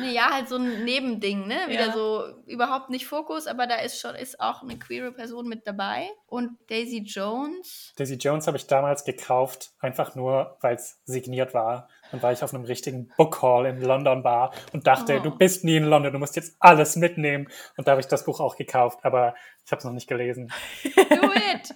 Nee, 0.00 0.12
ja, 0.12 0.30
halt 0.30 0.48
so 0.48 0.56
ein 0.56 0.84
Nebending, 0.84 1.46
ne? 1.46 1.56
Wieder 1.68 1.86
Ja. 1.86 1.92
so 1.92 2.24
überhaupt 2.46 2.90
nicht 2.90 3.06
Fokus, 3.06 3.46
aber 3.46 3.66
da 3.66 3.76
ist 3.76 3.98
schon 3.98 4.14
ist 4.14 4.40
auch 4.40 4.62
eine 4.62 4.78
queere 4.78 5.12
Person 5.12 5.48
mit 5.48 5.66
dabei. 5.66 6.08
Und 6.26 6.58
Daisy 6.68 6.98
Jones. 6.98 7.92
Daisy 7.96 8.14
Jones 8.14 8.46
habe 8.46 8.56
ich 8.56 8.66
damals 8.66 9.04
gekauft, 9.04 9.72
einfach 9.78 10.14
nur, 10.14 10.56
weil 10.60 10.76
es 10.76 11.00
signiert 11.04 11.54
war. 11.54 11.88
Und 12.14 12.22
war 12.22 12.32
ich 12.32 12.42
auf 12.42 12.54
einem 12.54 12.64
richtigen 12.64 13.08
Book 13.16 13.42
Hall 13.42 13.66
in 13.66 13.80
London 13.82 14.22
war 14.24 14.52
und 14.72 14.86
dachte, 14.86 15.18
Oh. 15.18 15.22
du 15.22 15.30
bist 15.36 15.64
nie 15.64 15.76
in 15.76 15.84
London, 15.84 16.12
du 16.12 16.18
musst 16.18 16.36
jetzt 16.36 16.56
alles 16.60 16.94
mitnehmen. 16.96 17.48
Und 17.76 17.86
da 17.88 17.92
habe 17.92 18.00
ich 18.00 18.06
das 18.06 18.24
Buch 18.24 18.38
auch 18.40 18.56
gekauft, 18.56 19.00
aber 19.02 19.34
ich 19.66 19.72
habe 19.72 19.78
es 19.78 19.84
noch 19.84 19.92
nicht 19.92 20.08
gelesen. 20.08 20.52
Do 20.84 20.90
it! 21.32 21.74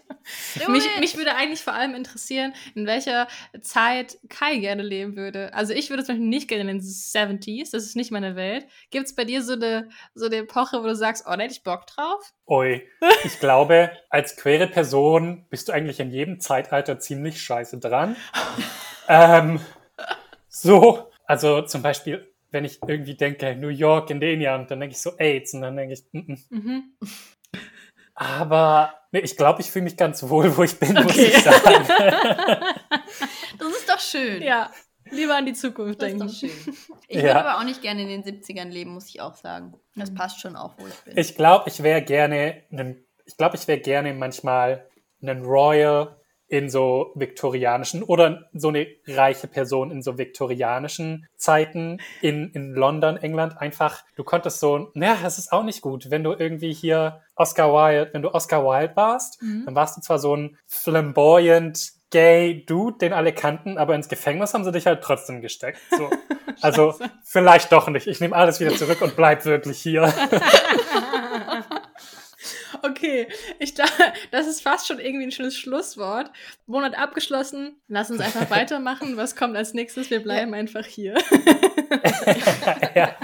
Do 0.63 0.71
Mich, 0.71 0.85
it! 0.85 1.01
mich 1.01 1.17
würde 1.17 1.35
eigentlich 1.35 1.63
vor 1.63 1.73
allem 1.73 1.95
interessieren, 1.95 2.53
in 2.75 2.87
welcher 2.87 3.27
Zeit 3.63 4.19
Kai 4.29 4.59
gerne 4.59 4.83
leben 4.83 5.17
würde. 5.17 5.53
Also 5.55 5.73
ich 5.73 5.89
würde 5.91 6.05
zum 6.05 6.15
Beispiel 6.17 6.29
nicht 6.29 6.49
gerne 6.49 6.71
in 6.71 6.79
den 6.79 6.81
70s, 6.81 7.71
das 7.73 7.85
ist 7.85 7.97
nicht 7.97 8.11
meine 8.13 8.37
Welt. 8.37 8.67
Gibt 8.91 9.07
es 9.07 9.15
bei 9.15 9.25
dir 9.25 9.43
so 9.43 9.55
eine, 9.55 9.89
so 10.15 10.27
eine 10.27 10.37
Epoche, 10.37 10.83
wo 10.83 10.87
du 10.87 10.95
sagst, 10.95 11.25
oh, 11.27 11.31
da 11.35 11.39
hätte 11.43 11.55
ich 11.55 11.63
Bock 11.63 11.87
drauf? 11.87 12.33
Ui, 12.47 12.87
ich 13.25 13.41
glaube, 13.41 13.91
als 14.11 14.37
queere 14.37 14.67
Person 14.67 15.47
bist 15.51 15.69
du 15.69 15.73
eigentlich 15.73 15.99
in 16.01 16.11
jedem 16.11 16.41
Zeitalter 16.41 16.99
ziemlich 16.99 17.41
scheiße 17.43 17.79
dran. 17.79 18.17
ähm, 19.09 19.61
so, 20.63 21.11
also 21.25 21.63
zum 21.63 21.83
Beispiel, 21.83 22.33
wenn 22.51 22.65
ich 22.65 22.79
irgendwie 22.87 23.15
denke, 23.15 23.55
New 23.57 23.69
York 23.69 24.11
in 24.11 24.21
den 24.21 24.41
Jahren, 24.41 24.67
dann 24.67 24.81
denke 24.81 24.95
ich 24.95 25.01
so 25.01 25.17
AIDS 25.19 25.55
und 25.55 25.63
dann 25.63 25.77
denke 25.77 25.95
ich, 25.95 26.05
mm 26.13 26.19
-mm. 26.19 26.39
Mhm. 26.51 26.93
aber 28.15 28.95
nee, 29.13 29.21
ich 29.21 29.37
glaube, 29.37 29.61
ich 29.61 29.71
fühle 29.71 29.85
mich 29.85 29.97
ganz 29.97 30.23
wohl, 30.29 30.57
wo 30.57 30.63
ich 30.65 30.79
bin, 30.79 30.95
muss 30.95 31.05
Okay. 31.13 31.27
ich 31.35 31.43
sagen. 31.43 31.87
das 33.59 33.69
ist 33.69 33.89
doch 33.89 34.01
schön. 34.01 34.43
Ja, 34.43 34.71
lieber 35.11 35.37
an 35.37 35.47
die 35.47 35.53
Zukunft 35.53 36.01
Das 36.03 36.13
ist 36.13 36.19
denken. 36.19 36.27
doch 36.29 36.35
schön. 36.35 36.75
Ich 37.11 37.17
Ja. 37.17 37.23
würde 37.23 37.41
aber 37.47 37.59
auch 37.59 37.65
nicht 37.65 37.81
gerne 37.81 38.03
in 38.03 38.09
den 38.09 38.23
70ern 38.23 38.69
leben, 38.69 38.91
muss 38.93 39.09
ich 39.09 39.23
auch 39.23 39.35
sagen. 39.35 39.73
Das 39.97 40.13
passt 40.13 40.41
schon 40.43 40.57
auch, 40.57 40.75
wo 40.77 40.87
ich 40.87 40.95
bin. 41.05 41.17
Ich 41.17 41.35
glaube, 41.37 41.65
ich 41.71 41.83
wäre 41.83 42.03
gerne, 42.03 42.65
einen- 42.71 43.03
ich 43.25 43.35
glaube, 43.39 43.57
ich 43.57 43.67
wäre 43.67 43.79
gerne 43.81 44.13
manchmal 44.13 44.87
einen 45.23 45.43
Royal 45.43 46.21
in 46.49 46.71
so 46.71 47.13
viktorianischen 47.15 48.03
oder 48.03 48.49
so 48.55 48.69
eine 48.69 48.87
reiche 49.07 49.47
Person 49.49 49.91
in 49.91 50.03
so 50.03 50.17
viktorianischen 50.17 51.27
Zeiten 51.37 52.01
in, 52.23 52.51
in 52.53 52.73
London, 52.75 53.17
England 53.19 53.59
einfach. 53.61 54.03
Du 54.17 54.25
konntest 54.25 54.61
so, 54.61 54.91
naja, 54.95 55.19
das 55.23 55.39
ist 55.39 55.53
auch 55.53 55.63
nicht 55.63 55.83
gut, 55.83 56.11
wenn 56.11 56.25
du 56.25 56.33
irgendwie 56.33 56.73
hier 56.73 57.21
Oscar 57.37 57.73
Wilde, 57.73 58.11
wenn 58.15 58.23
du 58.23 58.33
Oscar 58.35 58.65
Wilde 58.65 58.97
warst, 58.97 59.43
Mhm. 59.43 59.65
dann 59.67 59.75
warst 59.75 59.97
du 59.97 60.01
zwar 60.01 60.19
so 60.19 60.35
ein 60.35 60.57
flamboyant 60.67 61.93
gay 62.11 62.65
Dude, 62.67 62.97
den 62.99 63.13
alle 63.13 63.33
kannten, 63.35 63.77
aber 63.77 63.95
ins 63.95 64.09
Gefängnis 64.09 64.55
haben 64.55 64.65
sie 64.65 64.73
dich 64.73 64.87
halt 64.87 65.03
trotzdem 65.03 65.41
gesteckt. 65.43 65.79
So. 65.91 66.09
Also 66.61 66.95
vielleicht 67.23 67.71
doch 67.71 67.87
nicht. 67.89 68.09
Ich 68.09 68.19
nehme 68.19 68.35
alles 68.35 68.59
wieder 68.59 68.75
zurück 68.75 69.01
und 69.01 69.15
bleib 69.15 69.45
wirklich 69.45 69.79
hier. 69.79 70.13
Okay, 72.83 73.29
ich 73.59 73.75
dachte, 73.75 74.13
das 74.31 74.47
ist 74.47 74.63
fast 74.63 74.87
schon 74.87 74.99
irgendwie 74.99 75.25
ein 75.25 75.33
schönes 75.33 75.57
Schlusswort. 75.57 76.31
Monat 76.67 76.97
abgeschlossen. 76.97 77.81
Lass 77.89 78.11
uns 78.11 78.21
einfach 78.21 78.51
weitermachen. 78.51 79.17
Was 79.17 79.37
kommt 79.37 79.57
als 79.57 79.75
nächstes? 79.75 80.11
Wir 80.11 80.23
bleiben 80.23 80.55
einfach 80.55 80.85
hier. 80.87 81.15
ja. 82.95 83.17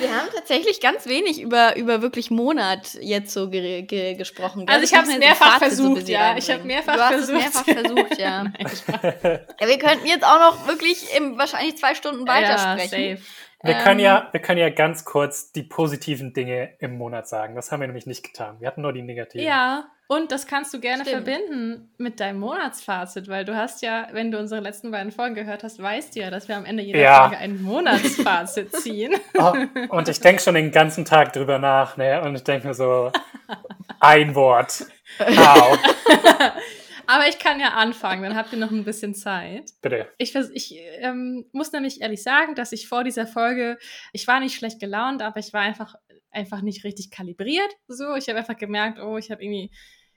Wir 0.00 0.16
haben 0.16 0.28
tatsächlich 0.34 0.80
ganz 0.80 1.06
wenig 1.06 1.40
über, 1.40 1.76
über 1.76 2.00
wirklich 2.00 2.30
Monat 2.30 2.94
jetzt 3.00 3.32
so 3.32 3.50
ge 3.50 3.82
ge 3.82 4.14
gesprochen. 4.14 4.66
gell? 4.66 4.74
Also 4.74 4.84
ich 4.84 4.92
jetzt 4.92 5.12
im 5.12 5.18
mehrfach 5.18 5.54
so 5.54 5.58
versucht, 5.58 6.08
ja. 6.08 6.36
Ich 6.36 6.50
hab 6.50 6.60
reinbringen. 6.60 6.66
mehrfach 6.66 6.94
du 6.94 7.02
hast 7.02 7.12
versucht. 7.12 7.36
Es 7.36 7.44
mehrfach 7.44 7.64
versucht, 7.64 8.18
ja. 8.18 8.42
Nein, 9.02 9.40
ja. 9.60 9.68
Wir 9.68 9.78
könnten 9.78 10.06
jetzt 10.06 10.24
auch 10.24 10.38
noch 10.38 10.66
wirklich 10.68 11.14
im, 11.16 11.36
wahrscheinlich 11.36 11.76
zwei 11.76 11.94
Stunden 11.94 12.26
weitersprechen. 12.26 13.10
Ja, 13.10 13.16
safe. 13.16 13.26
Wir 13.62 13.74
Ähm, 13.76 13.82
können 13.84 14.00
ja, 14.00 14.28
wir 14.32 14.40
können 14.40 14.58
ja 14.58 14.70
ganz 14.70 15.04
kurz 15.04 15.52
die 15.52 15.62
positiven 15.62 16.32
Dinge 16.32 16.70
im 16.78 16.96
Monat 16.96 17.28
sagen. 17.28 17.54
Das 17.54 17.70
haben 17.70 17.80
wir 17.80 17.88
nämlich 17.88 18.06
nicht 18.06 18.22
getan. 18.22 18.56
Wir 18.60 18.68
hatten 18.68 18.80
nur 18.80 18.92
die 18.92 19.02
negativen. 19.02 19.46
Ja, 19.46 19.84
und 20.08 20.32
das 20.32 20.46
kannst 20.46 20.72
du 20.74 20.80
gerne 20.80 21.04
Stimmt. 21.04 21.24
verbinden 21.24 21.90
mit 21.98 22.18
deinem 22.20 22.40
Monatsfazit, 22.40 23.28
weil 23.28 23.44
du 23.44 23.54
hast 23.54 23.82
ja, 23.82 24.08
wenn 24.12 24.30
du 24.30 24.38
unsere 24.38 24.60
letzten 24.60 24.90
beiden 24.90 25.12
Folgen 25.12 25.34
gehört 25.34 25.62
hast, 25.62 25.80
weißt 25.80 26.16
du 26.16 26.20
ja, 26.20 26.30
dass 26.30 26.48
wir 26.48 26.56
am 26.56 26.64
Ende 26.64 26.82
jeder 26.82 26.98
Ja. 27.00 27.20
Folge 27.22 27.36
ein 27.36 27.62
Monatsfazit 27.62 28.74
ziehen. 28.76 29.14
Oh, 29.38 29.52
und 29.90 30.08
ich 30.08 30.20
denke 30.20 30.42
schon 30.42 30.54
den 30.54 30.72
ganzen 30.72 31.04
Tag 31.04 31.32
drüber 31.34 31.58
nach, 31.58 31.96
ne? 31.96 32.22
Und 32.22 32.34
ich 32.34 32.42
denke 32.44 32.66
mir 32.68 32.74
so, 32.74 33.12
ein 34.00 34.34
Wort. 34.34 34.86
Au, 35.18 35.76
Aber 37.10 37.28
ich 37.28 37.40
kann 37.40 37.58
ja 37.58 37.70
anfangen, 37.70 38.22
dann 38.22 38.36
habt 38.36 38.52
ihr 38.52 38.58
noch 38.60 38.70
ein 38.70 38.84
bisschen 38.84 39.16
Zeit. 39.16 39.72
bitte. 39.82 40.06
Ich, 40.16 40.32
ich 40.36 40.78
ähm, 40.98 41.44
muss 41.50 41.72
nämlich 41.72 42.00
ehrlich 42.00 42.22
sagen, 42.22 42.54
dass 42.54 42.70
ich 42.70 42.86
vor 42.86 43.02
dieser 43.02 43.26
Folge, 43.26 43.78
ich 44.12 44.28
war 44.28 44.38
nicht 44.38 44.54
schlecht 44.54 44.78
gelaunt, 44.78 45.20
aber 45.20 45.40
ich 45.40 45.52
war 45.52 45.62
einfach, 45.62 45.96
einfach 46.30 46.62
nicht 46.62 46.84
richtig 46.84 47.10
kalibriert. 47.10 47.68
So, 47.88 48.14
ich 48.14 48.28
habe 48.28 48.38
einfach 48.38 48.56
gemerkt, 48.56 49.00
oh, 49.00 49.18
ich 49.18 49.32
habe 49.32 49.42
irgendwie, 49.42 49.72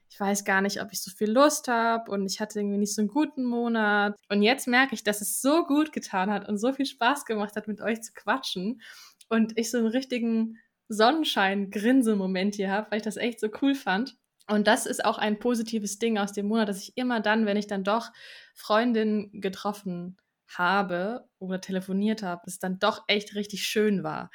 ich 0.08 0.20
weiß 0.20 0.46
gar 0.46 0.62
nicht, 0.62 0.84
ob 0.84 0.90
ich 0.92 1.02
so 1.02 1.10
viel 1.10 1.32
Lust 1.32 1.68
habe 1.68 2.12
und 2.12 2.28
ich 2.28 2.40
hatte 2.40 2.60
irgendwie 2.60 2.78
nicht 2.78 2.94
so 2.94 3.02
einen 3.02 3.10
guten 3.10 3.44
Monat. 3.44 4.16
Und 4.30 4.44
jetzt 4.44 4.68
merke 4.68 4.94
ich, 4.94 5.04
dass 5.04 5.20
es 5.22 5.42
so 5.42 5.66
gut 5.66 5.94
getan 5.94 6.30
hat 6.30 6.48
und 6.48 6.60
so 6.60 6.74
viel 6.74 6.86
Spaß 6.86 7.26
gemacht 7.26 7.56
hat, 7.56 7.68
mit 7.68 7.82
euch 7.82 8.04
zu 8.04 8.14
quatschen 8.14 8.84
und 9.30 9.58
ich 9.58 9.72
so 9.72 9.80
einen 9.80 9.88
richtigen 9.88 10.60
Sonnenschein-Grinse-Moment 10.90 12.54
hier 12.54 12.70
habe, 12.70 12.92
weil 12.92 12.98
ich 12.98 13.04
das 13.04 13.18
echt 13.18 13.40
so 13.40 13.48
cool 13.64 13.74
fand. 13.74 14.16
Und 14.48 14.68
das 14.68 14.86
ist 14.86 15.06
auch 15.06 15.18
ein 15.18 15.40
positives 15.40 16.00
Ding 16.00 16.18
aus 16.18 16.34
dem 16.34 16.48
Monat, 16.48 16.68
dass 16.68 16.82
ich 16.82 16.98
immer 16.98 17.22
dann, 17.22 17.46
wenn 17.46 17.58
ich 17.58 17.68
dann 17.68 17.84
doch 17.84 18.12
Freundinnen 18.54 19.42
getroffen 19.42 20.18
habe 20.48 21.28
oder 21.40 21.62
telefoniert 21.62 22.24
habe, 22.24 22.42
es 22.46 22.60
dann 22.60 22.80
doch 22.80 23.04
echt 23.08 23.36
richtig 23.36 23.64
schön 23.64 24.04
war. 24.04 24.30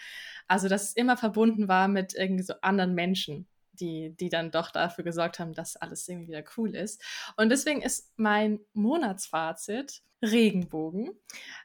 Also, 0.47 0.69
dass 0.69 0.85
es 0.85 0.97
immer 0.97 1.17
verbunden 1.17 1.69
war 1.69 1.89
mit 1.89 2.15
irgendwie 2.15 2.43
so 2.43 2.55
anderen 2.63 2.95
Menschen, 2.95 3.47
die, 3.81 4.15
die 4.19 4.29
dann 4.29 4.51
doch 4.51 4.71
dafür 4.71 5.05
gesorgt 5.05 5.39
haben, 5.39 5.53
dass 5.53 5.77
alles 5.77 6.09
irgendwie 6.09 6.29
wieder 6.29 6.45
cool 6.57 6.75
ist. 6.75 7.03
Und 7.37 7.51
deswegen 7.51 7.83
ist 7.83 8.13
mein 8.17 8.61
Monatsfazit 8.73 10.03
Regenbogen, 10.21 11.11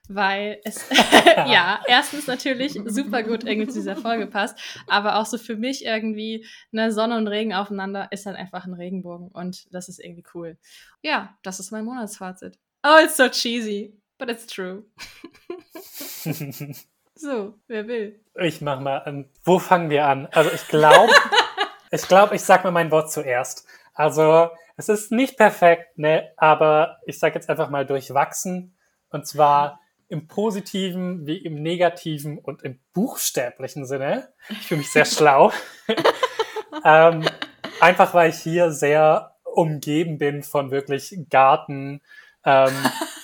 weil 0.08 0.62
es, 0.64 0.88
ja, 1.26 1.82
erstens 1.88 2.28
natürlich 2.28 2.80
super 2.86 3.24
gut 3.24 3.44
irgendwie 3.44 3.68
zu 3.68 3.80
dieser 3.80 3.96
Folge 3.96 4.28
passt, 4.28 4.60
aber 4.88 5.18
auch 5.18 5.26
so 5.26 5.40
für 5.40 5.56
mich 5.56 5.84
irgendwie 5.84 6.46
eine 6.72 6.92
Sonne 6.92 7.18
und 7.18 7.28
Regen 7.28 7.54
aufeinander 7.54 8.10
ist 8.12 8.28
halt 8.28 8.38
einfach 8.38 8.66
ein 8.66 8.74
Regenbogen 8.74 9.30
und 9.30 9.74
das 9.74 9.90
ist 9.90 10.00
irgendwie 10.00 10.26
cool. 10.36 10.58
Ja, 11.02 11.36
das 11.42 11.60
ist 11.60 11.72
mein 11.72 11.86
Monatsfazit. 11.86 12.60
Oh, 12.86 13.00
it's 13.04 13.18
so 13.18 13.28
cheesy, 13.28 14.00
but 14.20 14.30
it's 14.30 14.46
true. 14.46 14.86
So, 17.16 17.54
wer 17.68 17.88
will? 17.88 18.20
Ich 18.36 18.62
mach 18.62 18.80
mal 18.80 18.98
an. 18.98 19.30
Wo 19.44 19.60
fangen 19.60 19.90
wir 19.90 20.08
an? 20.08 20.28
Also 20.32 20.50
ich 20.52 20.68
glaube, 20.68 21.14
ich 21.94 22.08
glaube, 22.08 22.36
ich 22.36 22.42
sag 22.42 22.64
mal 22.64 22.72
mein 22.72 22.92
Wort 22.92 23.12
zuerst. 23.12 23.68
Also 23.94 24.50
es 24.76 24.90
ist 24.90 25.12
nicht 25.12 25.38
perfekt, 25.38 25.98
ne, 25.98 26.32
aber 26.38 26.98
ich 27.06 27.20
sag 27.20 27.36
jetzt 27.36 27.50
einfach 27.50 27.70
mal 27.70 27.86
durchwachsen. 27.86 28.76
Und 29.12 29.28
zwar 29.28 29.80
im 30.08 30.28
positiven 30.28 31.28
wie 31.28 31.38
im 31.38 31.62
negativen 31.62 32.40
und 32.40 32.64
im 32.64 32.80
buchstäblichen 32.94 33.86
Sinne. 33.86 34.34
Ich 34.50 34.68
fühle 34.68 34.80
mich 34.80 34.92
sehr 34.92 35.06
schlau. 35.06 35.52
ähm, 36.84 37.26
einfach 37.80 38.14
weil 38.16 38.32
ich 38.32 38.38
hier 38.38 38.72
sehr 38.72 39.36
umgeben 39.44 40.18
bin 40.18 40.42
von 40.42 40.72
wirklich 40.72 41.16
Garten, 41.30 42.02
ähm, 42.44 42.74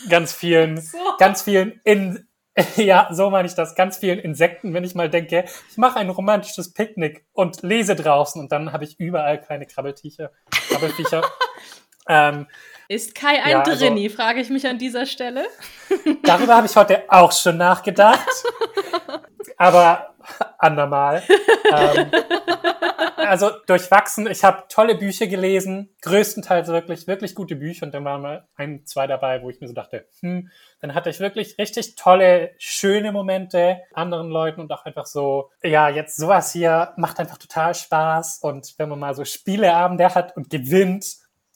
ganz 0.09 0.31
vielen 0.31 0.77
So. 0.81 0.97
ganz 1.17 1.41
vielen 1.41 1.81
in 1.83 2.28
ja, 2.75 3.07
so 3.11 3.29
meine 3.29 3.47
ich 3.47 3.55
das. 3.55 3.75
Ganz 3.75 3.97
vielen 3.97 4.19
Insekten, 4.19 4.73
wenn 4.73 4.83
ich 4.83 4.95
mal 4.95 5.09
denke, 5.09 5.45
ich 5.69 5.77
mache 5.77 5.99
ein 5.99 6.09
romantisches 6.09 6.73
Picknick 6.73 7.25
und 7.33 7.61
lese 7.63 7.95
draußen 7.95 8.41
und 8.41 8.51
dann 8.51 8.71
habe 8.73 8.83
ich 8.83 8.99
überall 8.99 9.39
kleine 9.41 9.65
Krabbeltiecher, 9.65 10.31
Krabbelfiecher. 10.69 11.21
ähm, 12.09 12.47
Ist 12.87 13.15
Kai 13.15 13.41
ein 13.43 13.51
Ja, 13.51 13.61
also- 13.61 13.85
Drinni, 13.85 14.09
frage 14.09 14.41
ich 14.41 14.49
mich 14.49 14.67
an 14.67 14.77
dieser 14.77 15.05
Stelle. 15.05 15.45
darüber 16.23 16.55
habe 16.55 16.67
ich 16.67 16.75
heute 16.75 17.03
auch 17.07 17.31
schon 17.31 17.57
nachgedacht. 17.57 18.27
Aber 19.57 20.15
andermal. 20.57 21.23
ähm, 21.71 22.11
also 23.17 23.51
durchwachsen. 23.67 24.27
Ich 24.27 24.43
habe 24.43 24.63
tolle 24.69 24.95
Bücher 24.95 25.27
gelesen, 25.27 25.95
größtenteils 26.01 26.67
wirklich, 26.69 27.07
wirklich 27.07 27.35
gute 27.35 27.55
Bücher. 27.55 27.85
Und 27.85 27.93
dann 27.93 28.05
waren 28.05 28.21
mal 28.21 28.47
ein, 28.55 28.85
zwei 28.85 29.07
dabei, 29.07 29.41
wo 29.41 29.49
ich 29.49 29.59
mir 29.61 29.67
so 29.67 29.73
dachte, 29.73 30.07
hm, 30.21 30.49
dann 30.81 30.93
hatte 30.93 31.09
ich 31.09 31.19
wirklich 31.19 31.57
richtig 31.57 31.95
tolle, 31.95 32.51
schöne 32.57 33.11
Momente 33.11 33.81
anderen 33.93 34.29
Leuten 34.29 34.61
und 34.61 34.71
auch 34.71 34.85
einfach 34.85 35.05
so, 35.05 35.51
ja, 35.63 35.89
jetzt 35.89 36.17
sowas 36.17 36.51
hier 36.51 36.93
macht 36.97 37.19
einfach 37.19 37.37
total 37.37 37.75
Spaß. 37.75 38.39
Und 38.41 38.75
wenn 38.77 38.89
man 38.89 38.99
mal 38.99 39.15
so 39.15 39.25
Spieleabende 39.25 40.13
hat 40.13 40.35
und 40.35 40.49
gewinnt, 40.49 41.05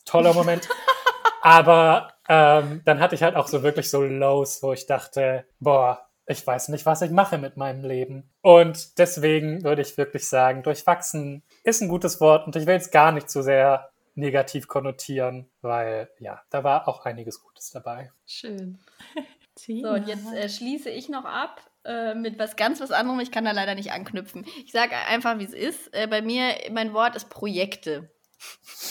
toller 0.06 0.34
Moment. 0.34 0.68
Aber 1.42 2.14
ähm, 2.30 2.82
dann 2.86 3.00
hatte 3.00 3.16
ich 3.16 3.24
halt 3.24 3.36
auch 3.36 3.48
so 3.48 3.64
wirklich 3.64 3.90
so 3.90 4.02
Lows, 4.02 4.64
wo 4.64 4.72
ich 4.74 4.86
dachte, 4.86 5.46
boah, 5.60 6.08
ich 6.26 6.46
weiß 6.46 6.70
nicht, 6.70 6.86
was 6.86 7.02
ich 7.02 7.12
mache 7.12 7.38
mit 7.38 7.58
meinem 7.58 7.84
Leben. 7.84 8.33
Und 8.44 9.00
deswegen 9.00 9.64
würde 9.64 9.82
ich 9.82 9.98
wirklich 9.98 10.28
sagen, 10.28 10.64
durchwachsen 10.64 11.44
ist 11.64 11.82
ein 11.82 11.88
gutes 11.88 12.20
Wort 12.20 12.46
und 12.46 12.58
ich 12.58 12.66
will 12.66 12.76
es 12.76 12.92
gar 12.92 13.14
nicht 13.14 13.30
so 13.30 13.42
sehr 13.42 13.90
negativ 14.16 14.68
konnotieren, 14.68 15.50
weil 15.62 16.10
ja, 16.20 16.42
da 16.50 16.62
war 16.66 16.90
auch 16.90 17.06
einiges 17.06 17.42
Gutes 17.42 17.72
dabei. 17.72 18.12
Schön. 18.28 18.80
So, 19.56 19.90
und 19.90 20.08
jetzt 20.08 20.26
äh, 20.34 20.50
schließe 20.50 20.90
ich 20.90 21.10
noch 21.10 21.26
ab 21.26 21.62
äh, 21.86 22.16
mit 22.16 22.40
was 22.40 22.56
ganz 22.56 22.82
was 22.82 22.90
anderem. 22.90 23.20
Ich 23.20 23.30
kann 23.32 23.46
da 23.46 23.52
leider 23.52 23.76
nicht 23.76 23.92
anknüpfen. 23.92 24.48
Ich 24.66 24.72
sage 24.72 24.96
einfach, 25.08 25.38
wie 25.38 25.44
es 25.44 25.54
ist. 25.54 25.94
Äh, 25.94 26.08
bei 26.08 26.24
mir, 26.24 26.56
mein 26.72 26.92
Wort 26.92 27.16
ist 27.16 27.30
Projekte. 27.30 28.10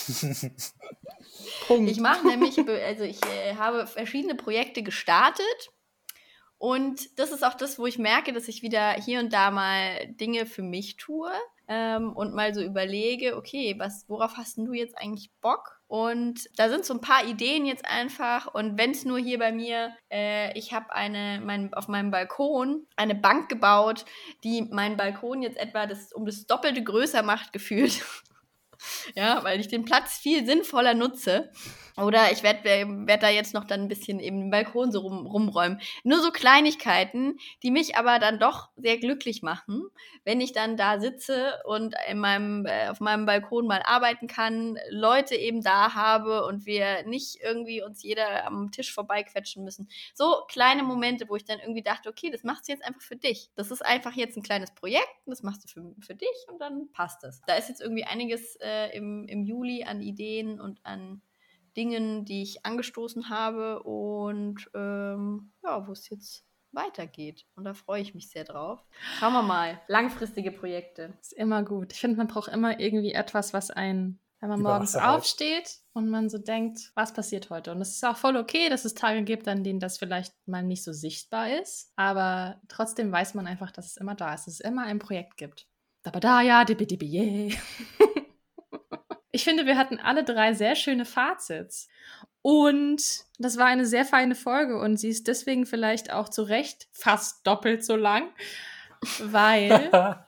Punkt. 1.67 1.91
Ich 1.91 1.99
mache 1.99 2.29
nämlich, 2.29 2.57
also 2.59 3.03
ich 3.03 3.19
äh, 3.25 3.57
habe 3.57 3.89
verschiedene 3.89 4.37
Projekte 4.37 4.85
gestartet. 4.85 5.72
Und 6.63 7.19
das 7.19 7.33
ist 7.33 7.45
auch 7.45 7.55
das, 7.55 7.81
wo 7.81 7.87
ich 7.87 7.99
merke, 7.99 8.33
dass 8.33 8.47
ich 8.47 8.63
wieder 8.63 8.93
hier 8.93 9.19
und 9.19 9.33
da 9.33 9.51
mal 9.51 10.07
Dinge 10.21 10.47
für 10.47 10.63
mich 10.63 10.97
tue 10.97 11.29
ähm, 11.67 12.13
und 12.13 12.35
mal 12.35 12.55
so 12.55 12.63
überlege, 12.63 13.37
okay, 13.37 13.75
was, 13.79 14.05
worauf 14.07 14.37
hast 14.37 14.59
du 14.59 14.73
jetzt 14.73 14.97
eigentlich 14.97 15.33
Bock? 15.41 15.81
Und 15.89 16.49
da 16.57 16.69
sind 16.69 16.85
so 16.85 16.95
ein 16.95 17.01
paar 17.01 17.27
Ideen 17.27 17.67
jetzt 17.67 17.85
einfach. 17.85 18.55
Und 18.55 18.79
wenn 18.79 18.93
es 18.93 19.05
nur 19.05 19.19
hier 19.19 19.41
bei 19.41 19.51
mir, 19.51 19.97
äh, 20.09 20.57
ich 20.57 20.73
habe 20.73 20.93
eine, 20.93 21.43
mein, 21.45 21.75
auf 21.75 21.89
meinem 21.89 22.13
Balkon 22.13 22.87
eine 22.95 23.17
Bank 23.17 23.49
gebaut, 23.49 24.05
die 24.45 24.63
meinen 24.63 24.97
Balkon 24.97 25.43
jetzt 25.43 25.59
etwa 25.59 25.87
das, 25.89 26.13
um 26.13 26.27
das 26.27 26.47
Doppelte 26.47 26.85
größer 26.85 27.25
macht, 27.25 27.53
gefühlt. 27.53 28.05
Ja, 29.15 29.43
weil 29.45 29.61
ich 29.61 29.69
den 29.69 29.85
Platz 29.85 30.19
viel 30.19 30.47
sinnvoller 30.47 30.95
nutze. 30.95 31.51
Oder 31.97 32.33
ich 32.33 32.43
werde 32.43 32.65
werd 32.65 33.23
da 33.23 33.29
jetzt 33.29 33.53
noch 33.53 33.65
dann 33.65 33.83
ein 33.83 33.89
bisschen 33.89 34.19
eben 34.19 34.41
den 34.41 34.51
Balkon 34.51 34.91
so 34.91 35.01
rum, 35.01 35.27
rumräumen. 35.27 35.81
Nur 36.05 36.21
so 36.21 36.31
Kleinigkeiten, 36.31 37.39
die 37.63 37.71
mich 37.71 37.97
aber 37.97 38.19
dann 38.19 38.39
doch 38.39 38.71
sehr 38.77 38.97
glücklich 38.97 39.43
machen, 39.43 39.83
wenn 40.25 40.41
ich 40.41 40.53
dann 40.53 40.77
da 40.77 41.01
sitze 41.01 41.61
und 41.65 41.95
in 42.09 42.19
meinem, 42.19 42.65
äh, 42.65 42.89
auf 42.89 43.01
meinem 43.01 43.27
Balkon 43.27 43.67
mal 43.67 43.83
arbeiten 43.85 44.27
kann, 44.27 44.79
Leute 44.89 45.35
eben 45.35 45.63
da 45.63 45.95
habe 45.95 46.47
und 46.47 46.65
wir 46.65 47.07
nicht 47.07 47.39
irgendwie 47.43 47.83
uns 47.83 48.03
jeder 48.03 48.47
am 48.47 48.71
Tisch 48.71 48.93
vorbeiquetschen 48.95 49.63
müssen. 49.63 49.89
So 50.15 50.45
kleine 50.49 50.83
Momente, 50.83 51.29
wo 51.29 51.37
ich 51.37 51.45
dann 51.45 51.59
irgendwie 51.59 51.83
dachte, 51.83 52.09
okay, 52.09 52.31
das 52.31 52.43
machst 52.43 52.69
du 52.69 52.73
jetzt 52.73 52.85
einfach 52.85 53.03
für 53.03 53.17
dich. 53.17 53.51
Das 53.55 53.71
ist 53.71 53.85
einfach 53.85 54.15
jetzt 54.15 54.37
ein 54.37 54.43
kleines 54.43 54.73
Projekt, 54.75 55.13
das 55.27 55.43
machst 55.43 55.65
du 55.65 55.69
für, 55.69 55.95
für 56.01 56.15
dich 56.15 56.47
und 56.49 56.59
dann 56.59 56.91
passt 56.93 57.23
es. 57.25 57.43
Da 57.47 57.55
ist 57.57 57.69
jetzt 57.69 57.83
irgendwie 57.83 58.05
einiges 58.05 58.57
äh, 58.57 58.72
im, 58.95 59.27
im 59.29 59.45
Juli 59.45 59.85
an 59.85 60.01
Ideen 60.01 60.61
und 60.61 60.85
an 60.85 61.23
Dingen, 61.77 62.25
die 62.25 62.43
ich 62.43 62.67
angestoßen 62.67 63.29
habe 63.31 63.83
und 63.83 64.71
ähm, 64.75 65.53
ja, 65.63 65.87
wo 65.87 65.93
es 65.93 66.09
jetzt 66.09 66.45
weitergeht. 66.73 67.47
Und 67.55 67.65
da 67.65 67.75
freue 67.75 68.03
ich 68.03 68.15
mich 68.15 68.31
sehr 68.31 68.45
drauf. 68.45 68.85
Schauen 69.19 69.33
wir 69.33 69.43
mal. 69.43 69.81
Langfristige 69.89 70.51
Projekte. 70.51 71.15
Ist 71.21 71.33
immer 71.33 71.63
gut. 71.63 71.93
Ich 71.93 72.01
finde, 72.01 72.17
man 72.17 72.27
braucht 72.27 72.49
immer 72.49 72.81
irgendwie 72.81 73.13
etwas, 73.13 73.53
was 73.53 73.71
einen, 73.71 74.21
wenn 74.41 74.49
man 74.49 74.63
morgens 74.63 74.97
aufsteht 74.97 75.79
und 75.93 76.09
man 76.09 76.29
so 76.29 76.39
denkt, 76.39 76.93
was 76.95 77.13
passiert 77.13 77.51
heute? 77.51 77.73
Und 77.73 77.81
es 77.81 77.95
ist 77.95 78.05
auch 78.05 78.17
voll 78.17 78.37
okay, 78.37 78.69
dass 78.69 78.85
es 78.85 78.95
Tage 78.95 79.23
gibt, 79.23 79.47
an 79.49 79.65
denen 79.65 79.81
das 79.81 79.99
vielleicht 79.99 80.35
mal 80.47 80.63
nicht 80.63 80.83
so 80.83 80.93
sichtbar 80.93 81.61
ist. 81.61 81.93
Aber 81.97 82.61
trotzdem 82.69 83.13
weiß 83.13 83.35
man 83.35 83.47
einfach, 83.47 83.71
dass 83.71 83.87
es 83.87 83.97
immer 83.97 84.15
da 84.15 84.35
ist, 84.35 84.47
dass 84.47 84.55
es 84.55 84.61
immer 84.61 84.85
ein 84.85 84.99
Projekt 84.99 85.37
gibt. 85.37 85.67
Aber 86.05 86.21
da 86.21 86.41
ja, 86.41 86.65
dibi 86.65 86.87
dibi 86.87 87.07
yeah. 87.07 87.57
Ich 89.33 89.45
finde, 89.45 89.67
wir 89.67 89.77
hatten 89.77 89.99
alle 89.99 90.25
drei 90.25 90.53
sehr 90.53 90.77
schöne 90.77 91.05
Fazits. 91.05 91.89
Und 92.43 93.03
das 93.39 93.57
war 93.57 93.67
eine 93.67 93.87
sehr 93.87 94.05
feine 94.05 94.35
Folge 94.35 94.79
und 94.79 94.97
sie 94.97 95.09
ist 95.09 95.29
deswegen 95.29 95.65
vielleicht 95.65 96.13
auch 96.13 96.29
zu 96.29 96.43
Recht 96.43 96.89
fast 96.91 97.47
doppelt 97.47 97.85
so 97.85 97.95
lang, 97.95 98.29
weil 99.21 99.91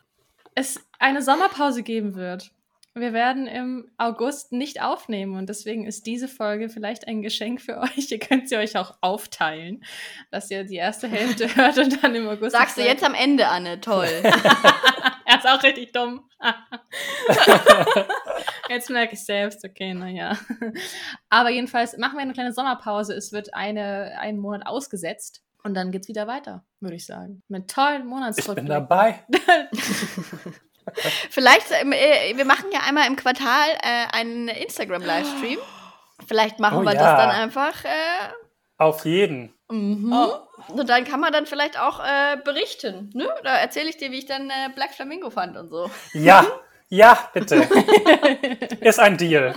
es 0.54 0.80
eine 1.00 1.22
Sommerpause 1.22 1.82
geben 1.82 2.14
wird. 2.14 2.52
Wir 2.96 3.12
werden 3.12 3.48
im 3.48 3.90
August 3.98 4.52
nicht 4.52 4.80
aufnehmen 4.80 5.36
und 5.36 5.48
deswegen 5.48 5.84
ist 5.84 6.06
diese 6.06 6.28
Folge 6.28 6.68
vielleicht 6.68 7.08
ein 7.08 7.22
Geschenk 7.22 7.60
für 7.60 7.78
euch. 7.80 8.12
Ihr 8.12 8.20
könnt 8.20 8.48
sie 8.48 8.56
euch 8.56 8.76
auch 8.76 8.94
aufteilen, 9.00 9.84
dass 10.30 10.48
ihr 10.52 10.62
die 10.62 10.76
erste 10.76 11.08
Hälfte 11.08 11.48
hört 11.56 11.76
und 11.78 12.00
dann 12.04 12.14
im 12.14 12.28
August. 12.28 12.52
Sagst 12.52 12.78
du 12.78 12.82
jetzt 12.82 13.02
am 13.02 13.14
Ende, 13.14 13.48
Anne. 13.48 13.80
Toll. 13.80 14.06
er 15.24 15.38
ist 15.38 15.48
auch 15.48 15.62
richtig 15.64 15.92
dumm. 15.92 16.22
Jetzt 18.68 18.90
merke 18.90 19.14
ich 19.14 19.24
selbst, 19.24 19.64
okay, 19.64 19.94
naja. 19.94 20.36
Aber 21.28 21.50
jedenfalls 21.50 21.96
machen 21.98 22.14
wir 22.16 22.22
eine 22.22 22.32
kleine 22.32 22.52
Sommerpause. 22.52 23.14
Es 23.14 23.32
wird 23.32 23.54
eine, 23.54 24.18
einen 24.18 24.38
Monat 24.38 24.66
ausgesetzt 24.66 25.42
und 25.62 25.74
dann 25.74 25.90
geht's 25.90 26.08
wieder 26.08 26.26
weiter, 26.26 26.64
würde 26.80 26.96
ich 26.96 27.06
sagen. 27.06 27.42
Mit 27.48 27.70
tollen 27.70 28.02
Ich 28.02 28.08
Monatsrückblick. 28.08 28.56
bin 28.56 28.66
dabei. 28.66 29.24
Vielleicht, 31.30 31.66
ähm, 31.80 31.92
äh, 31.92 32.36
wir 32.36 32.44
machen 32.44 32.66
ja 32.72 32.80
einmal 32.86 33.06
im 33.06 33.16
Quartal 33.16 33.68
äh, 33.82 34.06
einen 34.12 34.48
Instagram-Livestream. 34.48 35.58
Vielleicht 36.26 36.60
machen 36.60 36.78
Oh 36.78 36.82
wir 36.84 36.94
ja. 36.94 37.00
das 37.00 37.18
dann 37.18 37.30
einfach. 37.30 37.84
Äh, 37.84 37.88
Auf 38.78 39.04
jeden. 39.06 39.52
mhm. 39.70 40.12
Oh. 40.12 40.40
Und 40.68 40.88
dann 40.88 41.04
kann 41.04 41.20
man 41.20 41.32
dann 41.32 41.46
vielleicht 41.46 41.78
auch 41.78 42.00
äh, 42.00 42.36
berichten. 42.42 43.10
Ne? 43.12 43.28
Da 43.42 43.56
erzähle 43.56 43.88
ich 43.90 43.96
dir, 43.98 44.10
wie 44.12 44.18
ich 44.18 44.26
dann 44.26 44.48
äh, 44.48 44.70
Black 44.74 44.94
Flamingo 44.94 45.28
fand 45.30 45.56
und 45.56 45.68
so. 45.68 45.90
Ja, 46.12 46.46
ja, 46.94 47.30
bitte. 47.32 47.56
Ist 48.80 49.00
ein 49.00 49.16
Deal. 49.16 49.54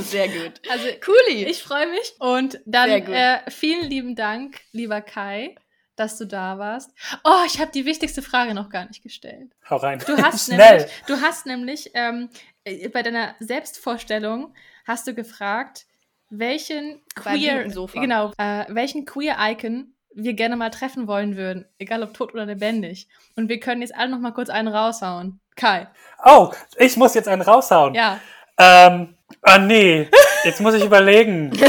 Sehr 0.00 0.28
gut. 0.28 0.60
Also 0.70 0.88
Cooli. 1.04 1.44
ich 1.46 1.62
freue 1.62 1.88
mich 1.90 2.14
und 2.18 2.60
dann 2.66 2.90
äh, 2.90 3.40
vielen 3.50 3.88
lieben 3.88 4.14
Dank, 4.14 4.60
lieber 4.72 5.00
Kai, 5.00 5.56
dass 5.96 6.18
du 6.18 6.26
da 6.26 6.58
warst. 6.58 6.92
Oh, 7.24 7.42
ich 7.46 7.60
habe 7.60 7.70
die 7.72 7.86
wichtigste 7.86 8.22
Frage 8.22 8.54
noch 8.54 8.68
gar 8.68 8.86
nicht 8.86 9.02
gestellt. 9.02 9.52
Hau 9.68 9.76
rein. 9.76 10.02
Du 10.06 10.16
hast 10.16 10.46
Schnell. 10.52 10.58
nämlich, 10.58 10.92
du 11.06 11.20
hast 11.20 11.46
nämlich 11.46 11.90
ähm, 11.94 12.28
äh, 12.64 12.88
bei 12.88 13.02
deiner 13.02 13.34
Selbstvorstellung 13.40 14.54
hast 14.86 15.06
du 15.06 15.14
gefragt, 15.14 15.86
welchen 16.30 17.02
Beim 17.22 17.38
queer, 17.38 17.64
genau, 17.94 18.32
äh, 18.38 18.64
welchen 18.68 19.04
queer 19.06 19.36
Icon 19.40 19.93
wir 20.14 20.34
gerne 20.34 20.56
mal 20.56 20.70
treffen 20.70 21.06
wollen 21.06 21.36
würden, 21.36 21.66
egal 21.78 22.02
ob 22.02 22.14
tot 22.14 22.32
oder 22.34 22.46
lebendig. 22.46 23.08
Und 23.36 23.48
wir 23.48 23.60
können 23.60 23.80
jetzt 23.82 23.94
alle 23.94 24.10
noch 24.10 24.18
mal 24.20 24.32
kurz 24.32 24.48
einen 24.50 24.68
raushauen. 24.68 25.40
Kai, 25.56 25.88
Oh, 26.24 26.50
ich 26.78 26.96
muss 26.96 27.14
jetzt 27.14 27.28
einen 27.28 27.42
raushauen. 27.42 27.94
ja. 27.94 28.18
Ähm, 28.58 29.16
ah 29.42 29.58
nee, 29.58 30.08
jetzt 30.44 30.60
muss 30.60 30.74
ich 30.74 30.84
überlegen. 30.84 31.50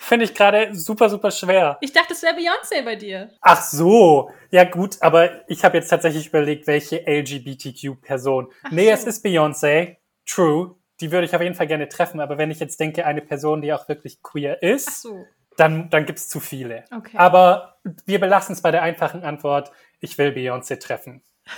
Finde 0.00 0.24
ich 0.24 0.34
gerade 0.34 0.74
super, 0.74 1.08
super 1.08 1.30
schwer. 1.30 1.78
Ich 1.80 1.92
dachte, 1.92 2.14
es 2.14 2.22
wäre 2.22 2.34
Beyoncé 2.34 2.82
bei 2.84 2.96
dir. 2.96 3.30
Ach 3.40 3.62
so, 3.62 4.30
ja 4.50 4.64
gut, 4.64 4.96
aber 5.00 5.48
ich 5.48 5.64
habe 5.64 5.76
jetzt 5.78 5.88
tatsächlich 5.88 6.26
überlegt, 6.28 6.66
welche 6.66 7.04
LGBTQ-Person. 7.06 8.48
Ach 8.64 8.70
Nee, 8.72 8.86
so. 8.86 8.90
es 8.90 9.04
ist 9.04 9.24
Beyoncé, 9.24 9.96
true. 10.26 10.74
Die 11.00 11.12
würde 11.12 11.26
ich 11.26 11.34
auf 11.34 11.40
jeden 11.40 11.54
Fall 11.54 11.66
gerne 11.68 11.88
treffen, 11.88 12.20
aber 12.20 12.38
wenn 12.38 12.50
ich 12.50 12.58
jetzt 12.60 12.78
denke, 12.80 13.06
eine 13.06 13.22
Person, 13.22 13.62
die 13.62 13.72
auch 13.72 13.88
wirklich 13.88 14.20
queer 14.22 14.58
Ach 14.58 14.62
ist, 14.62 15.02
so. 15.02 15.24
Dann, 15.60 15.90
dann 15.90 16.06
gibt's 16.06 16.28
zu 16.28 16.40
viele. 16.40 16.84
Okay. 16.94 17.16
Aber 17.16 17.78
wir 18.06 18.18
belassen 18.18 18.54
es 18.54 18.62
bei 18.62 18.70
der 18.70 18.82
einfachen 18.82 19.22
Antwort, 19.24 19.70
ich 20.00 20.16
will 20.18 20.30
Beyoncé 20.30 20.78
treffen. 20.80 21.22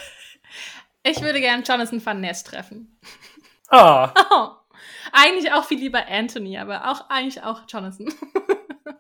Ich 1.05 1.21
würde 1.21 1.41
gerne 1.41 1.65
Jonathan 1.65 2.05
Van 2.07 2.21
Ness 2.21 2.45
treffen. 2.45 2.97
Ah, 3.69 4.13
Oh. 4.31 4.51
Eigentlich 5.13 5.53
auch 5.53 5.65
viel 5.65 5.81
lieber 5.81 6.07
Anthony, 6.09 6.57
aber 6.59 6.89
auch 6.91 7.11
eigentlich 7.11 7.43
auch 7.43 7.63
Jonathan. 7.69 8.07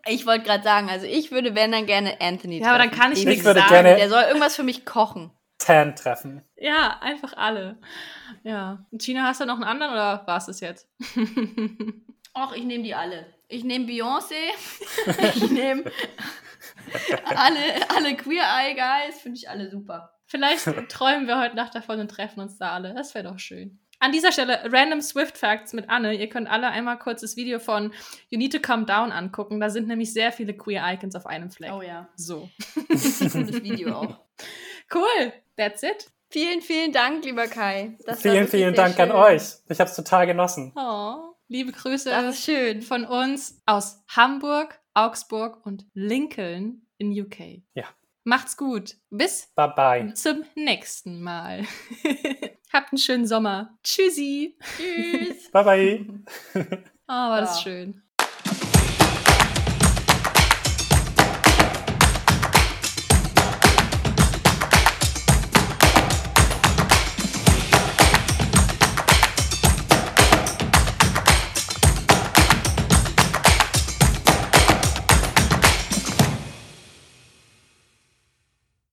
Ich 0.04 0.26
wollte 0.26 0.44
gerade 0.44 0.64
sagen, 0.64 0.90
also 0.90 1.06
ich 1.06 1.30
würde, 1.30 1.54
wenn 1.54 1.70
dann 1.70 1.86
gerne 1.86 2.20
Anthony 2.20 2.58
Ja, 2.58 2.70
aber 2.70 2.78
dann 2.78 2.88
treffen. 2.88 3.00
kann 3.02 3.12
ich 3.12 3.20
Den- 3.20 3.28
nichts 3.28 3.42
Ich 3.42 3.46
würde 3.46 3.60
sagen. 3.60 3.72
gerne- 3.72 3.94
Der 3.94 4.08
soll 4.08 4.22
irgendwas 4.24 4.56
für 4.56 4.64
mich 4.64 4.84
kochen. 4.84 5.30
Tan 5.58 5.94
treffen. 5.94 6.42
Ja, 6.56 6.98
einfach 7.00 7.34
alle. 7.36 7.78
Ja. 8.42 8.84
Und 8.90 9.00
Gina, 9.00 9.22
hast 9.22 9.40
du 9.40 9.46
noch 9.46 9.54
einen 9.54 9.62
anderen 9.64 9.92
oder 9.92 10.26
war 10.26 10.38
es 10.38 10.46
das 10.46 10.58
jetzt? 10.58 10.88
Ach, 12.34 12.52
ich 12.52 12.64
nehme 12.64 12.82
die 12.82 12.94
alle. 12.96 13.26
Ich 13.52 13.64
nehme 13.64 13.84
Beyoncé. 13.84 14.34
ich 15.34 15.50
nehme 15.50 15.84
alle, 17.26 17.90
alle 17.90 18.16
Queer 18.16 18.44
Eye 18.44 18.74
Guys 18.74 19.20
finde 19.20 19.38
ich 19.38 19.48
alle 19.48 19.70
super. 19.70 20.14
Vielleicht 20.26 20.64
träumen 20.88 21.26
wir 21.26 21.38
heute 21.38 21.54
Nacht 21.54 21.74
davon 21.74 22.00
und 22.00 22.10
treffen 22.10 22.40
uns 22.40 22.56
da 22.56 22.72
alle. 22.72 22.94
Das 22.94 23.14
wäre 23.14 23.28
doch 23.28 23.38
schön. 23.38 23.78
An 24.00 24.10
dieser 24.10 24.32
Stelle 24.32 24.58
Random 24.72 25.02
Swift 25.02 25.36
Facts 25.36 25.74
mit 25.74 25.90
Anne. 25.90 26.14
Ihr 26.14 26.30
könnt 26.30 26.50
alle 26.50 26.68
einmal 26.68 26.98
kurz 26.98 27.20
das 27.20 27.36
Video 27.36 27.58
von 27.58 27.92
You 28.30 28.38
Need 28.38 28.54
to 28.54 28.58
Calm 28.58 28.86
Down 28.86 29.12
angucken. 29.12 29.60
Da 29.60 29.68
sind 29.68 29.86
nämlich 29.86 30.14
sehr 30.14 30.32
viele 30.32 30.56
Queer 30.56 30.82
Icons 30.94 31.14
auf 31.14 31.26
einem 31.26 31.50
Fleck. 31.50 31.72
Oh 31.72 31.82
ja. 31.82 32.08
So. 32.16 32.48
Cooles 32.88 33.62
Video 33.62 33.94
auch. 33.94 34.18
Cool. 34.92 35.32
That's 35.56 35.82
it. 35.82 36.10
Vielen, 36.30 36.62
vielen 36.62 36.92
Dank, 36.92 37.24
lieber 37.26 37.46
Kai. 37.46 37.98
Das 38.06 38.22
vielen, 38.22 38.48
vielen 38.48 38.74
Dank 38.74 38.98
an 38.98 39.10
schön. 39.10 39.16
euch. 39.16 39.42
Ich 39.68 39.78
habe 39.78 39.90
es 39.90 39.94
total 39.94 40.26
genossen. 40.26 40.72
Oh, 40.74 41.31
liebe 41.52 41.70
Grüße 41.72 42.08
Das 42.10 42.34
ist 42.38 42.44
schön. 42.44 42.80
von 42.82 43.04
uns 43.04 43.60
aus 43.66 44.02
Hamburg, 44.08 44.80
Augsburg 44.94 45.64
und 45.66 45.84
Lincoln 45.92 46.86
in 46.98 47.12
UK. 47.12 47.62
Ja. 47.74 47.84
Macht's 48.24 48.56
gut. 48.56 48.96
Bis 49.10 49.52
Bye 49.54 49.72
bye. 49.76 50.14
zum 50.14 50.44
nächsten 50.54 51.20
Mal. 51.22 51.64
Habt 52.72 52.92
einen 52.92 52.98
schönen 52.98 53.26
Sommer. 53.26 53.76
Tschüssi. 53.82 54.56
Tschüss. 54.76 55.50
Bye 55.50 55.64
bye. 55.64 56.06
Oh, 57.08 57.14
war 57.14 57.40
das 57.42 57.56
Ja. 57.58 57.62
schön. 57.64 58.02